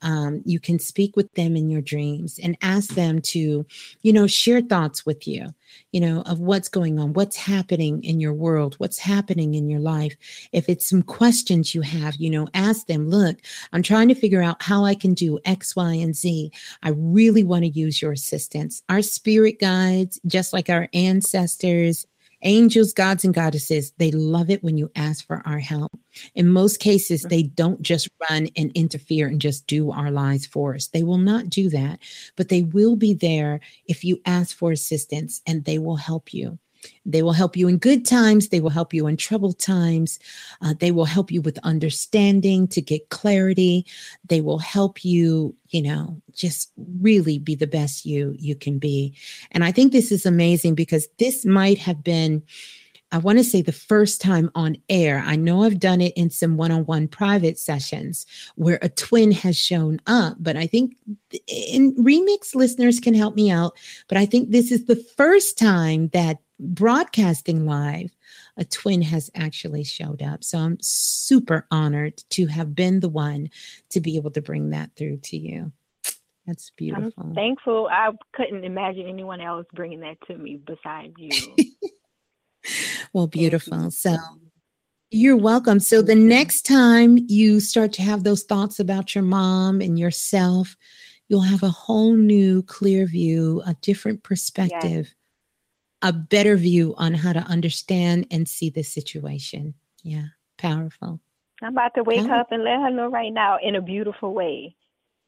Um, 0.03 0.43
you 0.45 0.59
can 0.59 0.79
speak 0.79 1.17
with 1.17 1.33
them 1.35 1.57
in 1.57 1.71
your 1.71 1.83
dreams 1.83 2.39
and 2.43 2.57
ask 2.63 2.95
them 2.95 3.21
to, 3.23 3.67
you 4.03 4.13
know, 4.13 4.27
share 4.27 4.61
thoughts 4.61 5.05
with 5.05 5.29
you, 5.29 5.55
you 5.93 6.01
know, 6.01 6.23
of 6.23 6.41
what's 6.41 6.69
going 6.69 6.99
on, 6.99 7.13
what's 7.13 7.37
happening 7.37 8.03
in 8.03 8.21
your 8.21 8.33
world, 8.33 8.75
what's 8.79 8.99
happening 8.99 9.55
in 9.55 9.69
your 9.69 9.81
life. 9.81 10.17
If 10.53 10.69
it's 10.69 10.89
some 10.89 11.03
questions 11.03 11.75
you 11.75 11.83
have, 11.83 12.17
you 12.17 12.31
know, 12.31 12.49
ask 12.55 12.87
them, 12.87 13.09
look, 13.09 13.37
I'm 13.73 13.83
trying 13.83 14.09
to 14.09 14.15
figure 14.15 14.43
out 14.43 14.63
how 14.63 14.85
I 14.85 14.95
can 14.95 15.15
do 15.15 15.39
X, 15.45 15.77
Y, 15.77 15.93
and 15.95 16.17
Z. 16.17 16.51
I 16.83 16.91
really 16.97 17.45
want 17.45 17.65
to 17.65 17.71
use 17.71 18.01
your 18.01 18.13
assistance. 18.13 18.83
Our 18.89 19.03
spirit 19.03 19.61
guides, 19.61 20.21
just 20.27 20.53
like 20.53 20.71
our 20.71 20.89
ancestors, 20.95 22.07
angels, 22.43 22.93
gods, 22.93 23.25
and 23.25 23.35
goddesses, 23.35 23.93
they 23.99 24.11
love 24.11 24.51
it 24.51 24.63
when 24.63 24.79
you 24.79 24.91
ask 24.97 25.27
for 25.27 25.43
our 25.47 25.59
help. 25.59 25.91
In 26.35 26.49
most 26.49 26.81
cases, 26.81 27.23
they 27.23 27.43
don't 27.43 27.83
just 27.83 28.09
run 28.29 28.49
and 28.57 28.73
interfere 28.75 29.29
and 29.29 29.41
just 29.41 29.67
do 29.67 29.91
our 29.91 30.11
lives 30.11 30.47
for 30.47 30.75
us. 30.75 30.89
They 30.89 31.03
will 31.03 31.19
not 31.19 31.49
do 31.49 31.69
that, 31.71 32.01
but 32.37 32.49
they 32.49 32.63
will 32.63 32.97
be 32.97 33.15
there 33.15 33.61
if 33.87 34.05
you 34.05 34.21
ask 34.27 34.57
for 34.57 34.73
assistance 34.73 35.41
and 35.47 35.65
they 35.65 35.79
will 35.79 35.97
help 35.97 36.33
you. 36.35 36.59
They 37.05 37.23
will 37.23 37.33
help 37.33 37.57
you 37.57 37.69
in 37.69 37.79
good 37.79 38.05
times. 38.05 38.49
They 38.49 38.61
will 38.61 38.71
help 38.71 38.95
you 38.95 39.07
in 39.07 39.17
troubled 39.17 39.59
times. 39.59 40.19
Uh, 40.61 40.75
they 40.79 40.91
will 40.91 41.05
help 41.05 41.31
you 41.31 41.41
with 41.41 41.59
understanding 41.63 42.69
to 42.69 42.81
get 42.81 43.09
clarity. 43.09 43.87
They 44.29 44.41
will 44.41 44.59
help 44.59 45.05
you, 45.05 45.55
you 45.69 45.83
know, 45.83 46.21
just 46.33 46.71
really 47.01 47.39
be 47.39 47.55
the 47.55 47.67
best 47.67 48.05
you 48.05 48.35
you 48.39 48.55
can 48.55 48.79
be. 48.79 49.15
And 49.53 49.65
I 49.65 49.73
think 49.73 49.93
this 49.93 50.13
is 50.13 50.27
amazing 50.27 50.75
because 50.75 51.09
this 51.19 51.45
might 51.45 51.79
have 51.79 52.05
been, 52.05 52.43
I 53.13 53.19
want 53.19 53.39
to 53.39 53.45
say, 53.45 53.61
the 53.61 53.73
first 53.73 54.21
time 54.21 54.51
on 54.55 54.77
air. 54.89 55.23
I 55.27 55.35
know 55.35 55.65
I've 55.65 55.81
done 55.81 56.01
it 56.01 56.13
in 56.17 56.31
some 56.31 56.57
one-on-one 56.57 57.09
private 57.09 57.59
sessions 57.59 58.25
where 58.55 58.79
a 58.83 58.89
twin 58.89 59.33
has 59.33 59.57
shown 59.59 60.01
up, 60.07 60.37
but 60.39 60.57
I 60.57 60.67
think 60.67 60.97
in 61.49 61.95
remix 61.97 62.55
listeners 62.55 63.01
can 63.01 63.15
help 63.15 63.35
me 63.35 63.51
out. 63.51 63.77
But 64.09 64.19
I 64.19 64.27
think 64.27 64.51
this 64.51 64.71
is 64.71 64.85
the 64.85 65.03
first 65.17 65.59
time 65.59 66.09
that 66.13 66.39
broadcasting 66.61 67.67
live, 67.67 68.11
a 68.57 68.65
twin 68.65 69.03
has 69.03 69.31
actually 69.35 69.85
showed 69.85 70.23
up. 70.23 70.45
So 70.45 70.59
I'm 70.59 70.79
super 70.81 71.67
honored 71.71 72.23
to 72.31 72.47
have 72.47 72.75
been 72.75 73.01
the 73.01 73.09
one 73.09 73.51
to 73.91 74.01
be 74.01 74.17
able 74.17 74.31
to 74.33 74.43
bring 74.43 74.71
that 74.71 74.91
through 74.97 75.19
to 75.19 75.37
you. 75.37 75.73
That's 76.47 76.71
beautiful. 76.71 77.13
I'm 77.19 77.35
thankful. 77.35 77.89
I 77.91 78.11
couldn't 78.33 78.65
imagine 78.65 79.07
anyone 79.07 79.41
else 79.41 79.67
bringing 79.75 80.01
that 80.01 80.17
to 80.27 80.37
me 80.37 80.61
besides 80.65 81.15
you. 81.17 81.57
well, 83.13 83.27
beautiful. 83.27 83.91
So 83.91 84.17
you're 85.11 85.37
welcome. 85.37 85.81
So 85.81 86.03
the 86.03 86.15
next 86.15 86.63
time 86.63 87.19
you 87.29 87.61
start 87.61 87.93
to 87.95 88.03
have 88.03 88.25
those 88.25 88.43
thoughts 88.43 88.81
about 88.81 89.15
your 89.15 89.25
mom 89.25 89.81
and 89.81 89.99
yourself, 89.99 90.77
you'll 91.29 91.41
have 91.43 91.63
a 91.63 91.69
whole 91.69 92.15
new 92.15 92.63
clear 92.63 93.07
view, 93.07 93.63
a 93.67 93.75
different 93.75 94.23
perspective 94.23 95.15
a 96.03 96.13
better 96.13 96.57
view 96.57 96.95
on 96.97 97.15
how 97.15 97.33
to 97.33 97.41
understand 97.41 98.27
and 98.31 98.49
see 98.49 98.71
the 98.71 98.83
situation. 98.83 99.75
Yeah, 100.03 100.27
powerful. 100.59 101.21
I'm 101.63 101.73
about 101.73 101.95
to 101.95 102.03
wake 102.03 102.19
Powerful. 102.21 102.35
up 102.37 102.53
and 102.53 102.65
let 102.65 102.81
her 102.81 102.91
know 102.91 103.09
right 103.09 103.33
now 103.33 103.59
in 103.63 103.75
a 103.77 103.83
beautiful 103.83 104.33
way. 104.33 104.77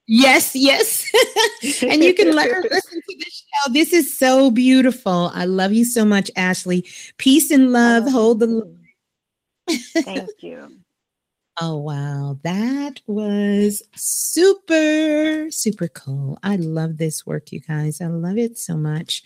Yes, 0.07 0.57
yes. 0.57 1.09
and 1.83 2.03
you 2.03 2.15
can 2.15 2.35
let 2.35 2.51
her 2.51 2.63
listen 2.71 3.01
to 3.01 3.17
the 3.19 3.31
show. 3.31 3.73
This 3.73 3.93
is 3.93 4.19
so 4.19 4.51
beautiful. 4.51 5.31
I 5.35 5.45
love 5.45 5.73
you 5.73 5.85
so 5.85 6.05
much, 6.05 6.31
Ashley. 6.37 6.87
Peace 7.19 7.51
and 7.51 7.73
love. 7.73 8.11
Hold 8.11 8.41
the. 8.41 8.77
Thank 9.71 10.31
you. 10.41 10.79
Oh, 11.61 11.77
wow. 11.77 12.39
That 12.45 13.01
was 13.07 13.83
super, 13.95 15.51
super 15.51 15.89
cool. 15.89 16.39
I 16.43 16.57
love 16.57 16.97
this 16.97 17.27
work, 17.27 17.53
you 17.53 17.61
guys. 17.61 18.01
I 18.01 18.07
love 18.07 18.39
it 18.39 18.57
so 18.59 18.77
much. 18.77 19.23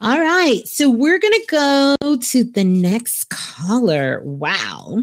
All 0.00 0.20
right. 0.20 0.68
So 0.68 0.90
we're 0.90 1.18
going 1.18 1.32
to 1.32 1.46
go 1.48 2.16
to 2.16 2.44
the 2.44 2.64
next 2.64 3.30
caller. 3.30 4.20
Wow. 4.22 5.02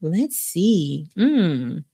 Let's 0.00 0.36
see. 0.36 1.08
Mm. 1.16 1.84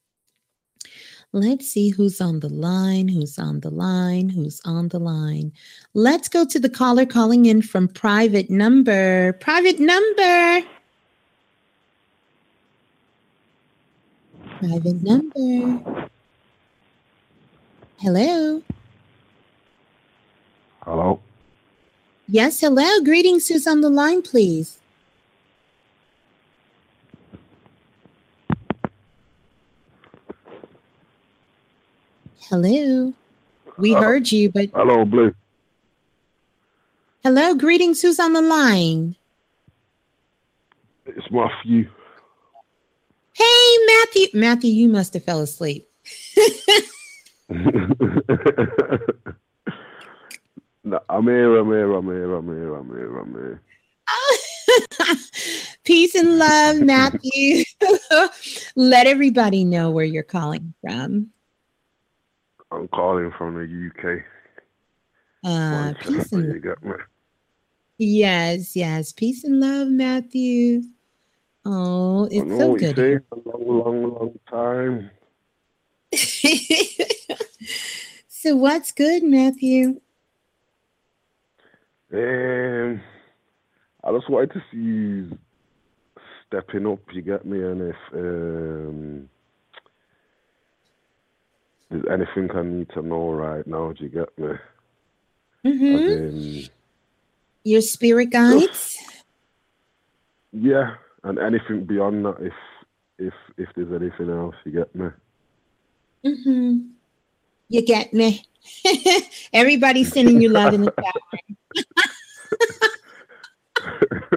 Let's 1.33 1.67
see 1.69 1.91
who's 1.91 2.21
on 2.21 2.41
the 2.41 2.49
line, 2.49 3.09
who's 3.09 3.39
on 3.39 3.61
the 3.61 3.71
line, 3.71 4.29
who's 4.29 4.61
on 4.65 4.89
the 4.89 5.01
line. 5.01 5.53
Let's 5.93 6.29
go 6.29 6.47
to 6.47 6.61
the 6.61 6.71
caller 6.71 7.05
calling 7.05 7.47
in 7.47 7.61
from 7.61 7.89
private 7.89 8.49
number. 8.51 9.33
Private 9.35 9.81
number. 9.81 10.63
Private 14.67 15.03
number. 15.03 16.09
Hello. 17.99 18.63
Hello. 20.83 21.21
Yes, 22.27 22.61
hello. 22.61 23.01
Greetings. 23.05 23.49
Who's 23.49 23.67
on 23.67 23.83
the 23.83 23.91
line, 23.91 24.23
please? 24.23 24.79
Hello. 32.49 33.13
We 33.79 33.95
Uh, 33.95 34.01
heard 34.01 34.31
you, 34.31 34.51
but 34.51 34.71
Hello, 34.75 35.05
Bliss. 35.05 35.35
hello. 37.23 37.55
Greetings. 37.55 38.03
Who's 38.03 38.21
on 38.21 38.33
the 38.33 38.43
line? 38.43 39.17
It's 41.07 41.31
my 41.31 41.51
few. 41.63 41.89
Hey, 43.75 43.87
Matthew. 43.87 44.27
Matthew, 44.35 44.73
you 44.73 44.89
must 44.89 45.15
have 45.15 45.25
fell 45.25 45.41
asleep. 45.41 45.89
no, 50.85 51.01
I'm 51.09 51.25
here, 51.25 51.57
I'm 51.57 51.67
here, 51.67 51.93
I'm 51.93 52.07
here, 52.07 52.35
I'm 52.35 52.47
here, 52.47 52.75
I'm 52.77 52.89
here, 52.89 53.19
I'm 53.19 53.33
here. 53.33 53.63
Peace 55.85 56.15
and 56.15 56.39
love, 56.39 56.81
Matthew. 56.83 57.65
Let 58.77 59.09
everybody 59.09 59.65
know 59.65 59.91
where 59.91 60.05
you're 60.05 60.23
calling 60.23 60.73
from. 60.81 61.31
I'm 62.71 62.87
calling 62.89 63.33
from 63.37 63.55
the 63.55 63.91
UK. 63.91 64.23
Uh, 65.45 65.95
peace 66.01 66.33
and 66.33 66.65
yes, 67.99 68.77
yes, 68.77 69.13
peace 69.13 69.43
and 69.45 69.59
love, 69.59 69.89
Matthew. 69.89 70.83
Oh, 71.67 72.29
it's 72.31 72.59
so 72.59 72.77
good. 72.77 72.99
A 72.99 73.21
long, 73.47 73.67
long, 73.67 74.03
long 74.15 74.39
time. 74.51 75.11
so, 78.29 78.55
what's 78.57 78.93
good, 78.93 79.23
Matthew? 79.23 80.01
And 82.11 83.01
I 84.05 84.13
just 84.13 84.29
wanted 84.29 84.53
to 84.53 84.63
see 84.71 84.77
you 84.77 85.39
stepping 86.47 86.87
up. 86.87 87.01
You 87.13 87.23
get 87.23 87.47
me? 87.47 87.63
And 87.63 87.81
if 87.81 87.97
um, 88.13 89.29
there's 91.91 92.05
anything 92.11 92.51
I 92.57 92.63
need 92.63 92.91
to 92.91 93.03
know 93.03 93.33
right 93.33 93.67
now, 93.67 93.93
do 93.93 94.05
you 94.05 94.11
get 94.11 94.39
me? 94.39 94.55
Mm-hmm. 95.65 96.61
As 96.61 96.71
Your 97.65 97.81
spirit 97.81 98.27
guides. 98.27 98.99
yeah, 100.53 100.97
and 101.25 101.39
anything 101.39 101.85
beyond 101.85 102.25
that, 102.25 102.37
if 102.41 102.53
if 103.19 103.35
if 103.57 103.69
there's 103.75 103.93
anything 103.93 104.31
else, 104.31 104.55
you 104.65 104.73
get 104.73 104.95
me? 104.95 105.09
Mm-hmm. 106.25 106.79
You 107.69 107.83
get 107.83 108.13
me. 108.13 108.45
Everybody's 109.53 110.13
sending 110.13 110.41
you 110.41 110.49
love 110.49 110.73
in 110.73 110.83
the 110.83 110.93
chat. 110.93 111.15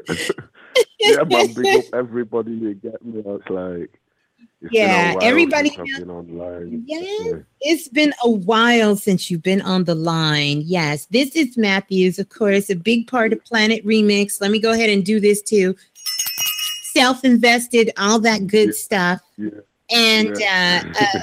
yeah, 1.00 1.24
man, 1.24 1.54
big 1.54 1.66
up 1.76 1.86
everybody. 1.94 2.52
You 2.52 2.74
get 2.74 3.04
me? 3.06 3.22
It's 3.26 3.50
like 3.50 4.00
it's 4.62 4.74
Yeah, 4.74 5.04
been 5.04 5.12
a 5.12 5.16
while 5.16 5.24
everybody 5.24 5.70
since 5.70 6.00
been 6.00 6.10
online. 6.10 6.84
Yes, 6.86 7.44
it's 7.62 7.88
been 7.90 8.14
a 8.24 8.30
while 8.30 8.96
since 8.96 9.30
you've 9.30 9.44
been 9.44 9.62
on 9.62 9.84
the 9.84 9.96
line. 9.96 10.64
Yes, 10.66 11.06
this 11.06 11.36
is 11.36 11.58
Matthews, 11.58 12.20
of 12.20 12.30
course, 12.30 12.70
a 12.70 12.76
big 12.76 13.08
part 13.08 13.34
of 13.34 13.44
Planet 13.46 13.86
Remix. 13.86 14.42
Let 14.42 14.52
me 14.52 14.60
go 14.60 14.72
ahead 14.72 14.90
and 14.90 15.06
do 15.06 15.20
this 15.20 15.42
too. 15.42 15.76
Self 16.98 17.24
invested, 17.24 17.92
all 17.98 18.20
that 18.22 18.48
good 18.48 18.74
stuff. 18.74 19.22
Yeah. 19.38 19.50
And 19.90 20.36
uh, 20.36 20.84
uh, 21.00 21.22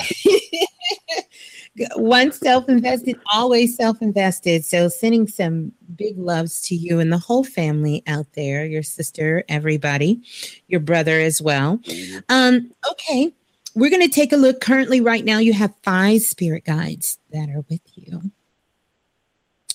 once 1.96 2.38
self 2.38 2.68
invested, 2.68 3.18
always 3.32 3.76
self 3.76 4.00
invested. 4.00 4.64
So, 4.64 4.88
sending 4.88 5.26
some 5.26 5.72
big 5.96 6.16
loves 6.16 6.60
to 6.62 6.76
you 6.76 7.00
and 7.00 7.12
the 7.12 7.18
whole 7.18 7.44
family 7.44 8.02
out 8.06 8.26
there 8.34 8.64
your 8.64 8.82
sister, 8.82 9.44
everybody, 9.48 10.22
your 10.68 10.80
brother 10.80 11.20
as 11.20 11.42
well. 11.42 11.80
Um, 12.28 12.72
okay, 12.90 13.32
we're 13.74 13.90
going 13.90 14.08
to 14.08 14.14
take 14.14 14.32
a 14.32 14.36
look. 14.36 14.60
Currently, 14.60 15.00
right 15.00 15.24
now, 15.24 15.38
you 15.38 15.52
have 15.52 15.74
five 15.82 16.22
spirit 16.22 16.64
guides 16.64 17.18
that 17.32 17.48
are 17.48 17.64
with 17.68 17.82
you. 17.94 18.30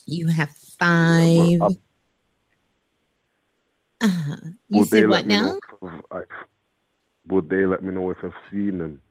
You 0.06 0.28
have 0.28 0.50
five. 0.80 1.60
Uh, 4.02 4.36
you 4.70 4.80
Would 4.80 4.90
they 4.90 5.02
said 5.02 5.10
let 5.10 5.26
what 5.26 5.28
me 5.28 5.36
now? 5.36 5.46
know 5.46 5.60
if 5.82 6.06
I've, 6.12 6.24
would 7.28 7.50
they 7.50 7.66
let 7.66 7.84
me 7.84 7.94
know 7.94 8.10
if 8.12 8.18
I've 8.24 8.34
seen 8.52 8.78
them? 8.78 9.02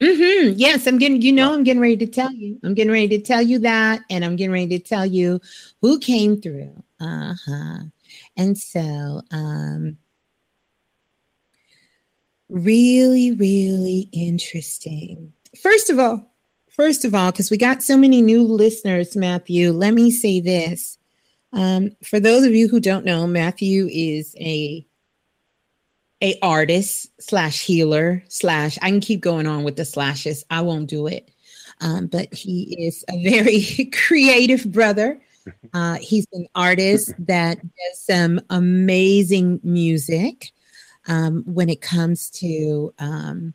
Mm-hmm. 0.00 0.54
Yes, 0.56 0.86
I'm 0.86 0.98
getting, 0.98 1.22
you 1.22 1.32
know, 1.32 1.52
I'm 1.52 1.64
getting 1.64 1.82
ready 1.82 1.96
to 1.96 2.06
tell 2.06 2.32
you. 2.32 2.58
I'm 2.62 2.74
getting 2.74 2.92
ready 2.92 3.08
to 3.08 3.20
tell 3.20 3.42
you 3.42 3.58
that, 3.60 4.00
and 4.10 4.24
I'm 4.24 4.36
getting 4.36 4.52
ready 4.52 4.78
to 4.78 4.84
tell 4.84 5.04
you 5.04 5.40
who 5.80 5.98
came 5.98 6.40
through. 6.40 6.82
Uh-huh. 7.00 7.78
And 8.36 8.56
so, 8.56 9.22
um, 9.32 9.98
really, 12.48 13.32
really 13.32 14.08
interesting. 14.12 15.32
First 15.60 15.90
of 15.90 15.98
all, 15.98 16.32
first 16.70 17.04
of 17.04 17.14
all, 17.14 17.32
because 17.32 17.50
we 17.50 17.56
got 17.56 17.82
so 17.82 17.96
many 17.96 18.22
new 18.22 18.42
listeners, 18.44 19.16
Matthew, 19.16 19.72
let 19.72 19.94
me 19.94 20.10
say 20.10 20.40
this. 20.40 20.97
Um, 21.52 21.90
for 22.04 22.20
those 22.20 22.44
of 22.44 22.54
you 22.54 22.68
who 22.68 22.80
don't 22.80 23.04
know, 23.04 23.26
Matthew 23.26 23.88
is 23.90 24.34
a 24.38 24.86
a 26.20 26.36
artist 26.42 27.08
slash 27.22 27.64
healer 27.64 28.24
slash 28.26 28.76
i 28.82 28.90
can 28.90 28.98
keep 28.98 29.20
going 29.20 29.46
on 29.46 29.62
with 29.62 29.76
the 29.76 29.84
slashes. 29.84 30.44
I 30.50 30.62
won't 30.62 30.90
do 30.90 31.06
it. 31.06 31.30
Um, 31.80 32.08
but 32.08 32.34
he 32.34 32.76
is 32.86 33.04
a 33.08 33.22
very 33.22 33.88
creative 33.92 34.70
brother. 34.72 35.20
Uh, 35.72 35.94
he's 35.94 36.26
an 36.32 36.46
artist 36.54 37.14
that 37.18 37.60
does 37.62 38.00
some 38.00 38.40
amazing 38.50 39.60
music 39.62 40.50
um, 41.06 41.44
when 41.46 41.68
it 41.68 41.80
comes 41.80 42.30
to 42.30 42.92
um, 42.98 43.54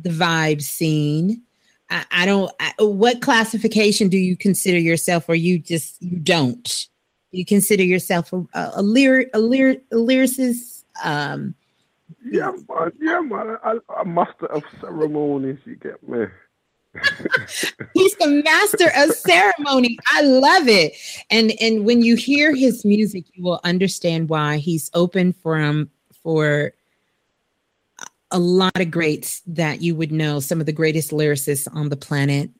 the 0.00 0.10
vibe 0.10 0.62
scene 0.62 1.42
i, 1.90 2.04
I 2.10 2.26
don't 2.26 2.52
I, 2.60 2.72
what 2.78 3.22
classification 3.22 4.08
do 4.08 4.18
you 4.18 4.36
consider 4.36 4.78
yourself 4.78 5.28
or 5.28 5.34
you 5.34 5.58
just 5.58 6.00
you 6.02 6.18
don't 6.18 6.88
you 7.32 7.44
consider 7.44 7.82
yourself 7.82 8.32
a, 8.32 8.36
a, 8.54 8.72
a, 8.76 8.82
lyric, 8.82 9.28
a, 9.34 9.38
lyric, 9.38 9.82
a 9.92 9.96
lyricist 9.96 10.84
um 11.04 11.54
Yeah, 12.24 12.52
man. 12.68 12.92
Yeah, 13.00 13.20
man. 13.20 13.56
I, 13.62 13.78
I 13.94 14.04
master 14.04 14.46
of 14.46 14.62
ceremonies. 14.80 15.58
You 15.64 15.76
get 15.76 16.06
me? 16.08 16.26
he's 17.94 18.14
the 18.16 18.42
master 18.42 18.90
of 18.96 19.10
ceremony 19.12 19.98
i 20.12 20.22
love 20.22 20.66
it 20.66 20.94
and 21.30 21.52
and 21.60 21.84
when 21.84 22.00
you 22.00 22.16
hear 22.16 22.54
his 22.54 22.86
music 22.86 23.24
you 23.34 23.44
will 23.44 23.60
understand 23.64 24.30
why 24.30 24.56
he's 24.56 24.90
open 24.94 25.32
from 25.32 25.90
for 26.22 26.72
a 28.36 28.38
lot 28.38 28.78
of 28.78 28.90
greats 28.90 29.40
that 29.46 29.80
you 29.80 29.96
would 29.96 30.12
know 30.12 30.40
some 30.40 30.60
of 30.60 30.66
the 30.66 30.72
greatest 30.72 31.10
lyricists 31.10 31.66
on 31.74 31.88
the 31.88 31.96
planet 31.96 32.50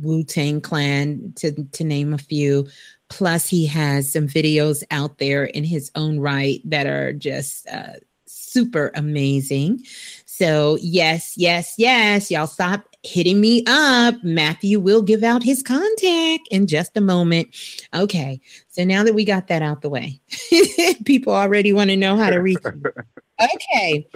wu-tang 0.00 0.58
clan 0.58 1.34
to 1.36 1.52
to 1.72 1.84
name 1.84 2.14
a 2.14 2.18
few. 2.18 2.66
Plus 3.10 3.46
he 3.46 3.66
has 3.66 4.10
some 4.10 4.26
videos 4.26 4.82
out 4.90 5.18
there 5.18 5.44
in 5.44 5.64
his 5.64 5.90
own 5.94 6.18
right 6.18 6.62
that 6.64 6.86
are 6.86 7.12
just 7.12 7.68
uh, 7.68 7.92
super 8.24 8.90
amazing. 8.94 9.84
So 10.24 10.78
yes 10.80 11.34
yes 11.36 11.74
yes 11.76 12.30
y'all 12.30 12.46
stop 12.46 12.88
hitting 13.02 13.38
me 13.38 13.64
up. 13.66 14.14
Matthew 14.22 14.80
will 14.80 15.02
give 15.02 15.22
out 15.22 15.42
his 15.42 15.62
contact 15.62 16.48
in 16.50 16.66
just 16.66 16.96
a 16.96 17.02
moment. 17.02 17.54
Okay 17.92 18.40
so 18.70 18.82
now 18.82 19.04
that 19.04 19.14
we 19.14 19.26
got 19.26 19.48
that 19.48 19.60
out 19.60 19.82
the 19.82 19.90
way 19.90 20.18
people 21.04 21.34
already 21.34 21.74
want 21.74 21.90
to 21.90 21.96
know 21.96 22.16
how 22.16 22.30
to 22.30 22.38
reach 22.38 22.58
you 22.64 22.92
okay 23.54 24.08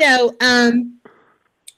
so 0.00 0.34
um 0.40 0.94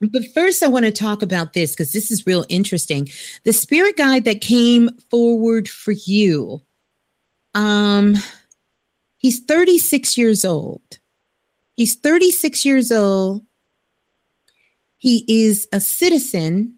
but 0.01 0.27
first, 0.35 0.63
I 0.63 0.69
want 0.69 0.85
to 0.85 0.93
talk 0.93 1.23
about 1.23 1.55
this 1.55 1.73
because 1.73 1.93
this 1.93 2.11
is 2.11 2.27
real 2.27 2.45
interesting. 2.49 3.09
The 3.45 3.53
spirit 3.53 3.97
guide 3.97 4.25
that 4.25 4.41
came 4.41 4.91
forward 5.11 5.69
for 5.69 5.93
you. 5.93 6.61
Um, 7.55 8.17
he's 9.17 9.41
36 9.41 10.19
years 10.19 10.45
old. 10.45 10.83
He's 11.77 11.95
36 11.95 12.65
years 12.65 12.93
old. 12.93 13.43
He 14.99 15.25
is 15.29 15.67
a 15.73 15.81
citizen 15.81 16.77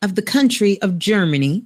of 0.00 0.14
the 0.14 0.22
country 0.22 0.80
of 0.80 0.98
Germany. 0.98 1.64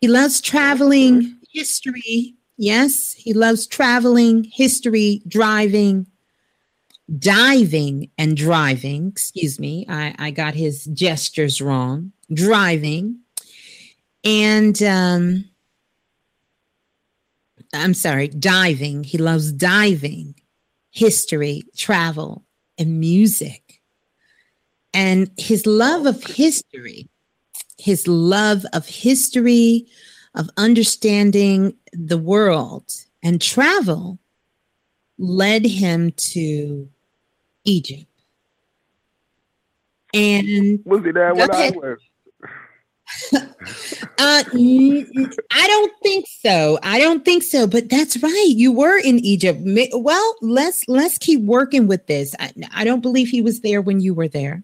He 0.00 0.08
loves 0.08 0.40
traveling, 0.40 1.38
history. 1.52 2.34
Yes, 2.58 3.14
he 3.14 3.32
loves 3.32 3.66
traveling, 3.66 4.44
history, 4.44 5.22
driving, 5.26 6.06
diving 7.18 8.10
and 8.18 8.36
driving. 8.36 9.08
Excuse 9.08 9.58
me, 9.58 9.86
I, 9.88 10.14
I 10.18 10.30
got 10.30 10.54
his 10.54 10.84
gestures 10.86 11.60
wrong. 11.60 12.12
Driving. 12.32 13.18
And 14.24 14.80
um, 14.82 15.44
I'm 17.74 17.94
sorry, 17.94 18.28
diving. 18.28 19.04
He 19.04 19.18
loves 19.18 19.52
diving, 19.52 20.34
history, 20.90 21.62
travel, 21.76 22.44
and 22.78 23.00
music. 23.00 23.80
And 24.94 25.30
his 25.38 25.66
love 25.66 26.06
of 26.06 26.22
history, 26.24 27.08
his 27.78 28.06
love 28.06 28.64
of 28.72 28.86
history, 28.86 29.86
of 30.34 30.48
understanding 30.56 31.74
the 31.92 32.18
world 32.18 32.90
and 33.22 33.40
travel 33.40 34.18
led 35.18 35.64
him 35.64 36.10
to 36.12 36.88
Egypt. 37.64 38.06
And 40.14 40.80
was 40.84 41.02
there 41.02 41.12
Go 41.12 41.34
when 41.34 41.50
I 41.50 41.70
went? 41.70 41.98
uh, 43.34 43.44
I 44.18 45.66
don't 45.66 45.92
think 46.02 46.26
so. 46.40 46.78
I 46.82 46.98
don't 46.98 47.24
think 47.24 47.42
so. 47.42 47.66
But 47.66 47.88
that's 47.88 48.22
right. 48.22 48.46
You 48.48 48.72
were 48.72 48.98
in 48.98 49.18
Egypt. 49.20 49.60
Well, 49.92 50.36
let's 50.40 50.86
let's 50.88 51.18
keep 51.18 51.40
working 51.42 51.86
with 51.86 52.06
this. 52.06 52.34
I, 52.38 52.52
I 52.74 52.84
don't 52.84 53.00
believe 53.00 53.28
he 53.28 53.42
was 53.42 53.60
there 53.60 53.80
when 53.80 54.00
you 54.00 54.14
were 54.14 54.28
there. 54.28 54.62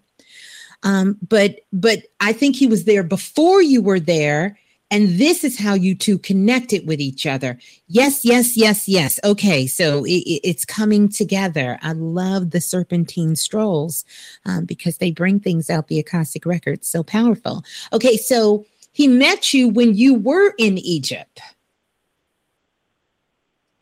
Um, 0.83 1.17
but 1.27 1.61
but 1.73 2.03
I 2.19 2.33
think 2.33 2.55
he 2.55 2.67
was 2.67 2.85
there 2.85 3.03
before 3.03 3.61
you 3.61 3.81
were 3.81 3.99
there. 3.99 4.57
And 4.91 5.19
this 5.19 5.43
is 5.43 5.59
how 5.59 5.75
you 5.75 5.93
two 5.93 6.17
connected 6.17 6.87
with 6.87 6.99
each 6.99 7.25
other. 7.27 7.59
Yes, 7.87 8.25
yes, 8.25 8.57
yes, 8.57 8.87
yes. 8.87 9.19
Okay, 9.23 9.67
so 9.67 10.03
it, 10.03 10.11
it- 10.25 10.41
it's 10.43 10.65
coming 10.65 11.09
together. 11.09 11.77
I 11.83 11.91
love 11.93 12.51
the 12.51 12.61
serpentine 12.61 13.35
strolls 13.35 14.03
um, 14.45 14.65
because 14.65 14.97
they 14.97 15.11
bring 15.11 15.39
things 15.39 15.69
out 15.69 15.87
the 15.89 15.99
Akashic 15.99 16.45
records 16.45 16.87
so 16.87 17.03
powerful. 17.03 17.63
Okay, 17.93 18.17
so 18.17 18.65
he 18.91 19.07
met 19.07 19.53
you 19.53 19.69
when 19.69 19.93
you 19.93 20.15
were 20.15 20.53
in 20.57 20.77
Egypt. 20.79 21.39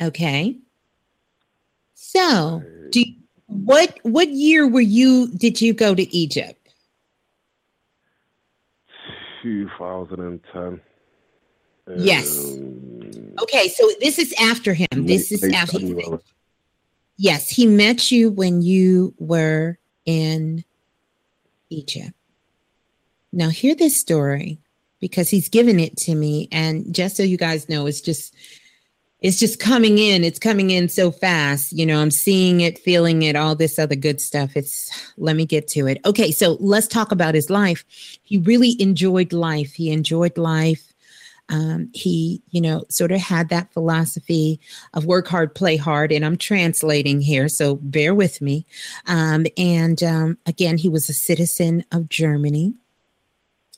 Okay. 0.02 0.58
So, 1.94 2.62
do 2.92 3.00
you- 3.02 3.14
what 3.48 3.98
what 4.04 4.28
year 4.30 4.68
were 4.68 4.82
you 4.82 5.30
did 5.30 5.62
you 5.62 5.74
go 5.74 5.96
to 5.96 6.14
Egypt? 6.14 6.68
2010. 9.42 10.82
Yes. 11.96 12.38
Um, 12.40 12.68
Okay, 13.40 13.68
so 13.68 13.90
this 14.00 14.18
is 14.18 14.34
after 14.42 14.74
him. 14.74 14.88
This 15.06 15.32
is 15.32 15.44
after. 15.44 15.80
January. 15.80 16.20
Yes, 17.18 17.50
he 17.50 17.66
met 17.66 18.12
you 18.12 18.32
when 18.32 18.62
you 18.62 19.14
were 19.20 19.78
in 20.06 20.64
Egypt. 21.70 22.14
Now, 23.32 23.50
hear 23.50 23.76
this 23.76 23.96
story 23.96 24.60
because 25.00 25.30
he's 25.30 25.50
given 25.50 25.80
it 25.80 25.98
to 25.98 26.16
me, 26.16 26.48
and 26.52 26.94
just 26.94 27.16
so 27.16 27.24
you 27.24 27.38
guys 27.38 27.70
know, 27.70 27.86
it's 27.86 28.02
just 28.02 28.34
it's 29.22 29.38
just 29.40 29.60
coming 29.60 29.98
in. 30.00 30.24
It's 30.24 30.40
coming 30.40 30.72
in 30.72 30.90
so 30.90 31.12
fast. 31.12 31.74
You 31.74 31.86
know, 31.86 32.00
I'm 32.00 32.12
seeing 32.12 32.62
it, 32.62 32.80
feeling 32.80 33.22
it, 33.24 33.36
all 33.36 33.56
this 33.56 33.78
other 33.78 33.96
good 33.96 34.20
stuff. 34.20 34.56
It's 34.56 34.90
let 35.18 35.36
me 35.36 35.46
get 35.46 35.68
to 35.70 35.86
it. 35.88 36.00
Okay, 36.06 36.32
so 36.32 36.58
let's 36.60 36.88
talk 36.88 37.12
about 37.12 37.36
his 37.36 37.52
life. 37.52 37.84
He 38.24 38.38
really 38.40 38.76
enjoyed 38.82 39.32
life. 39.32 39.74
He 39.74 39.92
enjoyed 39.92 40.38
life. 40.38 40.87
Um, 41.50 41.90
he, 41.94 42.42
you 42.50 42.60
know, 42.60 42.84
sort 42.90 43.12
of 43.12 43.22
had 43.22 43.50
that 43.50 43.72
philosophy 43.74 44.60
of 44.94 45.06
work 45.06 45.28
hard, 45.28 45.56
play 45.56 45.78
hard. 45.78 46.12
And 46.12 46.26
I'm 46.26 46.38
translating 46.38 47.22
here, 47.22 47.48
so 47.48 47.76
bear 47.76 48.14
with 48.14 48.42
me. 48.42 48.66
Um, 49.06 49.46
and 49.58 50.04
um, 50.04 50.38
again, 50.46 50.78
he 50.78 50.90
was 50.90 51.10
a 51.10 51.14
citizen 51.14 51.86
of 51.92 52.10
Germany. 52.10 52.74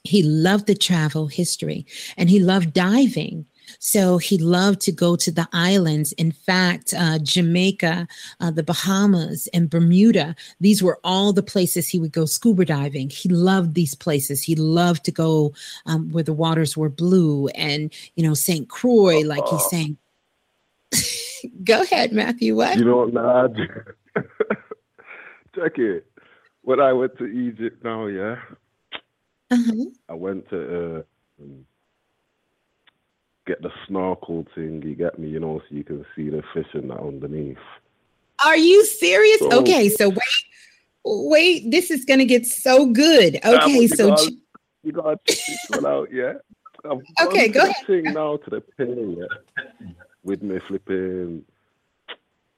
He 0.04 0.24
loved 0.24 0.66
the 0.66 0.76
travel 0.76 1.28
history 1.28 1.86
and 2.18 2.30
he 2.30 2.40
loved 2.40 2.74
diving. 2.74 3.46
So 3.80 4.18
he 4.18 4.38
loved 4.38 4.82
to 4.82 4.92
go 4.92 5.16
to 5.16 5.32
the 5.32 5.48
islands. 5.54 6.12
In 6.14 6.32
fact, 6.32 6.94
uh, 6.98 7.20
Jamaica, 7.20 8.08
uh, 8.40 8.52
the 8.52 8.64
Bahamas, 8.64 9.48
and 9.54 9.70
Bermuda, 9.70 10.36
these 10.60 10.82
were 10.82 11.00
all 11.04 11.34
the 11.34 11.44
places 11.44 11.88
he 11.88 12.00
would 12.00 12.12
go 12.12 12.26
scuba 12.26 12.66
diving. 12.66 13.10
He 13.10 13.30
loved 13.30 13.76
these 13.76 13.96
places. 13.96 14.42
He 14.42 14.56
loved 14.56 15.04
to 15.06 15.12
go 15.12 15.54
um, 15.86 16.12
where 16.12 16.24
the 16.24 16.34
waters 16.34 16.76
were 16.76 16.90
blue 16.90 17.48
and, 17.50 17.94
you 18.16 18.24
know, 18.24 18.34
St. 18.34 18.68
Croix, 18.68 19.22
like 19.22 19.46
he's 19.48 19.70
saying. 19.70 19.98
go 21.64 21.82
ahead, 21.82 22.12
Matthew. 22.12 22.56
What? 22.56 22.78
You 22.78 22.86
know, 22.86 23.06
nah, 23.06 23.48
check 25.56 25.78
it. 25.78 26.06
When 26.62 26.80
I 26.80 26.94
went 26.94 27.18
to 27.18 27.26
Egypt 27.26 27.84
now, 27.84 28.08
yeah, 28.08 28.38
Uh-huh. 29.52 29.86
I 30.08 30.14
went 30.14 30.50
to 30.50 30.98
uh, 30.98 31.44
get 33.50 33.62
the 33.64 33.72
snorkel 33.88 34.46
thing. 34.54 34.82
You 34.84 34.94
get 34.94 35.18
me, 35.18 35.28
you 35.28 35.40
know, 35.40 35.60
so 35.60 35.76
you 35.76 35.84
can 35.84 36.06
see 36.16 36.30
the 36.30 36.44
fish 36.54 36.68
and 36.74 36.92
that 36.92 37.00
underneath. 37.00 37.58
Are 38.46 38.56
you 38.56 38.86
serious? 38.86 39.40
So- 39.40 39.62
okay, 39.62 39.90
so 39.90 40.10
wait, 40.10 40.46
wait. 41.04 41.72
This 41.72 41.90
is 41.90 42.06
gonna 42.06 42.26
get 42.26 42.46
so 42.46 42.86
good. 42.86 43.40
Okay, 43.44 43.88
so 43.88 44.10
gotta, 44.10 44.32
you 44.84 44.92
gotta 44.92 45.18
check 45.28 45.40
this 45.48 45.70
one 45.70 45.86
out, 45.88 46.10
yeah. 46.14 46.34
I've 46.86 47.02
Okay, 47.28 47.48
go 47.48 47.64
ahead. 47.64 47.88
Thing 47.88 48.04
now 48.04 48.38
to 48.38 48.50
the 48.52 48.62
pin, 48.78 49.18
yeah, 49.20 49.88
with 50.24 50.44
me 50.44 50.60
flipping, 50.68 51.44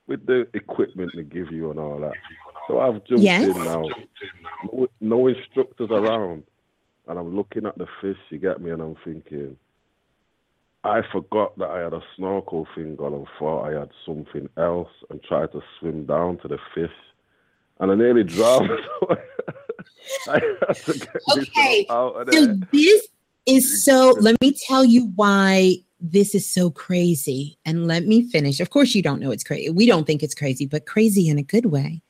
with 0.08 0.26
the 0.26 0.46
equipment 0.54 1.14
they 1.16 1.24
give 1.24 1.52
you 1.54 1.72
and 1.72 1.80
all 1.80 2.00
that. 2.02 2.14
So 2.68 2.82
I've 2.82 3.04
jumped 3.06 3.24
Yes. 3.24 3.44
in 3.44 3.64
now. 3.64 3.84
No, 4.72 4.88
no 5.00 5.28
instructors 5.28 5.90
around, 5.90 6.44
and 7.08 7.18
I'm 7.18 7.34
looking 7.36 7.66
at 7.66 7.78
the 7.78 7.88
fish. 8.02 8.18
You 8.30 8.40
get 8.40 8.60
me, 8.62 8.72
and 8.72 8.82
I'm 8.82 8.96
thinking. 9.06 9.56
I 10.84 11.02
forgot 11.12 11.58
that 11.60 11.70
I 11.70 11.80
had 11.80 11.94
a 11.94 12.02
snorkel 12.16 12.68
thing 12.74 12.98
on 13.00 13.14
and 13.14 13.28
thought 13.38 13.66
I 13.70 13.80
had 13.80 13.90
something 14.06 14.50
else 14.58 14.90
and 15.10 15.22
tried 15.24 15.52
to 15.52 15.62
swim 15.80 16.06
down 16.06 16.40
to 16.40 16.48
the 16.48 16.58
fish. 16.74 16.92
And 17.80 17.92
I 17.92 17.96
nearly 17.96 18.24
drowned. 18.24 18.70
I 20.28 20.42
had 20.68 20.76
to 20.76 20.94
get 20.94 21.22
Okay, 21.38 21.86
so 21.90 22.24
this 22.72 23.08
is 23.46 23.84
so. 23.84 24.16
Let 24.20 24.40
me 24.42 24.56
tell 24.68 24.86
you 24.86 25.12
why 25.16 25.78
this 26.00 26.36
is 26.36 26.52
so 26.52 26.70
crazy, 26.70 27.58
and 27.66 27.88
let 27.88 28.06
me 28.06 28.24
finish. 28.30 28.60
Of 28.60 28.70
course, 28.70 28.94
you 28.96 29.02
don't 29.02 29.20
know 29.20 29.32
it's 29.32 29.44
crazy. 29.44 29.70
We 29.70 29.86
don't 29.86 30.06
think 30.06 30.24
it's 30.24 30.36
crazy, 30.36 30.66
but 30.66 30.86
crazy 30.86 31.28
in 31.28 31.38
a 31.38 31.44
good 31.44 31.68
way, 31.68 32.02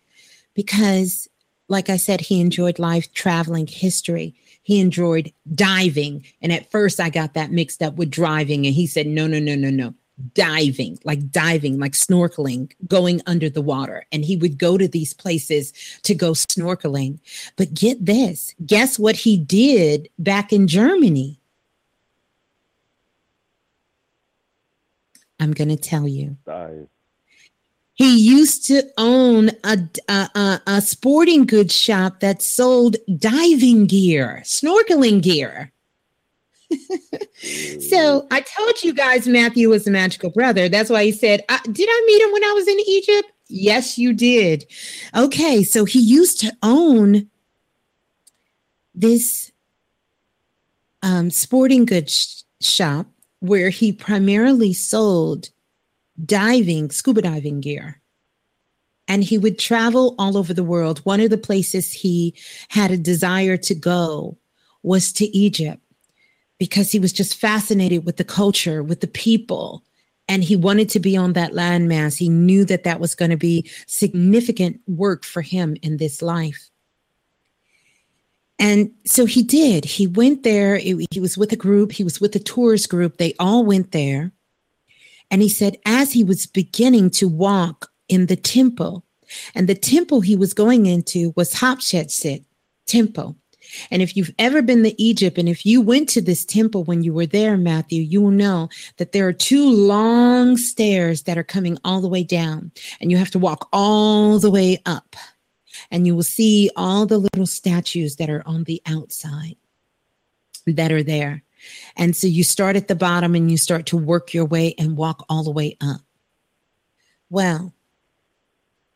because, 0.54 1.28
like 1.68 1.90
I 1.90 1.98
said, 1.98 2.22
he 2.22 2.42
enjoyed 2.42 2.80
life, 2.80 3.12
traveling, 3.14 3.68
history. 3.68 4.36
He 4.64 4.80
enjoyed 4.80 5.34
diving, 5.54 6.26
and 6.42 6.52
at 6.52 6.70
first 6.72 7.00
I 7.00 7.10
got 7.10 7.34
that 7.34 7.52
mixed 7.52 7.82
up 7.82 7.96
with 7.96 8.10
driving, 8.10 8.66
and 8.66 8.76
he 8.76 8.88
said, 8.88 9.08
"No, 9.08 9.28
no, 9.28 9.40
no, 9.40 9.56
no, 9.56 9.70
no." 9.70 9.94
Diving, 10.36 11.00
like 11.04 11.32
diving, 11.32 11.80
like 11.80 11.94
snorkeling, 11.94 12.72
going 12.88 13.22
under 13.26 13.50
the 13.50 13.62
water. 13.62 14.06
And 14.12 14.24
he 14.24 14.38
would 14.38 14.60
go 14.60 14.78
to 14.78 14.88
these 14.88 15.16
places 15.16 15.74
to 16.04 16.14
go 16.14 16.34
snorkeling. 16.34 17.20
But 17.56 17.74
get 17.74 18.06
this 18.06 18.54
guess 18.64 19.00
what 19.00 19.16
he 19.16 19.36
did 19.36 20.10
back 20.20 20.54
in 20.54 20.68
Germany? 20.68 21.40
I'm 25.40 25.54
going 25.54 25.70
to 25.70 25.76
tell 25.76 26.08
you. 26.08 26.38
Dive. 26.46 26.88
He 28.02 28.18
used 28.18 28.66
to 28.66 28.82
own 28.98 29.52
a, 29.64 29.78
a, 30.10 30.30
a, 30.34 30.62
a 30.66 30.82
sporting 30.82 31.46
goods 31.46 31.78
shop 31.78 32.20
that 32.22 32.42
sold 32.42 32.96
diving 33.20 33.86
gear, 33.86 34.42
snorkeling 34.44 35.22
gear. 35.22 35.72
so 37.80 38.26
I 38.32 38.42
told 38.42 38.82
you 38.82 38.96
guys 38.96 39.28
Matthew 39.28 39.70
was 39.70 39.86
a 39.86 39.92
magical 39.92 40.32
brother. 40.32 40.68
That's 40.68 40.90
why 40.90 41.04
he 41.04 41.12
said, 41.12 41.44
"Uh, 41.48 41.60
Did 41.72 41.88
I 41.92 42.04
meet 42.08 42.24
him 42.24 42.32
when 42.34 42.44
I 42.44 42.54
was 42.54 42.68
in 42.68 42.80
Egypt? 42.80 43.32
Yes, 43.50 44.00
you 44.00 44.14
did. 44.14 44.66
Okay, 45.16 45.62
so 45.62 45.86
he 45.86 46.00
used 46.00 46.40
to 46.40 46.52
own 46.64 47.30
this 48.96 49.52
um, 51.04 51.30
sporting 51.30 51.86
goods 51.86 52.46
sh- 52.60 52.66
shop 52.68 53.06
where 53.42 53.70
he 53.70 53.92
primarily 53.92 54.74
sold 54.74 55.52
diving, 56.26 56.92
scuba 56.92 57.22
diving 57.22 57.62
gear. 57.62 58.02
And 59.08 59.24
he 59.24 59.38
would 59.38 59.60
travel 59.60 60.16
all 60.18 60.38
over 60.38 60.54
the 60.54 60.64
world. 60.64 61.00
One 61.00 61.20
of 61.20 61.30
the 61.30 61.38
places 61.38 61.92
he 61.92 62.34
had 62.70 62.92
a 62.92 62.98
desire 62.98 63.58
to 63.58 63.76
go 63.76 64.38
was 64.84 65.12
to 65.14 65.26
Egypt 65.36 65.82
because 66.60 66.92
he 66.92 67.00
was 67.00 67.12
just 67.12 67.36
fascinated 67.36 68.06
with 68.06 68.18
the 68.18 68.24
culture, 68.24 68.84
with 68.84 69.02
the 69.02 69.08
people. 69.08 69.84
And 70.28 70.44
he 70.44 70.56
wanted 70.56 70.90
to 70.90 71.00
be 71.00 71.18
on 71.18 71.34
that 71.34 71.52
landmass. 71.52 72.18
He 72.18 72.30
knew 72.30 72.64
that 72.66 72.84
that 72.84 73.00
was 73.00 73.16
going 73.16 73.32
to 73.32 73.38
be 73.38 73.70
significant 73.88 74.80
work 74.88 75.26
for 75.26 75.42
him 75.42 75.76
in 75.82 75.98
this 75.98 76.22
life. 76.22 76.70
And 78.60 78.92
so 79.06 79.26
he 79.26 79.42
did. 79.42 79.84
He 79.86 80.06
went 80.06 80.44
there. 80.44 80.76
It- 80.76 81.08
he 81.12 81.20
was 81.20 81.38
with 81.38 81.52
a 81.52 81.56
group, 81.58 81.92
he 81.92 82.04
was 82.04 82.22
with 82.22 82.36
a 82.36 82.40
tourist 82.40 82.90
group. 82.90 83.18
They 83.18 83.34
all 83.40 83.66
went 83.66 83.92
there. 83.92 84.32
And 85.32 85.42
he 85.42 85.50
said, 85.50 85.78
as 85.86 86.12
he 86.12 86.24
was 86.24 86.46
beginning 86.46 87.10
to 87.12 87.28
walk 87.28 87.90
in 88.10 88.28
the 88.28 88.36
temple, 88.36 89.06
and 89.56 89.68
the 89.68 89.76
temple 89.76 90.22
he 90.22 90.36
was 90.36 90.54
going 90.54 90.86
into 90.86 91.34
was 91.36 91.54
Hatshepsut 91.54 92.44
temple. 92.86 93.38
And 93.90 94.02
if 94.02 94.18
you've 94.18 94.34
ever 94.38 94.62
been 94.62 94.84
to 94.84 95.02
Egypt, 95.02 95.38
and 95.38 95.48
if 95.48 95.66
you 95.66 95.80
went 95.80 96.10
to 96.10 96.22
this 96.22 96.44
temple 96.44 96.84
when 96.84 97.04
you 97.04 97.14
were 97.14 97.26
there, 97.26 97.56
Matthew, 97.56 98.02
you 98.02 98.22
will 98.22 98.32
know 98.32 98.68
that 98.98 99.14
there 99.14 99.26
are 99.28 99.34
two 99.34 99.70
long 99.70 100.58
stairs 100.58 101.24
that 101.24 101.38
are 101.38 101.44
coming 101.44 101.78
all 101.86 102.02
the 102.02 102.10
way 102.10 102.24
down, 102.24 102.72
and 103.00 103.10
you 103.10 103.18
have 103.18 103.32
to 103.32 103.40
walk 103.40 103.70
all 103.72 104.40
the 104.40 104.52
way 104.52 104.82
up. 104.86 105.16
And 105.90 106.06
you 106.06 106.16
will 106.16 106.24
see 106.24 106.70
all 106.76 107.06
the 107.06 107.18
little 107.18 107.48
statues 107.48 108.18
that 108.18 108.30
are 108.30 108.44
on 108.46 108.66
the 108.66 108.82
outside 108.86 109.56
that 110.68 110.92
are 110.92 111.04
there. 111.04 111.44
And 111.96 112.16
so 112.16 112.28
you 112.28 112.44
start 112.44 112.76
at 112.76 112.88
the 112.88 112.96
bottom 112.96 113.36
and 113.36 113.52
you 113.52 113.58
start 113.58 113.86
to 113.88 113.98
work 113.98 114.34
your 114.34 114.46
way 114.46 114.74
and 114.78 114.98
walk 114.98 115.26
all 115.30 115.44
the 115.44 115.52
way 115.52 115.78
up. 115.82 116.02
Well, 117.30 117.74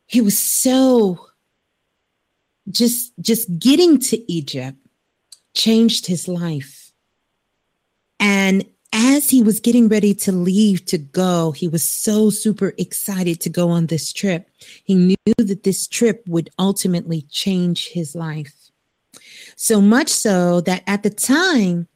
he 0.06 0.20
was 0.20 0.38
so 0.38 1.28
just 2.70 3.12
just 3.20 3.58
getting 3.58 3.98
to 4.00 4.32
Egypt 4.32 4.78
changed 5.54 6.06
his 6.06 6.28
life. 6.28 6.92
And 8.18 8.64
as 8.92 9.28
he 9.28 9.42
was 9.42 9.60
getting 9.60 9.88
ready 9.88 10.14
to 10.14 10.32
leave 10.32 10.84
to 10.86 10.98
go, 10.98 11.52
he 11.52 11.68
was 11.68 11.82
so 11.82 12.30
super 12.30 12.72
excited 12.78 13.40
to 13.42 13.50
go 13.50 13.70
on 13.70 13.86
this 13.86 14.12
trip. 14.12 14.48
He 14.84 14.94
knew 14.94 15.16
that 15.36 15.64
this 15.64 15.86
trip 15.86 16.22
would 16.26 16.50
ultimately 16.58 17.22
change 17.30 17.88
his 17.88 18.14
life. 18.14 18.54
So 19.56 19.80
much 19.80 20.08
so 20.08 20.60
that 20.62 20.82
at 20.86 21.02
the 21.02 21.10
time, 21.10 21.88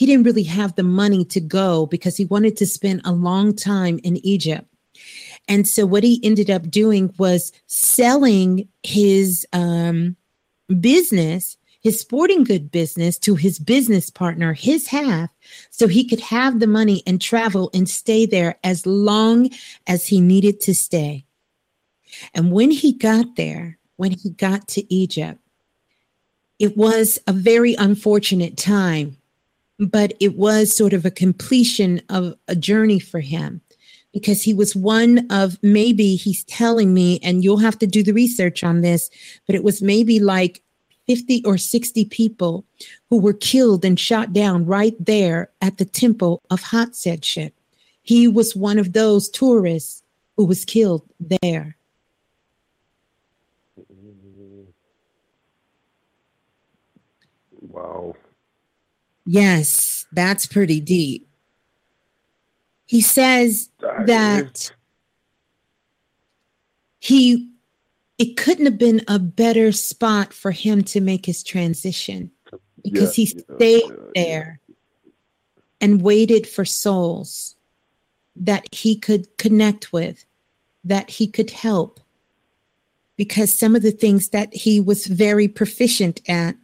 he 0.00 0.06
didn't 0.06 0.24
really 0.24 0.44
have 0.44 0.74
the 0.76 0.82
money 0.82 1.26
to 1.26 1.40
go 1.40 1.84
because 1.84 2.16
he 2.16 2.24
wanted 2.24 2.56
to 2.56 2.64
spend 2.64 3.02
a 3.04 3.12
long 3.12 3.54
time 3.54 4.00
in 4.02 4.16
Egypt. 4.24 4.66
And 5.46 5.68
so 5.68 5.84
what 5.84 6.02
he 6.02 6.18
ended 6.24 6.48
up 6.48 6.70
doing 6.70 7.12
was 7.18 7.52
selling 7.66 8.66
his 8.82 9.46
um, 9.52 10.16
business, 10.80 11.58
his 11.82 12.00
sporting 12.00 12.44
good 12.44 12.70
business, 12.70 13.18
to 13.18 13.34
his 13.34 13.58
business 13.58 14.08
partner, 14.08 14.54
his 14.54 14.86
half, 14.86 15.28
so 15.68 15.86
he 15.86 16.08
could 16.08 16.20
have 16.20 16.60
the 16.60 16.66
money 16.66 17.02
and 17.06 17.20
travel 17.20 17.68
and 17.74 17.86
stay 17.86 18.24
there 18.24 18.56
as 18.64 18.86
long 18.86 19.50
as 19.86 20.06
he 20.06 20.18
needed 20.18 20.60
to 20.60 20.74
stay. 20.74 21.26
And 22.32 22.52
when 22.52 22.70
he 22.70 22.94
got 22.94 23.36
there, 23.36 23.78
when 23.96 24.12
he 24.12 24.30
got 24.30 24.66
to 24.68 24.94
Egypt, 24.94 25.40
it 26.58 26.74
was 26.74 27.18
a 27.26 27.34
very 27.34 27.74
unfortunate 27.74 28.56
time 28.56 29.18
but 29.80 30.12
it 30.20 30.36
was 30.36 30.76
sort 30.76 30.92
of 30.92 31.06
a 31.06 31.10
completion 31.10 32.02
of 32.10 32.34
a 32.48 32.54
journey 32.54 32.98
for 32.98 33.20
him 33.20 33.60
because 34.12 34.42
he 34.42 34.52
was 34.52 34.76
one 34.76 35.26
of 35.30 35.58
maybe 35.62 36.16
he's 36.16 36.44
telling 36.44 36.92
me, 36.92 37.18
and 37.22 37.42
you'll 37.42 37.58
have 37.58 37.78
to 37.78 37.86
do 37.86 38.02
the 38.02 38.12
research 38.12 38.62
on 38.62 38.82
this, 38.82 39.08
but 39.46 39.54
it 39.54 39.64
was 39.64 39.80
maybe 39.80 40.20
like 40.20 40.62
50 41.06 41.44
or 41.44 41.56
60 41.56 42.04
people 42.06 42.64
who 43.08 43.18
were 43.18 43.32
killed 43.32 43.84
and 43.84 43.98
shot 43.98 44.32
down 44.32 44.66
right 44.66 44.94
there 44.98 45.50
at 45.62 45.78
the 45.78 45.84
temple 45.84 46.42
of 46.50 46.60
Hatshepsut. 46.60 47.52
He 48.02 48.28
was 48.28 48.56
one 48.56 48.78
of 48.78 48.92
those 48.92 49.28
tourists 49.28 50.02
who 50.36 50.44
was 50.44 50.64
killed 50.64 51.02
there. 51.40 51.76
Wow. 57.60 58.16
Yes, 59.26 60.06
that's 60.12 60.46
pretty 60.46 60.80
deep. 60.80 61.28
He 62.86 63.00
says 63.00 63.70
That 63.80 64.06
that 64.06 64.72
he 66.98 67.50
it 68.18 68.36
couldn't 68.36 68.66
have 68.66 68.78
been 68.78 69.02
a 69.08 69.18
better 69.18 69.72
spot 69.72 70.32
for 70.32 70.50
him 70.50 70.84
to 70.84 71.00
make 71.00 71.24
his 71.24 71.42
transition 71.42 72.30
because 72.82 73.16
Yeah, 73.16 73.24
he 73.24 73.32
yeah, 73.34 73.54
stayed 73.56 73.82
yeah, 73.88 73.96
there 74.14 74.60
and 75.80 76.02
waited 76.02 76.46
for 76.46 76.64
souls 76.64 77.56
that 78.36 78.66
he 78.72 78.96
could 78.98 79.26
connect 79.38 79.92
with, 79.92 80.24
that 80.84 81.10
he 81.10 81.26
could 81.26 81.50
help. 81.50 82.00
Because 83.16 83.52
some 83.52 83.76
of 83.76 83.82
the 83.82 83.90
things 83.90 84.30
that 84.30 84.52
he 84.54 84.80
was 84.80 85.06
very 85.06 85.48
proficient 85.48 86.20
at 86.28 86.56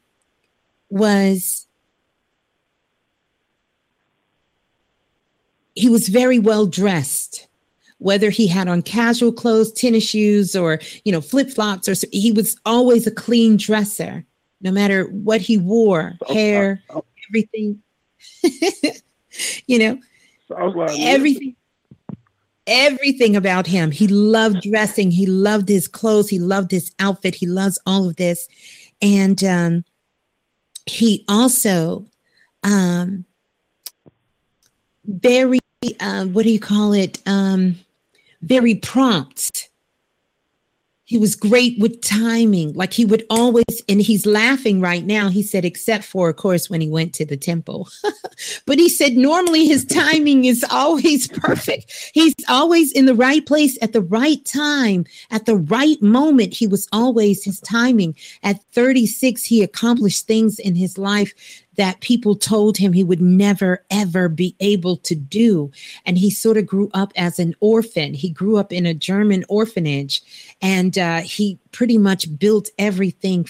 was 0.90 1.65
he 5.77 5.89
was 5.89 6.09
very 6.09 6.39
well 6.39 6.66
dressed 6.66 7.48
whether 7.98 8.28
he 8.28 8.47
had 8.47 8.69
on 8.69 8.82
casual 8.82 9.32
clothes 9.32 9.73
tennis 9.73 10.05
shoes 10.05 10.55
or 10.57 10.78
you 11.05 11.12
know 11.12 11.20
flip-flops 11.20 11.89
or 11.89 11.94
he 12.12 12.32
was 12.32 12.59
always 12.66 13.07
a 13.07 13.11
clean 13.11 13.57
dresser 13.57 14.24
no 14.61 14.70
matter 14.70 15.05
what 15.05 15.40
he 15.40 15.57
wore 15.57 16.15
hair 16.28 16.82
everything. 17.28 17.82
You 19.66 19.78
know 19.78 19.98
me. 20.94 21.07
everything 21.07 21.57
everything 22.66 23.36
about 23.36 23.66
him. 23.66 23.90
He 23.90 24.09
loved 24.09 24.62
dressing. 24.62 25.11
He 25.11 25.27
loved 25.27 25.69
his 25.69 25.86
clothes. 25.86 26.28
He 26.28 26.39
loved 26.39 26.70
his 26.70 26.93
outfit. 26.98 27.35
He 27.35 27.47
loves 27.47 27.78
all 27.86 28.09
of 28.09 28.16
this. 28.16 28.48
And 29.03 29.43
um 29.44 29.85
he 30.86 31.24
also 31.28 32.07
um 32.62 33.24
very 35.05 35.61
uh, 36.01 36.24
what 36.27 36.44
do 36.44 36.51
you 36.51 36.61
call 36.61 36.93
it? 36.93 37.20
Um 37.27 37.77
very 38.43 38.74
prompt. 38.74 39.70
He 41.05 41.19
was 41.19 41.36
great 41.36 41.78
with 41.78 42.01
timing. 42.03 42.73
Like 42.73 42.93
he 42.93 43.05
would 43.05 43.24
always 43.31 43.65
and 43.89 44.03
he's 44.03 44.27
laughing 44.27 44.81
right 44.81 45.05
now 45.05 45.28
he 45.28 45.43
said 45.43 45.65
except 45.65 46.05
for 46.05 46.28
of 46.28 46.36
course 46.36 46.69
when 46.69 46.81
he 46.81 46.89
went 46.89 47.15
to 47.15 47.24
the 47.24 47.36
temple. 47.36 47.89
But 48.66 48.78
he 48.78 48.90
said 48.90 49.15
normally 49.15 49.66
his 49.66 49.85
timing 49.86 50.44
is 50.44 50.65
always 50.70 51.27
perfect. 51.40 52.11
He's 52.12 52.35
always 52.48 52.93
in 52.93 53.07
the 53.07 53.15
right 53.15 53.47
place 53.47 53.78
at 53.81 53.94
the 53.94 54.03
right 54.03 54.44
time. 54.44 55.07
At 55.31 55.47
the 55.47 55.57
right 55.57 56.01
moment 56.03 56.53
he 56.53 56.66
was 56.66 56.86
always 56.93 57.44
his 57.44 57.61
timing. 57.61 58.15
At 58.43 58.62
36 58.73 59.44
he 59.44 59.62
accomplished 59.62 60.27
things 60.27 60.59
in 60.59 60.74
his 60.74 60.98
life 60.98 61.32
that 61.77 62.01
people 62.01 62.35
told 62.35 62.77
him 62.77 62.93
he 62.93 63.05
would 63.05 63.20
never 63.20 63.85
ever 63.90 64.28
be 64.28 64.55
able 64.61 64.97
to 64.98 65.15
do. 65.15 65.70
And 66.05 66.19
he 66.19 66.31
sort 66.31 66.57
of 66.57 66.66
grew 66.66 66.90
up 66.94 67.12
as 67.16 67.39
an 67.39 67.55
orphan. 67.61 68.15
He 68.15 68.31
grew 68.31 68.57
up 68.57 68.73
in 68.73 68.86
a 68.86 68.94
german 68.94 69.44
orphanage 69.48 70.23
and 70.61 70.98
uh, 70.98 71.20
he 71.20 71.59
pretty 71.77 71.98
much 71.98 72.39
built 72.39 72.70
everything 72.78 73.47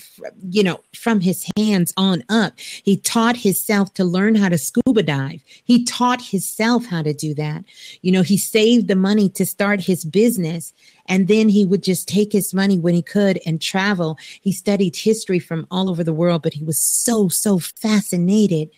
you 0.50 0.60
know 0.60 0.80
from 0.96 1.20
his 1.20 1.48
hands 1.56 1.92
on 1.96 2.24
up. 2.28 2.58
He 2.58 2.96
taught 2.96 3.36
himself 3.36 3.94
to 3.94 4.04
learn 4.04 4.34
how 4.34 4.48
to 4.48 4.58
scuba 4.58 5.04
dive. 5.04 5.44
He 5.62 5.84
taught 5.84 6.20
himself 6.20 6.86
how 6.86 7.02
to 7.02 7.14
do 7.14 7.34
that. 7.34 7.64
You 8.02 8.10
know 8.10 8.22
he 8.22 8.36
saved 8.36 8.88
the 8.88 8.96
money 8.96 9.28
to 9.28 9.46
start 9.46 9.80
his 9.80 10.04
business 10.04 10.74
and 11.06 11.28
then 11.28 11.48
he 11.48 11.64
would 11.64 11.84
just 11.84 12.08
take 12.08 12.32
his 12.32 12.52
money 12.52 12.80
when 12.80 12.94
he 12.94 13.02
could 13.02 13.38
and 13.46 13.62
travel. 13.62 14.18
He 14.40 14.50
studied 14.50 14.96
history 14.96 15.38
from 15.38 15.68
all 15.70 15.88
over 15.88 16.02
the 16.02 16.12
world 16.12 16.42
but 16.42 16.54
he 16.54 16.64
was 16.64 16.82
so 16.82 17.28
so 17.28 17.60
fascinated 17.60 18.70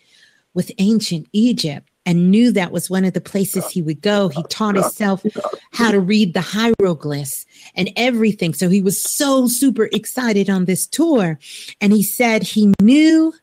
with 0.53 0.71
ancient 0.77 1.27
egypt 1.33 1.88
and 2.05 2.31
knew 2.31 2.51
that 2.51 2.71
was 2.71 2.89
one 2.89 3.05
of 3.05 3.13
the 3.13 3.21
places 3.21 3.69
he 3.69 3.81
would 3.81 4.01
go. 4.01 4.29
He 4.29 4.43
taught 4.43 4.75
himself 4.75 5.23
how 5.71 5.91
to 5.91 5.99
read 5.99 6.33
the 6.33 6.41
hieroglyphs 6.41 7.45
and 7.75 7.91
everything. 7.95 8.53
So 8.53 8.69
he 8.69 8.81
was 8.81 9.01
so 9.01 9.47
super 9.47 9.89
excited 9.91 10.49
on 10.49 10.65
this 10.65 10.87
tour. 10.87 11.37
And 11.81 11.93
he 11.93 12.01
said 12.01 12.43
he 12.43 12.73
knew 12.81 13.33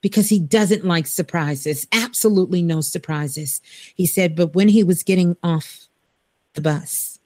because 0.00 0.28
he 0.28 0.38
doesn't 0.38 0.84
like 0.84 1.06
surprises 1.06 1.86
absolutely 1.92 2.62
no 2.62 2.80
surprises. 2.80 3.60
He 3.94 4.06
said 4.06 4.36
but 4.36 4.54
when 4.54 4.68
he 4.68 4.84
was 4.84 5.02
getting 5.02 5.36
off 5.42 5.88
the 6.54 6.60
bus 6.60 7.18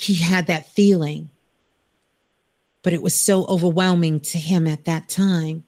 he 0.00 0.14
had 0.14 0.46
that 0.46 0.66
feeling 0.70 1.28
but 2.82 2.94
it 2.94 3.02
was 3.02 3.14
so 3.14 3.44
overwhelming 3.46 4.18
to 4.18 4.38
him 4.38 4.66
at 4.66 4.86
that 4.86 5.08
time 5.08 5.62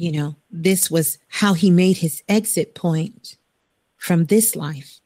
you 0.00 0.10
know 0.10 0.34
this 0.50 0.90
was 0.90 1.18
how 1.28 1.52
he 1.52 1.70
made 1.70 1.98
his 1.98 2.22
exit 2.26 2.74
point 2.74 3.36
from 3.98 4.24
this 4.24 4.56
life. 4.56 4.98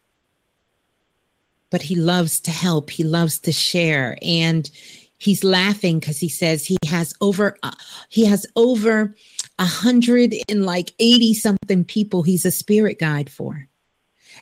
But 1.71 1.83
he 1.83 1.97
loves 1.97 2.39
to 2.43 2.53
help. 2.53 2.91
He 2.91 3.03
loves 3.03 3.41
to 3.41 3.51
share. 3.51 4.17
And 4.23 4.71
he's 5.19 5.43
laughing 5.43 5.99
because 5.99 6.19
he 6.19 6.29
says 6.29 6.65
he 6.65 6.77
has 6.87 7.13
over 7.21 7.57
uh, 7.65 7.73
he 8.09 8.25
has 8.25 8.47
over 8.55 9.17
a 9.59 9.65
hundred 9.65 10.33
and 10.49 10.65
like 10.65 10.93
80 11.01 11.35
something 11.35 11.85
people 11.85 12.23
he's 12.23 12.45
a 12.45 12.53
spirit 12.53 13.01
guide 13.01 13.29
for. 13.29 13.67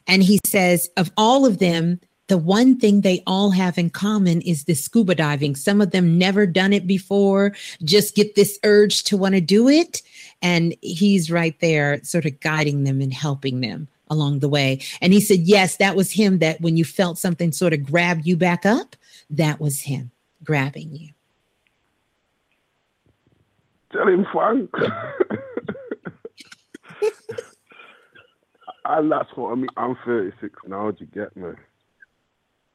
And 0.06 0.22
he 0.22 0.38
says 0.44 0.90
of 0.98 1.10
all 1.16 1.46
of 1.46 1.60
them 1.60 1.98
the 2.32 2.38
one 2.38 2.78
thing 2.78 3.02
they 3.02 3.22
all 3.26 3.50
have 3.50 3.76
in 3.76 3.90
common 3.90 4.40
is 4.40 4.64
the 4.64 4.72
scuba 4.72 5.14
diving 5.14 5.54
some 5.54 5.82
of 5.82 5.90
them 5.90 6.16
never 6.16 6.46
done 6.46 6.72
it 6.72 6.86
before 6.86 7.54
just 7.84 8.16
get 8.16 8.36
this 8.36 8.58
urge 8.64 9.02
to 9.02 9.18
want 9.18 9.34
to 9.34 9.40
do 9.42 9.68
it 9.68 10.00
and 10.40 10.74
he's 10.80 11.30
right 11.30 11.60
there 11.60 12.02
sort 12.02 12.24
of 12.24 12.40
guiding 12.40 12.84
them 12.84 13.02
and 13.02 13.12
helping 13.12 13.60
them 13.60 13.86
along 14.08 14.38
the 14.38 14.48
way 14.48 14.80
and 15.02 15.12
he 15.12 15.20
said 15.20 15.40
yes 15.40 15.76
that 15.76 15.94
was 15.94 16.10
him 16.10 16.38
that 16.38 16.58
when 16.62 16.74
you 16.74 16.86
felt 16.86 17.18
something 17.18 17.52
sort 17.52 17.74
of 17.74 17.84
grab 17.84 18.22
you 18.24 18.34
back 18.34 18.64
up 18.64 18.96
that 19.28 19.60
was 19.60 19.82
him 19.82 20.10
grabbing 20.42 20.96
you 20.96 21.10
Tell 23.92 24.08
him, 24.08 24.26
Frank. 24.32 24.70
and 28.86 29.12
that's 29.12 29.28
what 29.34 29.52
I 29.52 29.54
mean. 29.54 29.68
I'm 29.76 29.98
36 30.06 30.60
now. 30.66 30.90
Do 30.92 31.04
you 31.04 31.10
get 31.12 31.36
me? 31.36 31.50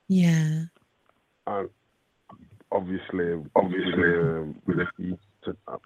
Yeah 0.07 0.63
And 1.47 1.69
obviously, 2.71 3.43
obviously, 3.55 4.13
um, 4.15 4.61
with 4.65 4.77
the 4.77 5.17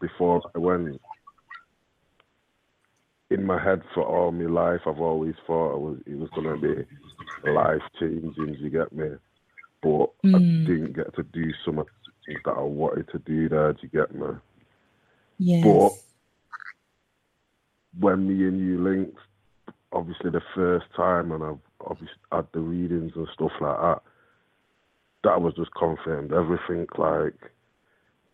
before 0.02 0.42
I 0.56 0.60
went 0.60 1.00
in 3.30 3.46
my 3.46 3.62
head 3.64 3.82
for 3.94 4.04
all 4.04 4.32
my 4.32 4.46
life, 4.46 4.82
I've 4.86 5.00
always 5.00 5.36
thought 5.48 5.76
it 5.76 5.80
was 5.80 5.98
it 6.06 6.18
was 6.18 6.30
gonna 6.36 6.58
be 6.58 6.86
life 7.50 7.82
changing. 8.00 8.58
You 8.60 8.70
get 8.70 8.92
me? 8.92 9.10
But 9.82 10.12
I 10.34 10.38
Mm. 10.40 10.66
didn't 10.66 10.94
get 10.94 11.14
to 11.16 11.24
do 11.24 11.52
some 11.66 11.80
of 11.80 11.88
the 12.06 12.12
things 12.26 12.42
that 12.46 12.58
I 12.58 12.62
wanted 12.62 13.08
to 13.10 13.20
do 13.20 13.50
there. 13.50 13.74
Do 13.74 13.80
you 13.84 13.90
get 13.90 14.14
me? 14.14 14.28
yes 15.40 15.64
But 15.64 15.94
when 18.00 18.28
me 18.28 18.48
and 18.48 18.60
you 18.60 18.82
linked, 18.84 19.18
obviously 19.92 20.30
the 20.32 20.42
first 20.56 20.86
time, 20.96 21.32
and 21.32 21.44
I've 21.44 21.60
obviously 21.82 22.16
had 22.32 22.48
the 22.54 22.60
readings 22.60 23.12
and 23.16 23.28
stuff 23.34 23.52
like 23.60 23.78
that, 23.80 24.02
that 25.24 25.42
was 25.42 25.54
just 25.56 25.72
confirmed. 25.74 26.34
Everything 26.34 26.88
like, 26.98 27.52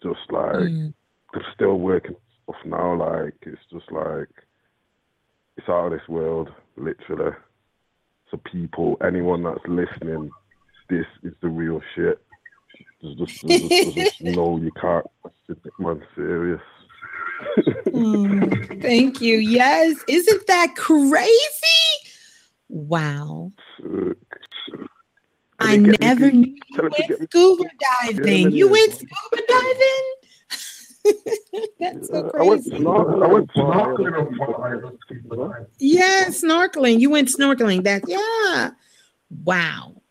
just 0.02 0.20
like, 0.32 0.56
Mm. 0.56 0.94
I'm 1.34 1.42
still 1.54 1.80
working 1.80 2.16
stuff 2.44 2.56
now. 2.66 2.96
Like, 2.96 3.36
it's 3.42 3.62
just 3.72 3.92
like, 3.92 4.30
it's 5.58 5.68
out 5.68 5.88
of 5.88 5.92
this 5.92 6.08
world, 6.08 6.50
literally. 6.78 7.36
So 8.32 8.38
people, 8.52 8.98
anyone 9.06 9.44
that's 9.44 9.60
listening, 9.68 10.30
this 10.90 11.06
is 11.24 11.34
the 11.42 11.50
real 11.50 11.82
shit. 11.96 12.20
There's 13.02 13.16
just, 13.16 13.48
there's 13.48 13.62
just, 13.62 13.70
there's 13.70 13.94
just 13.94 14.22
no, 14.22 14.58
you 14.58 14.72
can't. 14.80 15.06
Man, 15.80 16.04
serious. 16.16 16.62
Oh, 17.94 18.50
thank 18.82 19.22
you. 19.22 19.38
Yes. 19.38 20.04
Isn't 20.08 20.48
that 20.48 20.76
crazy? 20.76 21.32
Wow. 22.70 23.52
I 25.68 25.78
never 25.78 26.32
knew 26.32 26.48
you 26.48 26.56
Tell 26.76 26.86
him 26.86 26.92
to 26.92 27.16
went 27.18 27.32
scuba 27.32 27.64
diving. 28.04 28.52
You 28.52 28.70
went 28.70 28.94
scuba 28.94 29.42
diving? 29.48 30.14
That's 31.80 32.08
so 32.10 32.32
I 32.38 32.44
went 32.44 32.64
crazy. 32.64 32.78
snorkeling. 32.84 33.24
I 33.24 33.28
went 33.28 33.50
snorkeling. 33.52 35.68
Yeah, 35.80 36.26
snorkeling. 36.28 37.00
You 37.00 37.10
went 37.10 37.30
snorkeling. 37.30 37.84
That 37.84 38.04
yeah. 38.08 38.72
Wow. 39.44 40.02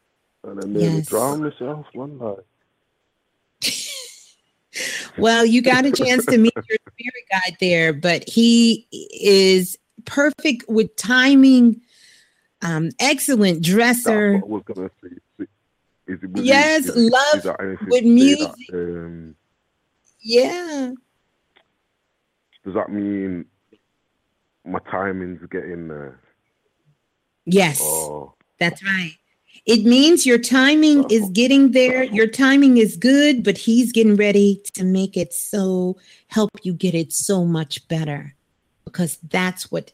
And 0.44 0.62
I 0.62 0.66
nearly 0.66 0.96
Yes. 0.96 1.06
drowned 1.06 1.42
myself 1.42 1.86
one 1.92 2.18
night. 2.18 2.38
Well, 5.18 5.46
you 5.46 5.62
got 5.62 5.86
a 5.86 5.90
chance 5.90 6.26
to 6.26 6.36
meet 6.36 6.52
your 6.54 6.76
spirit 6.92 7.24
guide 7.30 7.56
there, 7.60 7.94
but 7.94 8.28
he 8.28 8.86
is 8.92 9.78
perfect 10.04 10.64
with 10.68 10.94
timing. 10.96 11.80
Um, 12.60 12.90
excellent 13.00 13.62
dresser. 13.62 14.42
Is 16.06 16.22
it- 16.22 16.30
Yes, 16.36 16.86
it- 16.88 16.96
love 16.96 17.58
is 17.60 17.78
with 17.88 18.04
music. 18.04 18.52
That, 18.68 19.04
um, 19.04 19.36
Yeah. 20.20 20.92
does 22.64 22.74
that 22.74 22.90
mean 22.90 23.46
my 24.64 24.78
timing's 24.90 25.44
getting 25.50 25.88
there? 25.88 26.20
Yes. 27.44 27.80
Oh, 27.82 28.34
That's 28.58 28.82
right. 28.84 29.12
It 29.66 29.84
means 29.84 30.24
your 30.24 30.38
timing 30.38 31.04
is 31.10 31.28
getting 31.30 31.72
there. 31.72 32.04
Your 32.04 32.26
timing 32.26 32.76
is 32.78 32.96
good, 32.96 33.42
but 33.42 33.58
he's 33.58 33.90
getting 33.92 34.16
ready 34.16 34.62
to 34.74 34.84
make 34.84 35.16
it 35.16 35.32
so 35.34 35.96
help 36.28 36.50
you 36.62 36.72
get 36.72 36.94
it 36.94 37.12
so 37.12 37.44
much 37.44 37.86
better. 37.88 38.34
Because 38.84 39.18
that's 39.28 39.70
what 39.70 39.92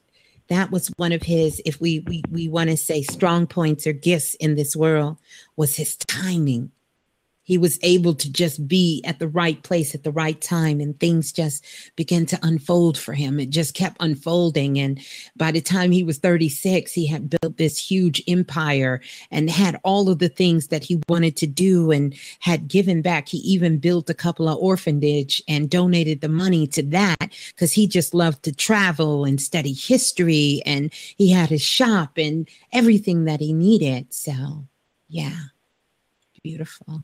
that 0.52 0.70
was 0.70 0.88
one 0.96 1.12
of 1.12 1.22
his, 1.22 1.60
if 1.64 1.80
we 1.80 2.00
we, 2.00 2.22
we 2.30 2.48
want 2.48 2.70
to 2.70 2.76
say 2.76 3.02
strong 3.02 3.46
points 3.46 3.86
or 3.86 3.92
gifts 3.92 4.34
in 4.36 4.54
this 4.54 4.76
world, 4.76 5.18
was 5.56 5.76
his 5.76 5.96
timing. 5.96 6.70
He 7.44 7.58
was 7.58 7.78
able 7.82 8.14
to 8.14 8.30
just 8.30 8.68
be 8.68 9.02
at 9.04 9.18
the 9.18 9.28
right 9.28 9.62
place 9.62 9.94
at 9.94 10.04
the 10.04 10.12
right 10.12 10.40
time, 10.40 10.80
and 10.80 10.98
things 10.98 11.32
just 11.32 11.64
began 11.96 12.24
to 12.26 12.38
unfold 12.42 12.96
for 12.96 13.14
him. 13.14 13.40
It 13.40 13.50
just 13.50 13.74
kept 13.74 13.96
unfolding. 14.00 14.78
And 14.78 15.00
by 15.36 15.50
the 15.50 15.60
time 15.60 15.90
he 15.90 16.04
was 16.04 16.18
36, 16.18 16.92
he 16.92 17.06
had 17.06 17.30
built 17.30 17.56
this 17.56 17.78
huge 17.78 18.22
empire 18.28 19.00
and 19.30 19.50
had 19.50 19.80
all 19.82 20.08
of 20.08 20.18
the 20.20 20.28
things 20.28 20.68
that 20.68 20.84
he 20.84 21.02
wanted 21.08 21.36
to 21.38 21.46
do 21.46 21.90
and 21.90 22.14
had 22.38 22.68
given 22.68 23.02
back. 23.02 23.28
He 23.28 23.38
even 23.38 23.78
built 23.78 24.08
a 24.08 24.14
couple 24.14 24.48
of 24.48 24.58
orphanage 24.58 25.42
and 25.48 25.68
donated 25.68 26.20
the 26.20 26.28
money 26.28 26.66
to 26.68 26.82
that 26.84 27.32
because 27.48 27.72
he 27.72 27.86
just 27.86 28.14
loved 28.14 28.44
to 28.44 28.52
travel 28.54 29.24
and 29.24 29.40
study 29.40 29.72
history. 29.72 30.62
And 30.64 30.92
he 30.94 31.30
had 31.30 31.50
his 31.50 31.62
shop 31.62 32.18
and 32.18 32.48
everything 32.72 33.24
that 33.24 33.40
he 33.40 33.52
needed. 33.52 34.14
So, 34.14 34.66
yeah, 35.08 35.38
beautiful. 36.42 37.02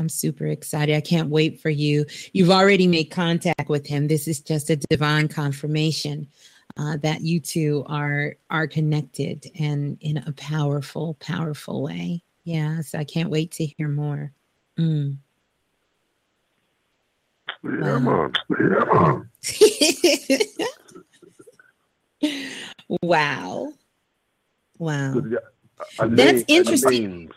I'm 0.00 0.08
super 0.08 0.46
excited. 0.46 0.96
I 0.96 1.02
can't 1.02 1.28
wait 1.28 1.60
for 1.60 1.68
you. 1.68 2.06
You've 2.32 2.50
already 2.50 2.86
made 2.86 3.10
contact 3.10 3.68
with 3.68 3.86
him. 3.86 4.08
This 4.08 4.26
is 4.26 4.40
just 4.40 4.70
a 4.70 4.76
divine 4.76 5.28
confirmation 5.28 6.26
uh, 6.78 6.96
that 7.02 7.20
you 7.20 7.38
two 7.38 7.84
are 7.86 8.36
are 8.48 8.66
connected 8.66 9.46
and 9.60 9.98
in 10.00 10.16
a 10.16 10.32
powerful, 10.32 11.18
powerful 11.20 11.82
way. 11.82 12.22
Yeah, 12.44 12.80
so 12.80 12.98
I 12.98 13.04
can't 13.04 13.28
wait 13.28 13.52
to 13.52 13.66
hear 13.66 13.88
more. 13.88 14.32
Mm. 14.78 15.18
yeah, 17.62 17.98
man. 17.98 18.32
Yeah, 18.58 19.28
man. 22.22 22.50
wow. 23.02 23.70
Wow. 24.78 25.12
Good, 25.12 25.32
yeah. 25.32 25.38
And 25.98 26.18
That's 26.18 26.42
interesting. 26.48 27.30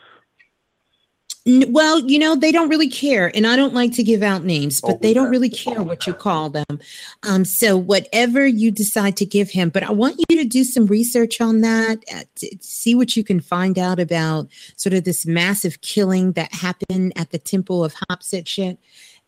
Well, 1.46 2.00
you 2.00 2.20
know, 2.20 2.36
they 2.38 2.54
don't 2.54 2.70
really 2.70 2.90
care. 2.90 3.30
And 3.36 3.46
I 3.46 3.58
don't 3.58 3.74
like 3.74 3.92
to 3.94 4.04
give 4.04 4.24
out 4.24 4.46
names, 4.46 4.80
but 4.80 5.02
they 5.02 5.14
don't 5.14 5.30
really 5.30 5.50
care 5.50 5.84
what 5.84 6.08
you 6.08 6.14
call 6.14 6.50
them. 6.50 6.80
Um, 7.24 7.44
so 7.44 7.76
whatever 7.76 8.48
you 8.48 8.72
decide 8.72 9.18
to 9.18 9.26
give 9.26 9.50
him, 9.50 9.68
but 9.68 9.84
I 9.84 9.92
want 9.92 10.24
you 10.30 10.38
to 10.38 10.46
do 10.46 10.64
some 10.64 10.86
research 10.86 11.42
on 11.42 11.60
that, 11.60 12.02
uh, 12.16 12.22
see 12.62 12.96
what 12.96 13.18
you 13.18 13.26
can 13.26 13.42
find 13.42 13.78
out 13.78 14.00
about 14.00 14.48
sort 14.78 14.94
of 14.94 15.04
this 15.04 15.26
massive 15.26 15.82
killing 15.82 16.32
that 16.34 16.54
happened 16.54 17.12
at 17.18 17.32
the 17.32 17.40
temple 17.40 17.84
of 17.84 17.94
Hatshepsut. 17.94 18.78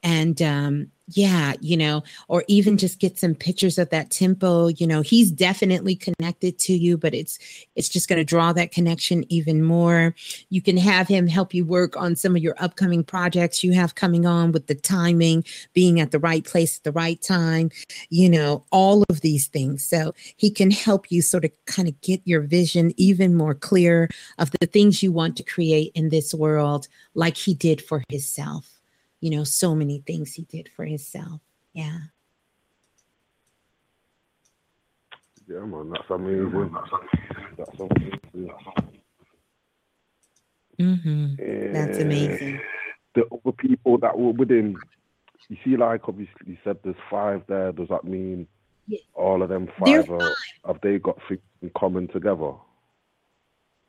And 0.05 0.39
um, 0.39 0.91
yeah, 1.07 1.53
you 1.61 1.77
know, 1.77 2.03
or 2.27 2.43
even 2.47 2.77
just 2.77 2.99
get 2.99 3.17
some 3.17 3.33
pictures 3.33 3.79
of 3.79 3.89
that 3.89 4.11
temple. 4.11 4.69
You 4.69 4.85
know, 4.85 5.01
he's 5.01 5.31
definitely 5.31 5.95
connected 5.95 6.59
to 6.59 6.73
you, 6.73 6.95
but 6.95 7.15
it's 7.15 7.39
it's 7.75 7.89
just 7.89 8.07
going 8.07 8.17
to 8.17 8.23
draw 8.23 8.53
that 8.53 8.71
connection 8.71 9.25
even 9.31 9.63
more. 9.63 10.15
You 10.49 10.61
can 10.61 10.77
have 10.77 11.07
him 11.07 11.27
help 11.27 11.55
you 11.55 11.65
work 11.65 11.97
on 11.97 12.15
some 12.15 12.35
of 12.35 12.43
your 12.43 12.55
upcoming 12.59 13.03
projects 13.03 13.63
you 13.63 13.73
have 13.73 13.95
coming 13.95 14.27
on 14.27 14.51
with 14.51 14.67
the 14.67 14.75
timing, 14.75 15.43
being 15.73 15.99
at 15.99 16.11
the 16.11 16.19
right 16.19 16.45
place 16.45 16.77
at 16.77 16.83
the 16.83 16.91
right 16.91 17.19
time, 17.19 17.71
you 18.09 18.29
know, 18.29 18.63
all 18.71 19.03
of 19.09 19.21
these 19.21 19.47
things. 19.47 19.85
So 19.85 20.13
he 20.37 20.51
can 20.51 20.69
help 20.69 21.11
you 21.11 21.23
sort 21.23 21.45
of 21.45 21.51
kind 21.65 21.87
of 21.87 21.99
get 22.01 22.21
your 22.25 22.41
vision 22.41 22.93
even 22.97 23.35
more 23.35 23.55
clear 23.55 24.09
of 24.37 24.51
the 24.59 24.67
things 24.67 25.01
you 25.01 25.11
want 25.11 25.35
to 25.37 25.43
create 25.43 25.91
in 25.95 26.09
this 26.09 26.31
world, 26.31 26.87
like 27.15 27.37
he 27.37 27.55
did 27.55 27.81
for 27.81 28.03
himself. 28.09 28.74
You 29.21 29.31
know, 29.31 29.43
so 29.43 29.73
many 29.75 30.03
things 30.05 30.33
he 30.33 30.43
did 30.43 30.69
for 30.75 30.85
himself. 30.85 31.41
Yeah. 31.73 31.97
Yeah, 35.47 35.59
man. 35.59 35.91
That's 35.91 36.09
amazing. 36.09 36.75
That's 37.57 37.79
amazing. 37.79 38.51
hmm 40.79 41.35
That's 41.73 41.99
amazing. 41.99 42.59
The 43.13 43.23
other 43.31 43.51
people 43.55 43.97
that 43.99 44.17
were 44.17 44.31
with 44.31 44.51
him, 44.51 44.77
you 45.49 45.57
see, 45.63 45.77
like 45.77 46.01
obviously 46.07 46.33
you 46.47 46.57
said 46.63 46.77
there's 46.83 46.95
five 47.09 47.43
there. 47.47 47.71
Does 47.71 47.87
that 47.89 48.03
mean 48.03 48.47
Yeah. 48.87 48.99
all 49.13 49.41
of 49.41 49.49
them 49.49 49.69
five 49.79 50.09
are, 50.09 50.35
have 50.65 50.81
they 50.81 50.99
got 50.99 51.17
things 51.27 51.41
in 51.61 51.71
common 51.77 52.07
together? 52.09 52.53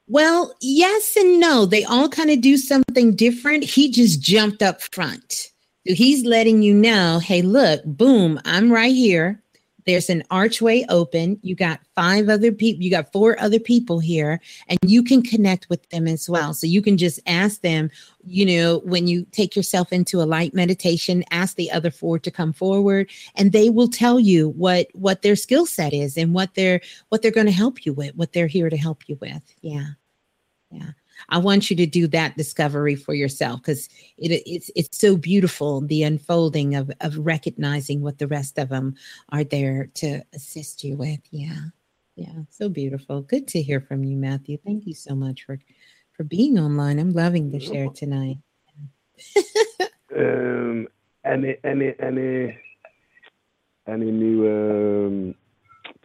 Well, 0.08 0.54
yes 0.60 1.16
and 1.16 1.40
no. 1.40 1.66
They 1.66 1.84
all 1.84 2.08
kind 2.08 2.30
of 2.30 2.40
do 2.40 2.56
something 2.56 3.16
different. 3.16 3.64
He 3.64 3.90
just 3.90 4.20
jumped 4.20 4.62
up 4.62 4.80
front. 4.80 5.50
He's 5.84 6.24
letting 6.24 6.62
you 6.62 6.74
know, 6.74 7.20
hey, 7.20 7.42
look, 7.42 7.84
boom, 7.84 8.40
I'm 8.44 8.72
right 8.72 8.94
here. 8.94 9.42
There's 9.86 10.10
an 10.10 10.24
archway 10.30 10.84
open. 10.88 11.38
You 11.42 11.54
got 11.54 11.80
five 11.94 12.28
other 12.28 12.52
people, 12.52 12.82
you 12.82 12.90
got 12.90 13.12
four 13.12 13.40
other 13.40 13.60
people 13.60 14.00
here, 14.00 14.40
and 14.68 14.78
you 14.84 15.02
can 15.02 15.22
connect 15.22 15.68
with 15.70 15.88
them 15.90 16.08
as 16.08 16.28
well. 16.28 16.54
So 16.54 16.66
you 16.66 16.82
can 16.82 16.98
just 16.98 17.20
ask 17.26 17.60
them, 17.60 17.90
you 18.24 18.44
know, 18.44 18.80
when 18.80 19.06
you 19.06 19.24
take 19.30 19.54
yourself 19.54 19.92
into 19.92 20.20
a 20.20 20.24
light 20.24 20.52
meditation, 20.52 21.24
ask 21.30 21.56
the 21.56 21.70
other 21.70 21.92
four 21.92 22.18
to 22.18 22.30
come 22.30 22.52
forward, 22.52 23.08
and 23.36 23.52
they 23.52 23.70
will 23.70 23.88
tell 23.88 24.18
you 24.18 24.50
what 24.50 24.88
what 24.92 25.22
their 25.22 25.36
skill 25.36 25.66
set 25.66 25.92
is 25.92 26.16
and 26.16 26.34
what 26.34 26.54
they're 26.54 26.80
what 27.08 27.22
they're 27.22 27.30
going 27.30 27.46
to 27.46 27.52
help 27.52 27.86
you 27.86 27.92
with, 27.92 28.14
what 28.16 28.32
they're 28.32 28.46
here 28.48 28.68
to 28.68 28.76
help 28.76 29.08
you 29.08 29.16
with. 29.20 29.42
Yeah. 29.62 29.90
Yeah. 30.70 30.90
I 31.28 31.38
want 31.38 31.70
you 31.70 31.76
to 31.76 31.86
do 31.86 32.06
that 32.08 32.36
discovery 32.36 32.94
for 32.94 33.14
yourself 33.14 33.60
because 33.62 33.88
it, 34.18 34.42
it's 34.46 34.70
it's 34.74 34.98
so 34.98 35.16
beautiful 35.16 35.80
the 35.80 36.02
unfolding 36.02 36.74
of 36.74 36.90
of 37.00 37.16
recognizing 37.18 38.00
what 38.00 38.18
the 38.18 38.28
rest 38.28 38.58
of 38.58 38.68
them 38.68 38.96
are 39.30 39.44
there 39.44 39.88
to 39.94 40.22
assist 40.34 40.84
you 40.84 40.96
with. 40.96 41.20
Yeah, 41.30 41.60
yeah, 42.16 42.42
so 42.50 42.68
beautiful. 42.68 43.22
Good 43.22 43.48
to 43.48 43.62
hear 43.62 43.80
from 43.80 44.04
you, 44.04 44.16
Matthew. 44.16 44.58
Thank 44.64 44.86
you 44.86 44.94
so 44.94 45.14
much 45.14 45.44
for 45.44 45.58
for 46.12 46.24
being 46.24 46.58
online. 46.58 46.98
I'm 46.98 47.12
loving 47.12 47.50
the 47.50 47.60
share 47.60 47.88
tonight. 47.88 48.38
Um, 50.16 50.88
any 51.24 51.56
any 51.64 51.94
any 52.00 52.58
any 53.86 54.10
new 54.10 54.46
um, 54.46 55.34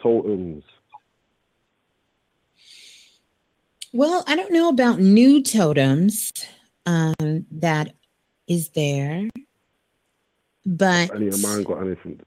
totems? 0.01 0.63
Well, 3.93 4.23
I 4.26 4.35
don't 4.35 4.53
know 4.53 4.69
about 4.69 4.99
new 4.99 5.43
totems 5.43 6.31
um, 6.85 7.45
that 7.51 7.93
is 8.47 8.69
there, 8.69 9.30
but 10.65 11.13
Any 11.13 11.27
of 11.27 11.41
mine 11.41 11.63
got 11.63 11.81
anything? 11.81 12.19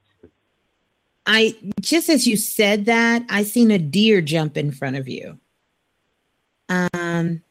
I 1.25 1.55
just 1.81 2.09
as 2.09 2.27
you 2.27 2.37
said 2.37 2.85
that, 2.85 3.23
I 3.29 3.43
seen 3.43 3.71
a 3.71 3.79
deer 3.79 4.21
jump 4.21 4.57
in 4.57 4.71
front 4.71 4.95
of 4.95 5.07
you. 5.07 5.39
Um, 6.69 7.41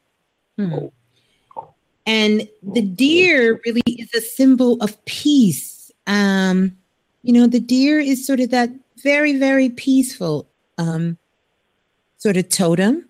hmm. 0.57 0.87
and 2.07 2.49
the 2.63 2.83
deer 2.83 3.61
really 3.65 3.83
is 3.87 4.13
a 4.15 4.21
symbol 4.21 4.81
of 4.83 5.05
peace. 5.05 5.91
Um, 6.07 6.77
you 7.23 7.33
know, 7.33 7.47
the 7.47 7.61
deer 7.61 8.01
is 8.01 8.27
sort 8.27 8.41
of 8.41 8.51
that 8.51 8.71
very, 9.03 9.37
very 9.37 9.71
peaceful 9.71 10.49
um, 10.79 11.17
sort 12.19 12.37
of 12.37 12.49
totem. 12.49 13.09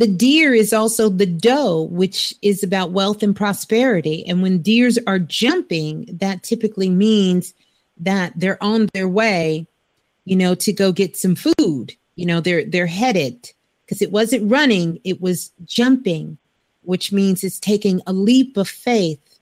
The 0.00 0.06
deer 0.06 0.54
is 0.54 0.72
also 0.72 1.10
the 1.10 1.26
doe, 1.26 1.82
which 1.82 2.34
is 2.40 2.62
about 2.62 2.92
wealth 2.92 3.22
and 3.22 3.36
prosperity. 3.36 4.24
And 4.26 4.40
when 4.40 4.62
deers 4.62 4.98
are 5.06 5.18
jumping, 5.18 6.06
that 6.10 6.42
typically 6.42 6.88
means 6.88 7.52
that 7.98 8.32
they're 8.34 8.62
on 8.62 8.88
their 8.94 9.06
way, 9.06 9.66
you 10.24 10.36
know, 10.36 10.54
to 10.54 10.72
go 10.72 10.90
get 10.90 11.18
some 11.18 11.34
food. 11.34 11.94
You 12.16 12.24
know, 12.24 12.40
they're 12.40 12.64
they're 12.64 12.86
headed 12.86 13.52
because 13.84 14.00
it 14.00 14.10
wasn't 14.10 14.50
running, 14.50 15.00
it 15.04 15.20
was 15.20 15.52
jumping, 15.66 16.38
which 16.80 17.12
means 17.12 17.44
it's 17.44 17.60
taking 17.60 18.00
a 18.06 18.14
leap 18.14 18.56
of 18.56 18.70
faith 18.70 19.38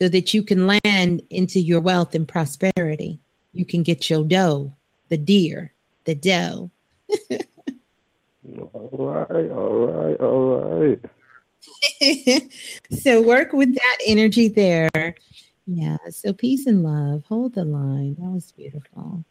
so 0.00 0.08
that 0.08 0.32
you 0.32 0.44
can 0.44 0.68
land 0.68 1.20
into 1.30 1.58
your 1.58 1.80
wealth 1.80 2.14
and 2.14 2.28
prosperity. 2.28 3.18
You 3.52 3.64
can 3.64 3.82
get 3.82 4.08
your 4.08 4.22
dough, 4.22 4.72
the 5.08 5.18
deer, 5.18 5.72
the 6.04 6.14
dough. 6.14 6.70
All 8.60 9.26
right, 9.30 9.50
all 9.50 9.86
right, 9.86 10.20
all 10.20 10.80
right. 10.80 11.00
so 13.00 13.22
work 13.22 13.52
with 13.52 13.74
that 13.74 13.98
energy 14.06 14.48
there. 14.48 15.14
Yeah. 15.66 15.98
So 16.10 16.32
peace 16.32 16.66
and 16.66 16.82
love. 16.82 17.24
Hold 17.28 17.54
the 17.54 17.64
line. 17.64 18.16
That 18.18 18.30
was 18.30 18.52
beautiful. 18.52 19.24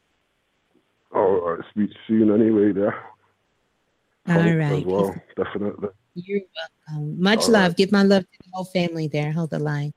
All 1.13 1.41
right, 1.41 1.59
speak 1.71 1.89
soon 2.07 2.31
anyway 2.31 2.71
there. 2.71 2.95
All 4.27 4.35
Hope 4.35 4.57
right. 4.57 4.85
Well, 4.85 5.15
definitely. 5.35 5.89
You're 6.15 6.41
welcome. 6.87 7.21
Much 7.21 7.47
All 7.47 7.53
love. 7.53 7.69
right. 7.71 7.77
Give 7.77 7.91
my 7.91 8.03
love 8.03 8.23
to 8.23 8.37
the 8.43 8.49
whole 8.53 8.65
family 8.65 9.07
there. 9.07 9.31
Hold 9.31 9.49
the 9.49 9.59
line. 9.59 9.93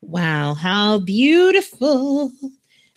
Wow, 0.00 0.54
how 0.54 0.98
beautiful. 0.98 2.32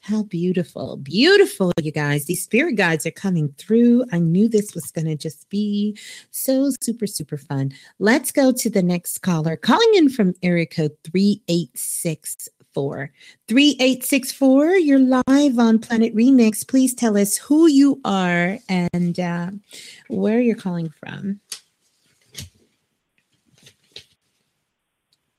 How 0.03 0.23
beautiful. 0.23 0.97
Beautiful, 0.97 1.71
you 1.81 1.93
guys. 1.93 2.25
These 2.25 2.43
spirit 2.43 2.75
guides 2.75 3.05
are 3.05 3.11
coming 3.11 3.55
through. 3.57 4.03
I 4.11 4.19
knew 4.19 4.49
this 4.49 4.75
was 4.75 4.91
going 4.91 5.05
to 5.05 5.15
just 5.15 5.49
be 5.49 5.97
so 6.29 6.71
super, 6.81 7.07
super 7.07 7.37
fun. 7.37 7.71
Let's 7.99 8.29
go 8.29 8.51
to 8.51 8.69
the 8.69 8.83
next 8.83 9.19
caller. 9.19 9.55
Calling 9.55 9.91
in 9.93 10.09
from 10.09 10.33
area 10.43 10.65
code 10.65 10.91
3864. 11.05 13.11
3864, 13.47 14.75
you're 14.75 14.99
live 14.99 15.57
on 15.57 15.79
Planet 15.79 16.13
Remix. 16.13 16.67
Please 16.67 16.93
tell 16.93 17.17
us 17.17 17.37
who 17.37 17.67
you 17.67 18.01
are 18.03 18.57
and 18.67 19.17
uh, 19.21 19.51
where 20.09 20.41
you're 20.41 20.57
calling 20.57 20.89
from. 20.99 21.39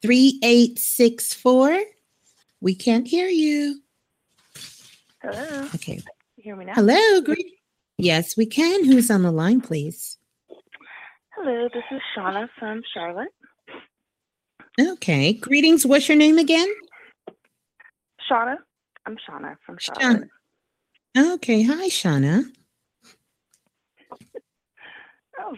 3864. 0.00 1.82
We 2.62 2.74
can't 2.74 3.06
hear 3.06 3.28
you. 3.28 3.83
Hello. 5.24 5.68
Okay. 5.74 6.00
You 6.36 6.42
hear 6.42 6.56
me 6.56 6.66
now? 6.66 6.74
Hello. 6.74 7.20
Great. 7.22 7.54
Yes, 7.96 8.36
we 8.36 8.44
can. 8.44 8.84
Who's 8.84 9.10
on 9.10 9.22
the 9.22 9.32
line, 9.32 9.62
please? 9.62 10.18
Hello, 11.34 11.68
this 11.72 11.82
is 11.90 12.00
Shauna 12.14 12.48
from 12.58 12.82
Charlotte. 12.92 13.32
Okay. 14.78 15.32
Greetings. 15.32 15.86
What's 15.86 16.08
your 16.08 16.18
name 16.18 16.36
again? 16.36 16.68
Shauna. 18.30 18.56
I'm 19.06 19.16
Shauna 19.16 19.56
from 19.64 19.78
Charlotte. 19.78 20.28
Shauna. 21.16 21.34
Okay. 21.34 21.62
Hi, 21.62 21.88
Shauna. 21.88 22.44
Oh, 25.40 25.56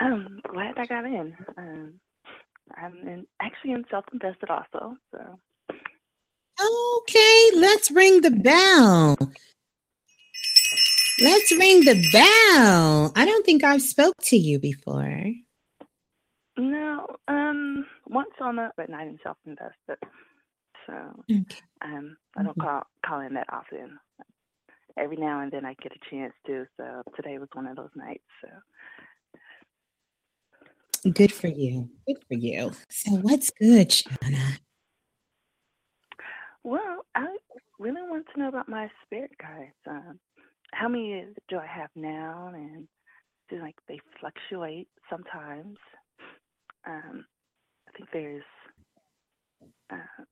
I'm 0.00 0.40
glad 0.48 0.78
I 0.78 0.86
got 0.86 1.04
in. 1.04 1.36
Um, 1.58 2.00
I'm 2.74 2.94
in, 3.06 3.26
actually 3.40 3.72
in 3.72 3.84
self-invested 3.90 4.48
also, 4.48 4.96
so 5.12 5.38
Okay. 6.62 7.50
Let's 7.56 7.90
ring 7.90 8.20
the 8.22 8.30
bell. 8.30 9.16
Let's 11.22 11.52
ring 11.52 11.84
the 11.84 12.02
bell. 12.12 13.12
I 13.16 13.24
don't 13.26 13.46
think 13.46 13.64
I've 13.64 13.82
spoke 13.82 14.16
to 14.24 14.36
you 14.36 14.58
before. 14.58 15.24
no. 16.58 17.06
Um, 17.28 17.86
once 18.08 18.30
on 18.40 18.56
the 18.56 18.70
but 18.76 18.90
not 18.90 19.02
in 19.02 19.18
self-invested. 19.22 19.98
So 20.86 20.94
Okay. 21.30 21.60
um, 21.84 22.16
I 22.36 22.42
don't 22.42 22.58
call 22.58 22.82
call 23.06 23.20
in 23.20 23.34
that 23.34 23.48
often. 23.52 23.98
Every 24.98 25.16
now 25.16 25.40
and 25.40 25.50
then 25.52 25.64
I 25.64 25.74
get 25.82 25.92
a 25.92 26.10
chance 26.10 26.34
to. 26.46 26.66
So 26.76 27.02
today 27.16 27.38
was 27.38 27.48
one 27.54 27.66
of 27.66 27.76
those 27.76 27.90
nights. 27.96 28.24
So 28.42 28.50
Good 31.10 31.32
for 31.32 31.48
you. 31.48 31.90
Good 32.06 32.18
for 32.28 32.34
you. 32.34 32.72
So 32.90 33.12
what's 33.12 33.50
good, 33.50 33.90
Shauna? 33.90 34.58
Well, 36.64 37.04
I 37.14 37.36
really 37.78 38.02
want 38.02 38.26
to 38.32 38.40
know 38.40 38.48
about 38.48 38.68
my 38.68 38.88
spirit 39.04 39.32
guides. 39.40 39.74
Um, 39.88 40.18
how 40.72 40.88
many 40.88 41.26
do 41.48 41.58
I 41.58 41.66
have 41.66 41.90
now? 41.96 42.52
And 42.54 42.86
do 43.50 43.60
like 43.60 43.76
they 43.88 43.98
fluctuate 44.20 44.88
sometimes? 45.10 45.76
Um, 46.86 47.24
I 47.88 47.92
think 47.96 48.08
there's, 48.12 48.44
uh, 49.92 49.96
I 49.96 50.24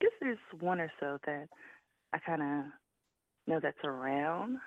guess 0.00 0.12
there's 0.20 0.38
one 0.60 0.80
or 0.80 0.90
so 1.00 1.18
that 1.26 1.46
I 2.12 2.18
kind 2.18 2.42
of 2.42 2.64
know 3.46 3.60
that's 3.60 3.84
around. 3.84 4.58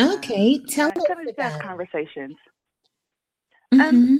Okay. 0.00 0.58
Tell 0.68 0.88
us 0.88 0.94
kind 1.06 1.20
of 1.20 1.26
just 1.26 1.40
have 1.40 1.54
about. 1.56 1.66
conversations. 1.66 2.36
Mhm. 3.72 4.18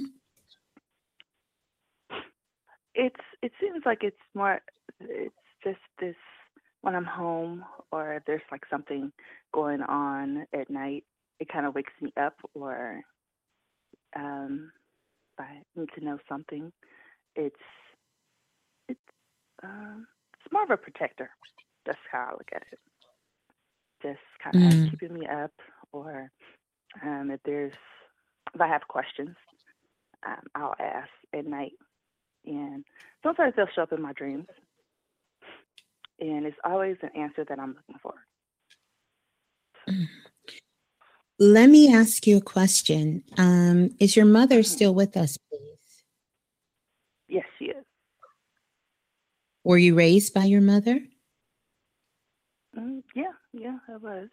It's 2.95 3.15
it 3.41 3.51
seems 3.59 3.83
like 3.85 4.03
it's 4.03 4.17
more 4.35 4.61
it's 4.99 5.33
just 5.63 5.79
this 5.99 6.15
when 6.81 6.95
I'm 6.95 7.05
home 7.05 7.63
or 7.91 8.15
if 8.15 8.23
there's 8.25 8.41
like 8.51 8.63
something 8.69 9.11
going 9.53 9.81
on 9.81 10.45
at 10.53 10.69
night, 10.69 11.05
it 11.39 11.49
kind 11.51 11.65
of 11.65 11.75
wakes 11.75 11.93
me 12.01 12.13
up 12.21 12.35
or 12.53 13.01
um 14.15 14.71
if 15.39 15.45
I 15.45 15.63
need 15.79 15.89
to 15.97 16.05
know 16.05 16.19
something. 16.29 16.71
It's 17.35 17.55
it's 18.89 18.99
um 19.63 20.07
it's 20.43 20.53
more 20.53 20.63
of 20.63 20.71
a 20.71 20.77
protector. 20.77 21.29
That's 21.85 21.99
how 22.11 22.29
I 22.29 22.33
look 22.33 22.49
at 22.55 22.63
it. 22.71 22.79
Just 24.03 24.19
kind 24.43 24.57
of 24.57 24.77
Mm. 24.77 24.89
keeping 24.89 25.13
me 25.13 25.27
up 25.27 25.51
or 25.91 26.31
um 27.03 27.31
if 27.31 27.41
there's 27.45 27.73
if 28.55 28.61
I 28.61 28.67
have 28.67 28.87
questions, 28.87 29.35
um, 30.27 30.41
I'll 30.55 30.75
ask 30.79 31.09
at 31.33 31.45
night 31.45 31.73
and 32.45 32.85
sometimes 33.23 33.53
they'll 33.55 33.67
show 33.75 33.83
up 33.83 33.93
in 33.93 34.01
my 34.01 34.13
dreams 34.13 34.47
and 36.19 36.45
it's 36.45 36.57
always 36.63 36.97
an 37.01 37.09
answer 37.15 37.43
that 37.47 37.59
i'm 37.59 37.75
looking 37.75 37.99
for 38.01 38.13
Let 41.39 41.69
me 41.69 41.93
ask 41.93 42.25
you 42.27 42.37
a 42.37 42.41
question. 42.41 43.23
Um, 43.37 43.89
is 43.99 44.15
your 44.15 44.25
mother 44.25 44.63
still 44.63 44.93
with 44.93 45.17
us, 45.17 45.37
please? 45.49 46.03
yes 47.27 47.45
she 47.57 47.65
is 47.65 47.83
Were 49.63 49.77
you 49.77 49.95
raised 49.95 50.33
by 50.33 50.45
your 50.45 50.61
mother? 50.61 50.99
mm, 52.77 53.03
yeah 53.15 53.33
yeah 53.53 53.77
i 53.89 53.97
was 53.97 54.29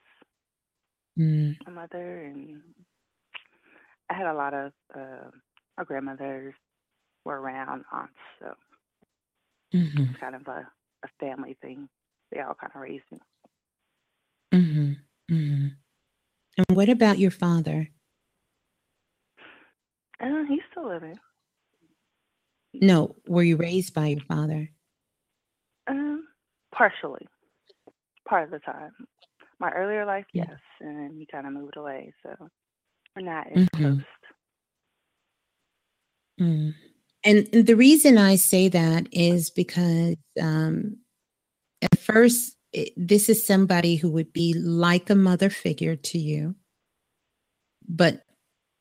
Mm. 1.18 1.56
my 1.66 1.72
mother 1.72 2.24
and 2.26 2.60
i 4.08 4.14
had 4.14 4.26
a 4.26 4.34
lot 4.34 4.54
of 4.54 4.72
uh, 4.94 5.28
my 5.76 5.84
grandmothers 5.84 6.54
were 7.24 7.40
around 7.40 7.84
aunts 7.92 8.14
so 8.38 8.54
hmm 9.72 10.04
kind 10.20 10.34
of 10.36 10.46
a, 10.46 10.66
a 11.04 11.08
family 11.18 11.56
thing 11.60 11.88
they 12.32 12.40
all 12.40 12.54
kind 12.54 12.72
of 12.74 12.80
raised 12.80 13.04
me 13.12 13.18
hmm 14.52 14.92
mm-hmm. 15.30 15.66
And 16.58 16.76
what 16.76 16.88
about 16.88 17.18
your 17.18 17.30
father? 17.30 17.88
uh, 20.20 20.44
he's 20.48 20.60
still 20.70 20.88
living 20.88 21.18
No, 22.74 23.16
were 23.26 23.42
you 23.42 23.56
raised 23.56 23.94
by 23.94 24.08
your 24.08 24.20
father? 24.28 24.70
um 25.88 26.26
partially 26.74 27.26
part 28.28 28.44
of 28.44 28.50
the 28.50 28.58
time 28.60 28.92
my 29.58 29.70
earlier 29.70 30.04
life 30.04 30.26
Yeah. 30.32 30.44
yes 30.48 30.60
and 30.80 31.16
he 31.18 31.26
kind 31.30 31.46
of 31.46 31.52
moved 31.52 31.76
away 31.76 32.12
so 32.22 32.30
we're 33.16 33.22
not 33.22 33.46
as 33.50 33.64
Mhm. 33.64 33.68
close 33.76 34.00
Mm. 36.40 36.74
And 37.22 37.46
the 37.52 37.76
reason 37.76 38.16
I 38.16 38.36
say 38.36 38.68
that 38.68 39.06
is 39.12 39.50
because 39.50 40.16
um, 40.40 40.96
at 41.82 41.98
first, 41.98 42.56
it, 42.72 42.92
this 42.96 43.28
is 43.28 43.46
somebody 43.46 43.96
who 43.96 44.10
would 44.10 44.32
be 44.32 44.54
like 44.54 45.10
a 45.10 45.14
mother 45.14 45.50
figure 45.50 45.96
to 45.96 46.18
you, 46.18 46.54
but 47.88 48.22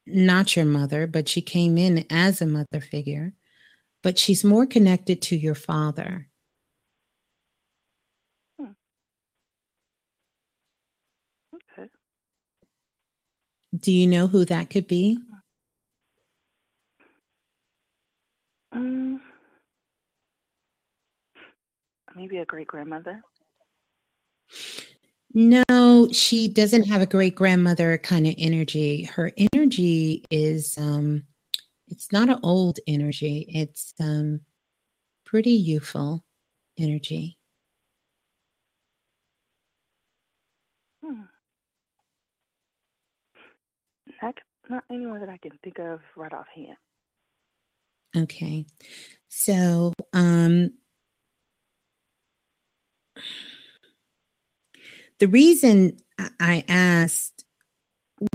not 0.05 0.55
your 0.55 0.65
mother, 0.65 1.07
but 1.07 1.27
she 1.27 1.41
came 1.41 1.77
in 1.77 2.05
as 2.09 2.41
a 2.41 2.45
mother 2.45 2.81
figure, 2.81 3.33
but 4.03 4.17
she's 4.17 4.43
more 4.43 4.65
connected 4.65 5.21
to 5.23 5.35
your 5.35 5.55
father. 5.55 6.27
okay 11.53 11.89
Do 13.77 13.91
you 13.91 14.07
know 14.07 14.27
who 14.27 14.45
that 14.45 14.69
could 14.69 14.87
be? 14.87 15.19
Maybe 22.19 22.37
a 22.37 22.45
great 22.45 22.67
grandmother. 22.67 23.23
No, 25.33 26.09
she 26.11 26.49
doesn't 26.49 26.83
have 26.83 27.01
a 27.01 27.05
great 27.05 27.33
grandmother 27.33 27.97
kind 27.97 28.27
of 28.27 28.35
energy. 28.37 29.03
Her 29.03 29.31
energy 29.53 30.25
is 30.29 30.77
um 30.77 31.23
it's 31.87 32.11
not 32.11 32.29
an 32.29 32.39
old 32.43 32.79
energy. 32.87 33.45
It's 33.47 33.93
um 34.01 34.41
pretty 35.25 35.51
youthful 35.51 36.25
energy. 36.77 37.37
Hmm. 41.01 41.21
Not, 44.21 44.35
not 44.69 44.83
anyone 44.91 45.21
that 45.21 45.29
I 45.29 45.37
can 45.37 45.57
think 45.63 45.79
of 45.79 46.01
right 46.17 46.33
offhand. 46.33 46.75
Okay. 48.17 48.65
So, 49.29 49.93
um 50.11 50.71
the 55.19 55.27
reason 55.27 55.97
I- 56.39 56.63
asked, 56.67 57.45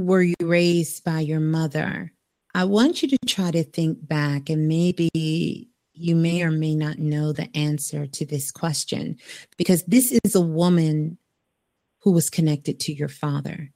were 0.01 0.23
you 0.23 0.35
raised 0.41 1.05
by 1.05 1.21
your 1.21 1.41
mother? 1.41 2.13
I 2.55 2.65
want 2.65 3.03
you 3.03 3.09
to 3.09 3.19
try 3.27 3.51
to 3.51 3.65
think 3.65 4.07
back 4.07 4.49
and 4.49 4.69
maybe 4.69 5.69
you 5.95 6.17
may 6.17 6.43
or 6.43 6.51
may 6.51 6.75
not 6.75 6.99
know 6.99 7.33
the 7.33 7.49
answer 7.57 8.07
to 8.07 8.27
this 8.27 8.51
question 8.51 9.17
because 9.57 9.83
this 9.85 10.13
is 10.25 10.35
a 10.35 10.41
woman 10.41 11.19
who 12.01 12.13
was 12.13 12.31
connected 12.31 12.81
to 12.81 12.93
your 12.93 13.09
father. 13.09 13.73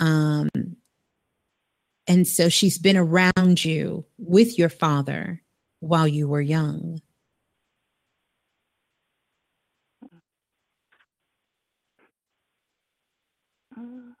Um, 0.00 0.48
and 2.06 2.26
so 2.26 2.48
she's 2.48 2.78
been 2.78 2.96
around 2.96 3.64
you 3.64 4.06
with 4.18 4.58
your 4.58 4.70
father 4.70 5.42
while 5.80 6.08
you 6.08 6.28
were 6.28 6.40
young. 6.40 7.00
Mm. 13.76 14.14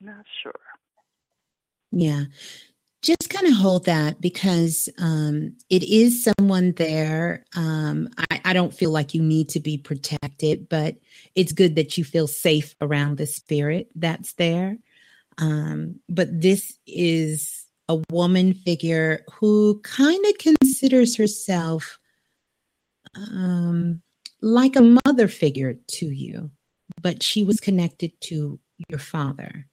Not 0.00 0.24
sure. 0.42 0.52
Yeah. 1.90 2.24
Just 3.02 3.30
kind 3.30 3.46
of 3.46 3.54
hold 3.54 3.84
that 3.84 4.20
because 4.20 4.88
um, 4.98 5.56
it 5.70 5.84
is 5.84 6.24
someone 6.24 6.72
there. 6.72 7.44
Um, 7.54 8.08
I, 8.30 8.40
I 8.46 8.52
don't 8.52 8.74
feel 8.74 8.90
like 8.90 9.14
you 9.14 9.22
need 9.22 9.48
to 9.50 9.60
be 9.60 9.78
protected, 9.78 10.68
but 10.68 10.96
it's 11.34 11.52
good 11.52 11.76
that 11.76 11.96
you 11.96 12.04
feel 12.04 12.26
safe 12.26 12.74
around 12.80 13.16
the 13.16 13.26
spirit 13.26 13.88
that's 13.94 14.32
there. 14.34 14.78
Um, 15.38 16.00
but 16.08 16.28
this 16.40 16.76
is 16.86 17.66
a 17.88 18.02
woman 18.10 18.52
figure 18.52 19.24
who 19.32 19.80
kind 19.84 20.24
of 20.26 20.38
considers 20.38 21.16
herself 21.16 21.98
um, 23.14 24.02
like 24.42 24.76
a 24.76 24.98
mother 25.06 25.28
figure 25.28 25.78
to 25.88 26.06
you, 26.06 26.50
but 27.00 27.22
she 27.22 27.44
was 27.44 27.60
connected 27.60 28.12
to 28.22 28.58
your 28.88 28.98
father. 28.98 29.67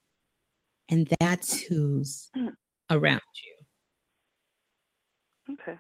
And 0.90 1.08
that's 1.20 1.60
who's 1.62 2.32
around 2.90 3.22
you. 3.44 5.54
Okay. 5.54 5.78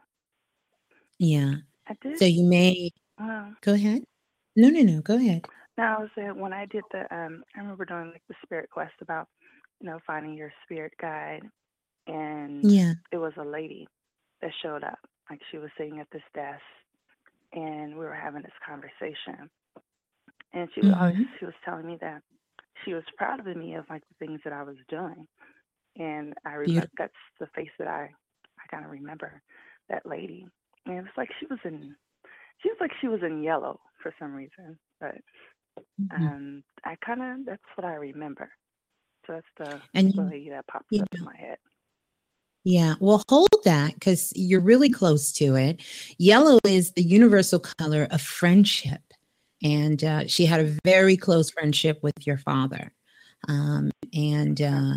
Yeah. 1.19 1.55
I 1.87 1.95
did. 2.01 2.17
So 2.19 2.25
you 2.25 2.43
may 2.43 2.91
Uh, 3.21 3.51
go 3.61 3.73
ahead. 3.73 4.03
No, 4.55 4.69
no, 4.69 4.81
no. 4.81 5.01
Go 5.01 5.15
ahead. 5.15 5.45
now 5.77 5.97
I 5.97 6.01
was 6.01 6.09
saying 6.15 6.39
when 6.39 6.53
I 6.53 6.65
did 6.65 6.83
the 6.91 7.01
um 7.15 7.43
I 7.55 7.59
remember 7.59 7.85
doing 7.85 8.11
like 8.11 8.23
the 8.27 8.35
spirit 8.43 8.69
quest 8.69 8.93
about, 9.01 9.27
you 9.79 9.89
know, 9.89 9.99
finding 10.07 10.33
your 10.33 10.51
spirit 10.63 10.93
guide 10.99 11.43
and 12.07 12.69
Yeah. 12.69 12.93
it 13.11 13.17
was 13.17 13.33
a 13.37 13.43
lady 13.43 13.87
that 14.41 14.51
showed 14.61 14.83
up. 14.83 14.99
Like 15.29 15.41
she 15.51 15.57
was 15.57 15.69
sitting 15.77 15.99
at 15.99 16.07
this 16.11 16.21
desk 16.33 16.61
and 17.53 17.93
we 17.93 18.05
were 18.05 18.13
having 18.13 18.41
this 18.41 18.51
conversation. 18.65 19.49
And 20.53 20.69
she 20.73 20.81
was 20.81 20.93
always 20.97 21.15
Mhm. 21.15 21.39
she 21.39 21.45
was 21.45 21.53
telling 21.63 21.85
me 21.85 21.97
that 22.01 22.21
she 22.83 22.93
was 22.93 23.03
proud 23.17 23.39
of 23.39 23.55
me 23.55 23.75
of 23.75 23.85
like 23.89 24.03
the 24.07 24.25
things 24.25 24.41
that 24.43 24.53
I 24.53 24.63
was 24.63 24.75
doing. 24.89 25.27
And 25.97 26.33
I 26.45 26.53
remember 26.53 26.89
that's 26.97 27.13
the 27.39 27.47
face 27.55 27.69
that 27.79 27.87
I 27.87 28.09
I 28.59 28.67
kind 28.71 28.85
of 28.85 28.91
remember 28.91 29.41
that 29.89 30.05
lady. 30.05 30.45
And 30.85 30.97
it 30.97 31.01
was 31.01 31.11
like 31.17 31.29
she 31.39 31.45
was 31.47 31.59
in 31.63 31.95
she 32.61 32.69
was 32.69 32.77
like 32.81 32.91
she 33.01 33.07
was 33.07 33.21
in 33.23 33.43
yellow 33.43 33.79
for 34.01 34.13
some 34.19 34.33
reason, 34.33 34.77
but 34.99 35.15
Mhm. 36.11 36.27
um 36.27 36.63
I 36.83 36.95
kind 37.05 37.21
of 37.21 37.45
that's 37.45 37.61
what 37.75 37.85
I 37.85 37.95
remember. 37.95 38.49
So 39.25 39.33
that's 39.33 39.47
the, 39.57 39.81
And 39.93 40.11
the 40.13 40.17
you- 40.17 40.29
lady 40.29 40.49
that 40.49 40.65
you 40.91 41.01
up 41.01 41.07
in 41.13 41.23
my 41.23 41.35
head. 41.37 41.57
Yeah, 42.67 42.95
well, 42.99 43.23
hold 43.29 43.49
that 43.63 43.93
because 43.93 44.33
you're 44.35 44.59
really 44.59 44.89
close 44.89 45.31
to 45.33 45.55
it. 45.55 45.81
Yellow 46.17 46.57
is 46.65 46.93
the 46.93 47.03
universal 47.03 47.59
color 47.59 48.07
of 48.09 48.21
friendship. 48.21 49.01
And 49.63 50.03
uh, 50.03 50.27
she 50.27 50.45
had 50.45 50.59
a 50.59 50.75
very 50.83 51.17
close 51.17 51.49
friendship 51.49 51.99
with 52.01 52.13
your 52.25 52.37
father. 52.37 52.91
Um, 53.47 53.91
and 54.13 54.61
uh, 54.61 54.95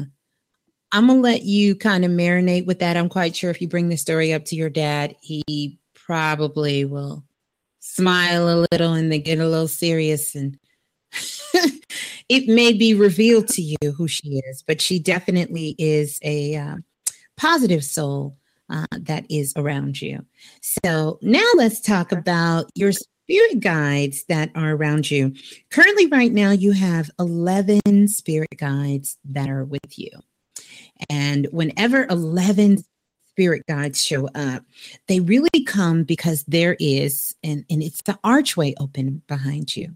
I'm 0.92 1.06
going 1.06 1.18
to 1.18 1.22
let 1.22 1.42
you 1.42 1.76
kind 1.76 2.04
of 2.04 2.10
marinate 2.10 2.66
with 2.66 2.80
that. 2.80 2.96
I'm 2.96 3.08
quite 3.08 3.36
sure 3.36 3.50
if 3.50 3.60
you 3.60 3.68
bring 3.68 3.88
the 3.88 3.96
story 3.96 4.32
up 4.32 4.44
to 4.46 4.56
your 4.56 4.70
dad, 4.70 5.14
he 5.20 5.78
probably 5.94 6.84
will 6.84 7.24
smile 7.80 8.48
a 8.48 8.66
little 8.72 8.94
and 8.94 9.12
then 9.12 9.20
get 9.20 9.38
a 9.38 9.48
little 9.48 9.68
serious. 9.68 10.34
And 10.34 10.58
it 12.28 12.48
may 12.48 12.72
be 12.72 12.94
revealed 12.94 13.48
to 13.48 13.62
you 13.62 13.92
who 13.96 14.08
she 14.08 14.40
is, 14.46 14.62
but 14.66 14.80
she 14.80 14.98
definitely 14.98 15.74
is 15.78 16.18
a. 16.22 16.56
Uh, 16.56 16.76
positive 17.38 17.84
soul 17.84 18.36
uh, 18.68 18.84
that 18.92 19.24
is 19.30 19.54
around 19.56 20.02
you. 20.02 20.26
So 20.60 21.18
now 21.22 21.48
let's 21.56 21.80
talk 21.80 22.12
about 22.12 22.66
your 22.74 22.92
spirit 23.28 23.60
guides 23.60 24.24
that 24.24 24.50
are 24.54 24.70
around 24.70 25.10
you. 25.10 25.34
Currently, 25.70 26.06
right 26.06 26.32
now, 26.32 26.50
you 26.50 26.72
have 26.72 27.10
11 27.18 28.08
spirit 28.08 28.56
guides 28.56 29.18
that 29.26 29.50
are 29.50 29.64
with 29.64 29.98
you. 29.98 30.08
And 31.10 31.46
whenever 31.52 32.06
11 32.08 32.82
spirit 33.28 33.64
guides 33.68 34.02
show 34.02 34.28
up, 34.34 34.64
they 35.08 35.20
really 35.20 35.62
come 35.66 36.04
because 36.04 36.42
there 36.44 36.76
is, 36.80 37.34
and, 37.44 37.66
and 37.68 37.82
it's 37.82 38.00
the 38.02 38.18
archway 38.24 38.74
open 38.80 39.20
behind 39.28 39.76
you, 39.76 39.94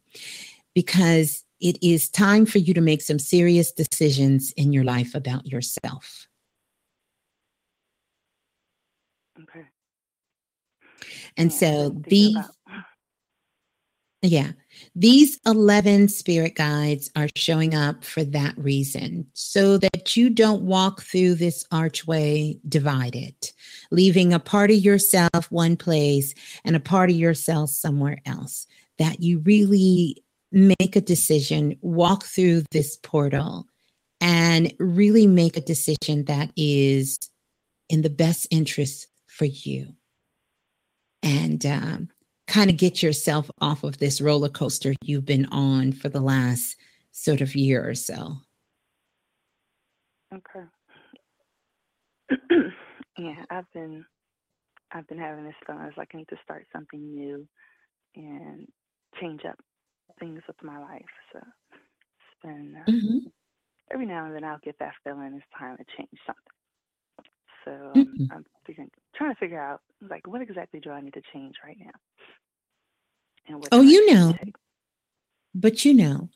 because 0.74 1.42
it 1.58 1.78
is 1.82 2.10
time 2.10 2.44
for 2.44 2.58
you 2.58 2.74
to 2.74 2.82
make 2.82 3.00
some 3.00 3.18
serious 3.18 3.72
decisions 3.72 4.52
in 4.58 4.74
your 4.74 4.84
life 4.84 5.14
about 5.14 5.46
yourself. 5.46 6.28
Okay. 9.40 9.64
And 11.38 11.50
Yeah, 11.50 11.56
so 11.58 11.66
something 11.84 12.02
to 12.02 12.10
think 12.10 12.10
these, 12.10 12.36
about. 12.36 12.50
Yeah, 14.22 14.52
these 14.94 15.38
11 15.46 16.08
spirit 16.08 16.54
guides 16.54 17.10
are 17.16 17.28
showing 17.36 17.74
up 17.74 18.04
for 18.04 18.24
that 18.24 18.56
reason, 18.56 19.26
so 19.34 19.78
that 19.78 20.16
you 20.16 20.30
don't 20.30 20.62
walk 20.62 21.02
through 21.02 21.34
this 21.34 21.64
archway 21.72 22.56
divided, 22.68 23.34
leaving 23.90 24.32
a 24.32 24.38
part 24.38 24.70
of 24.70 24.76
yourself 24.76 25.50
one 25.50 25.76
place 25.76 26.34
and 26.64 26.76
a 26.76 26.80
part 26.80 27.10
of 27.10 27.16
yourself 27.16 27.70
somewhere 27.70 28.18
else. 28.24 28.66
That 28.98 29.20
you 29.20 29.40
really 29.40 30.22
make 30.52 30.94
a 30.94 31.00
decision, 31.00 31.76
walk 31.80 32.24
through 32.24 32.62
this 32.70 32.96
portal, 33.02 33.66
and 34.20 34.72
really 34.78 35.26
make 35.26 35.56
a 35.56 35.62
decision 35.62 36.26
that 36.26 36.52
is 36.56 37.18
in 37.88 38.02
the 38.02 38.10
best 38.10 38.46
interest 38.50 39.08
for 39.26 39.46
you 39.46 39.94
and 41.22 41.64
um, 41.66 42.08
kind 42.52 42.68
of 42.68 42.76
get 42.76 43.02
yourself 43.02 43.50
off 43.62 43.82
of 43.82 43.96
this 43.96 44.20
roller 44.20 44.50
coaster 44.50 44.92
you've 45.02 45.24
been 45.24 45.46
on 45.46 45.90
for 45.90 46.10
the 46.10 46.20
last 46.20 46.76
sort 47.10 47.40
of 47.40 47.56
year 47.56 47.88
or 47.88 47.94
so. 47.94 48.36
Okay. 50.34 50.66
yeah, 53.18 53.44
I've 53.50 53.70
been 53.72 54.04
I've 54.92 55.06
been 55.08 55.18
having 55.18 55.44
this 55.44 55.54
feeling 55.66 55.82
it's 55.84 55.96
like 55.96 56.10
I 56.12 56.18
need 56.18 56.28
to 56.28 56.36
start 56.44 56.66
something 56.72 57.00
new 57.14 57.48
and 58.16 58.66
change 59.18 59.40
up 59.48 59.58
things 60.20 60.42
with 60.46 60.62
my 60.62 60.78
life. 60.78 61.14
So 61.32 61.38
it's 61.40 62.42
been 62.42 62.74
uh, 62.76 62.90
Mhm. 62.90 63.32
every 63.90 64.04
now 64.06 64.26
and 64.26 64.34
then 64.34 64.44
I'll 64.44 64.58
get 64.62 64.78
that 64.78 64.92
feeling 65.04 65.32
it's 65.34 65.46
time 65.58 65.78
to 65.78 65.84
change 65.96 66.18
something. 66.26 66.61
So 67.64 67.70
um, 67.70 68.18
Mhm. 68.18 68.28
I'm 68.30 68.46
figuring, 68.66 68.90
trying 69.14 69.34
to 69.34 69.38
figure 69.38 69.60
out 69.60 69.80
like 70.00 70.26
what 70.26 70.42
exactly 70.42 70.80
do 70.80 70.90
I 70.90 71.00
need 71.00 71.14
to 71.14 71.22
change 71.32 71.56
right 71.64 71.78
now? 71.78 71.92
And 73.46 73.60
what 73.60 73.68
Oh, 73.72 73.80
you 73.80 74.12
know, 74.12 74.34
but 75.54 75.84
you 75.84 75.94
know, 75.94 76.28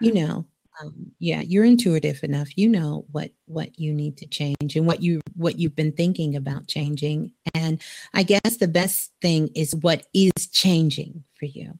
you 0.00 0.12
know, 0.12 0.46
um, 0.80 1.12
yeah, 1.18 1.40
you're 1.40 1.64
intuitive 1.64 2.22
enough. 2.22 2.56
You 2.56 2.68
know 2.68 3.06
what 3.12 3.30
what 3.46 3.78
you 3.78 3.92
need 3.92 4.16
to 4.18 4.26
change 4.26 4.76
and 4.76 4.86
what 4.86 5.02
you 5.02 5.20
what 5.34 5.58
you've 5.58 5.76
been 5.76 5.92
thinking 5.92 6.36
about 6.36 6.66
changing. 6.66 7.32
And 7.54 7.82
I 8.14 8.22
guess 8.22 8.58
the 8.58 8.68
best 8.68 9.12
thing 9.22 9.48
is 9.54 9.74
what 9.74 10.06
is 10.12 10.32
changing 10.52 11.24
for 11.38 11.46
you. 11.46 11.78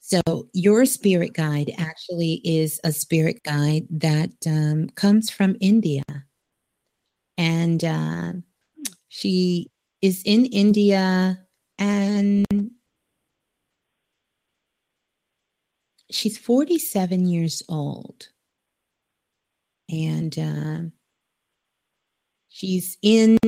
So 0.00 0.22
your 0.54 0.86
spirit 0.86 1.34
guide 1.34 1.74
actually 1.76 2.40
is 2.44 2.80
a 2.82 2.92
spirit 2.92 3.42
guide 3.42 3.86
that 3.90 4.30
um, 4.46 4.88
comes 4.90 5.28
from 5.28 5.56
India, 5.60 6.02
and 7.38 7.82
uh, 7.84 8.32
she 9.08 9.70
is 10.02 10.22
in 10.26 10.46
India, 10.46 11.38
and 11.78 12.44
she's 16.10 16.36
47 16.36 17.26
years 17.26 17.62
old, 17.68 18.28
and 19.88 20.38
uh, 20.38 20.90
she's 22.48 22.98
in 23.02 23.38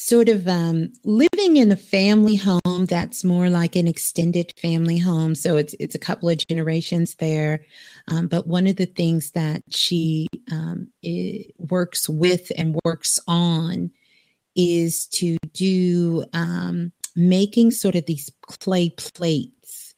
sort 0.00 0.30
of 0.30 0.48
um, 0.48 0.90
living 1.04 1.58
in 1.58 1.70
a 1.70 1.76
family 1.76 2.34
home 2.34 2.86
that's 2.86 3.22
more 3.22 3.50
like 3.50 3.76
an 3.76 3.86
extended 3.86 4.50
family 4.56 4.96
home. 4.96 5.34
So 5.34 5.58
it's 5.58 5.74
it's 5.78 5.94
a 5.94 5.98
couple 5.98 6.30
of 6.30 6.38
generations 6.48 7.16
there. 7.16 7.66
Um, 8.08 8.26
but 8.26 8.46
one 8.46 8.66
of 8.66 8.76
the 8.76 8.86
things 8.86 9.32
that 9.32 9.62
she 9.68 10.26
um, 10.50 10.88
works 11.58 12.08
with 12.08 12.50
and 12.56 12.80
works 12.82 13.20
on 13.28 13.90
is 14.56 15.06
to 15.08 15.36
do 15.52 16.24
um, 16.32 16.92
making 17.14 17.70
sort 17.70 17.94
of 17.94 18.06
these 18.06 18.30
clay 18.40 18.88
plates 18.88 19.94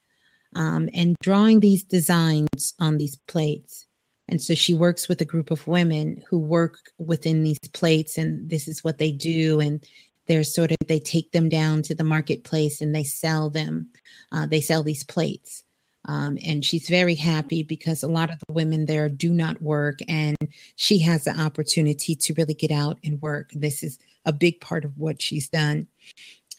um, 0.56 0.90
and 0.92 1.16
drawing 1.22 1.60
these 1.60 1.84
designs 1.84 2.74
on 2.80 2.98
these 2.98 3.16
plates. 3.28 3.86
And 4.28 4.40
so 4.40 4.55
she 4.55 4.74
works 4.74 5.09
with 5.09 5.20
a 5.20 5.27
group 5.27 5.51
of 5.51 5.66
women 5.66 6.23
who 6.28 6.39
work 6.39 6.78
within 6.99 7.43
these 7.43 7.59
plates, 7.73 8.16
and 8.16 8.49
this 8.49 8.69
is 8.69 8.85
what 8.85 8.99
they 8.99 9.12
do. 9.12 9.61
And 9.61 9.85
they're 10.27 10.44
sort 10.44 10.70
of, 10.70 10.77
they 10.86 11.01
take 11.01 11.32
them 11.32 11.49
down 11.49 11.82
to 11.82 11.94
the 11.94 12.05
marketplace 12.05 12.81
and 12.81 12.94
they 12.94 13.05
sell 13.05 13.51
them. 13.51 13.89
Uh, 14.31 14.47
they 14.47 14.61
sell 14.61 14.82
these 14.82 15.05
plates. 15.05 15.65
Um, 16.07 16.39
and 16.44 16.65
she's 16.65 16.89
very 16.89 17.15
happy 17.15 17.62
because 17.62 18.03
a 18.03 18.09
lot 18.09 18.31
of 18.31 18.39
the 18.47 18.53
women 18.53 18.86
there 18.86 19.09
do 19.09 19.32
not 19.32 19.62
work, 19.62 20.01
and 20.09 20.36
she 20.77 20.99
has 20.99 21.24
the 21.24 21.39
opportunity 21.39 22.16
to 22.16 22.35
really 22.35 22.55
get 22.55 22.73
out 22.73 22.99
and 23.05 23.23
work. 23.23 23.51
This 23.53 23.82
is 23.82 23.99
a 24.24 24.32
big 24.32 24.61
part 24.61 24.85
of 24.85 24.99
what 24.99 25.23
she's 25.23 25.49
done. 25.49 25.86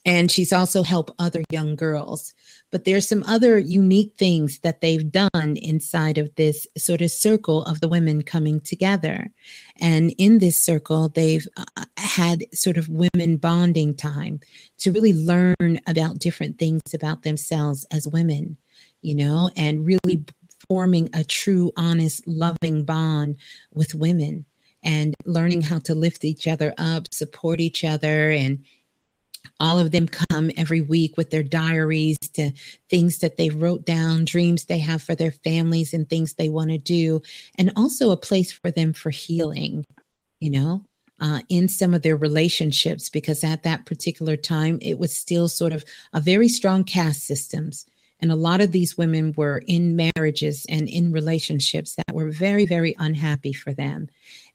And 0.06 0.30
she's 0.30 0.52
also 0.52 0.84
helped 0.84 1.14
other 1.18 1.44
young 1.50 1.76
girls. 1.76 2.34
But 2.72 2.84
there's 2.84 3.08
some 3.08 3.24
other 3.26 3.58
unique 3.58 4.14
things 4.18 4.60
that 4.60 4.82
they've 4.82 5.10
done 5.12 5.58
inside 5.58 6.18
of 6.18 6.34
this 6.36 6.68
sort 6.78 7.02
of 7.02 7.12
circle 7.12 7.64
of 7.64 7.80
the 7.80 7.88
women 7.88 8.22
coming 8.22 8.60
together. 8.60 9.30
And 9.80 10.14
in 10.18 10.40
this 10.40 10.58
circle, 10.58 11.10
they've 11.10 11.48
uh, 11.56 11.86
had 11.98 12.46
sort 12.54 12.78
of 12.78 12.90
women 12.90 13.38
bonding 13.38 13.96
time 13.96 14.42
to 14.80 14.92
really 14.92 15.14
learn 15.14 15.80
about 15.88 16.20
different 16.20 16.60
things 16.60 16.82
about 16.94 17.24
themselves 17.24 17.86
as 17.92 18.08
women, 18.08 18.58
you 19.02 19.16
know, 19.16 19.52
and 19.56 19.86
really 19.86 20.26
forming 20.68 21.10
a 21.14 21.24
true, 21.24 21.72
honest, 21.78 22.28
loving 22.28 22.84
bond 22.84 23.38
with 23.74 23.96
women 23.96 24.46
and 24.84 25.16
learning 25.26 25.62
how 25.62 25.80
to 25.80 25.96
lift 25.96 26.26
each 26.26 26.48
other 26.48 26.74
up, 26.78 27.14
support 27.14 27.60
each 27.60 27.84
other, 27.84 28.32
and 28.32 28.64
all 29.60 29.80
of 29.80 29.92
them 29.92 30.08
come 30.08 30.52
every 30.58 30.82
week 30.82 31.16
with 31.18 31.30
their 31.30 31.44
diaries 31.44 32.18
to 32.34 32.52
things 32.90 33.20
that 33.20 33.38
they 33.38 33.50
wrote 33.50 33.86
down, 33.86 34.26
dreams 34.26 34.66
they 34.66 34.80
have 34.80 35.02
for 35.02 35.16
their 35.16 35.32
families, 35.32 35.94
and 35.94 36.10
things 36.10 36.34
they 36.34 36.50
want 36.50 36.70
to 36.70 36.78
do, 36.78 37.22
and 37.58 37.72
also 37.76 38.12
a 38.12 38.18
place 38.18 38.52
for 38.52 38.72
them 38.72 38.94
for 38.94 39.10
healing, 39.10 39.86
you 40.40 40.50
know, 40.50 40.84
uh, 41.20 41.40
in 41.50 41.68
some 41.68 41.94
of 41.94 42.02
their 42.02 42.18
relationships, 42.18 43.10
because 43.10 43.44
at 43.44 43.64
that 43.64 43.86
particular 43.86 44.36
time, 44.36 44.80
it 44.82 45.00
was 45.00 45.16
still 45.16 45.48
sort 45.48 45.72
of 45.72 45.86
a 46.14 46.20
very 46.20 46.50
strong 46.50 46.84
caste 46.84 47.26
systems. 47.26 47.86
And 48.20 48.32
a 48.32 48.36
lot 48.36 48.62
of 48.62 48.72
these 48.72 48.98
women 48.98 49.34
were 49.36 49.64
in 49.68 49.98
marriages 49.98 50.66
and 50.70 50.88
in 50.88 51.12
relationships 51.12 51.96
that 51.96 52.16
were 52.16 52.30
very, 52.32 52.66
very 52.66 52.96
unhappy 52.98 53.52
for 53.52 53.74
them. 53.74 54.08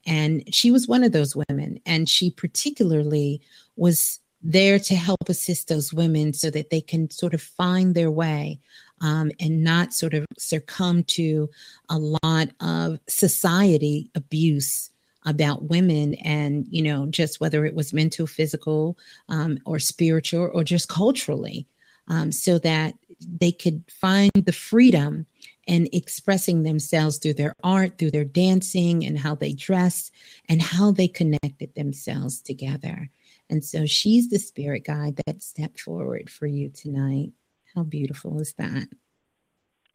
And 0.07 0.43
she 0.55 0.71
was 0.71 0.89
one 0.89 1.05
of 1.05 1.13
those 1.13 1.37
women. 1.37 1.79
And 1.85 2.09
she 2.09 2.31
particularly 2.31 3.43
was 3.77 4.21
there 4.43 4.79
to 4.79 4.95
help 4.95 5.29
assist 5.29 5.69
those 5.69 5.93
women 5.93 6.33
so 6.33 6.51
that 6.51 6.71
they 6.71 6.81
can 6.81 7.11
sort 7.11 7.35
of 7.35 7.43
find 7.43 7.95
their 7.95 8.11
way 8.11 8.61
um, 9.01 9.31
and 9.41 9.63
not 9.63 9.93
sort 9.93 10.15
of 10.15 10.25
succumb 10.39 11.03
to 11.05 11.49
a 11.89 11.99
lot 11.99 12.49
of 12.61 12.99
society 13.09 14.11
abuse 14.15 14.91
about 15.27 15.69
women 15.69 16.15
and 16.15 16.67
you 16.71 16.83
know 16.83 17.07
just 17.07 17.41
whether 17.41 17.65
it 17.67 17.75
was 17.75 17.93
mental 17.93 18.27
physical 18.27 18.97
um, 19.29 19.59
or 19.67 19.79
spiritual 19.79 20.51
or 20.55 20.63
just 20.65 20.89
culturally 20.89 21.67
um, 22.09 22.33
so 22.33 22.59
that 22.59 22.95
they 23.21 23.53
could 23.53 23.83
find 23.91 24.31
the 24.35 24.53
freedom 24.53 25.27
and 25.67 25.89
expressing 25.93 26.63
themselves 26.63 27.19
through 27.19 27.35
their 27.35 27.53
art 27.63 27.99
through 27.99 28.13
their 28.13 28.25
dancing 28.25 29.05
and 29.05 29.19
how 29.19 29.35
they 29.35 29.53
dress 29.53 30.11
and 30.49 30.63
how 30.63 30.93
they 30.93 31.09
connected 31.09 31.75
themselves 31.75 32.41
together 32.41 33.11
and 33.51 33.65
so 33.65 33.87
she's 33.87 34.29
the 34.29 34.39
spirit 34.39 34.85
guide 34.85 35.21
that 35.27 35.43
stepped 35.43 35.81
forward 35.81 36.31
for 36.31 36.47
you 36.47 36.71
tonight. 36.71 37.33
How 37.75 37.83
beautiful 37.83 38.41
is 38.41 38.55
that? 38.55 38.89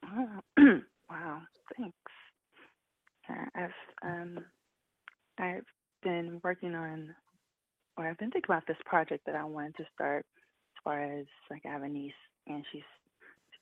Wow, 0.03 0.41
wow 1.09 1.41
thanks. 1.77 1.95
Uh, 3.29 3.45
I've 3.55 4.09
um, 4.09 4.37
I've 5.39 5.65
been 6.01 6.39
working 6.43 6.75
on, 6.75 7.13
or 7.97 8.07
I've 8.07 8.17
been 8.17 8.31
thinking 8.31 8.49
about 8.49 8.67
this 8.67 8.77
project 8.85 9.25
that 9.25 9.35
I 9.35 9.43
wanted 9.43 9.75
to 9.77 9.85
start. 9.93 10.25
As 10.77 10.83
far 10.83 11.01
as 11.01 11.25
like, 11.49 11.61
I 11.65 11.71
have 11.71 11.83
a 11.83 11.89
niece, 11.89 12.13
and 12.47 12.63
she's 12.71 12.81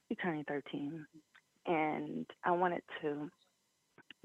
she's 0.07 0.17
turning 0.21 0.43
13, 0.45 1.05
and 1.67 2.25
I 2.43 2.51
wanted 2.51 2.81
to 3.01 3.29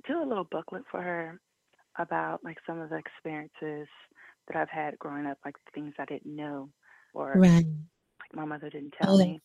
do 0.06 0.22
a 0.22 0.26
little 0.26 0.46
booklet 0.50 0.82
for 0.90 1.02
her 1.02 1.40
about 1.98 2.44
like 2.44 2.58
some 2.66 2.80
of 2.80 2.90
the 2.90 2.96
experiences 2.96 3.88
that 4.48 4.56
I've 4.56 4.70
had 4.70 4.98
growing 4.98 5.26
up, 5.26 5.38
like 5.44 5.56
things 5.74 5.94
I 5.98 6.04
didn't 6.06 6.34
know 6.34 6.70
or 7.14 7.42
Right. 7.42 7.66
like 8.20 8.34
my 8.34 8.44
mother 8.44 8.70
didn't 8.70 8.94
Oh, 9.02 9.06
tell 9.06 9.16
that's 9.16 9.28
me. 9.28 9.40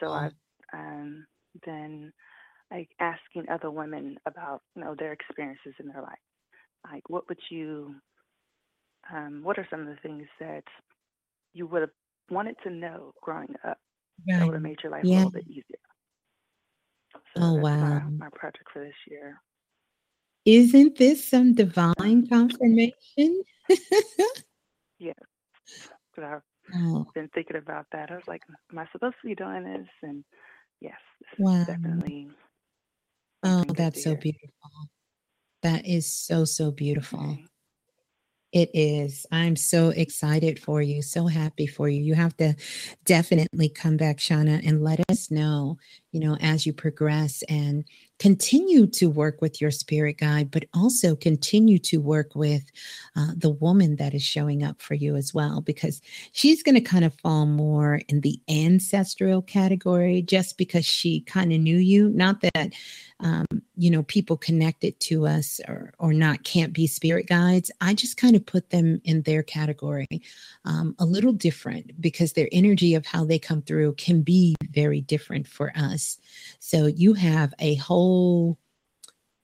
so 0.00 0.12
So. 0.12 0.12
I've 0.12 0.32
um, 0.72 1.26
been 1.64 2.12
like 2.70 2.90
asking 3.00 3.48
other 3.50 3.70
women 3.70 4.16
about 4.26 4.62
you 4.74 4.82
know 4.84 4.94
their 4.98 5.12
experiences 5.12 5.74
in 5.80 5.88
their 5.88 6.02
life. 6.02 6.18
Like, 6.90 7.08
what 7.08 7.28
would 7.28 7.40
you, 7.50 7.96
um, 9.12 9.42
what 9.42 9.58
are 9.58 9.66
some 9.70 9.80
of 9.80 9.86
the 9.86 9.96
things 10.02 10.26
that 10.40 10.64
you 11.54 11.66
would 11.66 11.82
have 11.82 11.90
wanted 12.30 12.56
to 12.64 12.70
know 12.70 13.12
growing 13.22 13.54
up 13.66 13.78
that 14.38 14.46
would 14.46 14.54
have 14.54 14.62
made 14.62 14.78
your 14.82 14.92
life 14.92 15.08
a 15.14 15.16
little 15.16 15.30
bit 15.32 15.46
easier? 15.48 15.78
So 17.34 17.40
Oh, 17.40 17.54
that's 17.54 17.68
my, 17.80 18.00
wow. 18.00 18.10
my 18.18 18.28
project 18.30 18.66
for 18.72 18.84
this 18.84 18.94
year. 19.08 19.40
Isn't 20.46 20.96
this 20.96 21.22
some 21.24 21.52
divine 21.54 22.26
confirmation? 22.28 23.42
Yeah. 24.98 25.12
But 26.14 26.24
I've 26.24 26.42
Oh, 26.74 27.06
been 27.14 27.28
thinking 27.34 27.56
about 27.56 27.86
that. 27.92 28.10
I 28.10 28.14
was 28.14 28.24
like, 28.28 28.42
am 28.72 28.78
I 28.78 28.86
supposed 28.92 29.16
to 29.22 29.28
be 29.28 29.34
doing 29.34 29.64
this? 29.64 29.88
And 30.02 30.24
yes, 30.80 30.94
wow. 31.38 31.64
definitely 31.66 32.28
Oh, 33.42 33.58
something 33.58 33.74
good 33.74 33.76
to 33.76 33.82
that's 33.82 34.02
so 34.04 34.14
beautiful. 34.16 34.70
That 35.62 35.86
is 35.86 36.10
so, 36.10 36.44
so 36.44 36.70
beautiful. 36.70 37.20
Okay. 37.20 37.44
It 38.52 38.70
is. 38.72 39.26
I'm 39.32 39.56
so 39.56 39.88
excited 39.88 40.60
for 40.60 40.80
you, 40.80 41.02
so 41.02 41.26
happy 41.26 41.66
for 41.66 41.88
you. 41.88 42.00
You 42.02 42.14
have 42.14 42.36
to 42.36 42.54
definitely 43.04 43.68
come 43.68 43.96
back, 43.96 44.18
Shauna, 44.18 44.66
and 44.66 44.82
let 44.82 45.00
us 45.10 45.30
know, 45.30 45.78
you 46.14 46.20
know, 46.20 46.36
as 46.40 46.64
you 46.64 46.72
progress 46.72 47.42
and 47.48 47.84
continue 48.20 48.86
to 48.86 49.10
work 49.10 49.42
with 49.42 49.60
your 49.60 49.72
spirit 49.72 50.16
guide, 50.18 50.48
but 50.48 50.64
also 50.72 51.16
continue 51.16 51.78
to 51.80 51.98
work 51.98 52.36
with 52.36 52.62
uh, 53.16 53.32
the 53.36 53.50
woman 53.50 53.96
that 53.96 54.14
is 54.14 54.22
showing 54.22 54.62
up 54.62 54.80
for 54.80 54.94
you 54.94 55.16
as 55.16 55.34
well, 55.34 55.60
because 55.60 56.00
she's 56.30 56.62
going 56.62 56.76
to 56.76 56.80
kind 56.80 57.04
of 57.04 57.12
fall 57.22 57.46
more 57.46 58.00
in 58.08 58.20
the 58.20 58.38
ancestral 58.48 59.42
category 59.42 60.22
just 60.22 60.56
because 60.56 60.86
she 60.86 61.22
kind 61.22 61.52
of 61.52 61.58
knew 61.58 61.76
you. 61.76 62.08
Not 62.10 62.40
that, 62.42 62.72
um, 63.18 63.46
you 63.76 63.90
know, 63.90 64.04
people 64.04 64.36
connected 64.36 64.98
to 65.00 65.26
us 65.26 65.60
or, 65.66 65.92
or 65.98 66.12
not 66.12 66.44
can't 66.44 66.72
be 66.72 66.86
spirit 66.86 67.26
guides. 67.26 67.72
I 67.80 67.94
just 67.94 68.16
kind 68.16 68.36
of 68.36 68.46
put 68.46 68.70
them 68.70 69.00
in 69.04 69.22
their 69.22 69.42
category 69.42 70.22
um, 70.64 70.94
a 71.00 71.04
little 71.04 71.32
different 71.32 72.00
because 72.00 72.32
their 72.32 72.48
energy 72.52 72.94
of 72.94 73.04
how 73.04 73.24
they 73.24 73.40
come 73.40 73.62
through 73.62 73.94
can 73.94 74.22
be 74.22 74.54
very 74.70 75.00
different 75.00 75.48
for 75.48 75.72
us. 75.74 76.03
So 76.60 76.86
you 76.86 77.14
have 77.14 77.52
a 77.58 77.74
whole 77.76 78.58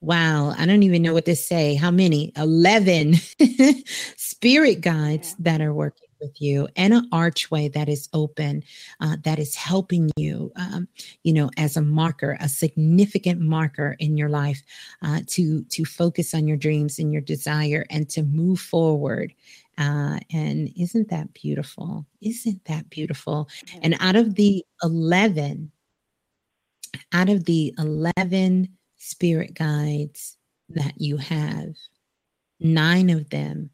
Wow, 0.03 0.55
I 0.57 0.65
don't 0.65 0.83
even 0.83 1.03
know 1.03 1.13
what 1.13 1.27
to 1.27 1.37
say. 1.37 1.75
How 1.75 1.91
many? 1.91 2.33
11 2.37 3.15
spirit 4.17 4.81
guides 4.81 5.29
Yeah. 5.31 5.35
that 5.41 5.61
are 5.61 5.75
working 5.75 6.09
with 6.21 6.41
you 6.41 6.69
and 6.77 6.95
an 6.95 7.09
archway 7.13 7.69
that 7.69 7.89
is 7.89 8.09
open, 8.15 8.63
uh, 9.01 9.17
that 9.25 9.39
is 9.39 9.55
helping 9.55 10.11
you, 10.17 10.53
um, 10.57 10.89
you 11.23 11.33
know, 11.35 11.51
as 11.59 11.77
a 11.77 11.83
marker, 11.83 12.39
a 12.41 12.49
significant 12.49 13.41
marker 13.41 13.95
in 13.99 14.17
your 14.17 14.31
life 14.31 14.63
uh, 15.03 15.21
to, 15.29 15.65
to 15.65 15.85
focus 15.85 16.35
on 16.35 16.49
your 16.49 16.57
dreams 16.57 16.99
and 16.99 17.13
your 17.13 17.23
desire 17.23 17.85
and 17.91 18.09
to 18.11 18.23
move 18.23 18.61
forward. 18.61 19.35
Uh, 19.79 20.19
and 20.33 20.71
isn't 20.79 21.09
that 21.11 21.33
beautiful? 21.35 22.07
Isn't 22.23 22.65
that 22.67 22.89
beautiful? 22.91 23.49
And 23.83 23.97
out 24.01 24.17
of 24.17 24.35
the 24.35 24.65
11, 24.83 25.71
out 27.13 27.29
of 27.29 27.45
the 27.45 27.75
11 27.79 28.69
spirit 28.97 29.55
guides 29.55 30.37
that 30.69 30.95
you 30.97 31.17
have, 31.17 31.75
nine 32.59 33.11
of 33.11 33.31
them 33.31 33.71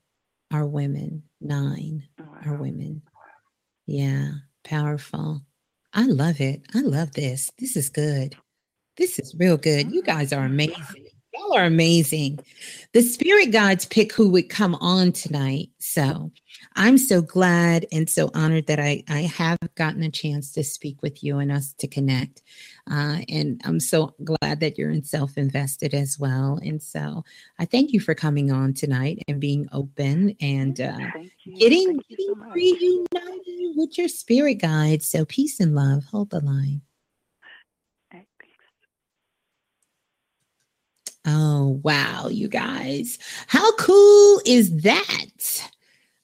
are 0.52 0.66
women. 0.66 1.22
Nine 1.40 2.04
oh, 2.20 2.24
are 2.44 2.56
women. 2.56 3.02
Yeah, 3.86 4.30
powerful. 4.64 5.42
I 5.92 6.06
love 6.06 6.40
it. 6.40 6.62
I 6.74 6.80
love 6.80 7.12
this. 7.12 7.50
This 7.58 7.76
is 7.76 7.88
good. 7.88 8.36
This 8.96 9.18
is 9.18 9.34
real 9.38 9.56
good. 9.56 9.92
You 9.92 10.02
guys 10.02 10.32
are 10.32 10.44
amazing. 10.44 11.05
Y'all 11.36 11.54
are 11.54 11.64
amazing. 11.64 12.38
The 12.92 13.02
spirit 13.02 13.50
guides 13.50 13.84
pick 13.84 14.12
who 14.12 14.30
would 14.30 14.48
come 14.48 14.74
on 14.76 15.12
tonight. 15.12 15.68
So 15.78 16.32
I'm 16.76 16.96
so 16.96 17.20
glad 17.20 17.86
and 17.92 18.08
so 18.08 18.30
honored 18.34 18.66
that 18.68 18.80
I, 18.80 19.02
I 19.08 19.22
have 19.22 19.58
gotten 19.74 20.02
a 20.02 20.10
chance 20.10 20.52
to 20.52 20.64
speak 20.64 21.02
with 21.02 21.22
you 21.22 21.38
and 21.38 21.52
us 21.52 21.74
to 21.74 21.88
connect. 21.88 22.42
Uh, 22.90 23.18
and 23.28 23.60
I'm 23.64 23.80
so 23.80 24.14
glad 24.24 24.60
that 24.60 24.78
you're 24.78 24.90
in 24.90 25.04
self 25.04 25.36
invested 25.36 25.92
as 25.92 26.18
well. 26.18 26.58
And 26.62 26.82
so 26.82 27.24
I 27.58 27.66
thank 27.66 27.92
you 27.92 28.00
for 28.00 28.14
coming 28.14 28.50
on 28.50 28.72
tonight 28.72 29.22
and 29.28 29.40
being 29.40 29.68
open 29.72 30.36
and 30.40 30.80
uh, 30.80 30.98
getting, 31.58 32.00
getting 32.08 32.34
reunited 32.54 33.76
with 33.76 33.98
your 33.98 34.08
spirit 34.08 34.54
guides. 34.54 35.06
So 35.08 35.24
peace 35.24 35.60
and 35.60 35.74
love. 35.74 36.04
Hold 36.04 36.30
the 36.30 36.40
line. 36.40 36.80
Oh, 41.26 41.80
wow, 41.82 42.28
you 42.28 42.46
guys. 42.46 43.18
How 43.48 43.72
cool 43.72 44.40
is 44.46 44.82
that? 44.82 45.68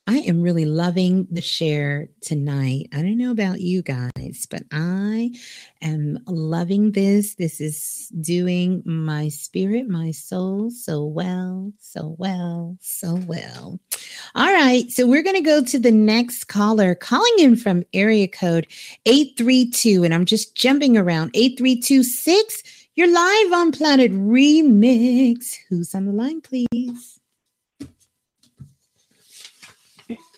I 0.07 0.19
am 0.19 0.43
really 0.43 0.65
loving 0.65 1.29
the 1.31 1.41
share 1.41 2.09
tonight. 2.21 2.89
I 2.93 3.03
don't 3.03 3.19
know 3.19 3.31
about 3.31 3.61
you 3.61 3.83
guys, 3.83 4.47
but 4.51 4.63
I 4.73 5.33
am 5.81 6.19
loving 6.27 6.93
this. 6.93 7.37
This 7.37 7.61
is 7.61 8.13
doing 8.21 8.83
my 8.85 9.29
spirit, 9.29 9.89
my 9.89 10.11
soul 10.11 10.71
so 10.71 11.05
well, 11.05 11.73
so 11.79 12.17
well, 12.19 12.77
so 12.81 13.15
well. 13.27 13.79
All 14.35 14.53
right. 14.53 14.91
So 14.91 15.07
we're 15.07 15.23
going 15.23 15.37
to 15.37 15.41
go 15.41 15.63
to 15.63 15.79
the 15.79 15.93
next 15.93 16.45
caller 16.45 16.97
calling 16.97 17.35
in 17.39 17.57
from 17.57 17.85
area 17.93 18.27
code 18.27 18.67
832. 19.07 20.03
And 20.03 20.13
I'm 20.13 20.27
just 20.27 20.57
jumping 20.57 20.97
around 20.99 21.31
8326. 21.35 22.82
You're 22.95 23.11
live 23.11 23.53
on 23.53 23.73
Planet 23.73 24.13
Remix. 24.13 25.57
Who's 25.69 25.95
on 25.95 26.05
the 26.05 26.13
line, 26.13 26.43
please? 26.43 27.19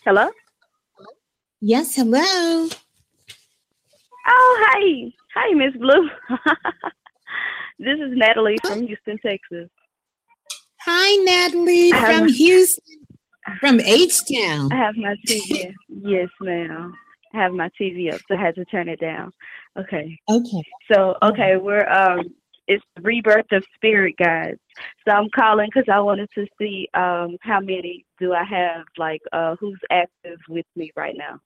Hello? 0.05 0.29
Yes, 1.61 1.97
hello. 1.97 2.21
Oh, 4.27 4.59
hi. 4.69 5.13
Hi, 5.35 5.53
Miss 5.55 5.75
Blue. 5.77 6.09
this 7.81 7.99
is 7.99 8.13
Natalie 8.17 8.59
from 8.65 8.87
Houston, 8.87 9.19
Texas. 9.19 9.69
Hi, 10.83 11.17
Natalie 11.25 11.91
from 11.91 12.27
my- 12.27 12.33
Houston, 12.33 12.85
from 13.59 13.81
H 13.81 14.21
Town. 14.33 14.73
I 14.73 14.77
have 14.77 14.97
my 14.97 15.17
TV. 15.27 15.73
yes, 15.89 16.29
ma'am. 16.41 16.95
I 17.33 17.37
have 17.43 17.53
my 17.53 17.69
TV 17.81 18.15
up, 18.15 18.21
so 18.29 18.37
I 18.37 18.41
had 18.41 18.55
to 18.55 18.65
turn 18.67 18.89
it 18.89 19.01
down. 19.01 19.33
Okay. 19.77 20.17
Okay. 20.31 20.63
So, 20.93 21.17
okay, 21.21 21.57
we're 21.57 21.89
um 21.89 22.21
it's 22.67 22.85
the 22.97 23.03
rebirth 23.03 23.51
of 23.53 23.65
spirit 23.75 24.17
guides. 24.19 24.61
So 25.07 25.15
I'm 25.15 25.29
calling 25.31 25.69
because 25.73 25.89
I 25.93 26.01
wanted 26.01 26.29
to 26.35 26.47
see 26.59 26.89
um 26.95 27.37
how 27.43 27.61
many 27.61 28.05
do 28.19 28.33
I 28.33 28.45
have, 28.45 28.85
like 28.97 29.21
uh 29.33 29.57
who's 29.61 29.81
active 29.91 30.39
with 30.49 30.67
me 30.77 30.91
right 30.97 31.17
now. 31.17 31.41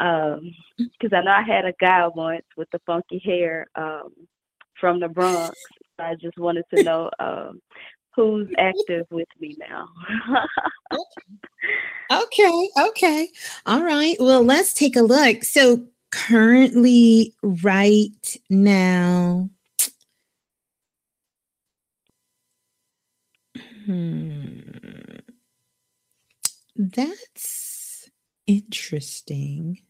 Um, 0.00 0.52
because 0.78 1.16
I 1.16 1.22
know 1.22 1.30
I 1.30 1.42
had 1.42 1.64
a 1.64 1.74
guy 1.80 2.06
once 2.08 2.44
with 2.56 2.68
the 2.72 2.80
funky 2.86 3.20
hair 3.24 3.66
um 3.74 4.12
from 4.80 5.00
the 5.00 5.08
Bronx. 5.08 5.56
I 5.98 6.14
just 6.20 6.38
wanted 6.38 6.64
to 6.74 6.82
know 6.82 7.10
um 7.18 7.60
who's 8.14 8.48
active 8.58 9.06
with 9.10 9.28
me 9.40 9.56
now. 9.58 9.88
Okay, 12.10 12.68
okay. 12.78 13.28
All 13.64 13.82
right. 13.82 14.16
Well, 14.20 14.44
let's 14.44 14.74
take 14.74 14.96
a 14.96 15.00
look. 15.02 15.44
So, 15.44 15.86
currently, 16.10 17.34
right 17.42 18.36
now, 18.50 19.48
hmm, 23.86 24.60
that's 26.76 28.10
interesting. 28.46 29.80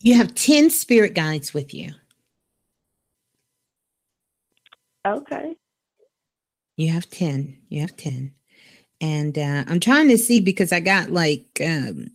You 0.00 0.14
have 0.16 0.34
10 0.34 0.70
spirit 0.70 1.14
guides 1.14 1.54
with 1.54 1.72
you. 1.74 1.92
okay. 5.06 5.56
You 6.76 6.90
have 6.92 7.08
10. 7.10 7.58
You 7.68 7.80
have 7.82 7.96
10. 7.96 8.34
And 9.00 9.38
uh, 9.38 9.64
I'm 9.66 9.80
trying 9.80 10.08
to 10.08 10.18
see 10.18 10.40
because 10.40 10.72
I 10.72 10.80
got 10.80 11.10
like 11.10 11.46
um 11.64 12.08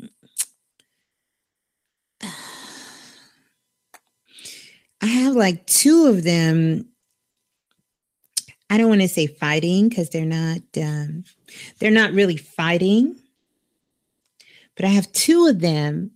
I 5.02 5.06
have 5.06 5.36
like 5.36 5.66
two 5.66 6.08
of 6.08 6.24
them. 6.24 6.90
I 8.70 8.78
don't 8.78 8.90
want 8.90 9.02
to 9.02 9.08
say 9.08 9.28
fighting 9.28 9.90
because 9.90 10.10
they're 10.10 10.26
not 10.26 10.60
um 10.78 11.24
they're 11.80 11.92
not 11.92 12.14
really 12.14 12.38
fighting. 12.38 13.20
But 14.76 14.86
I 14.86 14.90
have 14.90 15.12
two 15.12 15.48
of 15.48 15.60
them 15.60 16.12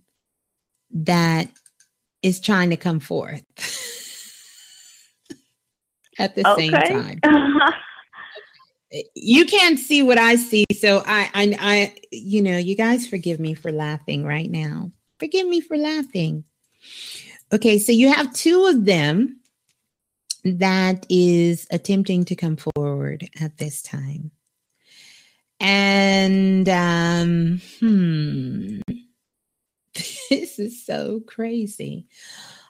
that 0.90 1.48
is 2.22 2.40
trying 2.40 2.70
to 2.70 2.76
come 2.76 3.00
forth 3.00 3.42
at 6.18 6.34
the 6.34 6.54
same 6.56 6.72
time 6.72 7.20
you 9.14 9.44
can't 9.44 9.78
see 9.78 10.02
what 10.02 10.18
I 10.18 10.36
see, 10.36 10.66
so 10.78 11.02
I, 11.06 11.30
I, 11.34 11.56
I, 11.60 11.94
you 12.10 12.42
know, 12.42 12.56
you 12.56 12.76
guys 12.76 13.06
forgive 13.06 13.40
me 13.40 13.54
for 13.54 13.72
laughing 13.72 14.24
right 14.24 14.50
now. 14.50 14.92
Forgive 15.18 15.46
me 15.46 15.60
for 15.60 15.76
laughing. 15.76 16.44
Okay, 17.52 17.78
so 17.78 17.92
you 17.92 18.12
have 18.12 18.32
two 18.32 18.66
of 18.66 18.84
them 18.84 19.40
that 20.44 21.06
is 21.08 21.66
attempting 21.70 22.24
to 22.26 22.36
come 22.36 22.56
forward 22.56 23.28
at 23.40 23.58
this 23.58 23.82
time, 23.82 24.30
and 25.60 26.68
um, 26.68 27.60
hmm, 27.80 28.80
this 30.30 30.58
is 30.58 30.84
so 30.84 31.20
crazy. 31.26 32.06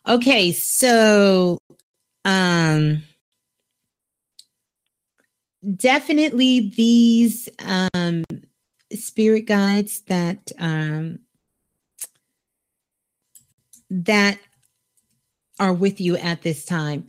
Okay, 0.06 0.52
so 0.52 1.59
um 2.26 3.02
definitely 5.76 6.70
these 6.76 7.48
um 7.60 8.24
spirit 8.92 9.46
guides 9.46 10.02
that 10.02 10.52
um 10.59 11.18
that 13.90 14.38
are 15.64 15.72
with 15.72 15.98
you 16.00 16.16
at 16.18 16.42
this 16.42 16.64
time. 16.66 17.06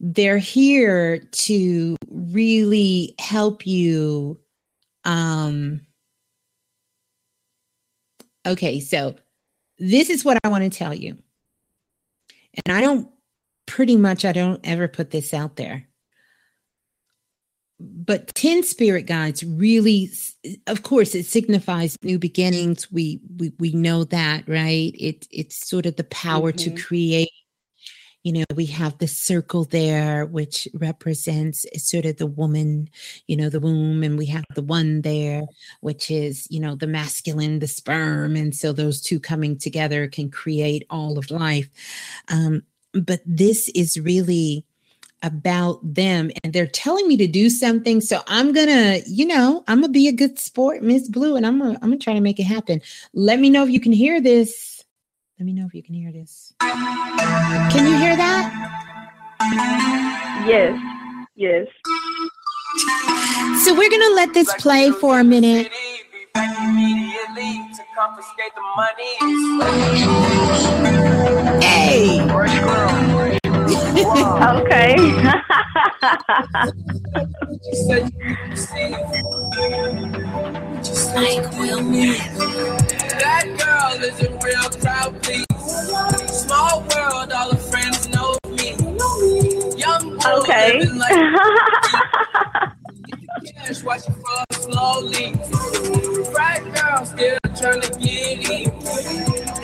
They're 0.00 0.38
here 0.38 1.18
to 1.18 1.96
really 2.10 3.14
help 3.18 3.66
you 3.66 4.38
um 5.04 5.80
okay 8.46 8.80
so 8.80 9.14
this 9.78 10.10
is 10.10 10.24
what 10.24 10.36
i 10.44 10.48
want 10.48 10.64
to 10.64 10.70
tell 10.76 10.92
you. 10.92 11.16
And 12.66 12.76
i 12.76 12.80
don't 12.80 13.08
pretty 13.66 13.96
much 13.96 14.24
i 14.24 14.32
don't 14.32 14.60
ever 14.64 14.88
put 14.88 15.10
this 15.10 15.32
out 15.32 15.56
there. 15.56 15.86
But 17.80 18.34
10 18.34 18.64
spirit 18.64 19.06
guides 19.06 19.44
really 19.44 20.10
of 20.66 20.82
course 20.82 21.14
it 21.14 21.26
signifies 21.26 21.96
new 22.02 22.18
beginnings. 22.18 22.90
We 22.90 23.20
we, 23.36 23.52
we 23.60 23.72
know 23.72 24.02
that 24.04 24.48
right? 24.48 24.92
It 24.98 25.28
it's 25.30 25.68
sort 25.68 25.86
of 25.86 25.94
the 25.96 26.04
power 26.04 26.50
to 26.52 26.70
Mhm. 26.70 26.82
create 26.84 27.30
you 28.28 28.34
know 28.34 28.44
we 28.54 28.66
have 28.66 28.98
the 28.98 29.08
circle 29.08 29.64
there 29.64 30.26
which 30.26 30.68
represents 30.74 31.64
sort 31.78 32.04
of 32.04 32.18
the 32.18 32.26
woman 32.26 32.86
you 33.26 33.34
know 33.34 33.48
the 33.48 33.58
womb 33.58 34.02
and 34.02 34.18
we 34.18 34.26
have 34.26 34.44
the 34.54 34.60
one 34.60 35.00
there 35.00 35.44
which 35.80 36.10
is 36.10 36.46
you 36.50 36.60
know 36.60 36.74
the 36.74 36.86
masculine 36.86 37.58
the 37.58 37.66
sperm 37.66 38.36
and 38.36 38.54
so 38.54 38.70
those 38.70 39.00
two 39.00 39.18
coming 39.18 39.56
together 39.56 40.06
can 40.08 40.30
create 40.30 40.84
all 40.90 41.16
of 41.16 41.30
life. 41.30 41.70
Um, 42.28 42.64
but 42.92 43.20
this 43.24 43.70
is 43.70 43.98
really 43.98 44.66
about 45.22 45.80
them 45.82 46.30
and 46.44 46.52
they're 46.52 46.66
telling 46.66 47.08
me 47.08 47.16
to 47.16 47.26
do 47.26 47.50
something 47.50 48.00
so 48.00 48.20
i'm 48.28 48.52
gonna 48.52 48.98
you 49.04 49.26
know 49.26 49.64
i'm 49.66 49.80
gonna 49.80 49.92
be 49.92 50.06
a 50.06 50.12
good 50.12 50.38
sport 50.38 50.80
miss 50.80 51.08
blue 51.08 51.34
and 51.34 51.44
i'm 51.44 51.58
gonna 51.58 51.72
i'm 51.82 51.90
gonna 51.90 51.98
try 51.98 52.14
to 52.14 52.20
make 52.20 52.38
it 52.38 52.44
happen. 52.44 52.80
Let 53.14 53.40
me 53.40 53.50
know 53.50 53.64
if 53.64 53.70
you 53.70 53.80
can 53.80 53.90
hear 53.92 54.20
this 54.20 54.77
let 55.38 55.46
me 55.46 55.52
know 55.52 55.66
if 55.66 55.74
you 55.74 55.82
can 55.82 55.94
hear 55.94 56.10
this 56.10 56.52
can 56.60 57.86
you 57.86 57.96
hear 57.98 58.16
that 58.16 58.44
Yes. 60.46 60.78
Yes. 61.36 61.66
so 63.64 63.74
we're 63.74 63.90
gonna 63.90 64.14
let 64.14 64.34
this 64.34 64.52
play 64.54 64.90
for 64.90 65.20
a 65.20 65.24
minute 65.24 65.70
hey 71.62 72.18
okay. 73.68 74.96
Just 80.82 81.14
like 81.14 81.42
Will 81.58 81.82
That 83.18 83.44
girl 83.58 84.02
is 84.02 84.20
a 84.22 84.30
real 84.44 84.68
crowd, 84.80 85.22
please. 85.22 85.44
Small 86.28 86.80
world, 86.94 87.32
all 87.32 87.50
her 87.52 87.56
friends 87.56 88.08
know 88.08 88.36
me. 88.48 88.74
Young 89.76 90.16
boy 90.18 90.30
Okay. 90.40 90.78
living 90.80 90.98
like 90.98 92.72
cash, 93.52 93.82
watch 93.82 94.02
it 94.08 94.14
fall 94.14 94.44
slowly. 94.52 95.32
Bright 96.32 96.64
girl 96.74 97.04
still 97.04 97.38
trying 97.56 97.80
to 97.80 97.98
get 97.98 98.50
in. 98.50 98.70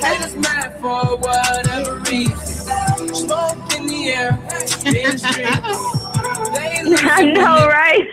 Haters 0.02 0.36
mad 0.36 0.80
for 0.80 1.16
whatever 1.18 1.98
reason. 2.00 3.14
Smoke 3.14 3.74
in 3.76 3.86
the 3.86 4.08
air, 4.08 4.38
binge 4.84 5.22
drink. 5.22 6.04
They 6.54 6.74
I 7.10 7.32
know, 7.32 7.54
when 7.54 7.68
right? 7.68 8.08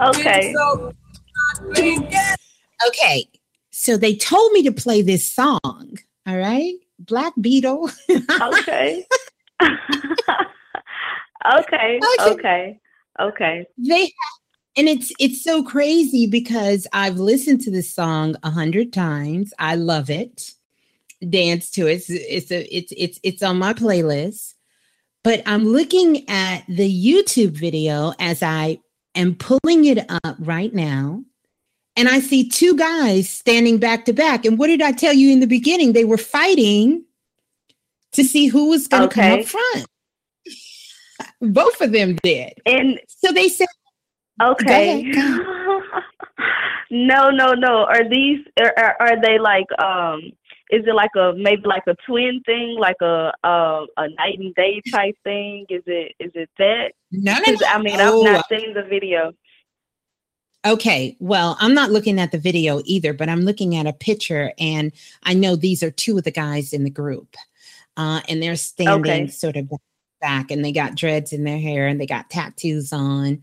okay. 0.00 0.52
so 0.54 0.92
Okay. 2.86 3.28
So 3.70 3.96
they 3.96 4.14
told 4.14 4.52
me 4.52 4.62
to 4.64 4.72
play 4.72 5.02
this 5.02 5.24
song. 5.24 5.98
All 6.26 6.36
right. 6.36 6.74
Black 6.98 7.32
Beetle. 7.40 7.90
okay. 8.42 9.06
okay. 9.62 9.86
Okay. 11.46 12.00
Okay. 12.20 12.80
They 13.76 14.12
and 14.76 14.88
it's 14.88 15.12
it's 15.18 15.42
so 15.42 15.62
crazy 15.62 16.26
because 16.26 16.86
I've 16.92 17.18
listened 17.18 17.60
to 17.62 17.70
this 17.70 17.92
song 17.92 18.36
a 18.44 18.50
hundred 18.50 18.92
times. 18.92 19.52
I 19.58 19.74
love 19.74 20.08
it. 20.08 20.52
Dance 21.28 21.70
to 21.72 21.88
it. 21.88 22.08
It's 22.08 22.10
it's 22.10 22.50
a, 22.52 22.76
it's 22.76 22.92
it's 22.96 23.20
it's 23.24 23.42
on 23.42 23.58
my 23.58 23.72
playlist. 23.72 24.54
But 25.24 25.42
I'm 25.46 25.64
looking 25.64 26.28
at 26.28 26.64
the 26.68 26.88
YouTube 26.88 27.50
video 27.50 28.14
as 28.20 28.42
I 28.42 28.78
am 29.16 29.34
pulling 29.34 29.84
it 29.84 30.08
up 30.24 30.36
right 30.38 30.72
now. 30.72 31.24
And 31.96 32.08
I 32.08 32.20
see 32.20 32.48
two 32.48 32.76
guys 32.76 33.28
standing 33.28 33.78
back 33.78 34.04
to 34.04 34.12
back. 34.12 34.44
And 34.44 34.56
what 34.56 34.68
did 34.68 34.80
I 34.80 34.92
tell 34.92 35.12
you 35.12 35.32
in 35.32 35.40
the 35.40 35.48
beginning? 35.48 35.92
They 35.92 36.04
were 36.04 36.16
fighting 36.16 37.04
to 38.12 38.22
see 38.22 38.46
who 38.46 38.68
was 38.68 38.86
going 38.86 39.08
to 39.08 39.14
come 39.14 39.40
up 39.40 39.44
front. 39.46 39.86
Both 41.40 41.80
of 41.80 41.92
them 41.92 42.16
did. 42.22 42.54
And 42.66 43.00
so 43.08 43.32
they 43.32 43.48
said, 43.48 43.68
Okay. 44.40 45.10
ahead, 45.10 45.40
no, 46.90 47.30
no, 47.30 47.52
no. 47.54 47.84
Are 47.84 48.08
these 48.08 48.40
are, 48.60 48.96
are 49.00 49.20
they 49.20 49.38
like 49.38 49.66
um 49.82 50.20
is 50.70 50.84
it 50.86 50.94
like 50.94 51.10
a 51.16 51.32
maybe 51.36 51.62
like 51.64 51.82
a 51.88 51.96
twin 52.06 52.40
thing, 52.46 52.76
like 52.78 53.00
a 53.02 53.32
a, 53.42 53.86
a 53.96 54.08
night 54.10 54.38
and 54.38 54.54
day 54.54 54.80
type 54.92 55.16
thing? 55.24 55.66
Is 55.70 55.82
it 55.86 56.14
is 56.20 56.30
it 56.34 56.50
that? 56.58 56.92
No, 57.10 57.32
no, 57.34 57.40
'Cause, 57.44 57.60
no. 57.60 57.66
I 57.68 57.82
mean, 57.82 57.96
Oh. 57.98 58.20
I've 58.26 58.32
not 58.32 58.46
seen 58.48 58.74
the 58.74 58.82
video. 58.82 59.32
Okay, 60.66 61.16
well, 61.20 61.56
I'm 61.60 61.72
not 61.72 61.90
looking 61.92 62.18
at 62.20 62.32
the 62.32 62.38
video 62.38 62.82
either, 62.84 63.12
but 63.12 63.28
I'm 63.28 63.42
looking 63.42 63.76
at 63.76 63.86
a 63.86 63.92
picture, 63.92 64.52
and 64.58 64.92
I 65.22 65.32
know 65.34 65.54
these 65.56 65.82
are 65.84 65.90
two 65.90 66.18
of 66.18 66.24
the 66.24 66.30
guys 66.32 66.72
in 66.72 66.82
the 66.84 66.90
group, 66.90 67.36
uh, 67.96 68.20
and 68.28 68.42
they're 68.42 68.56
standing 68.56 69.24
Okay. 69.24 69.26
sort 69.28 69.56
of 69.56 69.70
back, 69.70 69.80
and 70.22 70.64
they 70.64 70.72
got 70.72 70.94
dreads 70.94 71.32
in 71.32 71.44
their 71.44 71.58
hair, 71.58 71.86
and 71.86 72.00
they 72.00 72.06
got 72.06 72.30
tattoos 72.30 72.92
on, 72.92 73.42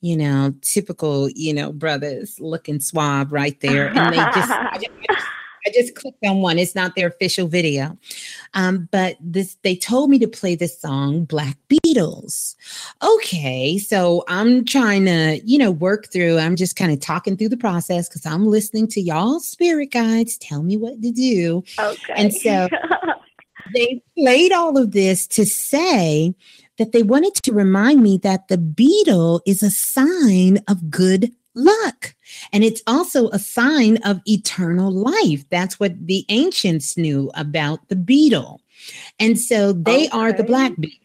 you 0.00 0.16
know, 0.16 0.54
typical, 0.62 1.28
you 1.30 1.54
know, 1.54 1.72
brothers 1.72 2.38
looking 2.40 2.80
suave 2.80 3.32
right 3.32 3.60
there, 3.60 3.88
and 3.88 4.12
they 4.12 4.16
just, 4.16 4.50
I 4.50 4.78
just, 4.80 4.90
I 5.08 5.14
just- 5.14 5.26
I 5.64 5.70
just 5.70 5.94
clicked 5.94 6.24
on 6.24 6.38
one. 6.38 6.58
It's 6.58 6.74
not 6.74 6.96
their 6.96 7.06
official 7.06 7.46
video, 7.46 7.96
um, 8.54 8.88
but 8.90 9.16
this 9.20 9.56
they 9.62 9.76
told 9.76 10.10
me 10.10 10.18
to 10.18 10.26
play 10.26 10.56
this 10.56 10.80
song, 10.80 11.24
Black 11.24 11.56
Beatles. 11.68 12.56
Okay, 13.00 13.78
so 13.78 14.24
I'm 14.26 14.64
trying 14.64 15.04
to, 15.04 15.40
you 15.44 15.58
know, 15.58 15.70
work 15.70 16.10
through. 16.12 16.38
I'm 16.38 16.56
just 16.56 16.74
kind 16.74 16.90
of 16.90 16.98
talking 16.98 17.36
through 17.36 17.50
the 17.50 17.56
process 17.56 18.08
because 18.08 18.26
I'm 18.26 18.46
listening 18.46 18.88
to 18.88 19.00
y'all 19.00 19.38
spirit 19.38 19.92
guides 19.92 20.36
tell 20.38 20.62
me 20.64 20.76
what 20.76 21.00
to 21.00 21.12
do. 21.12 21.62
Okay. 21.78 22.12
And 22.16 22.34
so 22.34 22.68
they 23.74 24.02
played 24.16 24.52
all 24.52 24.78
of 24.78 24.92
this 24.92 25.26
to 25.28 25.46
say 25.46 26.34
that 26.78 26.92
they 26.92 27.02
wanted 27.02 27.34
to 27.34 27.52
remind 27.52 28.02
me 28.02 28.18
that 28.18 28.48
the 28.48 28.58
beetle 28.58 29.42
is 29.46 29.62
a 29.62 29.70
sign 29.70 30.58
of 30.68 30.90
good 30.90 31.32
luck. 31.54 32.14
And 32.52 32.64
it's 32.64 32.82
also 32.86 33.28
a 33.30 33.38
sign 33.38 33.98
of 34.04 34.20
eternal 34.26 34.90
life. 34.90 35.48
That's 35.50 35.78
what 35.78 36.06
the 36.06 36.24
ancients 36.28 36.96
knew 36.96 37.30
about 37.34 37.88
the 37.88 37.96
beetle. 37.96 38.60
And 39.20 39.38
so 39.38 39.72
they 39.72 40.08
are 40.08 40.32
the 40.32 40.44
black 40.44 40.74
beetle. 40.78 41.01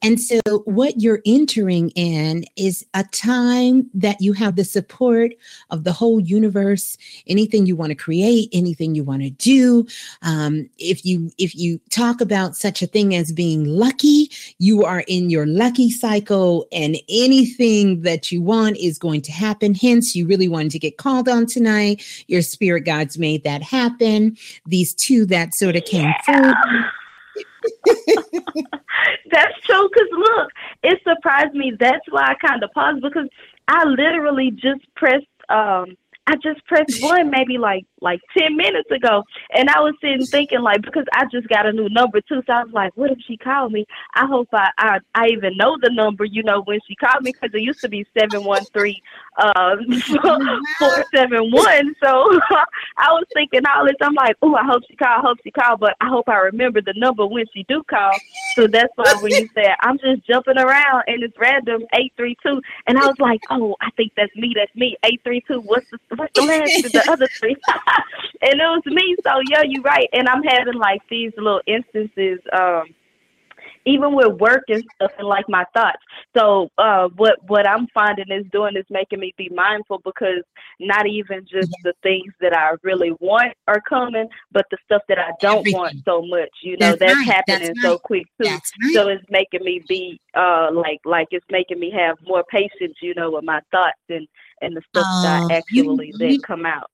And 0.00 0.20
so, 0.20 0.40
what 0.64 1.00
you're 1.00 1.20
entering 1.26 1.90
in 1.90 2.44
is 2.56 2.86
a 2.94 3.02
time 3.04 3.90
that 3.94 4.20
you 4.20 4.32
have 4.32 4.54
the 4.54 4.64
support 4.64 5.32
of 5.70 5.82
the 5.82 5.92
whole 5.92 6.20
universe. 6.20 6.96
Anything 7.26 7.66
you 7.66 7.74
want 7.74 7.90
to 7.90 7.96
create, 7.96 8.48
anything 8.52 8.94
you 8.94 9.02
want 9.02 9.22
to 9.22 9.30
do. 9.30 9.86
Um, 10.22 10.70
if 10.78 11.04
you 11.04 11.30
if 11.38 11.54
you 11.56 11.80
talk 11.90 12.20
about 12.20 12.56
such 12.56 12.80
a 12.80 12.86
thing 12.86 13.14
as 13.14 13.32
being 13.32 13.64
lucky, 13.64 14.30
you 14.58 14.84
are 14.84 15.00
in 15.08 15.30
your 15.30 15.46
lucky 15.46 15.90
cycle, 15.90 16.66
and 16.70 16.96
anything 17.08 18.02
that 18.02 18.30
you 18.30 18.40
want 18.40 18.76
is 18.76 18.98
going 18.98 19.22
to 19.22 19.32
happen. 19.32 19.74
Hence, 19.74 20.14
you 20.14 20.26
really 20.26 20.48
wanted 20.48 20.70
to 20.72 20.78
get 20.78 20.98
called 20.98 21.28
on 21.28 21.46
tonight. 21.46 22.04
Your 22.28 22.42
spirit 22.42 22.82
guides 22.82 23.18
made 23.18 23.42
that 23.42 23.62
happen. 23.62 24.36
These 24.64 24.94
two 24.94 25.26
that 25.26 25.54
sort 25.54 25.74
of 25.74 25.84
came 25.84 26.12
forward. 26.24 26.54
That's 29.30 29.54
true. 29.64 29.88
Cause 29.90 30.08
look, 30.12 30.50
it 30.82 31.00
surprised 31.06 31.54
me. 31.54 31.72
That's 31.78 32.04
why 32.10 32.22
I 32.32 32.46
kind 32.46 32.62
of 32.62 32.70
paused 32.72 33.02
because 33.02 33.28
I 33.68 33.84
literally 33.84 34.50
just 34.52 34.82
pressed. 34.96 35.26
um 35.48 35.96
I 36.30 36.34
just 36.42 36.64
pressed 36.66 36.92
one 37.02 37.30
maybe 37.30 37.56
like 37.58 37.84
like 38.02 38.20
ten 38.36 38.56
minutes 38.56 38.90
ago, 38.90 39.24
and 39.54 39.70
I 39.70 39.80
was 39.80 39.94
sitting 40.02 40.26
thinking 40.26 40.60
like 40.60 40.82
because 40.82 41.06
I 41.14 41.24
just 41.32 41.48
got 41.48 41.66
a 41.66 41.72
new 41.72 41.88
number 41.88 42.20
too, 42.20 42.42
so 42.46 42.52
I 42.52 42.64
was 42.64 42.72
like, 42.72 42.92
what 42.96 43.10
if 43.10 43.18
she 43.26 43.36
called 43.38 43.72
me? 43.72 43.86
I 44.14 44.26
hope 44.26 44.48
I 44.52 44.70
I, 44.78 44.98
I 45.14 45.28
even 45.28 45.56
know 45.56 45.76
the 45.80 45.90
number, 45.90 46.24
you 46.24 46.42
know, 46.42 46.62
when 46.62 46.80
she 46.86 46.94
called 46.96 47.22
me 47.24 47.32
because 47.32 47.54
it 47.54 47.62
used 47.62 47.80
to 47.80 47.88
be 47.88 48.06
seven 48.18 48.44
one 48.44 48.66
three 48.74 49.02
um 49.38 49.78
four 50.78 51.04
seven 51.14 51.50
one. 51.52 51.94
So 52.02 52.08
I 52.98 53.10
was 53.12 53.24
thinking 53.34 53.62
all 53.66 53.86
this. 53.86 53.96
I'm 54.00 54.14
like, 54.14 54.36
oh, 54.42 54.54
I 54.54 54.64
hope 54.64 54.82
she 54.88 54.96
called, 54.96 55.18
I 55.24 55.28
hope 55.28 55.38
she 55.44 55.50
called, 55.50 55.80
but 55.80 55.94
I 56.00 56.08
hope 56.08 56.28
I 56.28 56.36
remember 56.38 56.80
the 56.82 56.94
number 56.96 57.26
when 57.26 57.46
she 57.54 57.64
do 57.68 57.82
call. 57.88 58.12
So 58.58 58.66
that's 58.66 58.92
why 58.96 59.14
when 59.14 59.36
you 59.36 59.48
said 59.54 59.74
I'm 59.80 59.98
just 59.98 60.26
jumping 60.26 60.58
around 60.58 61.04
and 61.06 61.22
it's 61.22 61.36
random 61.38 61.82
eight 61.94 62.12
three 62.16 62.36
two, 62.42 62.60
and 62.86 62.98
I 62.98 63.06
was 63.06 63.16
like, 63.20 63.40
oh, 63.50 63.76
I 63.80 63.90
think 63.96 64.12
that's 64.16 64.34
me. 64.36 64.54
That's 64.56 64.74
me. 64.74 64.96
Eight 65.04 65.20
three 65.24 65.42
two. 65.48 65.60
What's 65.60 65.86
the 65.90 65.98
what's 66.16 66.34
the 66.34 66.42
last 66.42 66.72
the 66.82 67.04
other 67.08 67.28
three? 67.40 67.56
and 68.42 68.54
it 68.54 68.56
was 68.58 68.82
me. 68.86 69.16
So 69.24 69.40
yeah, 69.48 69.62
you're 69.64 69.82
right. 69.82 70.08
And 70.12 70.28
I'm 70.28 70.42
having 70.42 70.74
like 70.74 71.02
these 71.10 71.32
little 71.36 71.62
instances. 71.66 72.40
um 72.52 72.84
even 73.88 74.14
with 74.14 74.40
work 74.40 74.64
and 74.68 74.84
stuff 74.96 75.12
and 75.18 75.28
like 75.28 75.46
my 75.48 75.64
thoughts. 75.74 75.98
So 76.36 76.70
uh 76.78 77.08
what 77.16 77.36
what 77.48 77.68
I'm 77.68 77.88
finding 77.94 78.30
is 78.30 78.46
doing 78.52 78.76
is 78.76 78.86
making 78.90 79.20
me 79.20 79.34
be 79.38 79.50
mindful 79.50 80.00
because 80.04 80.44
not 80.80 81.06
even 81.06 81.46
just 81.50 81.70
the 81.84 81.94
things 82.02 82.32
that 82.40 82.54
I 82.56 82.72
really 82.84 83.12
want 83.20 83.54
are 83.68 83.82
coming, 83.88 84.28
but 84.52 84.66
the 84.70 84.78
stuff 84.84 85.02
that 85.08 85.18
I 85.18 85.32
don't 85.40 85.68
want 85.70 85.94
so 86.06 86.22
much. 86.22 86.50
You 86.62 86.78
know, 86.78 86.96
That's 86.96 87.00
that's, 87.00 87.20
right, 87.20 87.26
happening 87.26 87.74
that's 87.74 87.78
so 87.82 87.98
right, 87.98 88.00
quick 88.04 88.26
too. 88.40 88.60
right. 88.82 88.94
So 88.94 89.08
it's 89.08 89.24
making 89.30 89.64
me 89.64 89.82
be 89.88 90.20
uh 90.36 90.70
like 90.72 91.00
like 91.04 91.28
it's 91.32 91.46
making 91.50 91.80
me 91.80 91.90
have 91.96 92.16
more 92.26 92.44
patience, 92.50 92.96
you 93.02 93.14
know, 93.14 93.32
with 93.32 93.44
my 93.44 93.60
thoughts 93.72 94.00
and 94.10 94.26
and 94.62 94.76
the 94.76 94.82
stuff 94.90 95.06
Oh, 95.06 95.22
that 95.22 95.42
I 95.50 95.56
you- 95.70 95.98
actually 95.98 96.14
you- 96.18 96.18
let 96.20 96.42
come 96.42 96.66
out. 96.66 96.90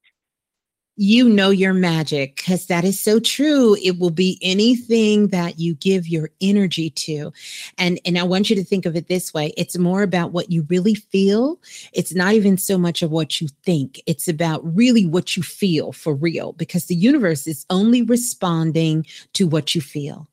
You 0.97 1.29
know 1.29 1.51
your 1.51 1.75
magic 1.75 2.37
because 2.37 2.67
that 2.67 2.85
is 2.85 3.01
so 3.01 3.19
true. 3.19 3.77
It 3.83 3.99
will 3.99 4.11
be 4.11 4.39
anything 4.43 5.29
that 5.29 5.59
you 5.59 5.75
give 5.75 6.07
your 6.07 6.31
energy 6.41 6.91
to. 6.91 7.33
And 7.79 8.01
and 8.05 8.19
i 8.19 8.23
want 8.23 8.49
you 8.49 8.57
to 8.57 8.65
think 8.65 8.87
of 8.87 8.97
it 8.97 9.09
this 9.09 9.35
way. 9.35 9.53
It's 9.57 9.77
more 9.77 10.03
about 10.03 10.33
what 10.33 10.51
you 10.51 10.67
really 10.69 10.95
feel. 10.95 11.61
It's 11.93 12.15
not 12.15 12.35
even 12.35 12.59
so 12.59 12.79
much 12.79 13.03
of 13.03 13.11
what 13.11 13.41
you 13.41 13.49
think. 13.65 14.01
It's 14.07 14.29
about 14.29 14.63
really 14.75 15.07
what 15.07 15.37
you 15.37 15.43
feel 15.43 15.93
for 15.93 16.15
real 16.15 16.53
because 16.53 16.87
the 16.87 16.95
universe 16.95 17.47
is 17.47 17.67
only 17.71 18.03
responding 18.03 19.07
to 19.35 19.47
what 19.47 19.75
you 19.75 19.81
feel 19.81 20.29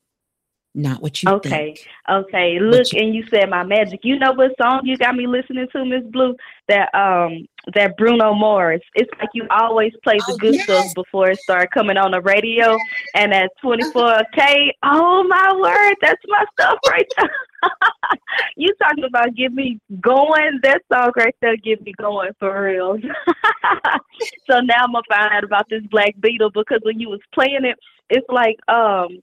not 0.73 1.01
what 1.01 1.21
you 1.21 1.29
Okay, 1.29 1.75
think 1.75 1.87
okay. 2.09 2.59
Look, 2.59 2.93
and 2.93 3.13
you 3.13 3.25
said 3.29 3.49
my 3.49 3.63
magic. 3.63 4.01
You 4.03 4.17
know 4.17 4.31
what 4.31 4.51
song 4.61 4.81
you 4.83 4.97
got 4.97 5.15
me 5.15 5.27
listening 5.27 5.67
to, 5.73 5.85
Miss 5.85 6.03
Blue? 6.05 6.35
That 6.67 6.93
um, 6.95 7.45
that 7.73 7.97
Bruno 7.97 8.33
Mars. 8.33 8.81
It's 8.95 9.11
like 9.19 9.29
you 9.33 9.45
always 9.49 9.91
play 10.03 10.19
Oh, 10.21 10.31
the 10.31 10.37
good 10.37 10.61
stuff 10.61 10.93
before 10.95 11.31
it 11.31 11.39
started 11.41 11.71
coming 11.71 11.97
on 11.97 12.11
the 12.11 12.21
radio. 12.21 12.77
And 13.15 13.33
at 13.33 13.51
24K, 13.63 14.71
oh 14.83 15.23
my 15.23 15.53
word, 15.59 15.95
that's 16.01 16.21
my 16.27 16.45
stuff 16.53 16.79
right 16.87 17.07
there. 17.17 17.29
you 18.55 18.73
talking 18.81 19.03
about 19.03 19.35
get 19.35 19.53
me 19.53 19.79
going? 19.99 20.59
That 20.63 20.81
song 20.91 21.11
right 21.17 21.35
there 21.41 21.57
get 21.57 21.83
me 21.83 21.93
going 21.97 22.31
for 22.39 22.63
real. 22.63 22.97
so 24.49 24.59
now 24.61 24.85
I'm 24.85 24.93
gonna 24.93 25.03
find 25.09 25.33
out 25.33 25.43
about 25.43 25.69
this 25.69 25.83
Black 25.91 26.15
Beetle 26.19 26.51
because 26.51 26.79
when 26.83 26.99
you 26.99 27.09
was 27.09 27.21
playing 27.33 27.65
it, 27.65 27.77
it's 28.09 28.27
like 28.29 28.57
um 28.67 29.19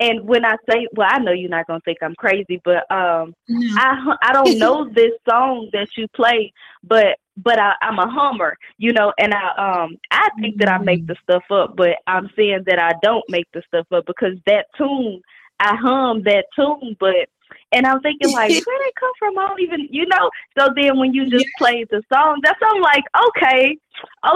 and 0.00 0.26
when 0.28 0.44
I 0.44 0.56
say, 0.68 0.86
well, 0.94 1.08
I 1.10 1.18
know 1.18 1.32
you're 1.32 1.50
not 1.50 1.66
gonna 1.66 1.80
think 1.84 1.98
I'm 2.02 2.14
crazy, 2.14 2.60
but 2.64 2.90
um, 2.90 3.34
No. 3.48 3.74
I 3.76 4.16
I 4.22 4.32
don't 4.32 4.58
know 4.58 4.88
this 4.94 5.12
song 5.28 5.68
that 5.72 5.88
you 5.96 6.06
play, 6.08 6.52
but 6.82 7.18
but 7.36 7.58
I, 7.58 7.74
I'm 7.82 7.98
a 7.98 8.08
hummer, 8.10 8.56
you 8.78 8.92
know, 8.92 9.12
and 9.18 9.34
I 9.34 9.82
um 9.82 9.96
I 10.10 10.28
think 10.40 10.58
that 10.58 10.68
I 10.68 10.78
make 10.78 11.06
the 11.06 11.16
stuff 11.22 11.44
up, 11.50 11.76
but 11.76 11.96
I'm 12.06 12.30
saying 12.36 12.64
that 12.66 12.78
I 12.78 12.92
don't 13.02 13.24
make 13.28 13.46
the 13.52 13.62
stuff 13.68 13.86
up 13.92 14.06
because 14.06 14.34
that 14.46 14.66
tune 14.76 15.20
I 15.60 15.74
hum 15.76 16.22
that 16.24 16.46
tune, 16.54 16.96
but 17.00 17.28
and 17.72 17.86
I'm 17.86 18.00
thinking 18.00 18.30
like, 18.30 18.50
where 18.66 18.78
they 18.78 18.92
come 18.98 19.12
from? 19.18 19.38
I 19.38 19.48
don't 19.48 19.60
even, 19.60 19.88
you 19.90 20.06
know. 20.06 20.30
So 20.58 20.68
then 20.74 20.98
when 20.98 21.14
you 21.14 21.30
just 21.30 21.46
played 21.56 21.88
the 21.90 22.02
song, 22.12 22.40
that's 22.42 22.58
I'm 22.62 22.80
like, 22.80 23.04
okay, 23.28 23.78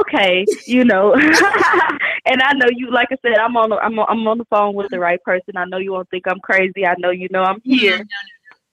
okay, 0.00 0.46
you 0.66 0.84
know. 0.84 1.14
and 2.26 2.42
I 2.42 2.52
know 2.54 2.66
you, 2.74 2.90
like 2.90 3.08
I 3.10 3.16
said, 3.22 3.38
I'm 3.38 3.56
on, 3.56 3.70
the, 3.70 3.76
I'm 3.76 3.98
on, 3.98 4.06
I'm 4.08 4.26
on 4.26 4.38
the 4.38 4.44
phone 4.46 4.74
with 4.74 4.90
the 4.90 4.98
right 4.98 5.22
person. 5.22 5.56
I 5.56 5.64
know 5.64 5.78
you 5.78 5.92
won't 5.92 6.10
think 6.10 6.24
I'm 6.28 6.40
crazy. 6.40 6.86
I 6.86 6.94
know 6.98 7.10
you 7.10 7.28
know 7.30 7.42
I'm 7.42 7.60
here. 7.64 8.06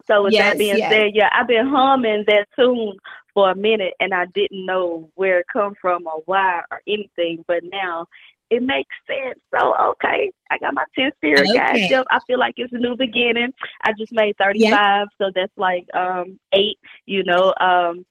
So 0.08 0.24
with 0.24 0.34
Yes, 0.34 0.54
that 0.54 0.58
being 0.58 0.78
yes. 0.78 0.92
said, 0.92 1.12
yeah, 1.14 1.30
I've 1.34 1.48
been 1.48 1.68
humming 1.68 2.24
that 2.28 2.48
tune 2.56 2.98
for 3.34 3.52
a 3.52 3.56
minute, 3.56 3.94
and 4.00 4.14
I 4.14 4.26
didn't 4.34 4.66
know 4.66 5.10
where 5.16 5.40
it 5.40 5.46
come 5.54 5.76
from 5.80 6.08
or 6.08 6.22
why 6.26 6.62
or 6.72 6.82
anything. 6.88 7.46
But 7.48 7.64
now 7.64 8.08
it 8.50 8.64
makes 8.64 8.96
sense. 9.08 9.40
So 9.56 9.76
okay, 9.92 10.32
I 10.52 10.58
got 10.60 10.74
my 10.74 10.86
ten 10.98 11.12
spirit 11.18 11.52
Okay. 11.52 11.54
guides. 11.54 11.86
Yep, 11.90 12.06
I 12.12 12.20
feel 12.28 12.40
like 12.40 12.56
it's 12.58 12.74
a 12.74 12.78
new 12.78 12.96
beginning. 12.98 13.54
I 13.84 13.94
just 13.98 14.12
made 14.14 14.36
thirty 14.38 14.64
five, 14.70 15.08
so 15.20 15.32
that's 15.36 15.54
like 15.58 15.86
um 15.96 16.40
eight. 16.54 16.80
You 17.06 17.24
know, 17.24 17.54
um. 17.60 18.06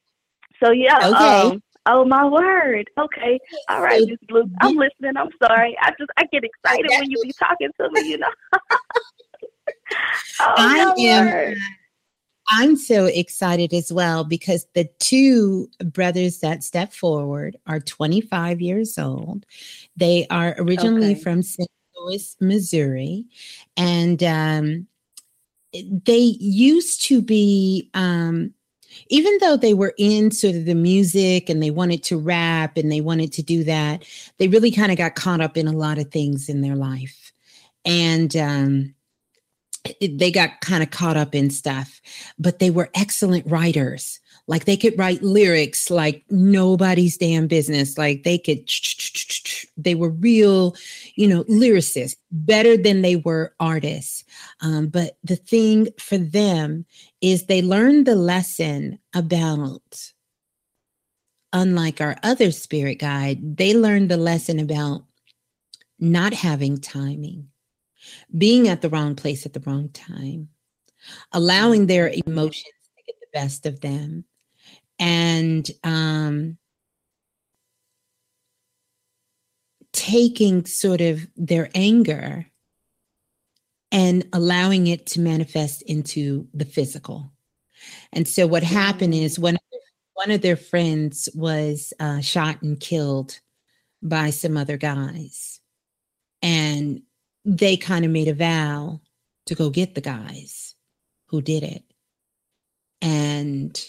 So 0.62 0.72
yeah. 0.72 1.02
Okay. 1.02 1.52
Um, 1.52 1.62
Oh 1.86 2.04
my 2.04 2.26
word. 2.26 2.90
Okay. 2.98 3.40
All 3.68 3.82
right, 3.82 4.02
Miss 4.04 4.18
Blue. 4.28 4.44
I'm 4.60 4.76
listening. 4.76 5.16
I'm 5.16 5.30
sorry. 5.42 5.76
I 5.82 5.90
just 5.98 6.10
I 6.18 6.24
get 6.32 6.44
excited 6.44 6.92
when 6.94 7.10
you 7.10 7.18
be 7.18 7.34
talking 7.38 7.70
to 7.80 7.90
me, 7.90 8.02
you 8.02 8.18
know. 8.18 8.28
oh 10.40 10.54
I 10.58 10.76
my 10.76 10.94
am. 10.98 11.34
word. 11.34 11.58
I'm 12.50 12.76
so 12.76 13.04
excited 13.06 13.74
as 13.74 13.92
well 13.92 14.24
because 14.24 14.66
the 14.74 14.88
two 15.00 15.68
brothers 15.84 16.38
that 16.40 16.64
step 16.64 16.92
forward 16.92 17.56
are 17.66 17.80
25 17.80 18.60
years 18.60 18.98
old. 18.98 19.44
They 19.96 20.26
are 20.30 20.54
originally 20.58 21.12
Okay. 21.12 21.22
from 21.22 21.42
St. 21.42 21.68
Louis, 21.96 22.36
Missouri, 22.40 23.26
and 23.76 24.22
um, 24.22 24.86
they 25.72 26.36
used 26.40 27.02
to 27.02 27.22
be. 27.22 27.90
Um, 27.94 28.54
even 29.10 29.36
though 29.40 29.56
they 29.56 29.74
were 29.74 29.94
in 29.98 30.30
sort 30.30 30.54
of 30.56 30.64
the 30.64 30.74
music 30.74 31.50
and 31.50 31.62
they 31.62 31.70
wanted 31.70 32.02
to 32.04 32.16
rap 32.18 32.78
and 32.78 32.90
they 32.90 33.02
wanted 33.02 33.32
to 33.34 33.42
do 33.42 33.62
that, 33.64 34.02
they 34.38 34.48
really 34.48 34.70
kind 34.70 34.90
of 34.90 34.96
got 34.96 35.14
caught 35.14 35.42
up 35.42 35.58
in 35.58 35.68
a 35.68 35.72
lot 35.72 35.98
of 35.98 36.10
things 36.10 36.48
in 36.48 36.62
their 36.62 36.74
life. 36.74 37.32
And 37.84 38.34
um, 38.34 38.94
they 40.00 40.30
got 40.30 40.60
kind 40.60 40.82
of 40.82 40.90
caught 40.90 41.16
up 41.16 41.34
in 41.34 41.50
stuff, 41.50 42.00
but 42.38 42.58
they 42.58 42.70
were 42.70 42.90
excellent 42.94 43.46
writers. 43.46 44.20
Like 44.46 44.64
they 44.64 44.78
could 44.78 44.98
write 44.98 45.22
lyrics 45.22 45.90
like 45.90 46.24
nobody's 46.30 47.18
damn 47.18 47.46
business. 47.46 47.98
Like 47.98 48.22
they 48.22 48.38
could, 48.38 48.68
they 49.76 49.94
were 49.94 50.08
real, 50.08 50.74
you 51.16 51.28
know, 51.28 51.44
lyricists, 51.44 52.16
better 52.30 52.76
than 52.76 53.02
they 53.02 53.16
were 53.16 53.54
artists. 53.60 54.24
Um, 54.62 54.88
but 54.88 55.18
the 55.22 55.36
thing 55.36 55.88
for 55.98 56.16
them 56.16 56.86
is 57.20 57.44
they 57.44 57.60
learned 57.60 58.06
the 58.06 58.16
lesson 58.16 58.98
about, 59.14 60.12
unlike 61.52 62.00
our 62.00 62.16
other 62.22 62.50
spirit 62.50 63.00
guide, 63.00 63.58
they 63.58 63.76
learned 63.76 64.10
the 64.10 64.16
lesson 64.16 64.58
about 64.58 65.04
not 65.98 66.32
having 66.32 66.80
timing 66.80 67.48
being 68.36 68.68
at 68.68 68.82
the 68.82 68.88
wrong 68.88 69.14
place 69.14 69.46
at 69.46 69.52
the 69.52 69.60
wrong 69.60 69.88
time, 69.90 70.48
allowing 71.32 71.86
their 71.86 72.12
emotions 72.26 72.64
to 72.96 73.02
get 73.06 73.16
the 73.20 73.26
best 73.32 73.66
of 73.66 73.80
them, 73.80 74.24
and 74.98 75.70
um, 75.84 76.58
taking 79.92 80.64
sort 80.64 81.00
of 81.00 81.26
their 81.36 81.70
anger 81.74 82.46
and 83.90 84.26
allowing 84.32 84.86
it 84.86 85.06
to 85.06 85.20
manifest 85.20 85.82
into 85.82 86.46
the 86.52 86.64
physical. 86.64 87.32
And 88.12 88.28
so 88.28 88.46
what 88.46 88.62
happened 88.62 89.14
is 89.14 89.38
their, 89.38 89.80
one 90.14 90.30
of 90.30 90.42
their 90.42 90.56
friends 90.56 91.28
was 91.34 91.92
uh, 91.98 92.20
shot 92.20 92.62
and 92.62 92.78
killed 92.78 93.40
by 94.02 94.30
some 94.30 94.56
other 94.56 94.76
guys. 94.76 95.60
And 96.42 97.02
they 97.44 97.76
kind 97.76 98.04
of 98.04 98.10
made 98.10 98.28
a 98.28 98.34
vow 98.34 99.00
to 99.46 99.54
go 99.54 99.70
get 99.70 99.94
the 99.94 100.00
guys 100.00 100.74
who 101.26 101.40
did 101.40 101.62
it. 101.62 101.82
And 103.00 103.80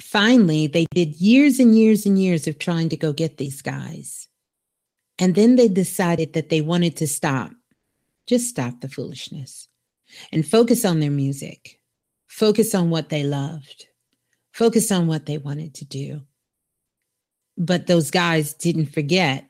finally, 0.00 0.66
they 0.66 0.86
did 0.94 1.16
years 1.16 1.58
and 1.58 1.76
years 1.76 2.06
and 2.06 2.18
years 2.18 2.46
of 2.46 2.58
trying 2.58 2.88
to 2.90 2.96
go 2.96 3.12
get 3.12 3.36
these 3.36 3.62
guys. 3.62 4.28
And 5.18 5.34
then 5.34 5.56
they 5.56 5.68
decided 5.68 6.34
that 6.34 6.48
they 6.48 6.60
wanted 6.60 6.96
to 6.98 7.08
stop, 7.08 7.50
just 8.26 8.48
stop 8.48 8.80
the 8.80 8.88
foolishness 8.88 9.68
and 10.32 10.46
focus 10.46 10.84
on 10.84 11.00
their 11.00 11.10
music, 11.10 11.80
focus 12.28 12.74
on 12.74 12.90
what 12.90 13.08
they 13.08 13.24
loved, 13.24 13.86
focus 14.52 14.92
on 14.92 15.06
what 15.06 15.26
they 15.26 15.38
wanted 15.38 15.74
to 15.74 15.84
do. 15.84 16.22
But 17.56 17.88
those 17.88 18.12
guys 18.12 18.54
didn't 18.54 18.92
forget 18.92 19.47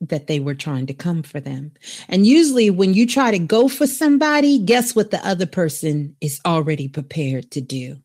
that 0.00 0.26
they 0.26 0.40
were 0.40 0.54
trying 0.54 0.86
to 0.86 0.94
come 0.94 1.22
for 1.22 1.40
them. 1.40 1.72
And 2.08 2.26
usually, 2.26 2.70
when 2.70 2.94
you 2.94 3.06
try 3.06 3.30
to 3.30 3.38
go 3.38 3.68
for 3.68 3.86
somebody, 3.86 4.58
guess 4.58 4.94
what 4.94 5.10
the 5.10 5.26
other 5.26 5.46
person 5.46 6.16
is 6.20 6.40
already 6.44 6.88
prepared 6.88 7.50
to 7.52 7.60
do? 7.60 7.96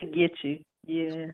To 0.00 0.06
get 0.06 0.32
you. 0.42 0.58
Yeah. 0.84 1.32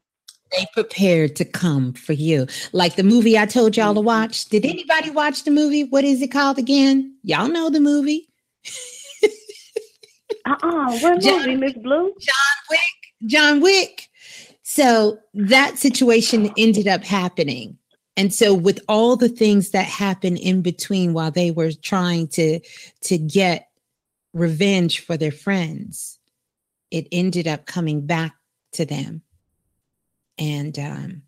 They 0.52 0.66
prepared 0.72 1.36
to 1.36 1.44
come 1.44 1.92
for 1.92 2.14
you. 2.14 2.46
Like 2.72 2.96
the 2.96 3.02
movie 3.02 3.38
I 3.38 3.46
told 3.46 3.76
y'all 3.76 3.94
to 3.94 4.00
mm-hmm. 4.00 4.06
watch. 4.06 4.46
Did 4.46 4.64
anybody 4.64 5.10
watch 5.10 5.44
the 5.44 5.50
movie? 5.50 5.84
What 5.84 6.04
is 6.04 6.22
it 6.22 6.28
called 6.28 6.58
again? 6.58 7.16
Y'all 7.22 7.48
know 7.48 7.70
the 7.70 7.80
movie. 7.80 8.28
Uh-uh. 10.46 10.98
What 10.98 11.24
movie, 11.24 11.56
Miss 11.56 11.74
Blue? 11.74 12.12
John 12.20 12.56
Wick. 12.70 12.80
John 13.26 13.60
Wick. 13.60 14.08
So 14.62 15.18
that 15.34 15.78
situation 15.78 16.52
ended 16.56 16.86
up 16.86 17.04
happening. 17.04 17.78
And 18.18 18.34
so 18.34 18.52
with 18.52 18.80
all 18.88 19.14
the 19.14 19.28
things 19.28 19.70
that 19.70 19.86
happened 19.86 20.38
in 20.38 20.60
between 20.60 21.12
while 21.12 21.30
they 21.30 21.52
were 21.52 21.70
trying 21.70 22.26
to 22.30 22.58
to 23.02 23.16
get 23.16 23.68
revenge 24.34 24.98
for 25.00 25.16
their 25.16 25.30
friends, 25.30 26.18
it 26.90 27.06
ended 27.12 27.46
up 27.46 27.64
coming 27.64 28.06
back 28.06 28.34
to 28.72 28.84
them. 28.84 29.22
And 30.36 30.76
um, 30.80 31.22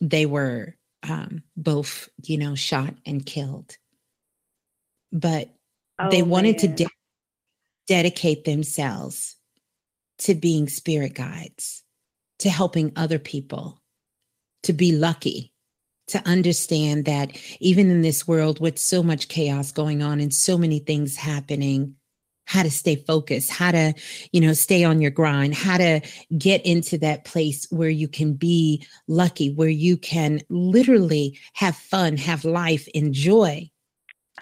they 0.00 0.24
were 0.24 0.76
um, 1.02 1.42
both, 1.56 2.08
you 2.22 2.38
know, 2.38 2.54
shot 2.54 2.94
and 3.04 3.26
killed. 3.26 3.76
But 5.12 5.50
they 6.12 6.22
Oh, 6.22 6.26
wanted 6.26 6.58
to 6.58 6.68
de- 6.68 6.86
dedicate 7.88 8.44
themselves 8.44 9.34
to 10.18 10.36
being 10.36 10.68
spirit 10.68 11.14
guides, 11.14 11.82
to 12.38 12.50
helping 12.50 12.92
other 12.94 13.18
people, 13.18 13.82
to 14.62 14.72
be 14.72 14.92
lucky, 14.92 15.53
to 16.08 16.22
understand 16.26 17.06
that 17.06 17.32
even 17.60 17.90
in 17.90 18.02
this 18.02 18.28
world 18.28 18.60
with 18.60 18.78
so 18.78 19.02
much 19.02 19.28
chaos 19.28 19.72
going 19.72 20.02
on 20.02 20.20
and 20.20 20.32
so 20.32 20.58
many 20.58 20.78
things 20.78 21.16
happening, 21.16 21.96
how 22.46 22.62
to 22.62 22.70
stay 22.70 22.96
focused, 22.96 23.50
how 23.50 23.72
to, 23.72 23.94
you 24.32 24.40
know, 24.40 24.52
stay 24.52 24.84
on 24.84 25.00
your 25.00 25.10
grind, 25.10 25.54
how 25.54 25.78
to 25.78 26.00
get 26.36 26.64
into 26.66 26.98
that 26.98 27.24
place 27.24 27.66
where 27.70 27.88
you 27.88 28.06
can 28.06 28.34
be 28.34 28.86
lucky, 29.08 29.54
where 29.54 29.68
you 29.68 29.96
can 29.96 30.42
literally 30.50 31.38
have 31.54 31.74
fun, 31.74 32.18
have 32.18 32.44
life, 32.44 32.86
enjoy, 32.88 33.70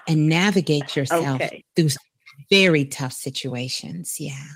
and 0.09 0.29
navigate 0.29 0.97
yourself 0.97 1.41
Okay. 1.41 1.65
through 1.77 1.91
very 2.51 2.85
tough 2.85 3.13
situations. 3.13 4.17
Yeah. 4.19 4.47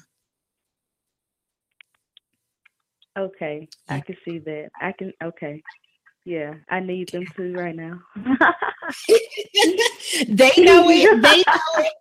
Okay. 3.17 3.69
I 3.89 4.01
can 4.01 4.17
see 4.25 4.41
that. 4.41 4.71
I 4.81 4.93
can 4.93 5.13
okay. 5.23 5.63
Yeah, 6.27 6.55
I 6.69 6.81
need 6.81 7.11
them 7.11 7.25
too 7.37 7.55
right 7.55 7.77
now. 7.77 8.01
they 10.27 10.51
know 10.59 10.91
it. 10.91 11.23
They 11.23 11.37
know 11.39 11.77
it. 11.79 11.93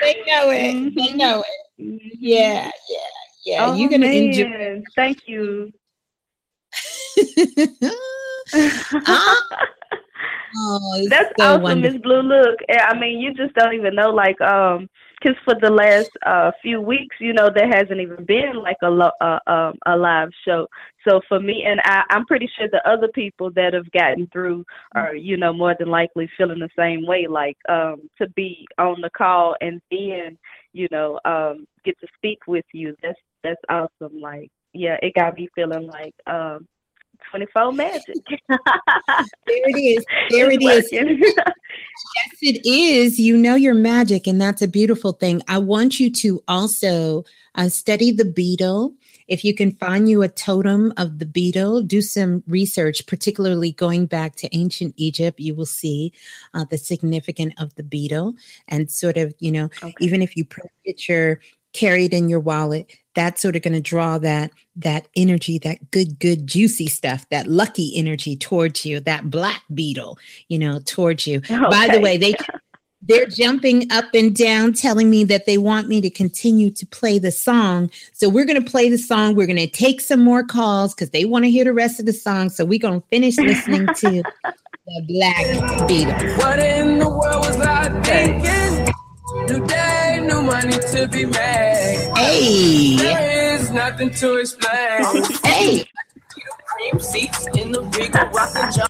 They 0.00 0.14
know 0.26 0.50
it. 0.50 0.94
They 0.94 1.08
mm-hmm. 1.08 1.16
know 1.18 1.44
it. 1.46 1.82
Mm-hmm. 1.82 2.08
Yeah, 2.18 2.70
yeah, 2.88 2.98
yeah. 3.44 3.66
oh, 3.66 3.74
You're 3.74 3.90
gonna 3.90 4.06
man. 4.06 4.32
enjoy. 4.32 4.82
Thank 4.96 5.28
you. 5.28 5.72
Ah. 9.06 9.36
Oh, 10.58 11.06
That's 11.10 11.34
so 11.38 11.62
awesome. 11.62 11.82
Miss 11.82 11.98
Blue. 11.98 12.22
Look, 12.22 12.58
I 12.70 12.98
mean, 12.98 13.20
you 13.20 13.34
just 13.34 13.54
don't 13.56 13.74
even 13.74 13.94
know. 13.94 14.08
Like, 14.08 14.40
um, 14.40 14.88
because 15.20 15.36
for 15.44 15.54
the 15.60 15.70
last 15.70 16.10
uh 16.26 16.50
few 16.62 16.80
weeks, 16.80 17.16
you 17.20 17.32
know, 17.32 17.50
there 17.54 17.68
hasn't 17.68 18.00
even 18.00 18.24
been 18.24 18.56
like 18.56 18.76
a 18.82 18.90
lo- 18.90 19.10
uh, 19.20 19.38
um 19.46 19.74
a 19.86 19.96
live 19.96 20.30
show. 20.46 20.66
So 21.08 21.20
for 21.28 21.40
me, 21.40 21.64
and 21.66 21.80
I, 21.84 22.02
I'm 22.10 22.26
pretty 22.26 22.48
sure 22.56 22.68
the 22.68 22.86
other 22.88 23.08
people 23.08 23.50
that 23.52 23.74
have 23.74 23.90
gotten 23.92 24.28
through 24.32 24.64
are, 24.94 25.14
you 25.14 25.36
know, 25.36 25.52
more 25.52 25.74
than 25.78 25.88
likely 25.88 26.28
feeling 26.36 26.58
the 26.58 26.68
same 26.78 27.06
way. 27.06 27.26
Like 27.28 27.56
um 27.68 28.08
to 28.20 28.28
be 28.30 28.66
on 28.78 29.00
the 29.00 29.10
call 29.10 29.56
and 29.60 29.80
then, 29.90 30.38
you 30.72 30.88
know, 30.90 31.20
um 31.24 31.66
get 31.84 31.98
to 32.00 32.06
speak 32.16 32.40
with 32.46 32.66
you. 32.72 32.94
That's 33.02 33.18
that's 33.42 33.60
awesome. 33.68 34.20
Like, 34.20 34.50
yeah, 34.72 34.96
it 35.02 35.14
got 35.14 35.36
me 35.36 35.48
feeling 35.54 35.86
like 35.86 36.14
um 36.26 36.66
24 37.30 37.72
magic. 37.72 38.16
there 38.48 38.58
it 39.46 39.78
is. 39.78 40.04
There 40.30 40.50
It's 40.50 40.92
yes, 40.92 42.38
it 42.42 42.66
is. 42.66 43.18
You 43.18 43.36
know 43.36 43.54
your 43.54 43.74
magic, 43.74 44.26
and 44.26 44.40
that's 44.40 44.62
a 44.62 44.68
beautiful 44.68 45.12
thing. 45.12 45.42
I 45.48 45.58
want 45.58 46.00
you 46.00 46.10
to 46.10 46.42
also 46.48 47.24
uh, 47.54 47.68
study 47.68 48.10
the 48.10 48.24
beetle. 48.24 48.94
If 49.28 49.44
you 49.44 49.54
can 49.54 49.72
find 49.72 50.08
you 50.08 50.22
a 50.22 50.28
totem 50.28 50.92
of 50.96 51.18
the 51.18 51.26
beetle, 51.26 51.82
do 51.82 52.00
some 52.00 52.44
research, 52.46 53.04
particularly 53.06 53.72
going 53.72 54.06
back 54.06 54.36
to 54.36 54.56
ancient 54.56 54.94
Egypt. 54.96 55.40
You 55.40 55.54
will 55.54 55.66
see 55.66 56.12
uh, 56.54 56.64
the 56.70 56.78
significance 56.78 57.54
of 57.58 57.74
the 57.74 57.82
beetle, 57.82 58.34
and 58.68 58.90
sort 58.90 59.16
of, 59.16 59.34
you 59.40 59.50
know, 59.50 59.68
even 60.00 60.22
if 60.22 60.36
you 60.36 60.44
put 60.44 60.70
a 60.86 60.92
picture 61.76 61.86
carried 61.86 62.12
in 62.12 62.28
your 62.28 62.40
wallet, 62.40 62.90
that's 63.14 63.40
sort 63.40 63.56
of 63.56 63.62
going 63.62 63.74
to 63.74 63.80
draw 63.80 64.18
that 64.18 64.50
that 64.78 65.08
energy, 65.16 65.58
that 65.58 65.90
good, 65.90 66.18
good, 66.18 66.46
juicy 66.46 66.86
stuff, 66.86 67.26
that 67.30 67.46
lucky 67.46 67.92
energy 67.96 68.36
towards 68.36 68.84
you, 68.84 69.00
that 69.00 69.30
black 69.30 69.62
beetle, 69.72 70.18
you 70.48 70.58
know, 70.58 70.80
towards 70.84 71.26
you. 71.26 71.40
By 71.48 71.88
the 71.90 72.00
way, 72.00 72.18
they 72.18 72.34
they're 73.02 73.26
jumping 73.26 73.90
up 73.90 74.06
and 74.14 74.34
down, 74.34 74.74
telling 74.74 75.08
me 75.08 75.24
that 75.24 75.46
they 75.46 75.58
want 75.58 75.88
me 75.88 76.00
to 76.00 76.10
continue 76.10 76.70
to 76.70 76.86
play 76.86 77.18
the 77.18 77.30
song. 77.30 77.90
So 78.12 78.28
we're 78.28 78.44
going 78.44 78.62
to 78.62 78.70
play 78.70 78.90
the 78.90 78.98
song. 78.98 79.34
We're 79.34 79.46
going 79.46 79.56
to 79.58 79.66
take 79.66 80.00
some 80.00 80.20
more 80.20 80.42
calls 80.42 80.94
because 80.94 81.10
they 81.10 81.24
want 81.24 81.44
to 81.44 81.50
hear 81.50 81.64
the 81.64 81.72
rest 81.72 82.00
of 82.00 82.06
the 82.06 82.12
song. 82.12 82.50
So 82.50 82.64
we're 82.64 82.80
going 82.80 83.00
to 83.00 83.06
finish 83.08 83.36
listening 83.38 83.86
to 83.86 84.22
the 84.86 85.04
Black 85.08 85.88
Beetle. 85.88 86.36
What 86.36 86.58
in 86.58 86.98
the 86.98 87.08
world 87.08 87.46
was 87.46 87.60
I 87.60 88.02
thinking? 88.02 88.75
New 89.44 89.66
day, 89.66 90.18
new 90.22 90.42
money 90.42 90.72
to 90.92 91.08
be 91.08 91.26
made. 91.26 92.10
Hey. 92.16 92.96
There 92.96 93.54
is 93.54 93.70
nothing 93.70 94.10
to 94.14 94.36
explain. 94.36 95.22
Hey. 95.44 95.84
Cream 96.66 96.98
seats 97.00 97.46
in 97.56 97.72
the 97.72 97.82
Regal, 97.82 98.26
rockin' 98.30 98.72
John. 98.72 98.88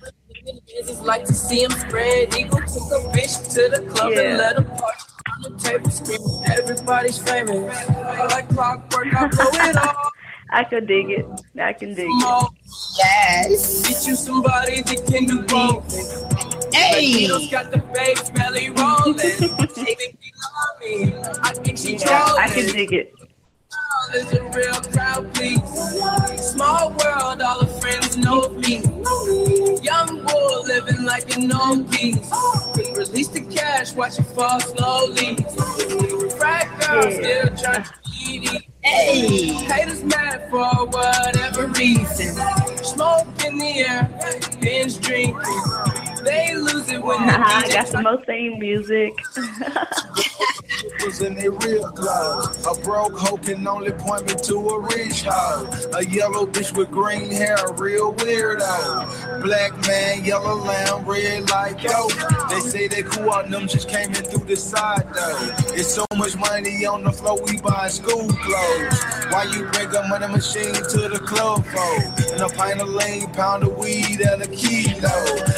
Business 0.67 1.01
like 1.03 1.25
to 1.25 1.35
see 1.35 1.63
him 1.65 1.71
spread 1.73 2.35
eagle. 2.37 2.59
Took 2.61 2.93
a 2.93 3.01
bitch 3.13 3.53
to 3.55 3.69
the 3.75 3.87
club 3.91 4.13
Yeah. 4.13 4.21
and 4.21 4.39
let 4.39 4.57
him 4.57 4.65
party 4.65 5.03
on 5.35 5.43
the 5.43 5.59
table, 5.59 5.91
screaming. 5.91 6.43
Everybody's 6.47 7.19
famous. 7.19 7.89
Like 8.31 8.49
clockwork, 8.49 9.15
I 9.15 9.27
blow 9.29 9.47
it 9.53 9.77
all. 9.77 10.11
I 10.51 10.65
could 10.65 10.87
dig 10.87 11.11
it. 11.11 11.27
I 11.61 11.73
can 11.73 11.95
dig 11.95 12.07
it. 12.07 12.25
Oh, 12.25 12.49
yes. 12.99 13.89
Get 13.89 14.07
you 14.07 14.15
somebody 14.15 14.83
that 14.83 15.07
can 15.07 15.27
do 15.27 15.43
both. 15.43 16.75
Hey. 16.75 17.27
Beatles 17.27 17.51
got 17.51 17.71
the 17.71 17.79
bass 17.79 18.31
belly 18.31 18.71
rolling. 18.71 19.17
She 19.77 19.95
think 19.95 20.19
she 20.23 20.33
love 20.43 20.81
me. 20.81 21.15
I 21.43 21.53
think 21.53 21.79
she 21.79 21.97
Yeah. 21.97 22.35
I 22.39 22.49
can 22.49 22.67
dig 22.73 22.93
it. 22.93 23.15
There's 24.13 24.33
a 24.33 24.43
real 24.51 24.81
crowd, 24.93 25.35
please. 25.35 25.61
Small 26.41 26.91
world, 26.91 27.43
all 27.43 27.61
the 27.61 27.67
friends 27.81 28.17
know 28.17 28.49
me. 28.51 28.83
Young 29.83 30.25
bull 30.25 30.63
living 30.65 31.05
like 31.05 31.37
an 31.37 31.53
old 31.53 31.91
piece. 31.91 32.31
Release 32.97 33.29
the 33.29 33.41
cash, 33.51 33.93
watch 33.95 34.19
it 34.19 34.25
fall 34.27 34.61
slowly. 34.61 35.37
Frat 36.39 36.69
girl 36.81 37.11
still 37.11 37.49
trying 37.57 37.85
to. 38.27 38.63
Hey. 38.83 39.47
Haters 39.53 40.05
mad 40.05 40.49
for 40.51 40.87
whatever 40.87 41.67
reason. 41.69 42.35
Smoke 42.85 43.27
in 43.45 43.59
the 43.59 43.85
air, 43.87 44.11
binge 44.61 44.99
drinking. 45.01 45.39
They 46.25 46.57
lose 46.57 46.89
it 46.89 47.03
when 47.03 47.27
the 47.27 47.39
I 47.39 47.69
got 47.69 47.89
some 47.89 48.03
more 48.03 48.23
theme 48.25 48.59
music. 48.59 49.15
was 51.05 51.21
in 51.21 51.35
their 51.37 51.53
real 51.53 51.91
clothes. 51.93 52.67
A 52.67 52.75
broke 52.83 53.17
hoe 53.17 53.37
can 53.37 53.67
only 53.67 53.93
point 53.93 54.27
me 54.27 54.35
to 54.35 54.57
a 54.57 54.81
rich 54.81 55.23
hoe. 55.23 55.71
A 55.95 56.05
yellow 56.05 56.47
bitch 56.47 56.77
with 56.77 56.91
green 56.91 57.31
hair, 57.31 57.57
a 57.57 57.73
real 57.75 58.13
weirdo. 58.15 59.36
Black 59.43 59.73
man, 59.87 60.25
yellow 60.25 60.57
lamb, 60.57 61.05
red 61.05 61.49
like 61.51 61.83
yo. 61.83 62.09
They 62.49 62.61
say 62.61 62.89
they 62.89 63.03
cool 63.03 63.31
out, 63.31 63.51
them 63.51 63.69
just 63.69 63.89
came 63.89 64.09
in 64.09 64.25
through 64.25 64.47
the 64.47 64.57
side 64.57 65.07
though. 65.15 65.55
It's 65.75 65.95
so 65.95 66.05
much 66.17 66.37
money 66.37 66.87
on 66.87 67.05
the 67.05 67.13
floor, 67.13 67.41
we 67.45 67.61
buy 67.61 67.89
school 67.89 68.29
clothes. 68.29 69.05
Why 69.31 69.45
you 69.53 69.65
bring 69.73 69.95
a 69.95 70.09
money 70.09 70.29
machine 70.29 70.75
to 70.75 71.09
the 71.09 71.21
club 71.25 71.65
for? 71.67 72.33
And 72.33 72.43
a 72.43 72.49
pint 72.49 72.81
of 72.81 72.89
lean, 72.89 73.31
pound 73.33 73.65
of 73.65 73.77
weed, 73.77 74.21
and 74.21 74.43
a 74.43 74.49
kilo. 74.49 75.09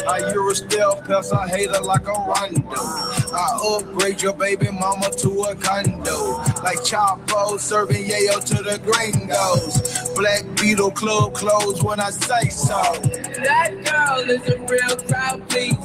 I 0.09 0.31
Euro 0.33 0.55
stealth, 0.55 1.05
cause 1.05 1.33
I 1.33 1.49
hate 1.49 1.71
her 1.71 1.83
like 1.83 2.07
a 2.07 2.13
rondo. 2.13 3.09
I 3.33 3.77
upgrade 3.77 4.23
your 4.23 4.35
baby 4.35 4.71
mama 4.71 5.11
to 5.11 5.43
a 5.43 5.55
condo. 5.55 6.39
Like 6.63 6.79
Chapo 6.79 7.59
serving 7.59 8.05
yayo 8.05 8.43
to 8.45 8.63
the 8.63 8.79
gringos. 8.79 10.15
Black 10.15 10.45
Beetle 10.61 10.91
Club 10.91 11.35
closed 11.35 11.83
when 11.83 12.01
I 12.01 12.11
say 12.11 12.49
so. 12.49 13.28
That 13.43 13.71
girl 13.85 14.31
is 14.31 14.49
a 14.49 14.59
real 14.67 14.97
crowd, 15.07 15.49
please. 15.49 15.77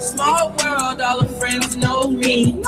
Small 0.00 0.48
world, 0.50 1.00
all 1.00 1.22
her 1.22 1.28
friends 1.38 1.76
know 1.76 2.08
me. 2.08 2.62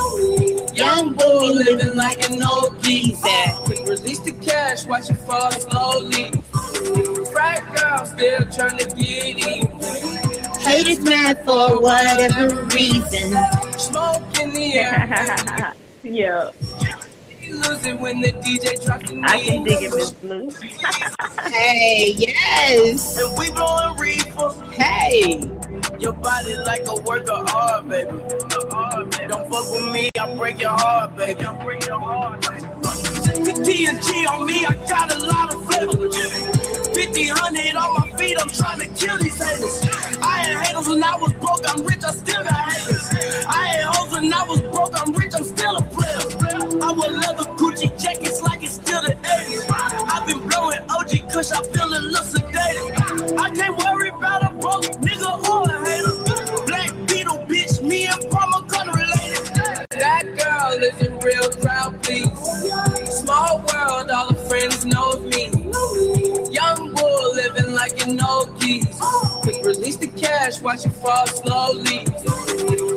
Young 0.75 1.15
bull 1.15 1.55
living 1.55 1.97
like 1.97 2.29
an 2.31 2.43
old 2.43 2.83
geese. 2.83 3.21
Quick 3.65 3.81
release 3.89 4.21
the 4.21 4.33
cash, 4.41 4.87
watch 4.87 5.11
it 5.11 5.17
fall 5.19 5.51
slowly. 5.53 6.31
Frat 7.33 7.63
girl 7.75 8.07
still 8.07 8.45
trying 8.53 8.79
to 8.79 8.97
get 8.97 9.47
in. 9.47 9.81
Haters 10.61 11.01
mad 11.01 11.45
for 11.45 11.81
whatever 11.81 12.65
reason. 12.67 13.37
Smoke 13.79 14.23
in 14.41 14.53
the 14.53 14.75
air. 14.75 15.75
yeah. 16.03 16.51
I 19.27 19.41
can 19.41 19.65
dig 19.65 19.83
it, 19.83 19.95
Miss 19.95 20.11
Blue. 20.13 20.51
Hey, 21.51 22.15
yes. 22.17 23.19
And 23.19 23.39
we 23.39 23.51
blowing 23.51 23.99
reefer. 23.99 24.51
Hey. 24.73 25.51
Your 25.99 26.13
body 26.13 26.57
like 26.57 26.83
a 26.87 26.97
work 27.03 27.29
of 27.29 27.49
art, 27.55 27.89
baby. 27.89 28.11
Don't 29.29 29.51
fuck 29.51 29.71
with 29.71 29.93
me, 29.93 30.11
I'll 30.19 30.37
break 30.37 30.61
your 30.61 30.71
heart, 30.71 31.17
baby. 31.17 31.45
I 31.45 31.65
break 31.65 31.87
your 31.87 32.01
heart. 32.01 32.41
The 32.43 33.53
TNG 33.65 34.27
on 34.29 34.47
me, 34.47 34.65
I 34.65 34.75
got 34.89 35.15
a 35.15 35.19
lot 35.19 35.55
of 35.55 35.65
flavor. 35.67 36.54
50, 36.95 37.29
100 37.29 37.75
on 37.75 37.95
my 37.95 38.17
feet, 38.17 38.37
I'm 38.41 38.49
trying 38.49 38.79
to 38.79 38.87
kill 38.95 39.19
these 39.19 39.37
haters. 39.43 39.83
I 40.23 40.39
had 40.39 40.67
haters 40.67 40.89
when 40.89 41.03
I 41.03 41.17
was 41.17 41.33
broke, 41.35 41.65
I'm 41.69 41.85
rich, 41.85 42.05
I 42.05 42.13
still 42.13 42.45
got 42.45 42.73
haters. 42.73 43.11
I 43.49 43.67
had 43.67 43.85
hoes 43.87 44.13
when 44.13 44.33
I 44.33 44.45
was 44.45 44.61
broke, 44.61 44.95
I'm 44.95 45.13
rich, 45.13 45.33
I'm 45.35 45.45
still 45.45 45.77
a 45.77 45.83
player. 45.83 46.83
I 46.83 46.93
wear 46.93 47.11
leather 47.11 47.51
Gucci 47.59 47.91
jackets 48.01 48.41
like 48.43 48.63
it's 48.63 48.75
still 48.75 49.03
the 49.03 49.15
80s. 49.15 49.67
I've 49.71 50.27
been 50.27 50.47
blowing 50.47 50.79
OG 50.89 51.33
Kush, 51.33 51.51
I 51.51 51.63
feel 51.65 51.89
a 51.89 51.99
little 51.99 52.23
sedated. 52.23 53.39
I 53.39 53.51
can't 53.51 53.77
worry 53.77 54.11
about 54.11 54.45
a 54.45 54.55
broke 54.55 54.85
nigga 55.03 55.49
or 55.51 55.69
a 55.69 55.85
hater. 55.85 56.65
Black 56.67 56.93
Beetle, 57.09 57.45
bitch, 57.49 57.83
me 57.83 58.07
and 58.07 58.31
Palmer 58.31 58.67
gun 58.69 58.87
related. 58.89 59.45
That 59.91 60.25
girl 60.39 60.81
is 60.81 61.09
a 61.09 61.11
real 61.27 61.51
crowd, 61.61 62.01
please. 62.05 62.31
Small 63.19 63.59
world, 63.59 64.11
all 64.11 64.29
the 64.29 64.37
friends 64.49 64.85
know 64.85 65.19
me. 65.19 66.24
Young 67.15 67.35
living 67.35 67.73
like 67.73 68.07
an 68.07 68.21
old 68.21 68.61
geese. 68.61 68.99
Quick 69.43 69.65
release 69.65 69.97
the 69.97 70.09
cash, 70.09 70.61
watch 70.61 70.85
it 70.87 70.91
fall 70.91 71.27
slowly. 71.27 72.05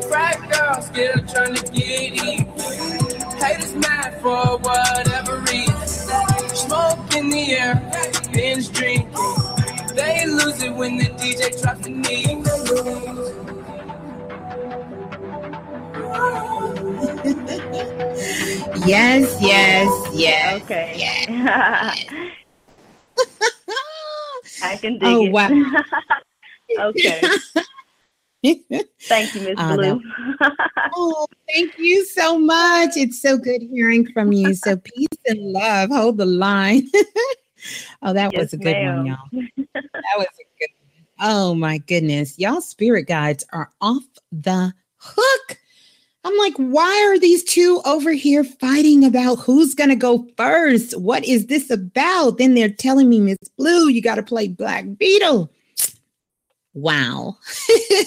Frat 0.10 0.40
girl 0.50 0.82
still 0.82 1.20
trying 1.28 1.56
to 1.56 1.72
get 1.72 2.14
in. 2.24 2.46
Haters 3.38 3.76
mad 3.76 4.20
for 4.22 4.58
whatever 4.60 5.40
reason. 5.42 6.56
Smoke 6.56 7.16
in 7.16 7.30
the 7.30 7.54
air, 7.58 7.76
binge 8.34 8.72
drinking. 8.72 9.12
They 9.96 10.26
lose 10.26 10.62
it 10.64 10.74
when 10.74 10.98
the 10.98 11.06
DJ 11.06 11.62
drops 11.62 11.82
the 11.82 11.90
knee. 11.90 12.44
Yes, 18.86 19.38
yes, 19.42 20.10
yes. 20.14 20.64
Okay. 20.64 22.24
I 24.62 24.78
can 24.78 25.00
dig 25.00 25.04
Oh, 25.04 25.24
it. 25.26 25.32
wow. 25.32 25.50
okay. 26.80 27.28
Thank 29.08 29.36
you, 29.36 29.42
Miss 29.42 29.56
Ah, 29.58 29.76
Blue. 29.76 30.02
Oh, 30.96 31.28
thank 31.54 31.74
you 31.78 32.06
so 32.06 32.40
much. 32.40 32.92
It's 32.96 33.22
so 33.22 33.38
good 33.38 33.62
hearing 33.62 34.10
from 34.12 34.32
you. 34.32 34.54
So 34.56 34.78
peace 34.78 35.08
and 35.28 35.40
love. 35.40 35.90
Hold 35.92 36.18
the 36.18 36.26
line. 36.26 36.88
oh, 38.02 38.14
that 38.14 38.34
was 38.34 38.54
a 38.54 38.58
good 38.58 38.78
one, 38.78 39.06
y'all. 39.06 39.30
That 39.74 40.18
was 40.18 40.28
a 40.28 40.48
good 40.60 40.70
one. 40.80 40.88
Oh 41.20 41.56
my 41.56 41.80
goodness. 41.80 42.38
Y'all 42.38 42.62
spirit 42.62 43.08
guides 43.08 43.46
are 43.54 43.72
off 43.82 44.04
the 44.32 44.74
hook. 44.98 45.58
I'm 46.28 46.38
like, 46.38 46.58
why 46.58 46.94
are 47.06 47.18
these 47.18 47.42
two 47.42 47.82
over 47.86 48.12
here 48.12 48.44
fighting 48.44 49.06
about 49.06 49.36
who's 49.36 49.74
going 49.74 49.92
to 49.92 49.96
go 49.96 50.28
first? 50.36 51.00
What 51.00 51.24
is 51.24 51.46
this 51.46 51.70
about? 51.70 52.38
Then 52.38 52.54
they're 52.54 52.70
telling 52.70 53.08
me, 53.08 53.22
Miss 53.22 53.38
Blue, 53.58 53.88
you 53.88 54.02
got 54.02 54.16
to 54.16 54.24
play 54.24 54.50
Black 54.50 54.86
Beetle. 54.98 55.50
Wow. 56.74 57.38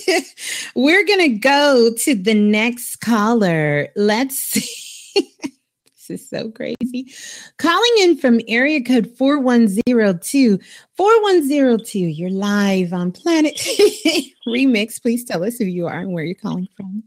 We're 0.74 1.06
going 1.06 1.30
to 1.30 1.38
go 1.38 1.94
to 1.94 2.14
the 2.14 2.34
next 2.34 2.96
caller. 2.96 3.88
Let's 3.96 4.36
see. 4.38 5.32
this 5.42 6.10
is 6.10 6.28
so 6.28 6.50
crazy. 6.50 7.14
Calling 7.56 7.92
in 8.00 8.18
from 8.18 8.42
area 8.48 8.82
code 8.82 9.16
4102. 9.16 10.60
4102, 10.94 11.98
you're 11.98 12.28
live 12.28 12.92
on 12.92 13.12
Planet 13.12 13.56
Remix. 14.46 15.00
Please 15.00 15.24
tell 15.24 15.42
us 15.42 15.56
who 15.56 15.64
you 15.64 15.86
are 15.86 16.00
and 16.00 16.12
where 16.12 16.24
you're 16.24 16.34
calling 16.34 16.68
from. 16.76 17.02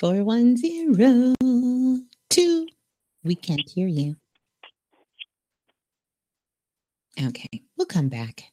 4102. 0.00 2.68
We 3.24 3.34
can't 3.34 3.68
hear 3.68 3.88
you. 3.88 4.14
Okay, 7.20 7.62
we'll 7.76 7.86
come 7.86 8.08
back. 8.08 8.44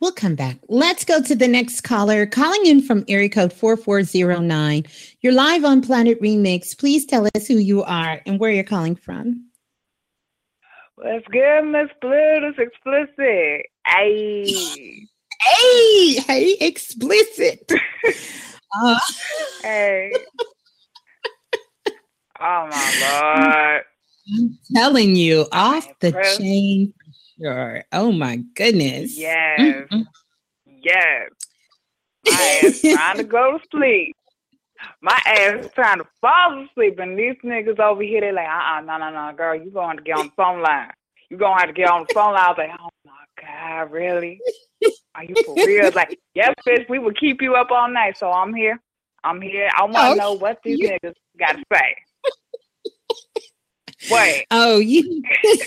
We'll 0.00 0.10
come 0.10 0.34
back. 0.34 0.56
Let's 0.68 1.04
go 1.04 1.22
to 1.22 1.36
the 1.36 1.46
next 1.46 1.82
caller. 1.82 2.26
Calling 2.26 2.66
in 2.66 2.82
from 2.82 3.04
area 3.06 3.28
code 3.28 3.52
4409. 3.52 4.82
You're 5.20 5.32
live 5.32 5.64
on 5.64 5.80
Planet 5.80 6.20
Remix. 6.20 6.76
Please 6.76 7.06
tell 7.06 7.28
us 7.36 7.46
who 7.46 7.54
you 7.54 7.84
are 7.84 8.20
and 8.26 8.40
where 8.40 8.50
you're 8.50 8.64
calling 8.64 8.96
from. 8.96 9.48
What's 10.96 11.24
good, 11.28 11.62
Miss 11.66 11.88
Blue? 12.00 12.40
This 12.40 12.58
explicit. 12.66 13.66
Hey. 13.86 15.06
Hey, 15.40 16.14
hey, 16.26 16.56
explicit. 16.60 17.70
Uh, 18.76 18.98
Hey. 19.62 20.12
Oh 22.40 22.66
my 22.68 22.92
lord. 22.98 23.82
I'm 24.34 24.58
telling 24.74 25.16
you, 25.16 25.46
off 25.52 25.88
the 26.00 26.12
chain 26.38 26.92
for 26.96 27.12
sure. 27.38 27.84
Oh 27.92 28.10
my 28.12 28.36
goodness. 28.56 29.16
Yes. 29.16 29.88
Yes. 30.82 31.30
My 32.24 32.42
ass 32.42 32.72
trying 32.88 33.18
to 33.18 33.24
go 33.24 33.58
to 33.58 33.64
sleep. 33.70 34.16
My 35.02 35.20
ass 35.26 35.68
trying 35.74 35.98
to 35.98 36.06
fall 36.20 36.64
asleep, 36.64 36.98
and 36.98 37.18
these 37.18 37.36
niggas 37.44 37.78
over 37.78 38.02
here, 38.02 38.20
they 38.22 38.32
like, 38.32 38.48
uh 38.48 38.78
uh 38.78 38.80
no, 38.80 38.98
no, 38.98 39.10
no, 39.10 39.32
girl, 39.36 39.54
you 39.54 39.70
have 39.78 39.96
to 39.98 40.02
get 40.02 40.16
on 40.16 40.26
the 40.26 40.32
phone 40.36 40.62
line. 40.62 40.90
You 41.30 41.36
gonna 41.36 41.60
have 41.60 41.68
to 41.68 41.74
get 41.74 41.88
on 41.90 42.04
the 42.04 42.08
phone 42.14 42.34
line. 42.34 42.44
I 42.44 42.48
was 42.48 42.58
like, 42.58 42.70
oh 42.80 42.88
my 43.04 43.24
God, 43.42 43.92
really? 43.92 44.40
Are 45.14 45.24
you 45.24 45.36
for 45.44 45.58
real? 45.64 45.90
Like, 45.94 46.18
yes, 46.34 46.54
bitch, 46.66 46.88
we 46.88 46.98
will 46.98 47.12
keep 47.12 47.40
you 47.40 47.54
up 47.54 47.70
all 47.70 47.88
night, 47.90 48.16
so 48.18 48.30
I'm 48.30 48.54
here. 48.54 48.80
I'm 49.22 49.40
here. 49.40 49.70
I 49.76 49.84
want 49.84 50.06
to 50.06 50.12
Oh, 50.12 50.14
know 50.14 50.32
what 50.32 50.58
these 50.64 50.78
niggas 50.78 51.14
got 51.38 51.52
to 51.52 51.62
say. 51.72 51.94
Wait. 54.10 54.46
Oh, 54.50 54.78
you. 54.78 55.22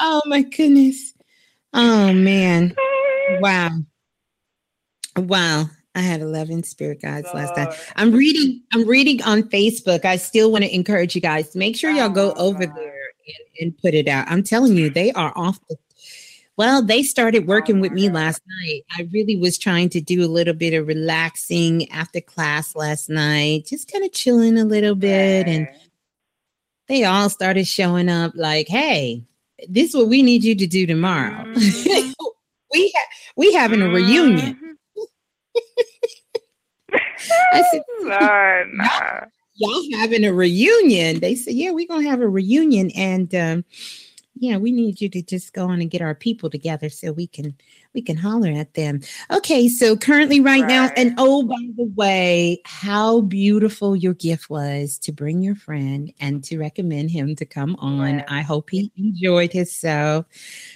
oh 0.00 0.22
my 0.26 0.42
goodness. 0.42 1.14
Oh 1.72 2.12
man. 2.12 2.74
Wow. 3.40 3.70
Wow. 5.16 5.70
I 5.94 6.00
had 6.00 6.20
11 6.20 6.64
spirit 6.64 7.00
guides 7.00 7.28
last 7.32 7.56
night. 7.56 7.74
I'm 7.96 8.12
reading 8.12 8.62
I'm 8.72 8.86
reading 8.86 9.22
on 9.22 9.44
Facebook. 9.44 10.04
I 10.04 10.16
still 10.16 10.52
want 10.52 10.64
to 10.64 10.74
encourage 10.74 11.14
you 11.14 11.22
guys. 11.22 11.56
Make 11.56 11.76
sure 11.76 11.90
y'all 11.90 12.10
go 12.10 12.34
over 12.34 12.64
oh, 12.64 12.74
there 12.74 13.10
and, 13.26 13.46
and 13.60 13.78
put 13.78 13.94
it 13.94 14.06
out. 14.06 14.26
I'm 14.28 14.42
telling 14.42 14.76
you, 14.76 14.90
they 14.90 15.12
are 15.12 15.32
off 15.34 15.58
the 15.68 15.76
well, 16.56 16.82
they 16.82 17.02
started 17.02 17.46
working 17.46 17.80
with 17.80 17.92
me 17.92 18.08
last 18.08 18.40
night. 18.62 18.82
I 18.96 19.08
really 19.12 19.36
was 19.36 19.58
trying 19.58 19.90
to 19.90 20.00
do 20.00 20.24
a 20.24 20.26
little 20.28 20.54
bit 20.54 20.72
of 20.74 20.86
relaxing 20.86 21.90
after 21.90 22.20
class 22.20 22.74
last 22.74 23.10
night, 23.10 23.66
just 23.66 23.92
kind 23.92 24.04
of 24.04 24.12
chilling 24.12 24.58
a 24.58 24.64
little 24.64 24.94
bit. 24.94 25.46
And 25.48 25.68
they 26.88 27.04
all 27.04 27.28
started 27.28 27.66
showing 27.66 28.08
up 28.08 28.32
like, 28.34 28.68
hey, 28.68 29.22
this 29.68 29.90
is 29.90 29.96
what 29.96 30.08
we 30.08 30.22
need 30.22 30.44
you 30.44 30.54
to 30.54 30.66
do 30.66 30.86
tomorrow. 30.86 31.44
we 31.54 32.14
ha- 32.94 33.08
we 33.36 33.52
having 33.52 33.82
a 33.82 33.88
reunion. 33.88 34.78
I 37.52 37.62
said, 37.70 37.82
Lord, 38.02 38.68
nah. 38.72 39.20
y'all 39.54 39.98
having 39.98 40.24
a 40.24 40.32
reunion. 40.32 41.20
They 41.20 41.34
said, 41.34 41.54
yeah, 41.54 41.70
we're 41.70 41.86
gonna 41.86 42.08
have 42.08 42.20
a 42.20 42.28
reunion, 42.28 42.90
and 42.96 43.34
um, 43.34 43.64
yeah, 44.38 44.58
we 44.58 44.70
need 44.70 45.00
you 45.00 45.08
to 45.08 45.22
just 45.22 45.54
go 45.54 45.66
on 45.66 45.80
and 45.80 45.90
get 45.90 46.02
our 46.02 46.14
people 46.14 46.50
together 46.50 46.90
so 46.90 47.10
we 47.12 47.26
can 47.26 47.54
we 47.94 48.02
can 48.02 48.16
holler 48.16 48.50
at 48.50 48.74
them. 48.74 49.00
Okay, 49.30 49.68
so 49.68 49.96
currently 49.96 50.40
right, 50.40 50.66
now, 50.66 50.90
and 50.96 51.14
oh 51.16 51.42
by 51.42 51.56
the 51.76 51.90
way, 51.96 52.60
how 52.66 53.22
beautiful 53.22 53.96
your 53.96 54.12
gift 54.12 54.50
was 54.50 54.98
to 54.98 55.12
bring 55.12 55.42
your 55.42 55.54
friend 55.54 56.12
and 56.20 56.44
to 56.44 56.58
recommend 56.58 57.10
him 57.10 57.34
to 57.36 57.46
come 57.46 57.76
on. 57.76 58.22
I 58.28 58.42
hope 58.42 58.68
he 58.70 58.92
enjoyed 58.98 59.52
himself. 59.52 60.26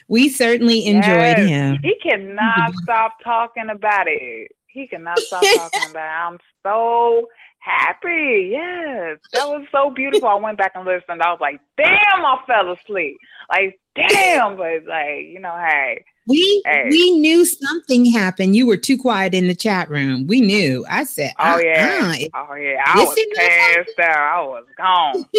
We 0.09 0.31
certainly 0.31 0.87
enjoyed 0.87 1.37
Yes. 1.37 1.49
him. 1.49 1.79
He 1.83 1.97
cannot 2.03 2.73
stop 2.83 3.17
talking 3.23 3.69
about 3.71 4.07
it. 4.09 4.53
He 4.69 4.87
cannot 4.87 5.23
stop 5.27 5.43
talking 5.43 5.85
about 5.85 6.07
it. 6.07 6.33
I'm 6.33 6.39
so 6.63 7.29
happy. 7.61 8.49
Yes. 8.53 9.19
That 9.33 9.49
was 9.49 9.67
so 9.73 9.91
beautiful. 9.91 10.29
I 10.29 10.35
went 10.35 10.59
back 10.59 10.73
and 10.75 10.85
listened. 10.85 11.23
I 11.23 11.31
was 11.31 11.41
like, 11.41 11.61
damn, 11.77 12.25
I 12.25 12.39
fell 12.47 12.73
asleep. 12.73 13.17
Like, 13.51 13.79
damn. 13.95 14.57
But 14.57 14.85
like, 14.87 15.27
you 15.27 15.41
know, 15.41 15.57
hey. 15.57 16.05
We 16.27 16.63
Hey. 16.67 16.87
we 16.91 17.13
knew 17.19 17.45
something 17.45 18.05
happened. 18.05 18.55
You 18.55 18.67
were 18.67 18.77
too 18.77 18.97
quiet 18.99 19.35
in 19.35 19.49
the 19.49 19.55
chat 19.55 19.89
room. 19.91 20.27
We 20.27 20.41
knew. 20.41 20.85
I 20.89 21.05
said, 21.05 21.33
Oh 21.39 21.55
uh-uh, 21.55 21.59
yeah. 21.59 22.15
Oh 22.35 22.55
yeah. 22.55 22.83
I 22.87 23.05
was 23.05 23.19
passed 23.35 23.99
out. 24.01 24.19
I 24.19 24.43
was 24.43 24.65
gone. 24.77 25.25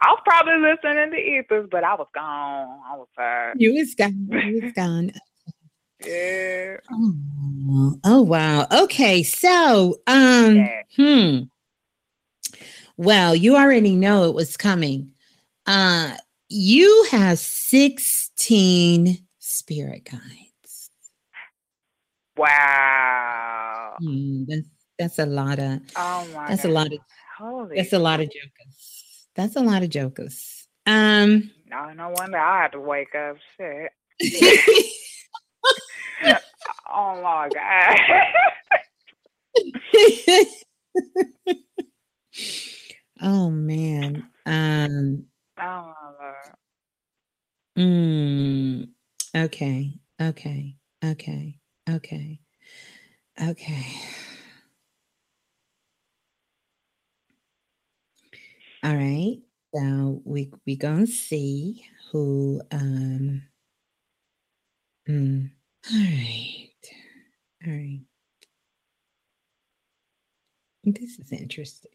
I 0.00 0.10
was 0.10 0.20
probably 0.24 0.58
listening 0.58 1.10
to 1.10 1.16
ethers, 1.16 1.68
but 1.70 1.82
I 1.82 1.94
was 1.94 2.06
gone. 2.14 2.78
I 2.88 2.96
was 2.96 3.08
tired. 3.16 3.60
You 3.60 3.74
was 3.74 3.94
gone. 3.94 4.28
You 4.30 4.60
was 4.62 4.72
gone. 4.76 5.12
Yeah. 6.04 6.76
Oh, 6.90 7.94
oh, 8.04 8.22
wow. 8.22 8.66
Okay, 8.72 9.22
so 9.22 9.96
um 10.06 10.68
hmm. 10.96 11.38
Well, 12.96 13.34
you 13.34 13.56
already 13.56 13.94
know 13.94 14.24
it 14.24 14.34
was 14.34 14.56
coming. 14.56 15.12
Uh 15.66 16.16
you 16.48 17.06
have 17.10 17.38
16 17.38 19.18
spirit 19.38 20.04
guides. 20.04 20.90
Wow. 22.36 23.96
Hmm, 24.00 24.44
that's 24.46 24.68
that's 24.98 25.18
a 25.18 25.26
lot 25.26 25.58
of 25.58 25.80
Oh 25.96 26.26
my 26.34 26.48
that's 26.48 26.62
God. 26.62 26.68
a 26.70 26.72
lot 26.72 26.86
of 26.92 26.98
Holy 27.38 27.76
that's 27.76 27.92
a 27.92 27.98
lot 27.98 28.20
of 28.20 28.26
jokers. 28.26 29.26
That's 29.34 29.56
a 29.56 29.60
lot 29.60 29.82
of 29.82 29.90
jokers. 29.90 30.66
Um 30.86 31.50
No, 31.68 31.92
no 31.92 32.10
wonder 32.16 32.38
I 32.38 32.62
had 32.62 32.72
to 32.72 32.80
wake 32.80 33.14
up. 33.14 33.36
Shit. 33.56 33.92
oh 36.92 37.22
my 37.22 37.48
god. 37.54 37.96
oh 43.22 43.50
man. 43.50 44.28
Um 44.46 45.24
oh. 45.60 45.92
Mm, 47.78 48.88
okay, 49.36 49.94
okay, 50.20 50.74
okay, 51.04 51.60
okay, 51.88 52.40
okay. 53.40 53.86
All 58.82 58.96
right. 58.96 59.38
So 59.74 60.22
we 60.24 60.50
we 60.66 60.76
gonna 60.76 61.06
see 61.06 61.84
who 62.10 62.60
um 62.72 63.42
mm, 65.08 65.50
all 65.92 65.98
right. 65.98 66.68
All 67.66 67.72
right. 67.72 68.00
This 70.84 71.18
is 71.18 71.32
interesting. 71.32 71.90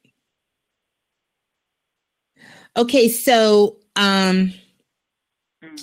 Okay, 2.76 3.08
so 3.10 3.78
um 3.95 4.53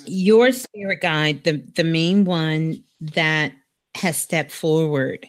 your 0.07 0.53
spirit 0.53 1.01
guide, 1.01 1.45
the 1.45 1.59
the 1.77 1.85
main 1.85 2.25
one 2.25 2.83
that 3.01 3.53
has 3.95 4.17
stepped 4.17 4.53
forward. 4.53 5.27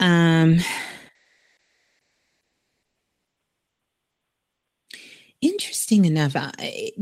Um 0.00 0.58
interesting 5.40 6.04
enough, 6.04 6.32
I, 6.36 6.92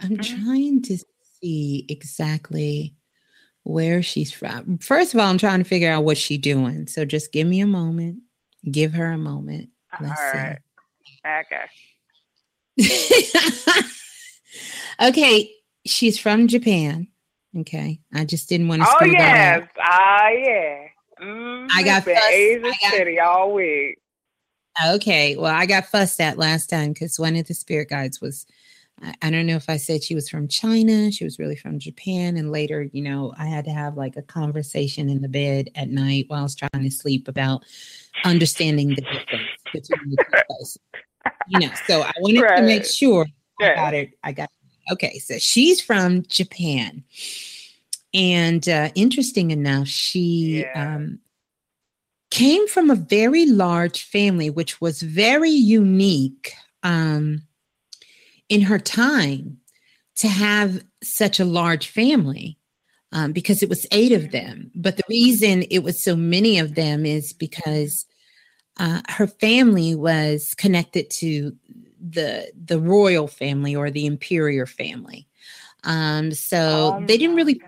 I'm 0.00 0.18
trying 0.18 0.82
to 0.82 0.98
see 1.40 1.84
exactly 1.88 2.94
where 3.64 4.02
she's 4.02 4.32
from. 4.32 4.78
First 4.78 5.14
of 5.14 5.20
all, 5.20 5.28
I'm 5.28 5.38
trying 5.38 5.58
to 5.58 5.68
figure 5.68 5.90
out 5.90 6.04
what 6.04 6.18
she's 6.18 6.38
doing. 6.38 6.86
So 6.86 7.04
just 7.04 7.32
give 7.32 7.46
me 7.46 7.60
a 7.60 7.66
moment. 7.66 8.20
Give 8.70 8.92
her 8.94 9.12
a 9.12 9.18
moment. 9.18 9.70
Let's 10.00 10.20
All 10.20 10.32
see. 10.32 10.56
Okay. 11.26 11.66
okay 15.08 15.50
she's 15.86 16.18
from 16.18 16.48
Japan. 16.48 17.08
Okay. 17.58 18.00
I 18.12 18.24
just 18.24 18.48
didn't 18.48 18.68
want 18.68 18.82
to 18.82 18.88
Oh 18.88 19.04
yes, 19.04 19.66
ah 19.80 20.28
yeah. 20.28 20.82
Mm, 21.22 21.68
I 21.74 21.82
got 21.82 22.04
fussed- 22.04 22.30
Asia 22.30 22.66
I 22.66 22.70
got- 22.82 22.92
City 22.92 23.18
all 23.18 23.54
week. 23.54 23.98
Okay. 24.86 25.36
Well, 25.36 25.54
I 25.54 25.64
got 25.64 25.86
fussed 25.86 26.20
at 26.20 26.36
last 26.36 26.68
time 26.68 26.92
because 26.92 27.18
one 27.18 27.34
of 27.36 27.46
the 27.46 27.54
spirit 27.54 27.88
guides 27.88 28.20
was, 28.20 28.44
I, 29.02 29.30
don't 29.30 29.46
know 29.46 29.56
if 29.56 29.68
I 29.68 29.76
said 29.76 30.02
she 30.02 30.14
was 30.14 30.28
from 30.28 30.48
China. 30.48 31.12
She 31.12 31.24
was 31.24 31.38
really 31.38 31.56
from 31.56 31.78
Japan. 31.78 32.36
And 32.36 32.50
later, 32.50 32.88
you 32.92 33.02
know, 33.02 33.34
I 33.38 33.46
had 33.46 33.64
to 33.66 33.70
have 33.70 33.96
like 33.96 34.16
a 34.16 34.22
conversation 34.22 35.10
in 35.10 35.20
the 35.20 35.28
bed 35.28 35.68
at 35.74 35.90
night 35.90 36.24
while 36.28 36.40
I 36.40 36.42
was 36.42 36.54
trying 36.54 36.82
to 36.82 36.90
sleep 36.90 37.28
about 37.28 37.64
understanding 38.24 38.88
the 38.88 39.02
difference 39.02 39.50
between 39.72 40.10
the 40.10 40.16
two 40.16 40.42
places. 40.48 40.78
You 41.48 41.60
know, 41.60 41.74
so 41.86 42.02
I 42.02 42.12
wanted 42.20 42.48
to 42.56 42.62
make 42.62 42.82
Right. 42.82 42.90
sure 42.90 43.26
I 43.60 43.74
got 43.74 43.94
it. 43.94 44.10
I 44.24 44.32
got 44.32 44.48
it. 44.88 44.92
okay. 44.92 45.18
So 45.18 45.38
she's 45.38 45.80
from 45.80 46.22
Japan. 46.22 47.04
And 48.14 48.66
uh, 48.66 48.90
interesting 48.94 49.50
enough, 49.50 49.88
she 49.88 50.64
um, 50.74 51.18
came 52.30 52.66
from 52.66 52.90
a 52.90 52.94
very 52.94 53.44
large 53.46 54.04
family, 54.04 54.48
which 54.48 54.80
was 54.80 55.02
very 55.02 55.50
unique 55.50 56.54
um, 56.82 57.42
in 58.48 58.60
her 58.62 58.78
time 58.78 59.58
to 60.16 60.28
have 60.28 60.82
such 61.02 61.38
a 61.38 61.44
large 61.44 61.88
family 61.88 62.58
um, 63.12 63.32
because 63.32 63.62
it 63.62 63.68
was 63.68 63.86
eight 63.92 64.12
of 64.12 64.30
them. 64.30 64.70
But 64.74 64.96
the 64.96 65.04
reason 65.08 65.64
it 65.70 65.80
was 65.80 66.02
so 66.02 66.16
many 66.16 66.58
of 66.58 66.74
them 66.74 67.06
is 67.06 67.32
because 67.32 68.06
uh, 68.78 69.00
her 69.08 69.26
family 69.26 69.94
was 69.94 70.54
connected 70.54 71.10
to 71.10 71.56
the 71.98 72.52
the 72.62 72.78
royal 72.78 73.26
family 73.26 73.74
or 73.74 73.90
the 73.90 74.06
imperial 74.06 74.66
family. 74.66 75.26
Um, 75.84 76.32
so 76.32 77.04
they 77.06 77.16
didn't 77.16 77.36
really 77.36 77.60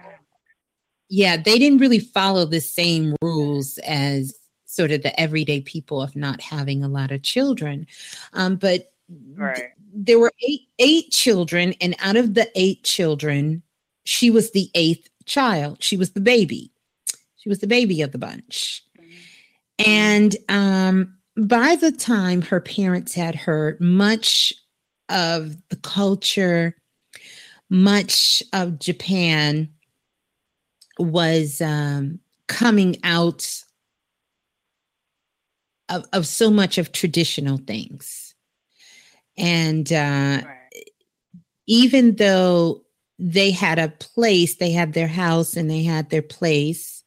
yeah, 1.10 1.36
they 1.38 1.58
didn't 1.58 1.78
really 1.78 2.00
follow 2.00 2.44
the 2.44 2.60
same 2.60 3.16
rules 3.22 3.78
as 3.78 4.34
sort 4.66 4.90
of 4.90 5.02
the 5.02 5.18
everyday 5.18 5.62
people 5.62 6.02
of 6.02 6.14
not 6.14 6.42
having 6.42 6.84
a 6.84 6.88
lot 6.88 7.10
of 7.10 7.22
children. 7.22 7.86
Um, 8.34 8.56
but 8.56 8.92
Right. 9.34 9.70
There 9.92 10.18
were 10.18 10.32
eight 10.46 10.62
eight 10.78 11.10
children, 11.10 11.74
and 11.80 11.94
out 12.00 12.16
of 12.16 12.34
the 12.34 12.50
eight 12.54 12.84
children, 12.84 13.62
she 14.04 14.30
was 14.30 14.50
the 14.52 14.70
eighth 14.74 15.08
child. 15.24 15.82
She 15.82 15.96
was 15.96 16.12
the 16.12 16.20
baby. 16.20 16.72
She 17.36 17.48
was 17.48 17.58
the 17.58 17.66
baby 17.66 18.02
of 18.02 18.12
the 18.12 18.18
bunch. 18.18 18.82
And 19.78 20.36
um, 20.48 21.14
by 21.36 21.76
the 21.76 21.92
time 21.92 22.42
her 22.42 22.60
parents 22.60 23.14
had 23.14 23.34
her, 23.36 23.76
much 23.80 24.52
of 25.08 25.56
the 25.68 25.76
culture, 25.76 26.76
much 27.70 28.42
of 28.52 28.78
Japan 28.78 29.68
was 30.98 31.60
um, 31.60 32.18
coming 32.48 32.96
out 33.04 33.62
of, 35.88 36.04
of 36.12 36.26
so 36.26 36.50
much 36.50 36.76
of 36.78 36.92
traditional 36.92 37.58
things. 37.58 38.27
And 39.38 39.92
uh, 39.92 40.42
even 41.66 42.16
though 42.16 42.82
they 43.18 43.50
had 43.50 43.78
a 43.78 43.88
place, 43.88 44.56
they 44.56 44.70
had 44.70 44.92
their 44.92 45.08
house 45.08 45.56
and 45.56 45.70
they 45.70 45.82
had 45.82 46.10
their 46.10 46.22
place 46.22 46.98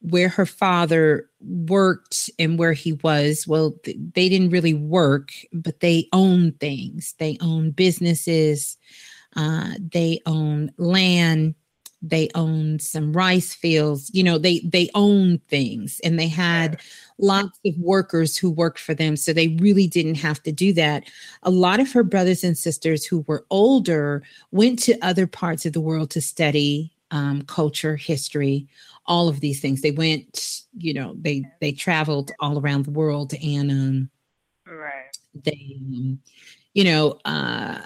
where 0.00 0.28
her 0.28 0.46
father 0.46 1.30
worked 1.40 2.28
and 2.38 2.58
where 2.58 2.72
he 2.72 2.94
was. 2.94 3.46
Well, 3.46 3.76
th- 3.84 3.96
they 4.14 4.28
didn't 4.28 4.50
really 4.50 4.74
work, 4.74 5.32
but 5.52 5.80
they 5.80 6.08
owned 6.12 6.58
things. 6.58 7.14
They 7.18 7.38
owned 7.40 7.76
businesses, 7.76 8.76
uh, 9.36 9.74
they 9.78 10.20
owned 10.26 10.72
land, 10.76 11.54
they 12.02 12.28
owned 12.34 12.82
some 12.82 13.12
rice 13.12 13.54
fields. 13.54 14.10
You 14.12 14.24
know, 14.24 14.38
they 14.38 14.58
they 14.60 14.90
owned 14.94 15.46
things 15.46 16.00
and 16.02 16.18
they 16.18 16.28
had 16.28 16.80
lots 17.22 17.58
of 17.64 17.74
workers 17.78 18.36
who 18.36 18.50
worked 18.50 18.78
for 18.80 18.94
them. 18.94 19.16
So 19.16 19.32
they 19.32 19.48
really 19.60 19.86
didn't 19.86 20.16
have 20.16 20.42
to 20.42 20.52
do 20.52 20.72
that. 20.74 21.04
A 21.44 21.50
lot 21.50 21.80
of 21.80 21.90
her 21.92 22.02
brothers 22.02 22.44
and 22.44 22.58
sisters 22.58 23.04
who 23.06 23.24
were 23.28 23.46
older 23.50 24.22
went 24.50 24.78
to 24.80 24.98
other 25.00 25.26
parts 25.26 25.64
of 25.64 25.72
the 25.72 25.80
world 25.80 26.10
to 26.10 26.20
study 26.20 26.92
um, 27.12 27.42
culture, 27.42 27.96
history, 27.96 28.66
all 29.06 29.28
of 29.28 29.40
these 29.40 29.60
things. 29.60 29.82
They 29.82 29.90
went, 29.92 30.62
you 30.76 30.94
know, 30.94 31.14
they 31.20 31.44
they 31.60 31.72
traveled 31.72 32.32
all 32.40 32.58
around 32.58 32.84
the 32.84 32.90
world 32.90 33.32
and 33.42 33.70
um, 33.70 34.10
Right. 34.66 35.10
they 35.34 35.76
um, 35.80 36.20
you 36.74 36.84
know 36.84 37.18
uh 37.24 37.80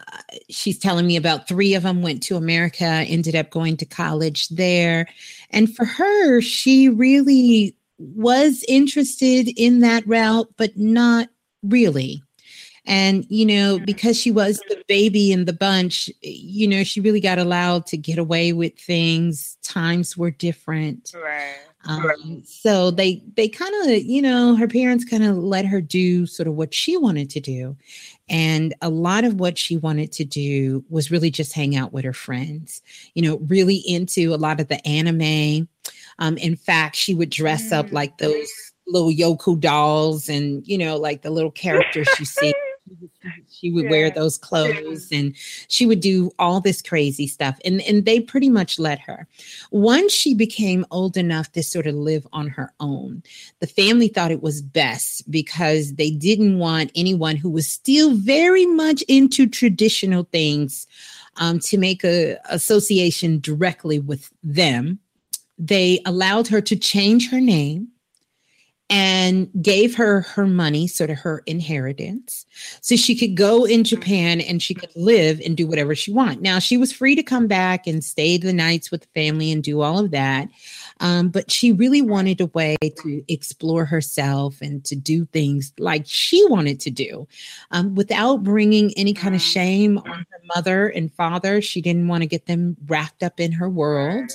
she's 0.51 0.79
telling 0.79 1.07
me 1.07 1.17
about 1.17 1.49
three 1.49 1.75
of 1.75 1.83
them 1.83 2.03
went 2.03 2.23
to 2.23 2.37
america 2.37 2.85
ended 2.85 3.35
up 3.35 3.51
going 3.51 3.77
to 3.79 3.87
college 3.87 4.49
there 4.49 5.09
and 5.51 5.75
for 5.75 5.85
her 5.85 6.41
she 6.41 6.89
really 6.89 7.75
was 7.99 8.65
interested 8.69 9.49
in 9.57 9.81
that 9.81 10.07
route 10.07 10.49
but 10.57 10.77
not 10.77 11.29
really. 11.63 12.23
And 12.89 13.27
you 13.29 13.45
know 13.45 13.81
because 13.81 14.17
she 14.17 14.31
was 14.31 14.59
the 14.69 14.81
baby 14.87 15.33
in 15.33 15.45
the 15.45 15.53
bunch 15.53 16.09
you 16.23 16.69
know 16.69 16.85
she 16.85 17.01
really 17.01 17.21
got 17.21 17.39
allowed 17.39 17.85
to 17.87 17.97
get 17.97 18.19
away 18.19 18.53
with 18.53 18.79
things. 18.79 19.57
Times 19.65 20.17
were 20.17 20.31
different. 20.31 21.13
Right. 21.15 21.57
um, 21.89 22.43
so 22.45 22.93
they 22.93 23.25
they 23.37 23.49
kind 23.49 23.75
of 23.83 24.05
you 24.05 24.23
know 24.23 24.55
her 24.55 24.69
parents 24.69 25.05
kind 25.05 25.25
of 25.25 25.37
let 25.37 25.67
her 25.67 25.81
do 25.81 26.27
sort 26.27 26.47
of 26.47 26.55
what 26.55 26.73
she 26.73 26.97
wanted 26.97 27.29
to 27.31 27.41
do. 27.41 27.77
And 28.29 28.73
a 28.83 28.89
lot 28.89 29.25
of 29.25 29.41
what 29.41 29.59
she 29.59 29.77
wanted 29.77 30.13
to 30.13 30.25
do 30.25 30.85
was 30.89 31.11
really 31.11 31.31
just 31.31 31.53
hang 31.53 31.75
out 31.77 31.93
with 31.93 32.05
her 32.05 32.13
friends 32.13 32.83
you 33.15 33.23
know 33.23 33.39
really 33.49 33.77
into 33.79 34.33
a 34.33 34.37
lot 34.37 34.61
of 34.61 34.69
the 34.69 34.87
anime 34.87 35.69
um, 36.19 36.37
in 36.39 36.57
fact 36.57 36.97
she 36.97 37.15
would 37.15 37.31
dress 37.31 37.73
up 37.73 37.91
like 37.93 38.19
those 38.19 38.49
little 38.87 39.11
yoku 39.11 39.59
dolls 39.59 40.29
and 40.29 40.67
you 40.67 40.79
know 40.79 40.97
like 40.97 41.23
the 41.23 41.31
little 41.31 41.51
characters 41.51 42.09
you 42.19 42.25
see. 42.25 42.55
She 43.51 43.73
would 43.73 43.91
wear 43.91 44.11
those 44.11 44.39
clothes 44.39 45.09
and 45.11 45.35
she 45.67 45.87
would 45.87 45.99
do 45.99 46.31
all 46.39 46.61
this 46.61 46.81
crazy 46.81 47.27
stuff 47.27 47.59
and 47.65 47.81
and 47.83 48.05
they 48.05 48.21
pretty 48.21 48.49
much 48.49 48.79
let 48.79 49.01
her. 49.01 49.27
Once 49.73 50.13
she 50.13 50.35
became 50.35 50.87
old 50.93 51.17
enough 51.17 51.51
to 51.53 51.65
sort 51.65 51.89
of 51.89 51.97
live 51.97 52.25
on 52.33 52.47
her 52.47 52.73
own 52.79 53.25
the 53.59 53.67
family 53.67 54.07
thought 54.07 54.31
it 54.31 54.43
was 54.43 54.63
best 54.63 55.29
because 55.29 55.95
they 55.95 56.11
didn't 56.11 56.61
want 56.61 56.93
anyone 56.95 57.35
who 57.35 57.51
was 57.51 57.67
still 57.67 58.15
very 58.15 58.67
much 58.67 59.03
into 59.09 59.49
traditional 59.49 60.23
things 60.31 60.87
um, 61.39 61.59
to 61.59 61.79
make 61.79 62.05
a 62.05 62.39
association 62.51 63.41
directly 63.41 63.99
with 63.99 64.31
them 64.45 65.01
they 65.59 66.01
allowed 66.05 66.49
her 66.49 66.61
to 66.61 66.77
change 66.77 67.31
her 67.31 67.41
name 67.41 67.89
and 68.89 69.51
gave 69.61 69.97
her 69.97 70.21
her 70.21 70.47
money, 70.47 70.87
sort 70.87 71.11
of 71.11 71.19
her 71.19 71.43
inheritance, 71.47 72.47
so 72.81 72.95
she 72.95 73.17
could 73.17 73.37
go 73.37 73.65
in 73.65 73.83
Japan 73.83 74.41
and 74.41 74.63
she 74.63 74.75
could 74.75 74.95
live 74.95 75.41
and 75.45 75.57
do 75.57 75.67
whatever 75.67 75.93
she 75.97 76.13
wanted. 76.13 76.41
Now 76.41 76.61
she 76.61 76.77
was 76.77 76.93
free 76.93 77.17
to 77.17 77.23
come 77.25 77.49
back 77.49 77.89
and 77.89 78.05
stay 78.05 78.39
the 78.39 78.53
nights 78.53 78.93
with 78.93 79.01
the 79.01 79.09
family 79.21 79.51
and 79.51 79.61
do 79.61 79.81
all 79.81 79.99
of 79.99 80.13
that, 80.13 80.49
um, 81.01 81.31
but 81.31 81.51
she 81.51 81.73
really 81.73 82.01
wanted 82.01 82.41
a 82.41 82.47
way 82.47 82.77
to 83.03 83.25
explore 83.27 83.85
herself 83.85 84.61
and 84.61 84.85
to 84.85 84.95
do 84.95 85.25
things 85.27 85.73
like 85.81 86.05
she 86.07 86.47
wanted 86.49 86.79
to 86.79 86.91
do, 86.91 87.27
um, 87.73 87.97
without 87.97 88.45
bringing 88.45 88.93
any 88.97 89.13
kind 89.13 89.35
of 89.35 89.43
shame 89.43 89.99
on 89.99 90.19
her 90.31 90.41
mother 90.55 90.87
and 90.87 91.13
father. 91.15 91.61
She 91.61 91.81
didn't 91.81 92.07
want 92.07 92.23
to 92.23 92.29
get 92.29 92.47
them 92.47 92.77
wrapped 92.87 93.25
up 93.25 93.41
in 93.41 93.51
her 93.51 93.69
world 93.69 94.31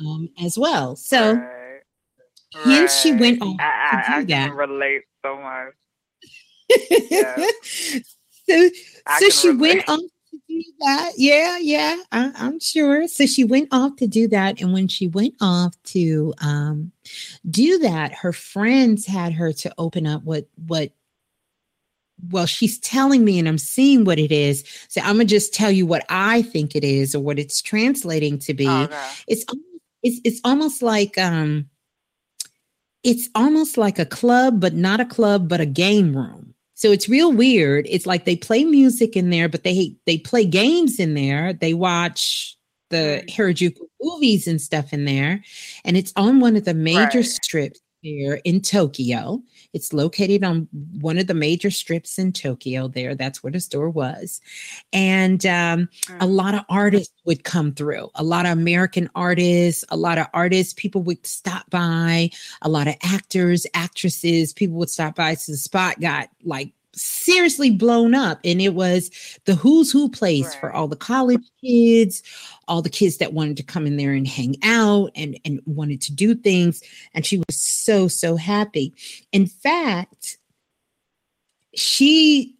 um, 0.00 0.28
as 0.42 0.58
well. 0.58 0.96
So. 0.96 1.42
Hence, 2.54 3.00
she 3.00 3.12
went 3.12 3.40
on 3.40 3.56
I, 3.60 3.64
I, 3.64 4.02
to 4.02 4.10
I 4.10 4.20
do 4.20 4.26
that. 4.26 4.48
can 4.48 4.56
relate 4.56 5.02
so 5.24 5.40
much. 5.40 5.72
so 8.48 8.70
I 9.06 9.20
so 9.20 9.28
she 9.30 9.48
went 9.50 9.60
relate. 9.60 9.88
off 9.88 10.00
to 10.00 10.40
do 10.48 10.62
that. 10.80 11.12
Yeah, 11.16 11.58
yeah, 11.58 11.96
I, 12.12 12.30
I'm 12.34 12.60
sure. 12.60 13.08
So 13.08 13.26
she 13.26 13.44
went 13.44 13.68
off 13.72 13.96
to 13.96 14.06
do 14.06 14.28
that, 14.28 14.60
and 14.60 14.72
when 14.72 14.88
she 14.88 15.08
went 15.08 15.34
off 15.40 15.74
to 15.84 16.34
um, 16.42 16.92
do 17.50 17.78
that, 17.78 18.12
her 18.14 18.32
friends 18.32 19.06
had 19.06 19.32
her 19.32 19.52
to 19.54 19.72
open 19.78 20.06
up 20.06 20.22
what 20.24 20.46
what. 20.66 20.92
Well, 22.30 22.46
she's 22.46 22.78
telling 22.78 23.24
me, 23.24 23.40
and 23.40 23.48
I'm 23.48 23.58
seeing 23.58 24.04
what 24.04 24.18
it 24.18 24.30
is. 24.30 24.62
So 24.88 25.00
I'm 25.00 25.16
gonna 25.16 25.24
just 25.24 25.52
tell 25.54 25.72
you 25.72 25.86
what 25.86 26.04
I 26.08 26.42
think 26.42 26.76
it 26.76 26.84
is, 26.84 27.14
or 27.14 27.20
what 27.20 27.38
it's 27.38 27.60
translating 27.62 28.38
to 28.40 28.54
be. 28.54 28.66
It's 29.26 29.44
al- 29.48 29.56
it's 30.02 30.20
it's 30.24 30.40
almost 30.44 30.82
like 30.82 31.16
um, 31.18 31.68
it's 33.02 33.28
almost 33.34 33.76
like 33.76 33.98
a 33.98 34.06
club, 34.06 34.60
but 34.60 34.74
not 34.74 35.00
a 35.00 35.04
club, 35.04 35.48
but 35.48 35.60
a 35.60 35.66
game 35.66 36.16
room. 36.16 36.54
So 36.74 36.90
it's 36.90 37.08
real 37.08 37.32
weird. 37.32 37.86
It's 37.88 38.06
like 38.06 38.24
they 38.24 38.36
play 38.36 38.64
music 38.64 39.16
in 39.16 39.30
there, 39.30 39.48
but 39.48 39.62
they 39.62 39.94
they 40.06 40.18
play 40.18 40.44
games 40.44 40.98
in 40.98 41.14
there. 41.14 41.52
They 41.52 41.74
watch 41.74 42.56
the 42.90 43.24
Harajuku 43.28 43.80
movies 44.00 44.46
and 44.46 44.60
stuff 44.60 44.92
in 44.92 45.04
there, 45.04 45.42
and 45.84 45.96
it's 45.96 46.12
on 46.16 46.40
one 46.40 46.56
of 46.56 46.64
the 46.64 46.74
major 46.74 47.22
strips 47.22 47.80
fair 48.02 48.40
in 48.44 48.60
Tokyo. 48.60 49.42
It's 49.72 49.92
located 49.92 50.44
on 50.44 50.68
one 51.00 51.18
of 51.18 51.26
the 51.26 51.34
major 51.34 51.70
strips 51.70 52.18
in 52.18 52.32
Tokyo. 52.32 52.88
There, 52.88 53.14
that's 53.14 53.42
where 53.42 53.52
the 53.52 53.60
store 53.60 53.90
was, 53.90 54.40
and 54.92 55.44
um, 55.46 55.88
a 56.20 56.26
lot 56.26 56.54
of 56.54 56.62
artists 56.68 57.14
would 57.24 57.44
come 57.44 57.72
through. 57.72 58.10
A 58.16 58.22
lot 58.24 58.46
of 58.46 58.52
American 58.52 59.08
artists, 59.14 59.84
a 59.88 59.96
lot 59.96 60.18
of 60.18 60.26
artists. 60.34 60.74
People 60.74 61.02
would 61.02 61.26
stop 61.26 61.68
by. 61.70 62.30
A 62.62 62.68
lot 62.68 62.88
of 62.88 62.96
actors, 63.02 63.66
actresses. 63.74 64.52
People 64.52 64.76
would 64.76 64.90
stop 64.90 65.14
by. 65.16 65.34
So 65.34 65.52
the 65.52 65.58
spot 65.58 66.00
got 66.00 66.28
like 66.44 66.72
seriously 66.94 67.70
blown 67.70 68.14
up 68.14 68.38
and 68.44 68.60
it 68.60 68.74
was 68.74 69.10
the 69.46 69.54
who's 69.54 69.90
who 69.90 70.10
place 70.10 70.54
for 70.56 70.70
all 70.72 70.86
the 70.86 70.96
college 70.96 71.50
kids 71.60 72.22
all 72.68 72.82
the 72.82 72.90
kids 72.90 73.16
that 73.16 73.32
wanted 73.32 73.56
to 73.56 73.62
come 73.62 73.86
in 73.86 73.96
there 73.96 74.12
and 74.12 74.28
hang 74.28 74.56
out 74.62 75.10
and 75.14 75.38
and 75.44 75.60
wanted 75.64 76.00
to 76.00 76.12
do 76.12 76.34
things 76.34 76.82
and 77.14 77.24
she 77.24 77.38
was 77.38 77.56
so 77.56 78.08
so 78.08 78.36
happy. 78.36 78.94
In 79.32 79.46
fact 79.46 80.38
she 81.74 82.56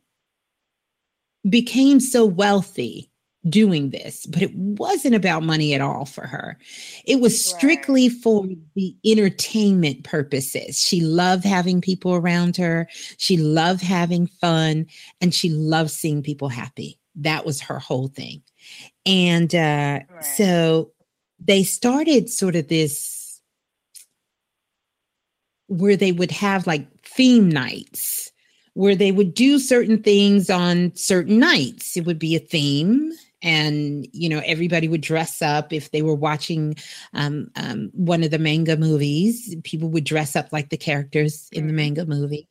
became 1.49 2.01
so 2.01 2.25
wealthy 2.25 3.11
doing 3.49 3.91
this, 3.91 4.27
but 4.27 4.43
it 4.43 4.55
wasn't 4.55 5.15
about 5.15 5.43
money 5.43 5.75
at 5.75 5.81
all 5.81 6.05
for 6.05 6.27
her. 6.27 6.59
It 7.05 7.21
was 7.21 7.45
strictly 7.45 8.09
for 8.09 8.47
the 8.75 8.97
entertainment 9.05 10.05
purposes. 10.05 10.81
She 10.81 11.01
loved 11.01 11.45
having 11.45 11.81
people 11.81 12.15
around 12.15 12.57
her, 12.57 12.89
she 13.19 13.37
loved 13.37 13.83
having 13.83 14.27
fun, 14.27 14.87
and 15.21 15.35
she 15.35 15.51
loved 15.51 15.91
seeing 15.91 16.23
people 16.23 16.49
happy. 16.49 16.99
That 17.17 17.45
was 17.45 17.61
her 17.61 17.79
whole 17.79 18.09
thing. 18.09 18.43
And 19.05 19.55
uh, 19.55 20.01
so 20.21 20.93
they 21.41 21.65
started 21.65 22.31
sort 22.31 22.55
of 22.55 22.69
this 22.69 23.41
where 25.67 25.97
they 25.97 26.12
would 26.12 26.31
have 26.31 26.67
like 26.67 26.87
theme 27.05 27.51
nights 27.51 28.33
where 28.75 28.95
they 28.95 29.12
would 29.12 29.35
do 29.35 29.59
certain 29.59 30.03
things 30.03 30.49
on 30.49 30.95
certain 30.95 31.39
nights. 31.39 31.97
It 31.97 32.07
would 32.07 32.19
be 32.19 32.35
a 32.35 32.41
theme, 32.41 33.12
and 33.43 34.07
you 34.12 34.29
know 34.29 34.41
everybody 34.45 34.89
would 34.89 35.01
dress 35.01 35.43
up. 35.43 35.73
If 35.73 35.91
they 35.91 36.03
were 36.03 36.15
watching 36.15 36.77
um, 37.12 37.51
um, 37.57 37.91
one 37.93 38.23
of 38.23 38.31
the 38.31 38.39
manga 38.39 38.77
movies, 38.77 39.55
people 39.65 39.89
would 39.91 40.05
dress 40.05 40.37
up 40.37 40.53
like 40.53 40.71
the 40.71 40.77
characters 40.77 41.49
in 41.53 41.67
the 41.67 41.73
manga 41.73 42.07
movie. 42.07 42.49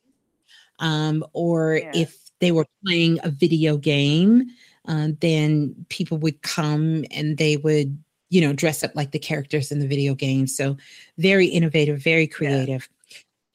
Um, 0.78 1.24
or 1.32 1.80
if 1.94 2.16
they 2.40 2.52
were 2.52 2.66
playing 2.84 3.20
a 3.22 3.30
video 3.30 3.76
game, 3.76 4.48
uh, 4.88 5.08
then 5.20 5.74
people 5.88 6.18
would 6.18 6.42
come 6.42 7.04
and 7.10 7.38
they 7.38 7.56
would 7.56 7.98
you 8.30 8.40
know 8.40 8.52
dress 8.52 8.84
up 8.84 8.94
like 8.94 9.12
the 9.12 9.18
characters 9.18 9.72
in 9.72 9.78
the 9.78 9.88
video 9.88 10.14
game. 10.14 10.46
So 10.46 10.76
very 11.18 11.46
innovative, 11.46 12.02
very 12.02 12.26
creative. 12.26 12.88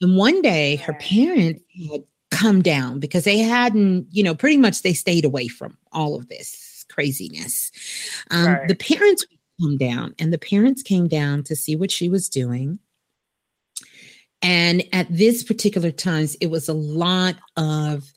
And 0.01 0.15
one 0.15 0.41
day, 0.41 0.75
her 0.77 0.93
parents 0.93 1.61
had 1.89 2.03
come 2.29 2.61
down 2.61 2.99
because 2.99 3.23
they 3.23 3.39
hadn't, 3.39 4.05
you 4.11 4.21
know, 4.21 4.35
pretty 4.35 4.57
much 4.57 4.83
they 4.83 4.93
stayed 4.93 5.25
away 5.25 5.47
from 5.47 5.75
all 5.91 6.15
of 6.15 6.27
this 6.29 6.66
craziness. 6.97 7.71
Um, 8.31 8.57
The 8.67 8.75
parents 8.75 9.25
came 9.61 9.77
down, 9.77 10.15
and 10.17 10.33
the 10.33 10.39
parents 10.39 10.81
came 10.81 11.07
down 11.07 11.43
to 11.43 11.55
see 11.55 11.75
what 11.75 11.91
she 11.91 12.09
was 12.09 12.27
doing. 12.27 12.79
And 14.41 14.83
at 14.93 15.07
this 15.09 15.43
particular 15.43 15.91
times, 15.91 16.35
it 16.41 16.47
was 16.47 16.67
a 16.69 16.73
lot 16.73 17.35
of, 17.55 18.11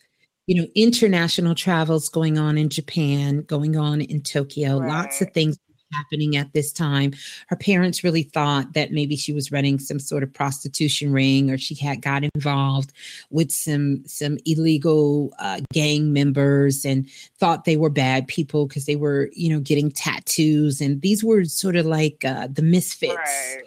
you 0.47 0.61
know, 0.61 0.69
international 0.75 1.55
travels 1.55 2.09
going 2.09 2.39
on 2.39 2.57
in 2.59 2.69
Japan, 2.69 3.43
going 3.43 3.77
on 3.77 4.01
in 4.01 4.23
Tokyo, 4.23 4.79
lots 4.79 5.21
of 5.21 5.31
things 5.33 5.59
happening 5.93 6.37
at 6.37 6.53
this 6.53 6.73
time. 6.73 7.13
Her 7.49 7.57
parents 7.57 8.05
really 8.05 8.23
thought 8.23 8.73
that 8.75 8.93
maybe 8.93 9.17
she 9.17 9.33
was 9.33 9.53
running 9.53 9.79
some 9.79 9.99
sort 9.99 10.23
of 10.23 10.33
prostitution 10.33 11.13
ring 11.13 11.51
or 11.51 11.59
she 11.59 11.75
had 11.75 12.03
got 12.03 12.25
involved 12.35 12.93
with 13.31 13.51
some 13.51 14.05
some 14.07 14.39
illegal 14.47 15.33
uh, 15.39 15.61
gang 15.73 16.13
members 16.13 16.85
and 16.85 17.09
thought 17.39 17.65
they 17.65 17.77
were 17.77 17.91
bad 17.91 18.29
people 18.29 18.67
because 18.67 18.87
they 18.87 18.97
were, 18.97 19.31
you 19.33 19.51
know, 19.51 19.61
getting 19.61 19.91
tattoos. 19.91 20.81
And 20.81 21.01
these 21.01 21.25
were 21.25 21.45
sort 21.45 21.77
of 21.77 21.87
like 21.87 22.25
uh, 22.25 22.49
the 22.51 22.63
misfits 22.63 23.59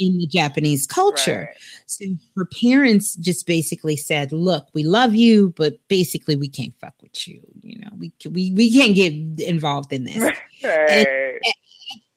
in 0.00 0.18
the 0.18 0.26
Japanese 0.26 0.86
culture. 0.86 1.52
So 1.86 2.06
her 2.34 2.46
parents 2.46 3.14
just 3.16 3.46
basically 3.46 3.96
said, 3.96 4.32
"Look, 4.32 4.66
we 4.72 4.82
love 4.82 5.14
you, 5.14 5.52
but 5.56 5.76
basically 5.88 6.34
we 6.34 6.48
can't 6.48 6.74
fuck 6.80 6.94
with 7.00 7.28
you. 7.28 7.40
You 7.62 7.78
know, 7.80 7.90
we 7.96 8.12
we 8.28 8.50
we 8.52 8.72
can't 8.72 8.94
get 8.94 9.12
involved 9.46 9.92
in 9.92 10.04
this." 10.04 10.16
And 10.16 11.06
at 11.06 11.54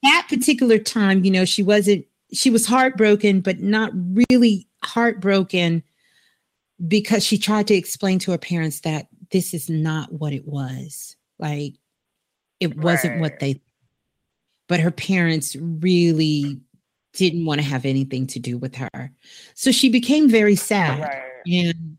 that 0.04 0.26
particular 0.30 0.80
time, 0.80 1.24
you 1.24 1.32
know, 1.32 1.46
she 1.46 1.62
wasn't. 1.62 2.06
She 2.32 2.50
was 2.50 2.66
heartbroken, 2.66 3.42
but 3.42 3.60
not 3.60 3.92
really 3.94 4.68
heartbroken 4.84 5.84
because 6.88 7.24
she 7.24 7.38
tried 7.38 7.68
to 7.68 7.76
explain 7.76 8.18
to 8.20 8.32
her 8.32 8.38
parents 8.38 8.80
that 8.82 9.08
this 9.32 9.54
is 9.54 9.70
not 9.70 10.12
what 10.14 10.34
it 10.34 10.48
was. 10.48 11.16
Like 11.38 11.76
it 12.60 12.78
wasn't 12.78 13.20
what 13.20 13.40
they. 13.40 13.62
But 14.68 14.80
her 14.80 14.92
parents 14.92 15.58
really 15.60 16.62
didn't 17.14 17.46
want 17.46 17.62
to 17.62 17.68
have 17.68 17.86
anything 17.86 18.28
to 18.28 18.40
do 18.40 18.58
with 18.58 18.76
her. 18.76 19.12
So 19.54 19.72
she 19.72 19.90
became 19.90 20.30
very 20.30 20.56
sad. 20.56 21.24
And 21.46 21.98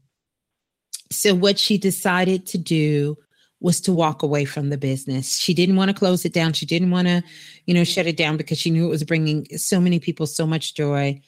so 1.11 1.35
what 1.35 1.59
she 1.59 1.79
decided 1.79 2.47
to 2.47 2.59
do 2.59 3.17
was 3.61 3.81
to 3.83 3.93
walk 3.93 4.23
away 4.23 4.45
from 4.45 4.69
the 4.69 4.77
business. 4.77 5.39
She 5.39 5.55
didn't 5.55 5.77
want 5.77 5.89
to 5.89 5.97
close 5.97 6.25
it 6.25 6.33
down. 6.33 6.53
She 6.53 6.67
didn't 6.67 6.91
want 6.91 7.09
to, 7.09 7.23
you 7.67 7.75
know, 7.75 7.85
shut 7.85 8.07
it 8.07 8.17
down 8.17 8.37
because 8.37 8.59
she 8.59 8.71
knew 8.71 8.87
it 8.87 8.91
was 8.91 9.05
bringing 9.05 9.47
so 9.57 9.81
many 9.81 10.01
people 10.01 10.27
so 10.27 10.47
much 10.47 10.75
joy. 10.75 11.21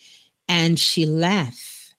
And 0.48 0.78
she 0.78 1.06
left 1.06 1.94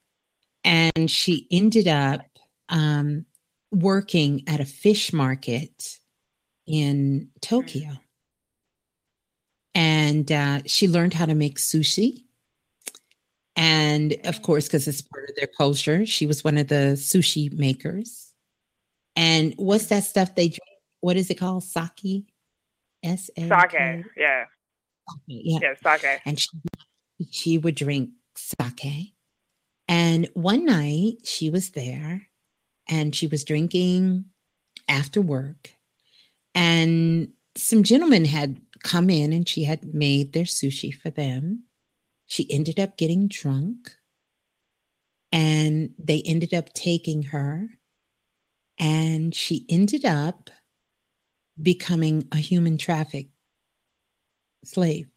and 0.63 1.09
she 1.09 1.47
ended 1.49 1.87
up 1.87 2.21
um, 2.69 3.25
working 3.71 4.43
at 4.47 4.59
a 4.59 4.65
fish 4.65 5.13
market 5.13 5.97
in 6.67 7.29
Tokyo 7.41 7.97
and 9.77 10.31
uh, 10.31 10.61
she 10.65 10.87
learned 10.87 11.13
how 11.13 11.27
to 11.27 11.35
make 11.35 11.59
sushi. 11.59 12.23
And 13.55 14.15
of 14.23 14.41
course, 14.41 14.65
because 14.65 14.87
it's 14.87 15.01
part 15.01 15.29
of 15.29 15.35
their 15.35 15.47
culture, 15.47 16.03
she 16.05 16.25
was 16.25 16.43
one 16.43 16.57
of 16.57 16.67
the 16.67 16.95
sushi 16.95 17.53
makers. 17.53 18.33
And 19.15 19.53
what's 19.57 19.85
that 19.87 20.03
stuff 20.03 20.33
they 20.33 20.47
drink? 20.47 20.61
What 21.01 21.15
is 21.15 21.29
it 21.29 21.35
called? 21.35 21.63
Sake? 21.63 22.25
S 23.03 23.29
A 23.37 23.41
Sake, 23.47 24.03
yeah. 24.17 24.45
Yeah. 25.27 25.59
Yeah, 25.61 25.73
sake. 25.81 26.21
And 26.25 26.39
she, 26.39 26.49
she 27.29 27.57
would 27.59 27.75
drink 27.75 28.09
sake. 28.35 29.13
And 29.87 30.27
one 30.33 30.65
night 30.65 31.17
she 31.23 31.51
was 31.51 31.69
there 31.69 32.27
and 32.89 33.15
she 33.15 33.27
was 33.27 33.43
drinking 33.43 34.25
after 34.87 35.21
work. 35.21 35.71
And 36.55 37.29
some 37.55 37.83
gentlemen 37.83 38.25
had 38.25 38.59
come 38.83 39.09
in 39.09 39.33
and 39.33 39.47
she 39.47 39.63
had 39.63 39.93
made 39.93 40.33
their 40.33 40.43
sushi 40.43 40.93
for 40.93 41.09
them. 41.09 41.63
She 42.27 42.51
ended 42.51 42.79
up 42.79 42.97
getting 42.97 43.27
drunk 43.27 43.91
and 45.31 45.91
they 45.97 46.21
ended 46.25 46.53
up 46.53 46.73
taking 46.73 47.23
her 47.23 47.69
and 48.79 49.33
she 49.33 49.65
ended 49.69 50.05
up 50.05 50.49
becoming 51.61 52.27
a 52.31 52.37
human 52.37 52.77
traffic 52.77 53.27
slave 54.63 55.07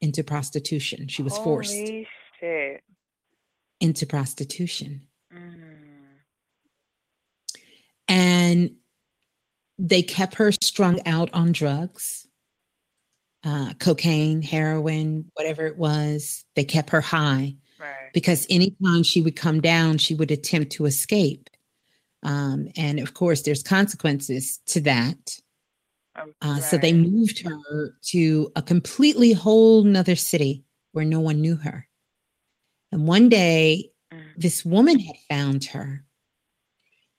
into 0.00 0.22
prostitution. 0.22 1.08
She 1.08 1.22
was 1.22 1.36
forced 1.38 1.72
shit. 1.72 2.82
into 3.80 4.06
prostitution. 4.06 5.08
Mm. 5.34 5.78
And 8.06 8.70
they 9.78 10.02
kept 10.02 10.34
her 10.36 10.52
strung 10.52 11.00
out 11.06 11.30
on 11.32 11.52
drugs, 11.52 12.27
uh, 13.44 13.72
cocaine, 13.78 14.42
heroin, 14.42 15.30
whatever 15.34 15.66
it 15.66 15.76
was. 15.76 16.44
They 16.56 16.64
kept 16.64 16.90
her 16.90 17.00
high 17.00 17.56
because 18.12 18.46
anytime 18.50 19.02
she 19.02 19.20
would 19.22 19.36
come 19.36 19.60
down, 19.60 19.98
she 19.98 20.14
would 20.14 20.30
attempt 20.30 20.72
to 20.72 20.86
escape. 20.86 21.48
Um, 22.24 22.68
and 22.76 22.98
of 22.98 23.14
course, 23.14 23.42
there's 23.42 23.62
consequences 23.62 24.58
to 24.66 24.80
that. 24.82 25.38
Uh, 26.42 26.58
So 26.60 26.76
they 26.78 26.92
moved 26.92 27.40
her 27.46 27.96
to 28.06 28.50
a 28.56 28.62
completely 28.62 29.32
whole 29.32 29.84
nother 29.84 30.16
city 30.16 30.64
where 30.92 31.04
no 31.04 31.20
one 31.20 31.40
knew 31.40 31.56
her. 31.56 31.86
And 32.90 33.06
one 33.06 33.28
day, 33.28 33.90
this 34.36 34.64
woman 34.64 34.98
had 34.98 35.16
found 35.28 35.64
her 35.66 36.04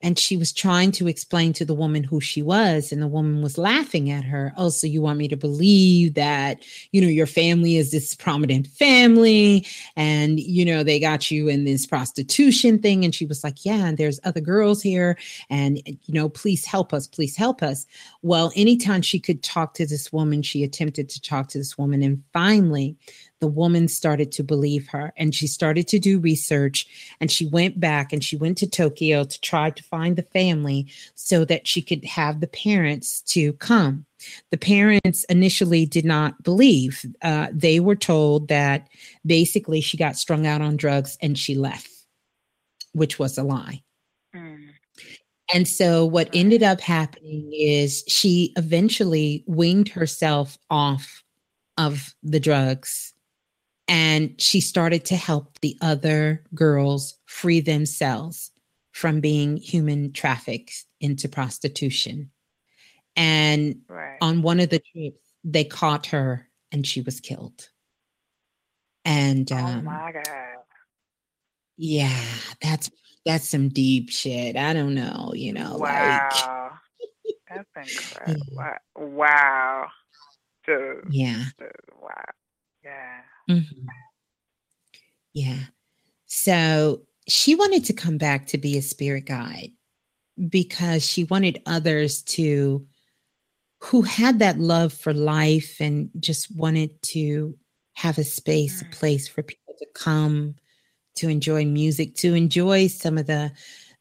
and 0.01 0.17
she 0.17 0.37
was 0.37 0.53
trying 0.53 0.91
to 0.93 1.07
explain 1.07 1.53
to 1.53 1.65
the 1.65 1.73
woman 1.73 2.03
who 2.03 2.21
she 2.21 2.41
was 2.41 2.91
and 2.91 3.01
the 3.01 3.07
woman 3.07 3.41
was 3.41 3.57
laughing 3.57 4.09
at 4.09 4.23
her. 4.23 4.53
Oh 4.57 4.69
so 4.69 4.87
you 4.87 5.01
want 5.01 5.19
me 5.19 5.27
to 5.27 5.37
believe 5.37 6.13
that 6.13 6.63
you 6.91 7.01
know 7.01 7.07
your 7.07 7.27
family 7.27 7.77
is 7.77 7.91
this 7.91 8.15
prominent 8.15 8.67
family 8.67 9.65
and 9.95 10.39
you 10.39 10.63
know 10.63 10.83
they 10.83 10.99
got 10.99 11.29
you 11.29 11.47
in 11.47 11.65
this 11.65 11.85
prostitution 11.85 12.79
thing? 12.79 13.03
And 13.03 13.13
she 13.13 13.25
was 13.25 13.43
like 13.43 13.65
yeah 13.65 13.87
and 13.87 13.97
there's 13.97 14.19
other 14.23 14.41
girls 14.41 14.81
here 14.81 15.17
and 15.49 15.81
you 15.85 16.13
know 16.13 16.29
please 16.29 16.65
help 16.65 16.93
us 16.93 17.07
please 17.07 17.35
help 17.35 17.61
us. 17.61 17.85
Well 18.21 18.51
anytime 18.55 19.01
she 19.01 19.19
could 19.19 19.43
talk 19.43 19.73
to 19.75 19.85
this 19.85 20.13
woman 20.13 20.41
she 20.41 20.63
attempted 20.63 21.09
to 21.09 21.21
talk 21.21 21.49
to 21.49 21.57
this 21.57 21.77
woman 21.77 22.01
and 22.03 22.23
finally 22.33 22.95
the 23.39 23.47
woman 23.47 23.87
started 23.87 24.31
to 24.33 24.43
believe 24.43 24.87
her 24.89 25.13
and 25.17 25.33
she 25.33 25.47
started 25.47 25.87
to 25.87 25.99
do 25.99 26.19
research 26.19 26.87
and 27.19 27.31
she 27.31 27.45
went 27.45 27.79
back 27.79 28.11
and 28.11 28.23
she 28.23 28.35
went 28.35 28.57
to 28.57 28.67
Tokyo 28.67 29.23
to 29.23 29.41
try 29.41 29.69
to 29.69 29.83
find 29.83 30.15
the 30.15 30.23
family 30.23 30.87
so 31.15 31.45
that 31.45 31.67
she 31.67 31.81
could 31.81 32.03
have 32.05 32.41
the 32.41 32.47
parents 32.47 33.21
to 33.21 33.53
come. 33.53 34.05
The 34.51 34.57
parents 34.57 35.23
initially 35.25 35.85
did 35.85 36.05
not 36.05 36.43
believe. 36.43 37.05
Uh, 37.21 37.47
they 37.53 37.79
were 37.79 37.95
told 37.95 38.49
that 38.49 38.89
basically 39.25 39.79
she 39.79 39.95
got 39.95 40.17
strung 40.17 40.45
out 40.45 40.61
on 40.61 40.75
drugs 40.75 41.17
and 41.21 41.37
she 41.37 41.55
left, 41.55 41.89
which 42.91 43.17
was 43.17 43.37
a 43.37 43.43
lie. 43.43 43.81
And 45.53 45.67
so 45.67 46.05
what 46.05 46.29
ended 46.33 46.61
up 46.61 46.79
happening 46.79 47.49
is 47.53 48.03
she 48.07 48.53
eventually 48.55 49.43
weaned 49.47 49.89
herself 49.89 50.57
off 50.69 51.23
of 51.77 52.13
the 52.21 52.39
drugs 52.39 53.13
and 53.89 54.39
she 54.39 54.61
started 54.61 55.03
to 55.05 55.15
help 55.15 55.59
the 55.59 55.75
other 55.81 56.43
girls 56.53 57.15
free 57.25 57.59
themselves 57.59 58.51
from 58.91 59.19
being 59.19 59.57
human 59.57 60.13
trafficked 60.13 60.85
into 61.01 61.27
prostitution. 61.27 62.29
And 63.15 63.81
on 64.21 64.43
one 64.43 64.59
of 64.59 64.69
the 64.69 64.79
trips, 64.93 65.17
they 65.43 65.63
caught 65.63 66.05
her 66.07 66.47
and 66.71 66.85
she 66.85 67.01
was 67.01 67.19
killed. 67.19 67.69
And 69.05 69.51
oh 69.51 69.57
um, 69.57 69.85
my 69.85 70.11
god. 70.11 70.27
yeah, 71.75 72.23
that's 72.61 72.91
that's 73.25 73.49
some 73.49 73.69
deep 73.69 74.11
shit. 74.11 74.55
I 74.55 74.73
don't 74.73 74.93
know, 74.93 75.31
you 75.33 75.51
know, 75.51 75.77
like 75.77 76.31
Wow. 76.31 76.71
That's 77.49 77.69
incredible. 77.75 78.45
Wow. 78.51 78.77
Wow. 78.95 79.87
Dude. 80.67 81.07
Yeah. 81.09 81.45
Dude, 81.57 81.71
Wow. 81.99 82.13
Yeah. 82.83 83.21
Mhm. 83.49 83.87
Yeah. 85.33 85.59
So 86.27 87.03
she 87.27 87.55
wanted 87.55 87.85
to 87.85 87.93
come 87.93 88.17
back 88.17 88.47
to 88.47 88.57
be 88.57 88.77
a 88.77 88.81
spirit 88.81 89.25
guide 89.25 89.71
because 90.49 91.05
she 91.05 91.25
wanted 91.25 91.61
others 91.65 92.21
to 92.23 92.85
who 93.79 94.01
had 94.01 94.39
that 94.39 94.59
love 94.59 94.93
for 94.93 95.13
life 95.13 95.77
and 95.79 96.09
just 96.19 96.55
wanted 96.55 97.01
to 97.01 97.57
have 97.93 98.17
a 98.17 98.23
space, 98.23 98.81
a 98.81 98.85
place 98.85 99.27
for 99.27 99.43
people 99.43 99.75
to 99.79 99.87
come 99.95 100.55
to 101.15 101.29
enjoy 101.29 101.65
music, 101.65 102.15
to 102.15 102.33
enjoy 102.33 102.87
some 102.87 103.17
of 103.17 103.27
the, 103.27 103.51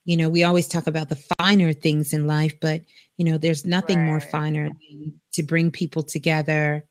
you 0.04 0.16
know, 0.16 0.28
we 0.28 0.44
always 0.44 0.68
talk 0.68 0.86
about 0.86 1.08
the 1.08 1.22
finer 1.38 1.72
things 1.72 2.12
in 2.12 2.26
life, 2.26 2.54
but 2.60 2.82
you 3.16 3.24
know, 3.24 3.38
there's 3.38 3.64
nothing 3.64 4.04
more 4.04 4.20
finer 4.20 4.68
than 4.68 5.20
to 5.32 5.42
bring 5.42 5.70
people 5.70 6.02
together 6.02 6.84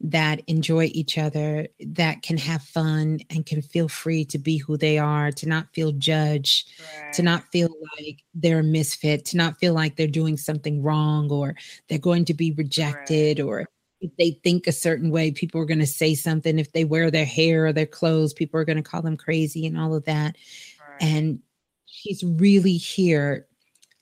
that 0.00 0.42
enjoy 0.46 0.90
each 0.92 1.16
other, 1.16 1.68
that 1.80 2.22
can 2.22 2.36
have 2.36 2.62
fun 2.62 3.20
and 3.30 3.46
can 3.46 3.62
feel 3.62 3.88
free 3.88 4.24
to 4.26 4.38
be 4.38 4.58
who 4.58 4.76
they 4.76 4.98
are, 4.98 5.32
to 5.32 5.48
not 5.48 5.72
feel 5.72 5.92
judged, 5.92 6.70
to 7.14 7.22
not 7.22 7.44
feel 7.50 7.74
like 7.96 8.22
they're 8.34 8.58
a 8.58 8.64
misfit, 8.64 9.24
to 9.26 9.36
not 9.36 9.58
feel 9.58 9.72
like 9.72 9.96
they're 9.96 10.06
doing 10.06 10.36
something 10.36 10.82
wrong 10.82 11.30
or 11.30 11.56
they're 11.88 11.98
going 11.98 12.24
to 12.26 12.34
be 12.34 12.52
rejected 12.52 13.40
or 13.40 13.66
if 14.00 14.10
they 14.18 14.32
think 14.42 14.66
a 14.66 14.72
certain 14.72 15.10
way, 15.10 15.30
people 15.30 15.60
are 15.60 15.66
going 15.66 15.78
to 15.78 15.86
say 15.86 16.14
something. 16.14 16.58
If 16.58 16.72
they 16.72 16.84
wear 16.84 17.10
their 17.10 17.24
hair 17.24 17.66
or 17.66 17.72
their 17.72 17.86
clothes, 17.86 18.34
people 18.34 18.60
are 18.60 18.64
going 18.64 18.76
to 18.76 18.82
call 18.82 19.02
them 19.02 19.16
crazy 19.16 19.66
and 19.66 19.78
all 19.78 19.94
of 19.94 20.04
that. 20.04 20.36
And 21.00 21.40
she's 21.86 22.22
really 22.22 22.76
here 22.76 23.46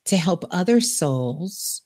to 0.05 0.17
help 0.17 0.43
other 0.51 0.81
souls 0.81 1.81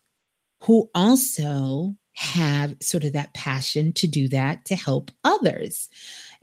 who 0.63 0.89
also 0.93 1.95
have 2.19 2.75
sort 2.81 3.05
of 3.05 3.13
that 3.13 3.33
passion 3.33 3.93
to 3.93 4.05
do 4.05 4.27
that 4.27 4.65
to 4.65 4.75
help 4.75 5.09
others 5.23 5.87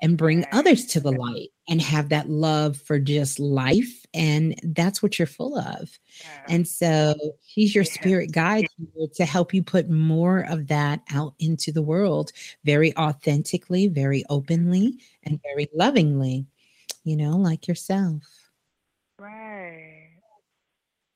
and 0.01 0.17
bring 0.17 0.47
others 0.51 0.87
to 0.87 1.01
the 1.01 1.13
light 1.13 1.51
and 1.69 1.83
have 1.83 2.09
that 2.09 2.31
love 2.31 2.79
for 2.79 2.99
just 2.99 3.39
life 3.39 4.07
and 4.15 4.59
that's 4.63 5.03
what 5.03 5.19
you're 5.19 5.27
full 5.27 5.59
of. 5.59 5.99
And 6.49 6.67
so 6.67 7.15
she's 7.47 7.75
your 7.75 7.85
spirit 7.85 8.33
guide 8.33 8.69
to 9.17 9.25
help 9.27 9.53
you 9.53 9.63
put 9.63 9.91
more 9.91 10.47
of 10.49 10.69
that 10.69 11.03
out 11.13 11.35
into 11.39 11.73
the 11.73 11.83
world 11.83 12.33
very 12.65 12.97
authentically 12.97 13.87
very 13.87 14.25
openly 14.31 14.89
mm-hmm. 14.89 14.99
and 15.25 15.41
very 15.43 15.69
lovingly 15.75 16.47
you 17.05 17.19
know 17.19 17.37
like 17.37 17.69
yourself. 17.69 18.23
Right. 19.19 20.17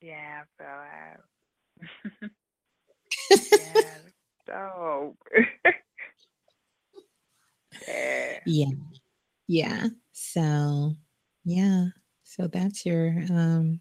Yeah, 0.02 0.42
feel 0.58 2.28
yeah, 3.30 3.82
dope. 4.50 5.16
yeah. 7.88 8.38
yeah. 8.46 8.70
Yeah. 9.46 9.86
So 10.12 10.96
yeah. 11.44 11.86
So 12.24 12.46
that's 12.46 12.84
your 12.84 13.08
um 13.30 13.80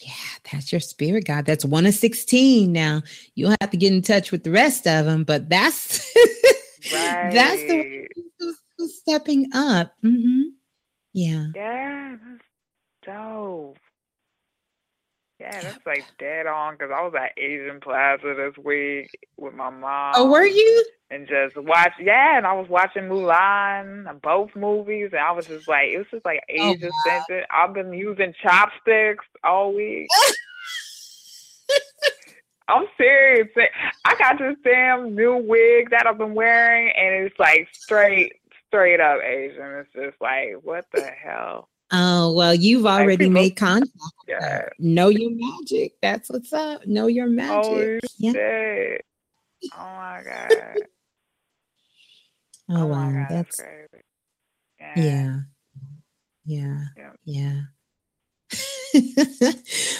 yeah 0.00 0.12
that's 0.50 0.72
your 0.72 0.80
spirit 0.80 1.26
guide. 1.26 1.46
That's 1.46 1.64
one 1.64 1.86
of 1.86 1.94
16 1.94 2.72
now. 2.72 3.02
You'll 3.34 3.54
have 3.60 3.70
to 3.70 3.76
get 3.76 3.92
in 3.92 4.02
touch 4.02 4.32
with 4.32 4.44
the 4.44 4.50
rest 4.50 4.86
of 4.86 5.06
them 5.06 5.24
but 5.24 5.48
that's 5.48 6.12
that's 6.92 7.62
the 7.62 8.08
who's, 8.38 8.58
who's 8.78 8.98
stepping 8.98 9.48
up. 9.54 9.94
Hmm 10.02 10.42
yeah. 11.12 11.46
Yeah, 11.54 12.16
that's 12.24 12.44
dope. 13.04 13.78
Yeah, 15.42 15.62
that's 15.62 15.86
like 15.86 16.04
dead 16.18 16.46
on 16.46 16.74
because 16.76 16.90
I 16.96 17.02
was 17.02 17.14
at 17.16 17.38
Asian 17.42 17.80
Plaza 17.80 18.34
this 18.36 18.56
week 18.64 19.10
with 19.38 19.54
my 19.54 19.70
mom. 19.70 20.12
oh 20.14 20.30
were 20.30 20.46
you 20.46 20.84
And 21.10 21.26
just 21.28 21.56
watch, 21.56 21.92
yeah, 22.00 22.36
and 22.38 22.46
I 22.46 22.52
was 22.54 22.68
watching 22.70 23.04
Mulan, 23.04 24.20
both 24.22 24.50
movies, 24.56 25.10
and 25.12 25.20
I 25.20 25.32
was 25.32 25.46
just 25.48 25.68
like, 25.68 25.88
it 25.94 25.98
was 25.98 26.06
just 26.10 26.24
like 26.24 26.40
Oh, 26.58 26.72
Asian 26.74 26.92
centered. 26.92 27.44
I've 27.50 27.74
been 27.74 27.92
using 27.92 28.32
chopsticks 28.42 29.24
all 29.44 29.74
week. 29.74 30.08
I'm 32.68 32.86
serious. 32.98 33.48
I 34.04 34.14
got 34.16 34.38
this 34.38 34.56
damn 34.64 35.14
new 35.16 35.36
wig 35.36 35.90
that 35.90 36.06
I've 36.06 36.18
been 36.18 36.34
wearing, 36.34 36.92
and 36.96 37.26
it's 37.26 37.38
like 37.38 37.68
straight, 37.72 38.34
straight 38.68 39.00
up 39.00 39.20
Asian. 39.22 39.80
It's 39.80 39.92
just 39.94 40.20
like, 40.22 40.54
what 40.62 40.86
the 40.94 41.02
hell? 41.04 41.68
Oh 41.92 42.32
well 42.32 42.54
you've 42.54 42.86
already 42.86 43.28
made 43.28 43.56
contact 43.56 43.90
Yeah. 44.28 44.68
know 44.78 45.08
your 45.08 45.30
magic. 45.32 45.94
That's 46.00 46.30
what's 46.30 46.52
up. 46.52 46.86
Know 46.86 47.06
your 47.06 47.26
oh, 47.26 47.30
magic. 47.30 47.64
Holy 47.64 48.00
yeah. 48.18 48.32
shit. 48.32 49.04
Oh 49.74 49.78
my 49.78 50.22
god. 50.24 50.48
oh, 52.70 52.76
Oh 52.76 52.76
my 52.78 52.84
wow. 52.84 53.12
God, 53.12 53.26
that's 53.30 53.56
that's 53.56 53.60
crazy. 53.60 54.04
yeah. 55.08 55.40
Yeah. 56.44 56.84
Yeah. 56.96 57.12
yeah. 57.24 57.60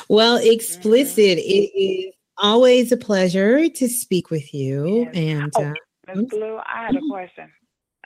Well 0.08 0.38
mm-hmm. 0.38 0.50
explicit 0.50 1.38
it 1.38 1.78
is 1.78 2.14
always 2.38 2.92
a 2.92 2.96
pleasure 2.96 3.68
to 3.68 3.88
speak 3.88 4.30
with 4.30 4.52
you 4.52 5.08
and 5.14 5.52
Oh, 5.56 5.72
uh, 6.08 6.14
Blue, 6.28 6.58
I 6.66 6.86
had 6.86 6.94
a 6.94 6.98
mm-hmm. 6.98 7.10
question. 7.10 7.50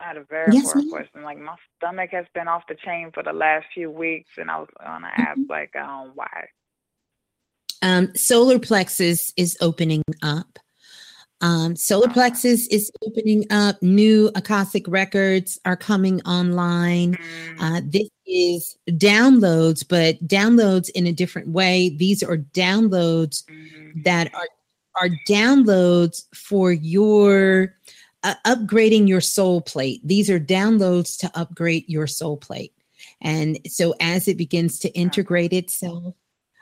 I 0.00 0.04
had 0.08 0.16
a 0.16 0.24
very 0.24 0.52
Yes, 0.52 0.64
important 0.64 0.92
ma'am. 0.92 1.02
question. 1.02 1.22
Like 1.22 1.38
my 1.38 1.56
stomach 1.76 2.10
has 2.12 2.26
been 2.34 2.48
off 2.48 2.64
the 2.68 2.74
chain 2.74 3.10
for 3.12 3.22
the 3.22 3.32
last 3.32 3.66
few 3.74 3.90
weeks, 3.90 4.30
and 4.36 4.50
I 4.50 4.58
was 4.58 4.68
gonna 4.78 5.10
ask, 5.16 5.40
like, 5.48 5.74
um, 5.76 6.12
why? 6.14 6.48
um, 7.82 8.14
solar 8.14 8.58
plexus 8.58 9.32
is 9.36 9.56
opening 9.60 10.02
up. 10.22 10.58
Um, 11.42 11.76
solar 11.76 12.08
plexus 12.08 12.66
is 12.68 12.90
opening 13.06 13.44
up. 13.50 13.82
New 13.82 14.30
Akashic 14.34 14.88
records 14.88 15.58
are 15.66 15.76
coming 15.76 16.22
online. 16.22 17.18
Uh, 17.60 17.82
this 17.84 18.08
is 18.26 18.76
downloads, 18.88 19.84
but 19.86 20.26
downloads 20.26 20.88
in 20.94 21.06
a 21.06 21.12
different 21.12 21.48
way. 21.48 21.90
These 21.90 22.22
are 22.22 22.38
downloads 22.38 23.44
that 24.04 24.34
are 24.34 24.48
are 24.98 25.10
downloads 25.28 26.24
for 26.34 26.72
your 26.72 27.74
uh, 28.22 28.34
upgrading 28.44 29.08
your 29.08 29.20
soul 29.20 29.60
plate. 29.60 30.00
These 30.04 30.30
are 30.30 30.40
downloads 30.40 31.18
to 31.20 31.30
upgrade 31.38 31.84
your 31.88 32.06
soul 32.06 32.36
plate. 32.36 32.72
And 33.20 33.58
so 33.66 33.94
as 34.00 34.28
it 34.28 34.36
begins 34.36 34.78
to 34.80 34.90
integrate 34.90 35.52
itself, 35.52 36.14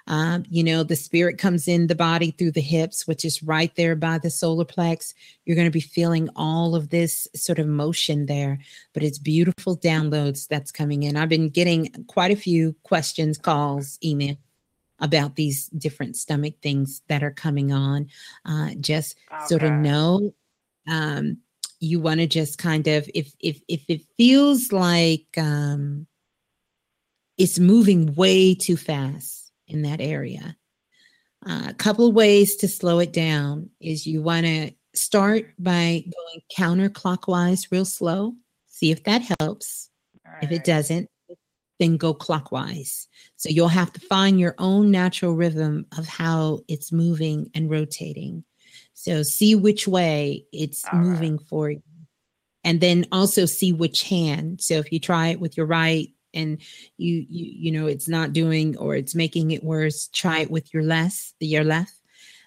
um, 0.06 0.44
you 0.50 0.62
know, 0.62 0.82
the 0.82 0.96
spirit 0.96 1.38
comes 1.38 1.66
in 1.66 1.86
the 1.86 1.94
body 1.94 2.30
through 2.30 2.52
the 2.52 2.60
hips, 2.60 3.06
which 3.06 3.24
is 3.24 3.42
right 3.42 3.74
there 3.74 3.96
by 3.96 4.18
the 4.18 4.30
solar 4.30 4.64
plex. 4.64 5.14
You're 5.44 5.56
going 5.56 5.66
to 5.66 5.70
be 5.70 5.80
feeling 5.80 6.28
all 6.36 6.74
of 6.74 6.90
this 6.90 7.26
sort 7.34 7.58
of 7.58 7.66
motion 7.66 8.26
there, 8.26 8.58
but 8.92 9.02
it's 9.02 9.18
beautiful 9.18 9.78
downloads 9.78 10.46
that's 10.46 10.70
coming 10.70 11.04
in. 11.04 11.16
I've 11.16 11.30
been 11.30 11.48
getting 11.48 11.90
quite 12.06 12.32
a 12.32 12.36
few 12.36 12.74
questions, 12.82 13.38
calls, 13.38 13.98
email 14.04 14.36
about 15.00 15.36
these 15.36 15.68
different 15.68 16.16
stomach 16.16 16.54
things 16.62 17.00
that 17.08 17.22
are 17.22 17.30
coming 17.30 17.72
on. 17.72 18.08
Uh, 18.44 18.70
just 18.80 19.16
sort 19.46 19.62
of 19.62 19.72
know 19.72 20.34
um, 20.88 21.38
you 21.80 22.00
want 22.00 22.20
to 22.20 22.26
just 22.26 22.58
kind 22.58 22.86
of 22.86 23.08
if 23.14 23.32
if 23.40 23.60
if 23.68 23.84
it 23.88 24.02
feels 24.16 24.72
like 24.72 25.26
um, 25.36 26.06
it's 27.36 27.58
moving 27.58 28.14
way 28.14 28.54
too 28.54 28.76
fast 28.76 29.52
in 29.66 29.82
that 29.82 30.00
area. 30.00 30.56
Uh, 31.46 31.66
a 31.68 31.74
couple 31.74 32.10
ways 32.10 32.56
to 32.56 32.68
slow 32.68 33.00
it 33.00 33.12
down 33.12 33.68
is 33.80 34.06
you 34.06 34.22
want 34.22 34.46
to 34.46 34.70
start 34.94 35.52
by 35.58 36.02
going 36.04 36.42
counterclockwise 36.56 37.70
real 37.70 37.84
slow. 37.84 38.34
See 38.68 38.90
if 38.90 39.04
that 39.04 39.22
helps. 39.40 39.90
If 40.42 40.50
it 40.50 40.64
doesn't, 40.64 41.08
then 41.78 41.96
go 41.96 42.14
clockwise. 42.14 43.08
So 43.36 43.48
you'll 43.48 43.68
have 43.68 43.92
to 43.92 44.00
find 44.00 44.40
your 44.40 44.54
own 44.58 44.90
natural 44.90 45.34
rhythm 45.34 45.86
of 45.96 46.06
how 46.06 46.60
it's 46.68 46.92
moving 46.92 47.50
and 47.54 47.70
rotating. 47.70 48.44
So 48.94 49.22
see 49.22 49.54
which 49.54 49.86
way 49.86 50.44
it's 50.52 50.84
moving 50.92 51.38
for 51.38 51.70
you. 51.70 51.82
And 52.62 52.80
then 52.80 53.06
also 53.12 53.44
see 53.44 53.72
which 53.72 54.04
hand. 54.04 54.62
So 54.62 54.74
if 54.74 54.90
you 54.90 54.98
try 54.98 55.28
it 55.28 55.40
with 55.40 55.56
your 55.56 55.66
right 55.66 56.08
and 56.32 56.58
you 56.96 57.26
you 57.28 57.46
you 57.56 57.72
know 57.72 57.86
it's 57.86 58.08
not 58.08 58.32
doing 58.32 58.76
or 58.78 58.96
it's 58.96 59.14
making 59.14 59.50
it 59.50 59.62
worse, 59.62 60.08
try 60.08 60.38
it 60.38 60.50
with 60.50 60.72
your 60.72 60.82
left, 60.82 61.34
the 61.40 61.46
your 61.46 61.64
left. 61.64 61.94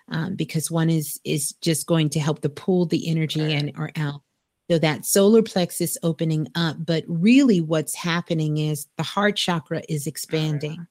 Um, 0.10 0.36
because 0.36 0.72
one 0.72 0.90
is 0.90 1.20
is 1.24 1.54
just 1.62 1.86
going 1.86 2.10
to 2.12 2.20
help 2.20 2.42
to 2.42 2.50
pull 2.50 2.86
the 2.86 3.10
energy 3.10 3.54
in 3.54 3.74
or 3.78 3.92
out. 3.96 4.22
So 4.70 4.78
that 4.80 5.06
solar 5.06 5.42
plexus 5.42 5.98
opening 6.04 6.48
up, 6.56 6.78
but 6.80 7.06
really 7.08 7.62
what's 7.62 7.96
happening 7.96 8.58
is 8.58 8.88
the 8.98 9.04
heart 9.04 9.38
chakra 9.38 9.82
is 9.88 10.08
expanding. 10.08 10.88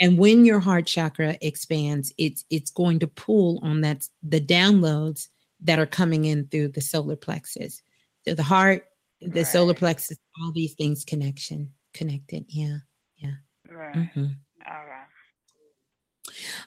And 0.00 0.18
when 0.18 0.44
your 0.44 0.60
heart 0.60 0.86
chakra 0.86 1.36
expands, 1.40 2.12
it's 2.18 2.44
it's 2.50 2.70
going 2.70 2.98
to 3.00 3.06
pull 3.06 3.60
on 3.62 3.80
that 3.82 4.08
the 4.22 4.40
downloads 4.40 5.28
that 5.60 5.78
are 5.78 5.86
coming 5.86 6.24
in 6.24 6.46
through 6.48 6.68
the 6.68 6.80
solar 6.80 7.16
plexus. 7.16 7.82
So 8.26 8.34
the 8.34 8.42
heart, 8.42 8.86
the 9.20 9.44
solar 9.44 9.74
plexus, 9.74 10.18
all 10.40 10.52
these 10.52 10.74
things 10.74 11.04
connection 11.04 11.70
connected. 11.92 12.44
Yeah. 12.48 12.78
Yeah. 13.16 13.34
Right. 13.70 13.94
Mhm. 13.94 14.36
All 14.66 14.84
right. 14.84 15.06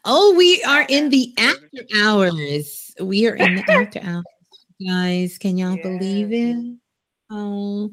Oh, 0.06 0.34
we 0.38 0.64
are 0.64 0.86
in 0.88 1.10
the 1.10 1.34
after 1.38 1.84
hours. 1.96 2.94
We 3.02 3.28
are 3.28 3.36
in 3.36 3.56
the 3.56 3.64
after 3.70 4.00
hours. 4.02 4.26
Guys, 4.86 5.38
can 5.38 5.58
y'all 5.58 5.78
believe 5.78 6.32
it? 6.32 6.78
Oh, 7.30 7.92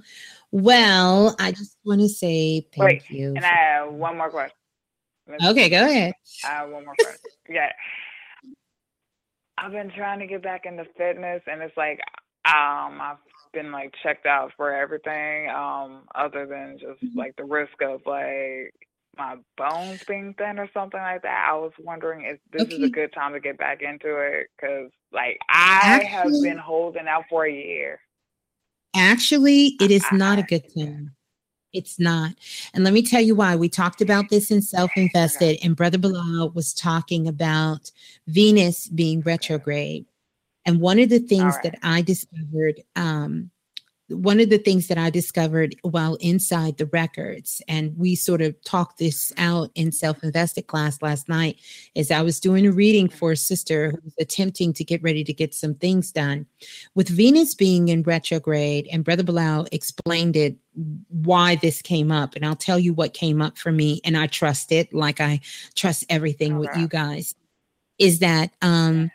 well, 0.52 1.34
I 1.40 1.50
just 1.50 1.76
want 1.84 2.00
to 2.02 2.08
say 2.08 2.68
thank 2.72 3.02
Wait, 3.08 3.10
you. 3.10 3.34
and 3.34 3.44
I 3.44 3.48
have 3.48 3.92
one 3.92 4.16
more 4.16 4.30
question. 4.30 4.56
Let's- 5.28 5.44
Okay, 5.46 5.68
go 5.68 5.84
ahead. 5.86 6.14
I 6.44 6.48
have 6.48 6.70
one 6.70 6.84
more 6.84 6.94
question. 6.94 7.20
yeah. 7.48 7.72
I've 9.56 9.72
been 9.72 9.90
trying 9.90 10.18
to 10.18 10.26
get 10.26 10.42
back 10.42 10.66
into 10.66 10.84
fitness 10.96 11.42
and 11.46 11.62
it's 11.62 11.76
like 11.76 12.00
um 12.44 13.00
I've 13.00 13.16
been 13.52 13.70
like 13.72 13.94
checked 14.02 14.26
out 14.26 14.52
for 14.56 14.72
everything, 14.74 15.48
um, 15.48 16.02
other 16.14 16.44
than 16.46 16.76
just 16.78 17.02
Mm-hmm. 17.02 17.18
like 17.18 17.36
the 17.36 17.44
risk 17.44 17.80
of 17.82 18.00
like 18.04 18.74
my 19.16 19.36
bones 19.56 20.02
being 20.08 20.34
thin 20.36 20.58
or 20.58 20.68
something 20.74 21.00
like 21.00 21.22
that. 21.22 21.46
I 21.48 21.54
was 21.54 21.70
wondering 21.78 22.24
if 22.24 22.40
this 22.52 22.76
is 22.76 22.82
a 22.82 22.88
good 22.90 23.12
time 23.12 23.32
to 23.32 23.38
get 23.40 23.56
back 23.56 23.80
into 23.80 24.16
it 24.18 24.48
because 24.56 24.90
like 25.12 25.38
I 25.48 26.02
have 26.02 26.32
been 26.42 26.58
holding 26.58 27.06
out 27.06 27.24
for 27.30 27.46
a 27.46 27.52
year. 27.52 28.00
Actually, 28.96 29.76
it 29.80 29.90
is 29.92 30.04
not 30.12 30.38
a 30.38 30.42
good 30.42 30.68
thing. 30.72 31.10
It's 31.74 31.98
not. 31.98 32.32
And 32.72 32.84
let 32.84 32.94
me 32.94 33.02
tell 33.02 33.20
you 33.20 33.34
why. 33.34 33.56
We 33.56 33.68
talked 33.68 34.00
about 34.00 34.30
this 34.30 34.50
in 34.50 34.62
Self 34.62 34.90
Invested, 34.96 35.58
and 35.62 35.76
Brother 35.76 35.98
Bilal 35.98 36.50
was 36.50 36.72
talking 36.72 37.28
about 37.28 37.90
Venus 38.28 38.88
being 38.88 39.20
retrograde. 39.20 40.06
And 40.64 40.80
one 40.80 40.98
of 40.98 41.10
the 41.10 41.18
things 41.18 41.54
that 41.62 41.78
I 41.82 42.00
discovered, 42.00 42.82
um, 42.96 43.50
one 44.08 44.38
of 44.38 44.50
the 44.50 44.58
things 44.58 44.88
that 44.88 44.98
I 44.98 45.08
discovered 45.08 45.74
while 45.82 46.16
inside 46.16 46.76
the 46.76 46.86
records, 46.86 47.62
and 47.68 47.96
we 47.96 48.14
sort 48.14 48.42
of 48.42 48.54
talked 48.64 48.98
this 48.98 49.32
out 49.38 49.70
in 49.74 49.92
self 49.92 50.22
invested 50.22 50.66
class 50.66 51.00
last 51.00 51.28
night, 51.28 51.58
is 51.94 52.10
I 52.10 52.22
was 52.22 52.38
doing 52.38 52.66
a 52.66 52.72
reading 52.72 53.08
for 53.08 53.32
a 53.32 53.36
sister 53.36 53.92
who 53.92 54.00
was 54.04 54.14
attempting 54.20 54.74
to 54.74 54.84
get 54.84 55.02
ready 55.02 55.24
to 55.24 55.32
get 55.32 55.54
some 55.54 55.74
things 55.74 56.12
done. 56.12 56.46
With 56.94 57.08
Venus 57.08 57.54
being 57.54 57.88
in 57.88 58.02
retrograde, 58.02 58.88
and 58.92 59.04
Brother 59.04 59.22
Bilal 59.22 59.68
explained 59.72 60.36
it 60.36 60.56
why 61.08 61.56
this 61.56 61.80
came 61.80 62.12
up, 62.12 62.36
and 62.36 62.44
I'll 62.44 62.56
tell 62.56 62.78
you 62.78 62.92
what 62.92 63.14
came 63.14 63.40
up 63.40 63.56
for 63.56 63.72
me, 63.72 64.00
and 64.04 64.18
I 64.18 64.26
trust 64.26 64.70
it 64.70 64.92
like 64.92 65.20
I 65.20 65.40
trust 65.74 66.04
everything 66.10 66.58
with 66.58 66.76
you 66.76 66.88
guys, 66.88 67.34
is 67.98 68.18
that 68.18 68.50
um 68.60 69.10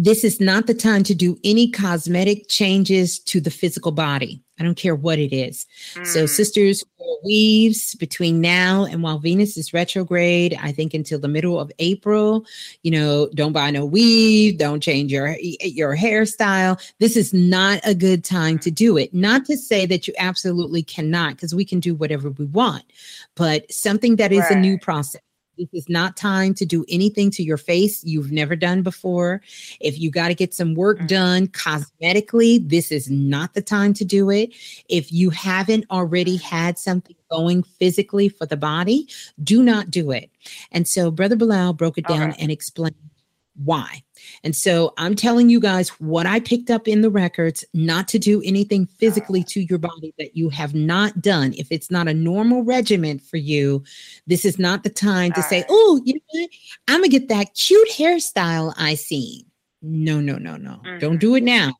this 0.00 0.22
is 0.22 0.40
not 0.40 0.68
the 0.68 0.74
time 0.74 1.02
to 1.02 1.14
do 1.14 1.36
any 1.42 1.68
cosmetic 1.68 2.48
changes 2.48 3.18
to 3.18 3.40
the 3.40 3.50
physical 3.50 3.90
body. 3.90 4.40
I 4.60 4.62
don't 4.62 4.76
care 4.76 4.94
what 4.94 5.18
it 5.18 5.34
is. 5.34 5.66
So, 6.04 6.24
mm. 6.24 6.28
sisters, 6.28 6.84
weaves 7.24 7.96
between 7.96 8.40
now 8.40 8.84
and 8.84 9.02
while 9.02 9.18
Venus 9.18 9.56
is 9.56 9.72
retrograde, 9.72 10.56
I 10.62 10.70
think 10.70 10.94
until 10.94 11.18
the 11.18 11.26
middle 11.26 11.58
of 11.58 11.72
April, 11.80 12.46
you 12.84 12.92
know, 12.92 13.28
don't 13.34 13.52
buy 13.52 13.72
no 13.72 13.84
weave, 13.84 14.58
don't 14.58 14.80
change 14.80 15.10
your 15.10 15.36
your 15.40 15.96
hairstyle. 15.96 16.80
This 17.00 17.16
is 17.16 17.34
not 17.34 17.80
a 17.84 17.94
good 17.94 18.24
time 18.24 18.58
to 18.60 18.70
mm. 18.70 18.74
do 18.74 18.96
it. 18.96 19.12
Not 19.12 19.46
to 19.46 19.56
say 19.56 19.84
that 19.86 20.06
you 20.06 20.14
absolutely 20.18 20.84
cannot, 20.84 21.34
because 21.34 21.54
we 21.54 21.64
can 21.64 21.80
do 21.80 21.94
whatever 21.94 22.30
we 22.30 22.44
want, 22.44 22.84
but 23.34 23.70
something 23.72 24.14
that 24.16 24.32
is 24.32 24.48
a 24.50 24.54
new 24.54 24.78
process. 24.78 25.20
This 25.58 25.68
is 25.72 25.88
not 25.88 26.16
time 26.16 26.54
to 26.54 26.64
do 26.64 26.84
anything 26.88 27.30
to 27.32 27.42
your 27.42 27.56
face 27.56 28.04
you've 28.04 28.30
never 28.30 28.54
done 28.54 28.82
before. 28.82 29.42
If 29.80 29.98
you 29.98 30.10
got 30.10 30.28
to 30.28 30.34
get 30.34 30.54
some 30.54 30.74
work 30.74 31.00
mm. 31.00 31.08
done 31.08 31.48
cosmetically, 31.48 32.68
this 32.68 32.92
is 32.92 33.10
not 33.10 33.54
the 33.54 33.62
time 33.62 33.92
to 33.94 34.04
do 34.04 34.30
it. 34.30 34.54
If 34.88 35.12
you 35.12 35.30
haven't 35.30 35.84
already 35.90 36.36
had 36.36 36.78
something 36.78 37.16
going 37.30 37.62
physically 37.62 38.28
for 38.28 38.46
the 38.46 38.56
body, 38.56 39.08
do 39.42 39.62
not 39.62 39.90
do 39.90 40.12
it. 40.12 40.30
And 40.70 40.86
so 40.86 41.10
Brother 41.10 41.36
Bilal 41.36 41.72
broke 41.72 41.98
it 41.98 42.06
down 42.06 42.32
and 42.38 42.50
explained 42.50 42.94
why. 43.64 44.02
And 44.44 44.54
so 44.54 44.94
I'm 44.98 45.14
telling 45.14 45.48
you 45.48 45.60
guys 45.60 45.88
what 46.00 46.26
I 46.26 46.40
picked 46.40 46.70
up 46.70 46.86
in 46.86 47.02
the 47.02 47.10
records 47.10 47.64
not 47.74 48.08
to 48.08 48.18
do 48.18 48.40
anything 48.44 48.86
physically 48.86 49.42
to 49.44 49.60
your 49.62 49.78
body 49.78 50.14
that 50.18 50.36
you 50.36 50.48
have 50.50 50.74
not 50.74 51.20
done. 51.20 51.54
If 51.54 51.68
it's 51.70 51.90
not 51.90 52.08
a 52.08 52.14
normal 52.14 52.62
regimen 52.62 53.18
for 53.18 53.36
you, 53.36 53.82
this 54.26 54.44
is 54.44 54.58
not 54.58 54.82
the 54.82 54.90
time 54.90 55.32
to 55.32 55.42
say, 55.42 55.64
oh, 55.68 56.00
you 56.04 56.14
know 56.14 56.20
what? 56.30 56.50
I'm 56.88 57.00
going 57.00 57.10
to 57.10 57.18
get 57.18 57.28
that 57.28 57.54
cute 57.54 57.90
hairstyle 57.90 58.74
I 58.76 58.94
seen. 58.94 59.44
No, 59.82 60.20
no, 60.20 60.36
no, 60.36 60.56
no. 60.56 60.80
Don't 60.98 61.12
mm-hmm. 61.12 61.16
do 61.18 61.34
it 61.34 61.42
now. 61.42 61.74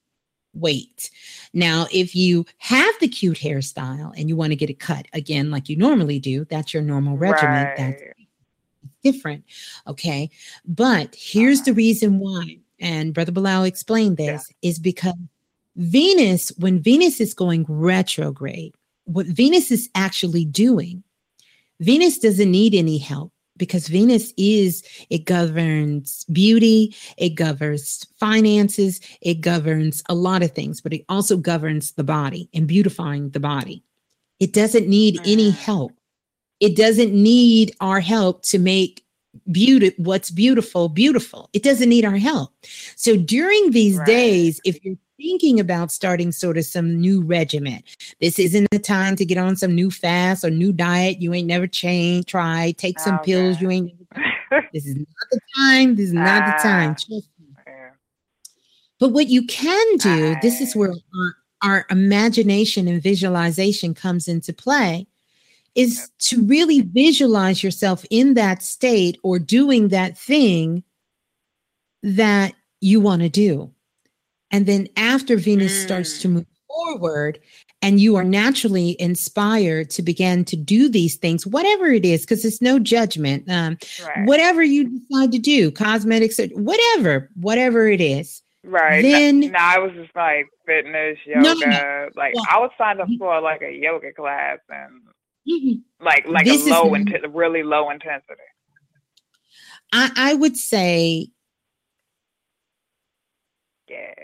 Wait. 0.55 1.11
Now, 1.53 1.87
if 1.93 2.15
you 2.15 2.45
have 2.59 2.95
the 3.01 3.09
cute 3.09 3.39
hairstyle 3.39 4.13
and 4.17 4.29
you 4.29 4.37
want 4.37 4.51
to 4.51 4.57
get 4.57 4.71
it 4.71 4.81
cut 4.81 5.07
again, 5.13 5.51
like 5.51 5.69
you 5.69 5.77
normally 5.77 6.19
do, 6.19 6.45
that's 6.47 6.75
your 6.75 6.83
normal 6.83 7.17
regimen. 7.17 7.73
That's 7.77 8.03
different. 9.03 9.45
Okay. 9.87 10.31
But 10.65 11.15
here's 11.15 11.63
the 11.63 11.71
uh-huh. 11.71 11.77
reason 11.77 12.19
why, 12.19 12.59
and 12.81 13.15
Brother 13.15 13.33
Bilal 13.33 13.65
explained 13.65 14.17
this, 14.17 14.53
is 14.63 14.79
because 14.79 15.15
Venus, 15.77 16.51
when 16.59 16.81
Venus 16.81 17.21
is 17.21 17.35
going 17.35 17.65
retrograde, 17.69 18.75
what 19.05 19.27
Venus 19.27 19.71
is 19.71 19.89
actually 19.95 20.45
doing, 20.45 21.03
Venus 21.81 22.19
doesn't 22.19 22.51
need 22.51 22.75
any 22.75 22.99
help 22.99 23.33
because 23.57 23.89
Venus 23.89 24.33
is, 24.37 24.83
it 25.11 25.25
governs 25.25 26.25
beauty, 26.25 26.95
it 27.17 27.31
governs 27.31 28.07
finances, 28.19 29.01
it 29.21 29.41
governs 29.41 30.03
a 30.09 30.15
lot 30.15 30.43
of 30.43 30.53
things, 30.53 30.81
but 30.81 30.93
it 30.93 31.05
also 31.09 31.37
governs 31.37 31.93
the 31.93 32.05
body 32.05 32.49
and 32.55 32.67
beautifying 32.67 33.31
the 33.31 33.41
body. 33.41 33.83
It 34.41 34.53
doesn't 34.53 34.89
need 34.89 35.21
any 35.25 35.51
mm. 35.51 35.57
help. 35.57 35.93
It 36.61 36.77
doesn't 36.77 37.13
need 37.13 37.75
our 37.81 38.01
help 38.01 38.43
to 38.45 38.59
make 38.59 39.05
beauty 39.53 39.93
what's 39.99 40.31
beautiful 40.31 40.89
beautiful. 40.89 41.49
It 41.53 41.63
doesn't 41.63 41.89
need 41.89 42.05
our 42.05 42.17
help. 42.17 42.53
So 42.97 43.17
during 43.17 43.71
these 43.71 43.99
days, 44.05 44.61
if 44.65 44.85
you're 44.85 44.97
thinking 45.17 45.59
about 45.61 45.91
starting 45.91 46.33
sort 46.33 46.59
of 46.59 46.65
some 46.65 47.01
new 47.01 47.23
regimen, 47.23 47.83
this 48.21 48.39
isn't 48.39 48.69
the 48.71 48.79
time 48.79 49.17
to 49.17 49.25
get 49.25 49.39
on 49.39 49.57
some 49.57 49.75
new 49.75 49.91
fast 49.91 50.45
or 50.45 50.51
new 50.51 50.73
diet 50.73 51.21
you 51.21 51.35
ain't 51.35 51.47
never 51.47 51.67
changed, 51.67 52.29
try, 52.29 52.75
take 52.79 52.99
some 52.99 53.19
pills 53.21 53.61
you 53.61 53.71
ain't 53.71 53.93
this 54.73 54.87
is 54.87 54.97
not 54.97 55.07
the 55.31 55.41
time. 55.57 55.95
This 55.95 56.07
is 56.07 56.13
not 56.13 56.47
the 56.47 56.63
time. 56.63 56.97
Ah. 56.99 57.05
Me. 57.09 57.23
But 59.01 59.11
what 59.11 59.29
you 59.29 59.47
can 59.47 59.97
do, 59.99 60.37
this 60.43 60.61
is 60.61 60.75
where 60.75 60.91
our, 60.91 61.37
our 61.63 61.87
imagination 61.91 62.89
and 62.89 63.03
visualization 63.03 63.95
comes 63.95 64.27
into 64.27 64.53
play, 64.53 65.07
is 65.75 66.11
to 66.19 66.43
really 66.45 66.81
visualize 66.81 67.63
yourself 67.63 68.05
in 68.11 68.35
that 68.35 68.63
state 68.63 69.19
or 69.23 69.39
doing 69.39 69.89
that 69.89 70.19
thing 70.19 70.83
that 72.03 72.55
you 72.81 73.01
want 73.01 73.23
to 73.23 73.29
do. 73.29 73.71
And 74.51 74.67
then 74.67 74.89
after 74.97 75.37
Venus 75.37 75.83
starts 75.83 76.21
to 76.23 76.29
move 76.29 76.47
forward 76.69 77.39
and 77.83 78.01
you 78.01 78.17
are 78.17 78.25
naturally 78.25 78.97
inspired 79.01 79.91
to 79.91 80.03
begin 80.03 80.45
to 80.47 80.57
do 80.57 80.89
these 80.89 81.17
things, 81.17 81.47
whatever 81.47 81.87
it 81.87 82.05
is, 82.05 82.23
because 82.23 82.45
it's 82.45 82.63
no 82.63 82.79
judgment, 82.79 83.49
um, 83.49 83.79
whatever 84.25 84.63
you 84.63 85.01
decide 85.01 85.33
to 85.33 85.39
do, 85.39 85.71
cosmetics, 85.71 86.41
or 86.41 86.47
whatever, 86.49 87.31
whatever 87.35 87.89
it 87.89 88.01
is. 88.01 88.43
Right. 88.65 89.03
Then 89.03 89.41
no, 89.41 89.59
I 89.59 89.79
was 89.79 89.93
just 89.93 90.15
like 90.17 90.47
fitness, 90.67 91.19
yoga. 91.25 91.41
No, 91.41 91.55
no, 91.55 91.67
no. 91.67 92.09
Like 92.17 92.35
I 92.51 92.59
was 92.59 92.71
signed 92.77 93.01
up 93.01 93.09
for 93.19 93.41
like 93.41 93.63
a 93.63 93.73
yoga 93.73 94.13
class 94.13 94.59
and 94.69 95.03
Mhm. 95.49 95.83
like 96.01 96.27
like 96.27 96.45
This 96.45 96.67
a 96.67 96.71
low 96.71 96.95
n- 96.95 97.07
inten- 97.07 97.31
really 97.33 97.63
low 97.63 97.91
intensity. 97.91 98.43
I, 99.93 100.11
I 100.17 100.35
would 100.35 100.57
say 100.57 101.29
Yeah. 103.89 104.15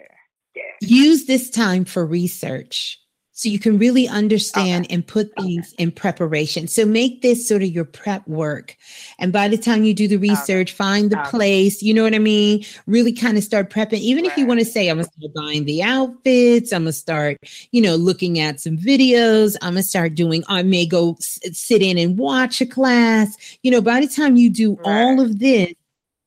Yeah. 0.55 0.63
use 0.81 1.25
this 1.25 1.49
time 1.51 1.85
for 1.85 2.05
research. 2.05 3.01
So 3.37 3.49
you 3.49 3.59
can 3.59 3.79
really 3.79 4.07
understand 4.07 4.87
and 4.91 5.05
put 5.05 5.35
things 5.35 5.75
in 5.77 5.91
preparation. 5.91 6.69
So 6.69 6.87
make 6.87 7.21
this 7.21 7.47
sort 7.47 7.65
of 7.65 7.69
your 7.69 7.85
prep 7.85 8.27
work. 8.29 8.77
And 9.19 9.33
by 9.33 9.49
the 9.49 9.59
time 9.59 9.83
you 9.83 9.93
do 9.93 10.07
the 10.07 10.19
research, 10.19 10.73
find 10.73 11.11
the 11.11 11.19
place, 11.19 11.83
you 11.83 11.93
know 11.93 12.05
what 12.05 12.15
I 12.15 12.21
mean? 12.21 12.65
Really 12.87 13.13
kind 13.13 13.37
of 13.37 13.43
start 13.43 13.71
prepping. 13.71 13.99
Even 13.99 14.25
if 14.25 14.37
you 14.37 14.47
want 14.47 14.61
to 14.61 14.65
say, 14.65 14.89
I'm 14.89 14.99
going 14.99 15.07
to 15.07 15.13
start 15.19 15.35
buying 15.35 15.65
the 15.65 15.83
outfits, 15.83 16.73
I'm 16.73 16.85
going 16.85 16.93
to 16.93 16.99
start, 16.99 17.39
you 17.73 17.83
know, 17.83 17.97
looking 17.97 18.39
at 18.39 18.61
some 18.61 18.79
videos, 18.79 19.57
I'm 19.61 19.73
going 19.75 19.83
to 19.83 19.89
start 19.89 20.15
doing, 20.15 20.45
I 20.47 20.63
may 20.63 20.87
go 20.87 21.17
s- 21.19 21.41
sit 21.53 21.83
in 21.83 21.99
and 21.99 22.17
watch 22.17 22.61
a 22.61 22.67
class. 22.67 23.37
You 23.65 23.73
know, 23.73 23.81
by 23.81 24.01
the 24.01 24.07
time 24.09 24.37
you 24.37 24.49
do 24.49 24.79
all 24.85 25.21
of 25.21 25.41
this, 25.41 25.75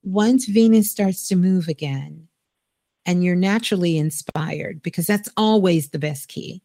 once 0.03 0.45
Venus 0.45 0.92
starts 0.92 1.30
to 1.30 1.38
move 1.38 1.69
again, 1.69 2.27
and 3.06 3.24
you're 3.24 3.36
naturally 3.36 3.98
inspired 3.98 4.82
because 4.84 5.08
that's 5.08 5.30
always 5.38 5.90
the 5.92 6.00
best 6.00 6.27
key 6.27 6.61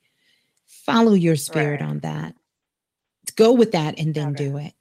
follow 0.84 1.14
your 1.14 1.36
spirit 1.36 1.80
on 1.82 2.00
that. 2.00 2.34
Go 3.36 3.52
with 3.52 3.72
that 3.72 3.98
and 3.98 4.14
then 4.14 4.32
do 4.34 4.58
it. 4.58 4.74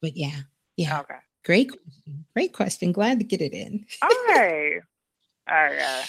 But 0.00 0.16
yeah 0.16 0.40
yeah. 0.76 1.00
Okay. 1.00 1.14
great 1.44 1.70
question. 1.70 2.24
Great 2.34 2.52
question. 2.52 2.92
Glad 2.92 3.18
to 3.20 3.24
get 3.24 3.40
it 3.40 3.52
in. 3.52 3.86
All 4.02 4.08
right. 4.28 4.80
All 5.48 5.54
right. 5.54 6.04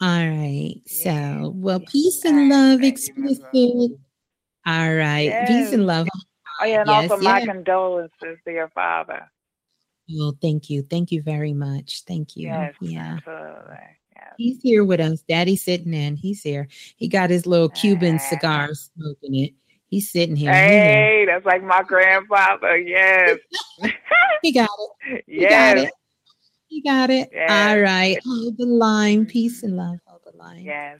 all 0.00 0.28
right. 0.28 0.80
So 0.86 1.52
well 1.54 1.80
peace 1.80 2.24
and 2.24 2.48
love 2.48 2.82
explicit. 2.82 3.44
All 4.66 4.94
right. 4.94 5.46
Peace 5.46 5.72
and 5.72 5.86
love. 5.86 6.08
Oh 6.60 6.64
yeah, 6.64 6.80
and 6.82 6.90
Yes, 6.90 7.10
also 7.10 7.22
my 7.22 7.38
yes. 7.38 7.46
condolences 7.48 8.38
to 8.44 8.52
your 8.52 8.68
father. 8.70 9.30
well 10.08 10.36
thank 10.40 10.70
you. 10.70 10.82
Thank 10.82 11.12
you 11.12 11.22
very 11.22 11.52
much. 11.52 12.02
Thank 12.06 12.36
you. 12.36 12.48
Yes, 12.48 12.74
yeah. 12.80 13.18
absolutely. 13.18 13.76
He's 14.36 14.60
here 14.62 14.84
with 14.84 15.00
us. 15.00 15.22
Daddy's 15.22 15.62
sitting 15.62 15.94
in. 15.94 16.16
He's 16.16 16.42
here. 16.42 16.68
He 16.96 17.08
got 17.08 17.30
his 17.30 17.46
little 17.46 17.68
Cuban 17.68 18.18
cigar 18.18 18.70
smoking 18.74 19.34
it. 19.36 19.54
He's 19.88 20.10
sitting 20.10 20.36
here. 20.36 20.52
He. 20.52 20.58
Hey, 20.58 21.24
that's 21.26 21.44
like 21.44 21.62
my 21.62 21.82
grandfather. 21.82 22.78
Yes. 22.78 23.38
He 24.42 24.50
got 24.50 24.68
it. 24.76 25.24
He 25.28 25.42
got 25.42 25.76
yes. 25.76 25.86
it. 25.86 25.92
He 26.66 26.82
got 26.82 27.10
it. 27.10 27.30
Yes. 27.32 27.48
All 27.48 27.80
right. 27.80 28.18
Hold 28.26 28.58
the 28.58 28.66
line. 28.66 29.24
Peace 29.24 29.62
and 29.62 29.76
love. 29.76 29.98
Hold 30.06 30.22
the 30.24 30.36
line. 30.36 30.64
Yes. 30.64 30.98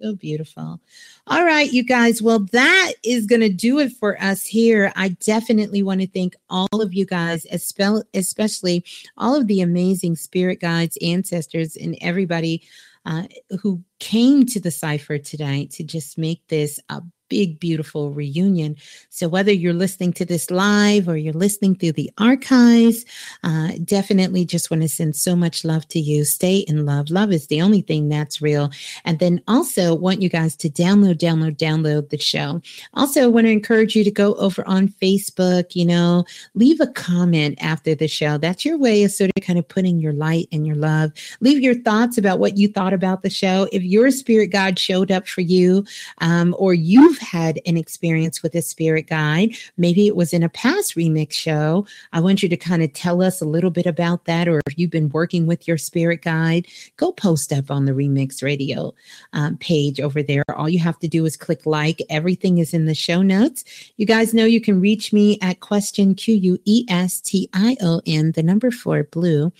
So 0.00 0.14
beautiful. 0.14 0.80
All 1.26 1.44
right, 1.44 1.70
you 1.72 1.82
guys. 1.82 2.22
Well, 2.22 2.40
that 2.52 2.92
is 3.02 3.26
going 3.26 3.40
to 3.40 3.48
do 3.48 3.78
it 3.78 3.92
for 3.92 4.20
us 4.22 4.46
here. 4.46 4.92
I 4.96 5.10
definitely 5.10 5.82
want 5.82 6.00
to 6.00 6.06
thank 6.06 6.36
all 6.48 6.68
of 6.80 6.94
you 6.94 7.04
guys, 7.04 7.46
especially 7.50 8.84
all 9.16 9.34
of 9.34 9.46
the 9.46 9.60
amazing 9.60 10.16
spirit 10.16 10.60
guides, 10.60 10.98
ancestors, 11.02 11.76
and 11.76 11.96
everybody 12.00 12.62
uh, 13.06 13.24
who 13.60 13.82
came 13.98 14.46
to 14.46 14.60
the 14.60 14.70
cipher 14.70 15.18
tonight 15.18 15.70
to 15.72 15.82
just 15.82 16.18
make 16.18 16.46
this 16.48 16.78
a 16.90 17.02
big, 17.28 17.60
beautiful 17.60 18.10
reunion. 18.10 18.76
So, 19.10 19.28
whether 19.28 19.52
you're 19.52 19.72
listening 19.72 20.12
to 20.14 20.24
this 20.24 20.50
live 20.50 21.08
or 21.08 21.16
you're 21.16 21.32
listening 21.32 21.74
through 21.74 21.92
the 21.92 22.10
archives, 22.18 23.04
uh, 23.44 23.72
definitely 23.84 24.44
just 24.44 24.70
want 24.70 24.82
to 24.82 24.88
send 24.88 25.16
so 25.16 25.36
much 25.36 25.64
love 25.64 25.86
to 25.88 26.00
you. 26.00 26.24
Stay 26.24 26.58
in 26.58 26.86
love. 26.86 27.10
Love 27.10 27.32
is 27.32 27.46
the 27.46 27.62
only 27.62 27.82
thing 27.82 28.08
that's 28.08 28.40
real. 28.40 28.70
And 29.04 29.18
then 29.18 29.42
also 29.48 29.94
want 29.94 30.22
you 30.22 30.28
guys 30.28 30.56
to 30.56 30.68
download, 30.68 31.18
download, 31.18 31.56
download 31.56 32.10
the 32.10 32.18
show. 32.18 32.60
Also, 32.94 33.28
want 33.28 33.46
to 33.46 33.52
encourage 33.52 33.94
you 33.94 34.04
to 34.04 34.10
go 34.10 34.34
over 34.34 34.66
on 34.66 34.88
Facebook, 34.88 35.74
you 35.74 35.84
know, 35.84 36.24
leave 36.54 36.80
a 36.80 36.86
comment 36.86 37.58
after 37.60 37.94
the 37.94 38.08
show. 38.08 38.38
That's 38.38 38.64
your 38.64 38.78
way 38.78 39.04
of 39.04 39.12
sort 39.12 39.30
of 39.36 39.42
kind 39.42 39.58
of 39.58 39.68
putting 39.68 39.98
your 39.98 40.12
light 40.12 40.48
and 40.52 40.66
your 40.66 40.76
love. 40.76 41.12
Leave 41.40 41.60
your 41.60 41.74
thoughts 41.74 42.18
about 42.18 42.38
what 42.38 42.56
you 42.56 42.68
thought 42.68 42.92
about 42.92 43.22
the 43.22 43.30
show. 43.30 43.68
If 43.72 43.82
your 43.82 44.10
spirit 44.10 44.48
guide 44.48 44.78
showed 44.78 45.10
up 45.10 45.28
for 45.28 45.40
you, 45.40 45.84
um, 46.18 46.54
or 46.58 46.74
you've 46.74 47.17
had 47.18 47.60
an 47.66 47.76
experience 47.76 48.42
with 48.42 48.54
a 48.54 48.62
spirit 48.62 49.06
guide, 49.06 49.56
maybe 49.76 50.06
it 50.06 50.16
was 50.16 50.32
in 50.32 50.42
a 50.42 50.48
past 50.48 50.94
remix 50.94 51.32
show. 51.32 51.86
I 52.12 52.20
want 52.20 52.42
you 52.42 52.48
to 52.48 52.56
kind 52.56 52.82
of 52.82 52.92
tell 52.92 53.22
us 53.22 53.40
a 53.40 53.46
little 53.46 53.70
bit 53.70 53.86
about 53.86 54.24
that, 54.24 54.48
or 54.48 54.60
if 54.66 54.78
you've 54.78 54.90
been 54.90 55.10
working 55.10 55.46
with 55.46 55.66
your 55.66 55.78
spirit 55.78 56.22
guide, 56.22 56.66
go 56.96 57.12
post 57.12 57.52
up 57.52 57.70
on 57.70 57.84
the 57.84 57.92
Remix 57.92 58.42
Radio 58.42 58.94
um, 59.32 59.56
page 59.58 60.00
over 60.00 60.22
there. 60.22 60.44
All 60.56 60.68
you 60.68 60.78
have 60.78 60.98
to 61.00 61.08
do 61.08 61.24
is 61.24 61.36
click 61.36 61.66
like. 61.66 62.02
Everything 62.10 62.58
is 62.58 62.74
in 62.74 62.86
the 62.86 62.94
show 62.94 63.22
notes. 63.22 63.64
You 63.96 64.06
guys 64.06 64.34
know 64.34 64.44
you 64.44 64.60
can 64.60 64.80
reach 64.80 65.12
me 65.12 65.38
at 65.42 65.60
question 65.60 66.14
Q 66.14 66.34
U 66.34 66.58
E 66.64 66.84
S 66.88 67.20
T 67.20 67.48
I 67.52 67.76
O 67.82 68.00
N, 68.06 68.32
the 68.32 68.42
number 68.42 68.70
four 68.70 69.04
blue 69.04 69.52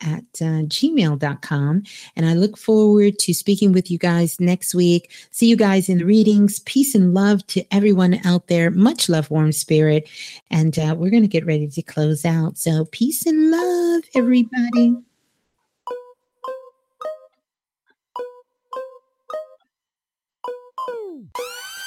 at 0.00 0.24
uh, 0.40 0.64
gmail.com. 0.68 1.82
And 2.16 2.26
I 2.26 2.34
look 2.34 2.56
forward 2.56 3.18
to 3.20 3.34
speaking 3.34 3.72
with 3.72 3.90
you 3.90 3.98
guys 3.98 4.38
next 4.40 4.74
week. 4.74 5.10
See 5.30 5.46
you 5.46 5.56
guys 5.56 5.88
in 5.88 5.98
the 5.98 6.04
readings. 6.04 6.60
Peace 6.60 6.94
and 6.94 7.14
love 7.14 7.46
to 7.48 7.64
everyone 7.72 8.20
out 8.24 8.48
there. 8.48 8.70
Much 8.70 9.08
love, 9.08 9.30
warm 9.30 9.52
spirit. 9.52 10.08
And 10.50 10.78
uh, 10.78 10.94
we're 10.96 11.10
going 11.10 11.22
to 11.22 11.28
get 11.28 11.46
ready 11.46 11.68
to 11.68 11.82
close 11.82 12.24
out. 12.24 12.58
So, 12.58 12.86
peace 12.86 13.26
and 13.26 13.50
love, 13.50 14.02
everybody. 14.14 14.96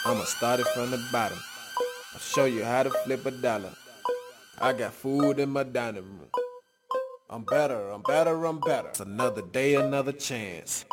I'ma 0.05 0.23
start 0.23 0.59
it 0.59 0.67
from 0.67 0.91
the 0.91 1.05
bottom. 1.11 1.37
I'll 2.13 2.19
show 2.19 2.45
you 2.45 2.63
how 2.63 2.83
to 2.83 2.89
flip 2.89 3.25
a 3.25 3.31
dollar. 3.31 3.71
I 4.57 4.73
got 4.73 4.93
food 4.93 5.39
in 5.39 5.49
my 5.49 5.63
dining 5.63 6.03
room. 6.03 6.48
I'm 7.31 7.43
better, 7.43 7.91
I'm 7.91 8.01
better, 8.01 8.43
I'm 8.43 8.59
better. 8.59 8.87
It's 8.87 9.01
another 9.01 9.43
day, 9.43 9.75
another 9.75 10.11
chance. 10.11 10.85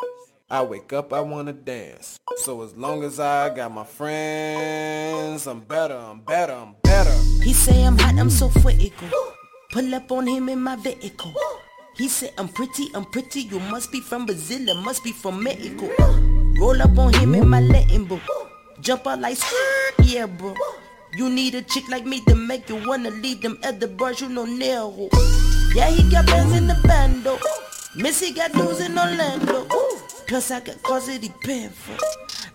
I 0.51 0.61
wake 0.61 0.93
up, 0.93 1.11
I 1.11 1.19
wanna 1.19 1.51
dance. 1.51 2.19
So 2.35 2.61
as 2.61 2.75
long 2.75 3.03
as 3.03 3.19
I 3.19 3.49
got 3.55 3.73
my 3.73 3.83
friends, 3.83 5.47
I'm 5.47 5.61
better, 5.61 5.97
I'm 5.97 6.19
better, 6.19 6.53
I'm 6.53 6.75
better. 6.83 7.11
He 7.43 7.53
say 7.53 7.83
I'm 7.83 7.97
hot, 7.97 8.19
I'm 8.19 8.29
so 8.29 8.49
fuego. 8.49 8.93
Pull 9.71 9.95
up 9.95 10.11
on 10.11 10.27
him 10.27 10.47
in 10.49 10.61
my 10.61 10.75
vehicle. 10.75 11.33
He 11.95 12.07
said 12.07 12.33
I'm 12.37 12.49
pretty, 12.49 12.85
I'm 12.93 13.05
pretty. 13.05 13.41
You 13.41 13.59
must 13.59 13.91
be 13.91 13.99
from 13.99 14.27
Brazil, 14.27 14.69
it 14.69 14.77
must 14.77 15.03
be 15.03 15.13
from 15.13 15.41
Mexico. 15.41 15.89
Roll 16.59 16.79
up 16.83 16.95
on 16.99 17.13
him 17.15 17.33
in 17.33 17.49
my 17.49 17.61
Latin 17.61 18.05
book. 18.05 18.21
Jump 18.79 19.07
out 19.07 19.21
like 19.21 19.39
yeah, 20.03 20.27
bro. 20.27 20.53
You 21.15 21.31
need 21.31 21.55
a 21.55 21.63
chick 21.63 21.89
like 21.89 22.05
me 22.05 22.21
to 22.25 22.35
make 22.35 22.69
you 22.69 22.87
wanna 22.87 23.09
leave 23.09 23.41
them 23.41 23.57
other 23.63 23.87
bars 23.87 24.21
you 24.21 24.29
know 24.29 24.45
nail. 24.45 25.09
Yeah, 25.77 25.91
he 25.91 26.09
got 26.09 26.25
bands 26.25 26.57
in 26.57 26.65
the 26.65 26.73
bando. 26.87 27.37
Missy 27.95 28.33
got 28.33 28.51
dudes 28.51 28.79
in 28.79 28.97
Orlando. 28.97 29.67
Plus 30.25 30.49
I 30.49 30.59
got 30.59 31.03
he 31.05 31.29
paying 31.43 31.69
for. 31.69 31.95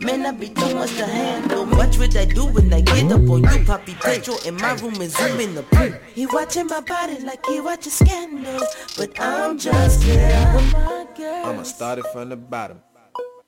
Man, 0.04 0.26
I 0.26 0.32
be 0.32 0.48
too 0.48 0.74
much 0.74 0.96
to 0.96 1.06
handle. 1.06 1.66
What 1.66 1.96
would 1.98 2.16
I 2.16 2.24
do 2.24 2.46
when 2.46 2.74
I 2.74 2.80
get 2.80 3.12
up 3.12 3.30
on 3.30 3.44
you, 3.44 3.64
Poppy 3.64 3.94
Pedro? 4.02 4.34
In 4.44 4.56
my 4.56 4.72
room 4.72 5.00
and 5.00 5.08
zoom 5.08 5.38
in 5.38 5.54
the 5.54 5.62
pool. 5.62 5.92
He 6.12 6.26
watching 6.26 6.66
my 6.66 6.80
body 6.80 7.20
like 7.20 7.46
he 7.46 7.60
watching 7.60 7.92
scandal. 7.92 8.60
But 8.98 9.20
I'm 9.20 9.56
just 9.56 10.02
here 10.02 10.52
with 10.56 10.72
my 10.72 11.06
girl. 11.16 11.46
I'ma 11.46 11.62
start 11.62 12.00
it 12.00 12.06
from 12.12 12.30
the 12.30 12.36
bottom. 12.36 12.82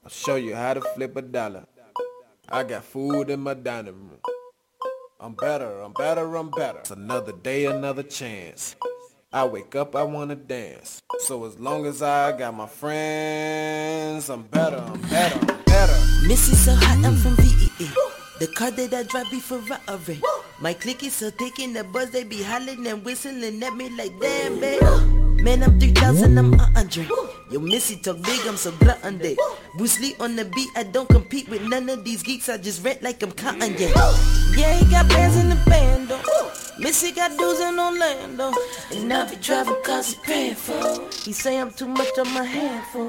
I'll 0.04 0.08
show 0.08 0.36
you 0.36 0.54
how 0.54 0.74
to 0.74 0.82
flip 0.94 1.16
a 1.16 1.22
dollar. 1.22 1.66
I 2.48 2.62
got 2.62 2.84
food 2.84 3.28
in 3.28 3.40
my 3.40 3.54
dining 3.54 3.94
room. 3.94 4.20
I'm 5.18 5.34
better, 5.34 5.80
I'm 5.80 5.94
better, 5.94 6.36
I'm 6.36 6.52
better. 6.52 6.78
It's 6.78 6.92
another 6.92 7.32
day, 7.32 7.66
another 7.66 8.04
chance. 8.04 8.76
I 9.34 9.42
wake 9.42 9.74
up, 9.74 9.96
I 9.96 10.04
wanna 10.04 10.36
dance. 10.36 11.02
So 11.18 11.44
as 11.44 11.58
long 11.58 11.86
as 11.86 12.02
I 12.02 12.38
got 12.38 12.54
my 12.54 12.68
friends, 12.68 14.30
I'm 14.30 14.44
better, 14.44 14.76
I'm 14.76 15.00
better, 15.10 15.40
I'm 15.40 15.62
better. 15.64 16.26
Missy 16.28 16.54
so 16.54 16.72
hot, 16.76 17.04
I'm 17.04 17.16
from 17.16 17.34
VEA. 17.34 17.90
The 18.38 18.46
car 18.46 18.70
they 18.70 18.86
that 18.86 19.06
I 19.06 19.08
drive 19.08 19.28
be 19.32 19.40
Ferrari. 19.40 20.22
My 20.60 20.72
clique 20.72 21.02
is 21.02 21.14
so 21.14 21.30
thick 21.30 21.58
in 21.58 21.72
the 21.72 21.82
buzz, 21.82 22.12
they 22.12 22.22
be 22.22 22.44
hollering 22.44 22.86
and 22.86 23.04
whistling 23.04 23.60
at 23.60 23.74
me 23.74 23.88
like 23.88 24.20
damn, 24.20 24.60
babe. 24.60 25.23
Man, 25.44 25.62
I'm 25.62 25.78
3000, 25.78 26.38
I'm 26.38 26.54
a 26.54 26.64
hundred. 26.72 27.06
Yo, 27.50 27.60
Missy 27.60 27.96
talk 27.96 28.16
big, 28.22 28.40
I'm 28.46 28.56
so 28.56 28.72
glutton 28.72 29.20
Bruce 29.76 30.00
Lee 30.00 30.14
on 30.18 30.36
the 30.36 30.46
beat, 30.46 30.70
I 30.74 30.84
don't 30.84 31.06
compete 31.06 31.50
with 31.50 31.60
none 31.68 31.90
of 31.90 32.02
these 32.02 32.22
geeks, 32.22 32.48
I 32.48 32.56
just 32.56 32.82
rent 32.82 33.02
like 33.02 33.22
I'm 33.22 33.30
cotton, 33.30 33.74
yeah. 33.76 33.92
Yeah, 34.56 34.72
he 34.78 34.90
got 34.90 35.06
bands 35.10 35.36
in 35.36 35.50
the 35.50 35.62
band, 35.66 36.08
though. 36.08 36.22
Missy 36.78 37.12
got 37.12 37.36
dudes 37.36 37.60
in 37.60 37.78
Orlando. 37.78 38.54
And 38.90 39.12
I 39.12 39.28
be 39.28 39.36
driving 39.36 39.76
cause 39.84 40.14
he 40.14 40.20
paying 40.22 40.54
for. 40.54 41.10
He 41.12 41.34
say 41.34 41.60
I'm 41.60 41.70
too 41.70 41.88
much 41.88 42.18
on 42.18 42.32
my 42.32 42.42
handful. 42.42 43.08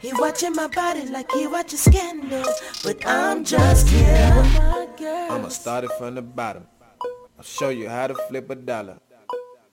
He 0.00 0.12
watching 0.14 0.54
my 0.54 0.66
body 0.68 1.08
like 1.10 1.30
he 1.32 1.46
watching 1.46 1.78
scandal. 1.78 2.44
But 2.82 3.06
I'm 3.06 3.44
just 3.44 3.86
here 3.88 4.32
with 4.34 4.54
my 4.54 4.88
girl. 4.98 5.32
I'ma 5.32 5.48
start 5.48 5.84
it 5.84 5.92
from 5.98 6.14
the 6.14 6.22
bottom. 6.22 6.66
I'll 7.42 7.46
show 7.46 7.70
you 7.70 7.88
how 7.88 8.06
to 8.06 8.14
flip 8.14 8.50
a 8.50 8.54
dollar. 8.54 9.00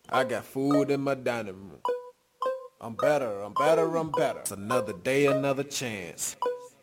I 0.09 0.23
got 0.23 0.43
food 0.43 0.89
in 0.89 1.01
my 1.01 1.13
dining 1.13 1.53
room. 1.53 1.81
I'm 2.81 2.95
better, 2.95 3.41
I'm 3.41 3.53
better, 3.53 3.95
I'm 3.95 4.09
better. 4.09 4.39
It's 4.39 4.49
another 4.49 4.93
day, 4.93 5.27
another 5.27 5.61
chance. 5.61 6.35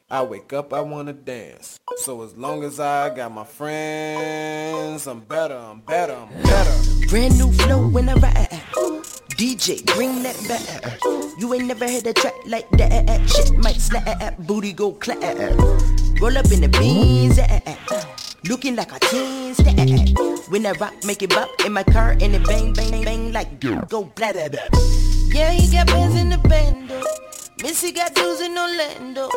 I 0.08 0.22
wake 0.22 0.52
up, 0.52 0.72
I 0.72 0.82
wanna 0.82 1.12
dance. 1.12 1.80
So 1.96 2.22
as 2.22 2.36
long 2.36 2.62
as 2.62 2.78
I 2.78 3.12
got 3.12 3.32
my 3.32 3.42
friends, 3.42 5.08
I'm 5.08 5.22
better, 5.22 5.56
I'm 5.56 5.80
better, 5.80 6.14
I'm 6.14 6.28
better. 6.44 7.08
Brand 7.08 7.36
new 7.36 7.50
flow 7.50 7.88
when 7.88 8.08
I 8.08 8.14
ride. 8.14 8.62
DJ, 9.34 9.84
bring 9.96 10.22
that 10.22 10.38
back. 10.46 11.00
You 11.40 11.52
ain't 11.54 11.66
never 11.66 11.88
had 11.88 12.06
a 12.06 12.12
track 12.12 12.34
like 12.46 12.70
that. 12.78 13.28
Shit 13.28 13.58
might 13.58 13.80
slap, 13.80 14.38
booty 14.38 14.72
go 14.72 14.92
clap. 14.92 15.20
Roll 16.20 16.38
up 16.38 16.52
in 16.52 16.60
the 16.60 16.68
beans, 16.68 17.40
looking 18.48 18.76
like 18.76 18.92
a 18.92 19.00
teen 19.00 19.54
stat. 19.54 19.78
When 20.48 20.66
I 20.66 20.72
rock, 20.72 20.94
make 21.04 21.22
it 21.22 21.30
bop 21.30 21.48
in 21.64 21.72
my 21.72 21.82
car, 21.82 22.12
and 22.12 22.34
it 22.34 22.46
bang, 22.46 22.72
bang, 22.72 23.04
bang 23.04 23.32
like 23.32 23.60
go 23.60 24.04
blah 24.04 24.32
blah 24.32 24.48
blah. 24.48 24.68
Yeah, 25.28 25.50
he 25.50 25.70
got 25.70 25.86
bands 25.88 26.16
in 26.16 26.30
the 26.30 26.38
bando. 26.38 27.02
Missy 27.62 27.92
got 27.92 28.14
dudes 28.14 28.40
in 28.40 28.56
Orlando. 28.56 29.28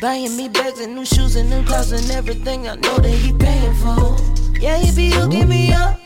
Buying 0.00 0.36
me 0.36 0.48
bags 0.48 0.80
and 0.80 0.94
new 0.94 1.04
shoes 1.04 1.36
and 1.36 1.50
new 1.50 1.64
clothes 1.64 1.92
and 1.92 2.10
everything 2.10 2.68
I 2.68 2.76
know 2.76 2.98
that 2.98 3.08
he 3.08 3.32
paying 3.32 3.74
for. 3.74 4.16
Yeah, 4.58 4.78
he 4.78 4.94
be 4.94 5.10
hooking 5.10 5.48
me 5.48 5.72
up. 5.72 5.98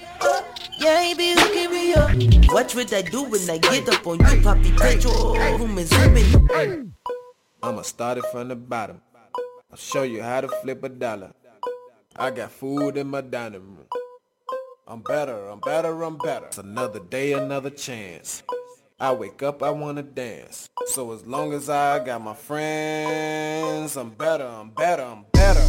Yeah, 0.78 1.02
he 1.02 1.14
be 1.14 1.34
hooking 1.36 1.70
me 1.70 1.94
up. 1.94 2.10
Watch 2.52 2.74
what 2.74 2.92
I 2.92 3.02
do 3.02 3.24
when 3.24 3.48
I 3.48 3.58
get 3.58 3.88
up 3.88 4.06
on 4.06 4.18
you, 4.18 4.42
Poppy 4.42 4.72
Pedro. 4.72 5.34
Room 5.58 5.78
is 5.78 5.90
zooming. 5.90 6.94
I'ma 7.62 7.82
start 7.82 8.18
it 8.18 8.24
from 8.32 8.48
the 8.48 8.56
bottom. 8.56 9.00
I'll 9.70 9.76
show 9.76 10.02
you 10.02 10.22
how 10.22 10.40
to 10.40 10.48
flip 10.62 10.82
a 10.82 10.88
dollar. 10.88 11.32
I 12.20 12.31
got 12.31 12.52
food 12.52 12.99
in 12.99 13.07
my 13.07 13.23
dining 13.23 13.62
room. 13.62 13.86
I'm 14.86 15.00
better, 15.00 15.49
I'm 15.49 15.58
better, 15.60 16.02
I'm 16.02 16.18
better. 16.18 16.44
It's 16.49 16.58
another 16.58 17.00
day, 17.00 17.32
another 17.32 17.70
chance. 17.70 18.42
I 19.00 19.12
wake 19.12 19.42
up, 19.42 19.62
I 19.62 19.70
wanna 19.70 20.02
dance. 20.02 20.68
So 20.89 21.12
as 21.12 21.24
long 21.26 21.55
as 21.55 21.70
I 21.70 22.05
got 22.05 22.23
my 22.23 22.34
friends, 22.34 23.97
I'm 23.97 24.10
better, 24.10 24.47
I'm 24.47 24.68
better, 24.68 25.02
I'm 25.02 25.24
better. 25.32 25.66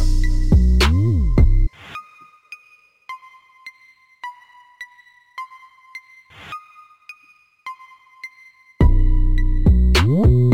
Ooh. 10.04 10.51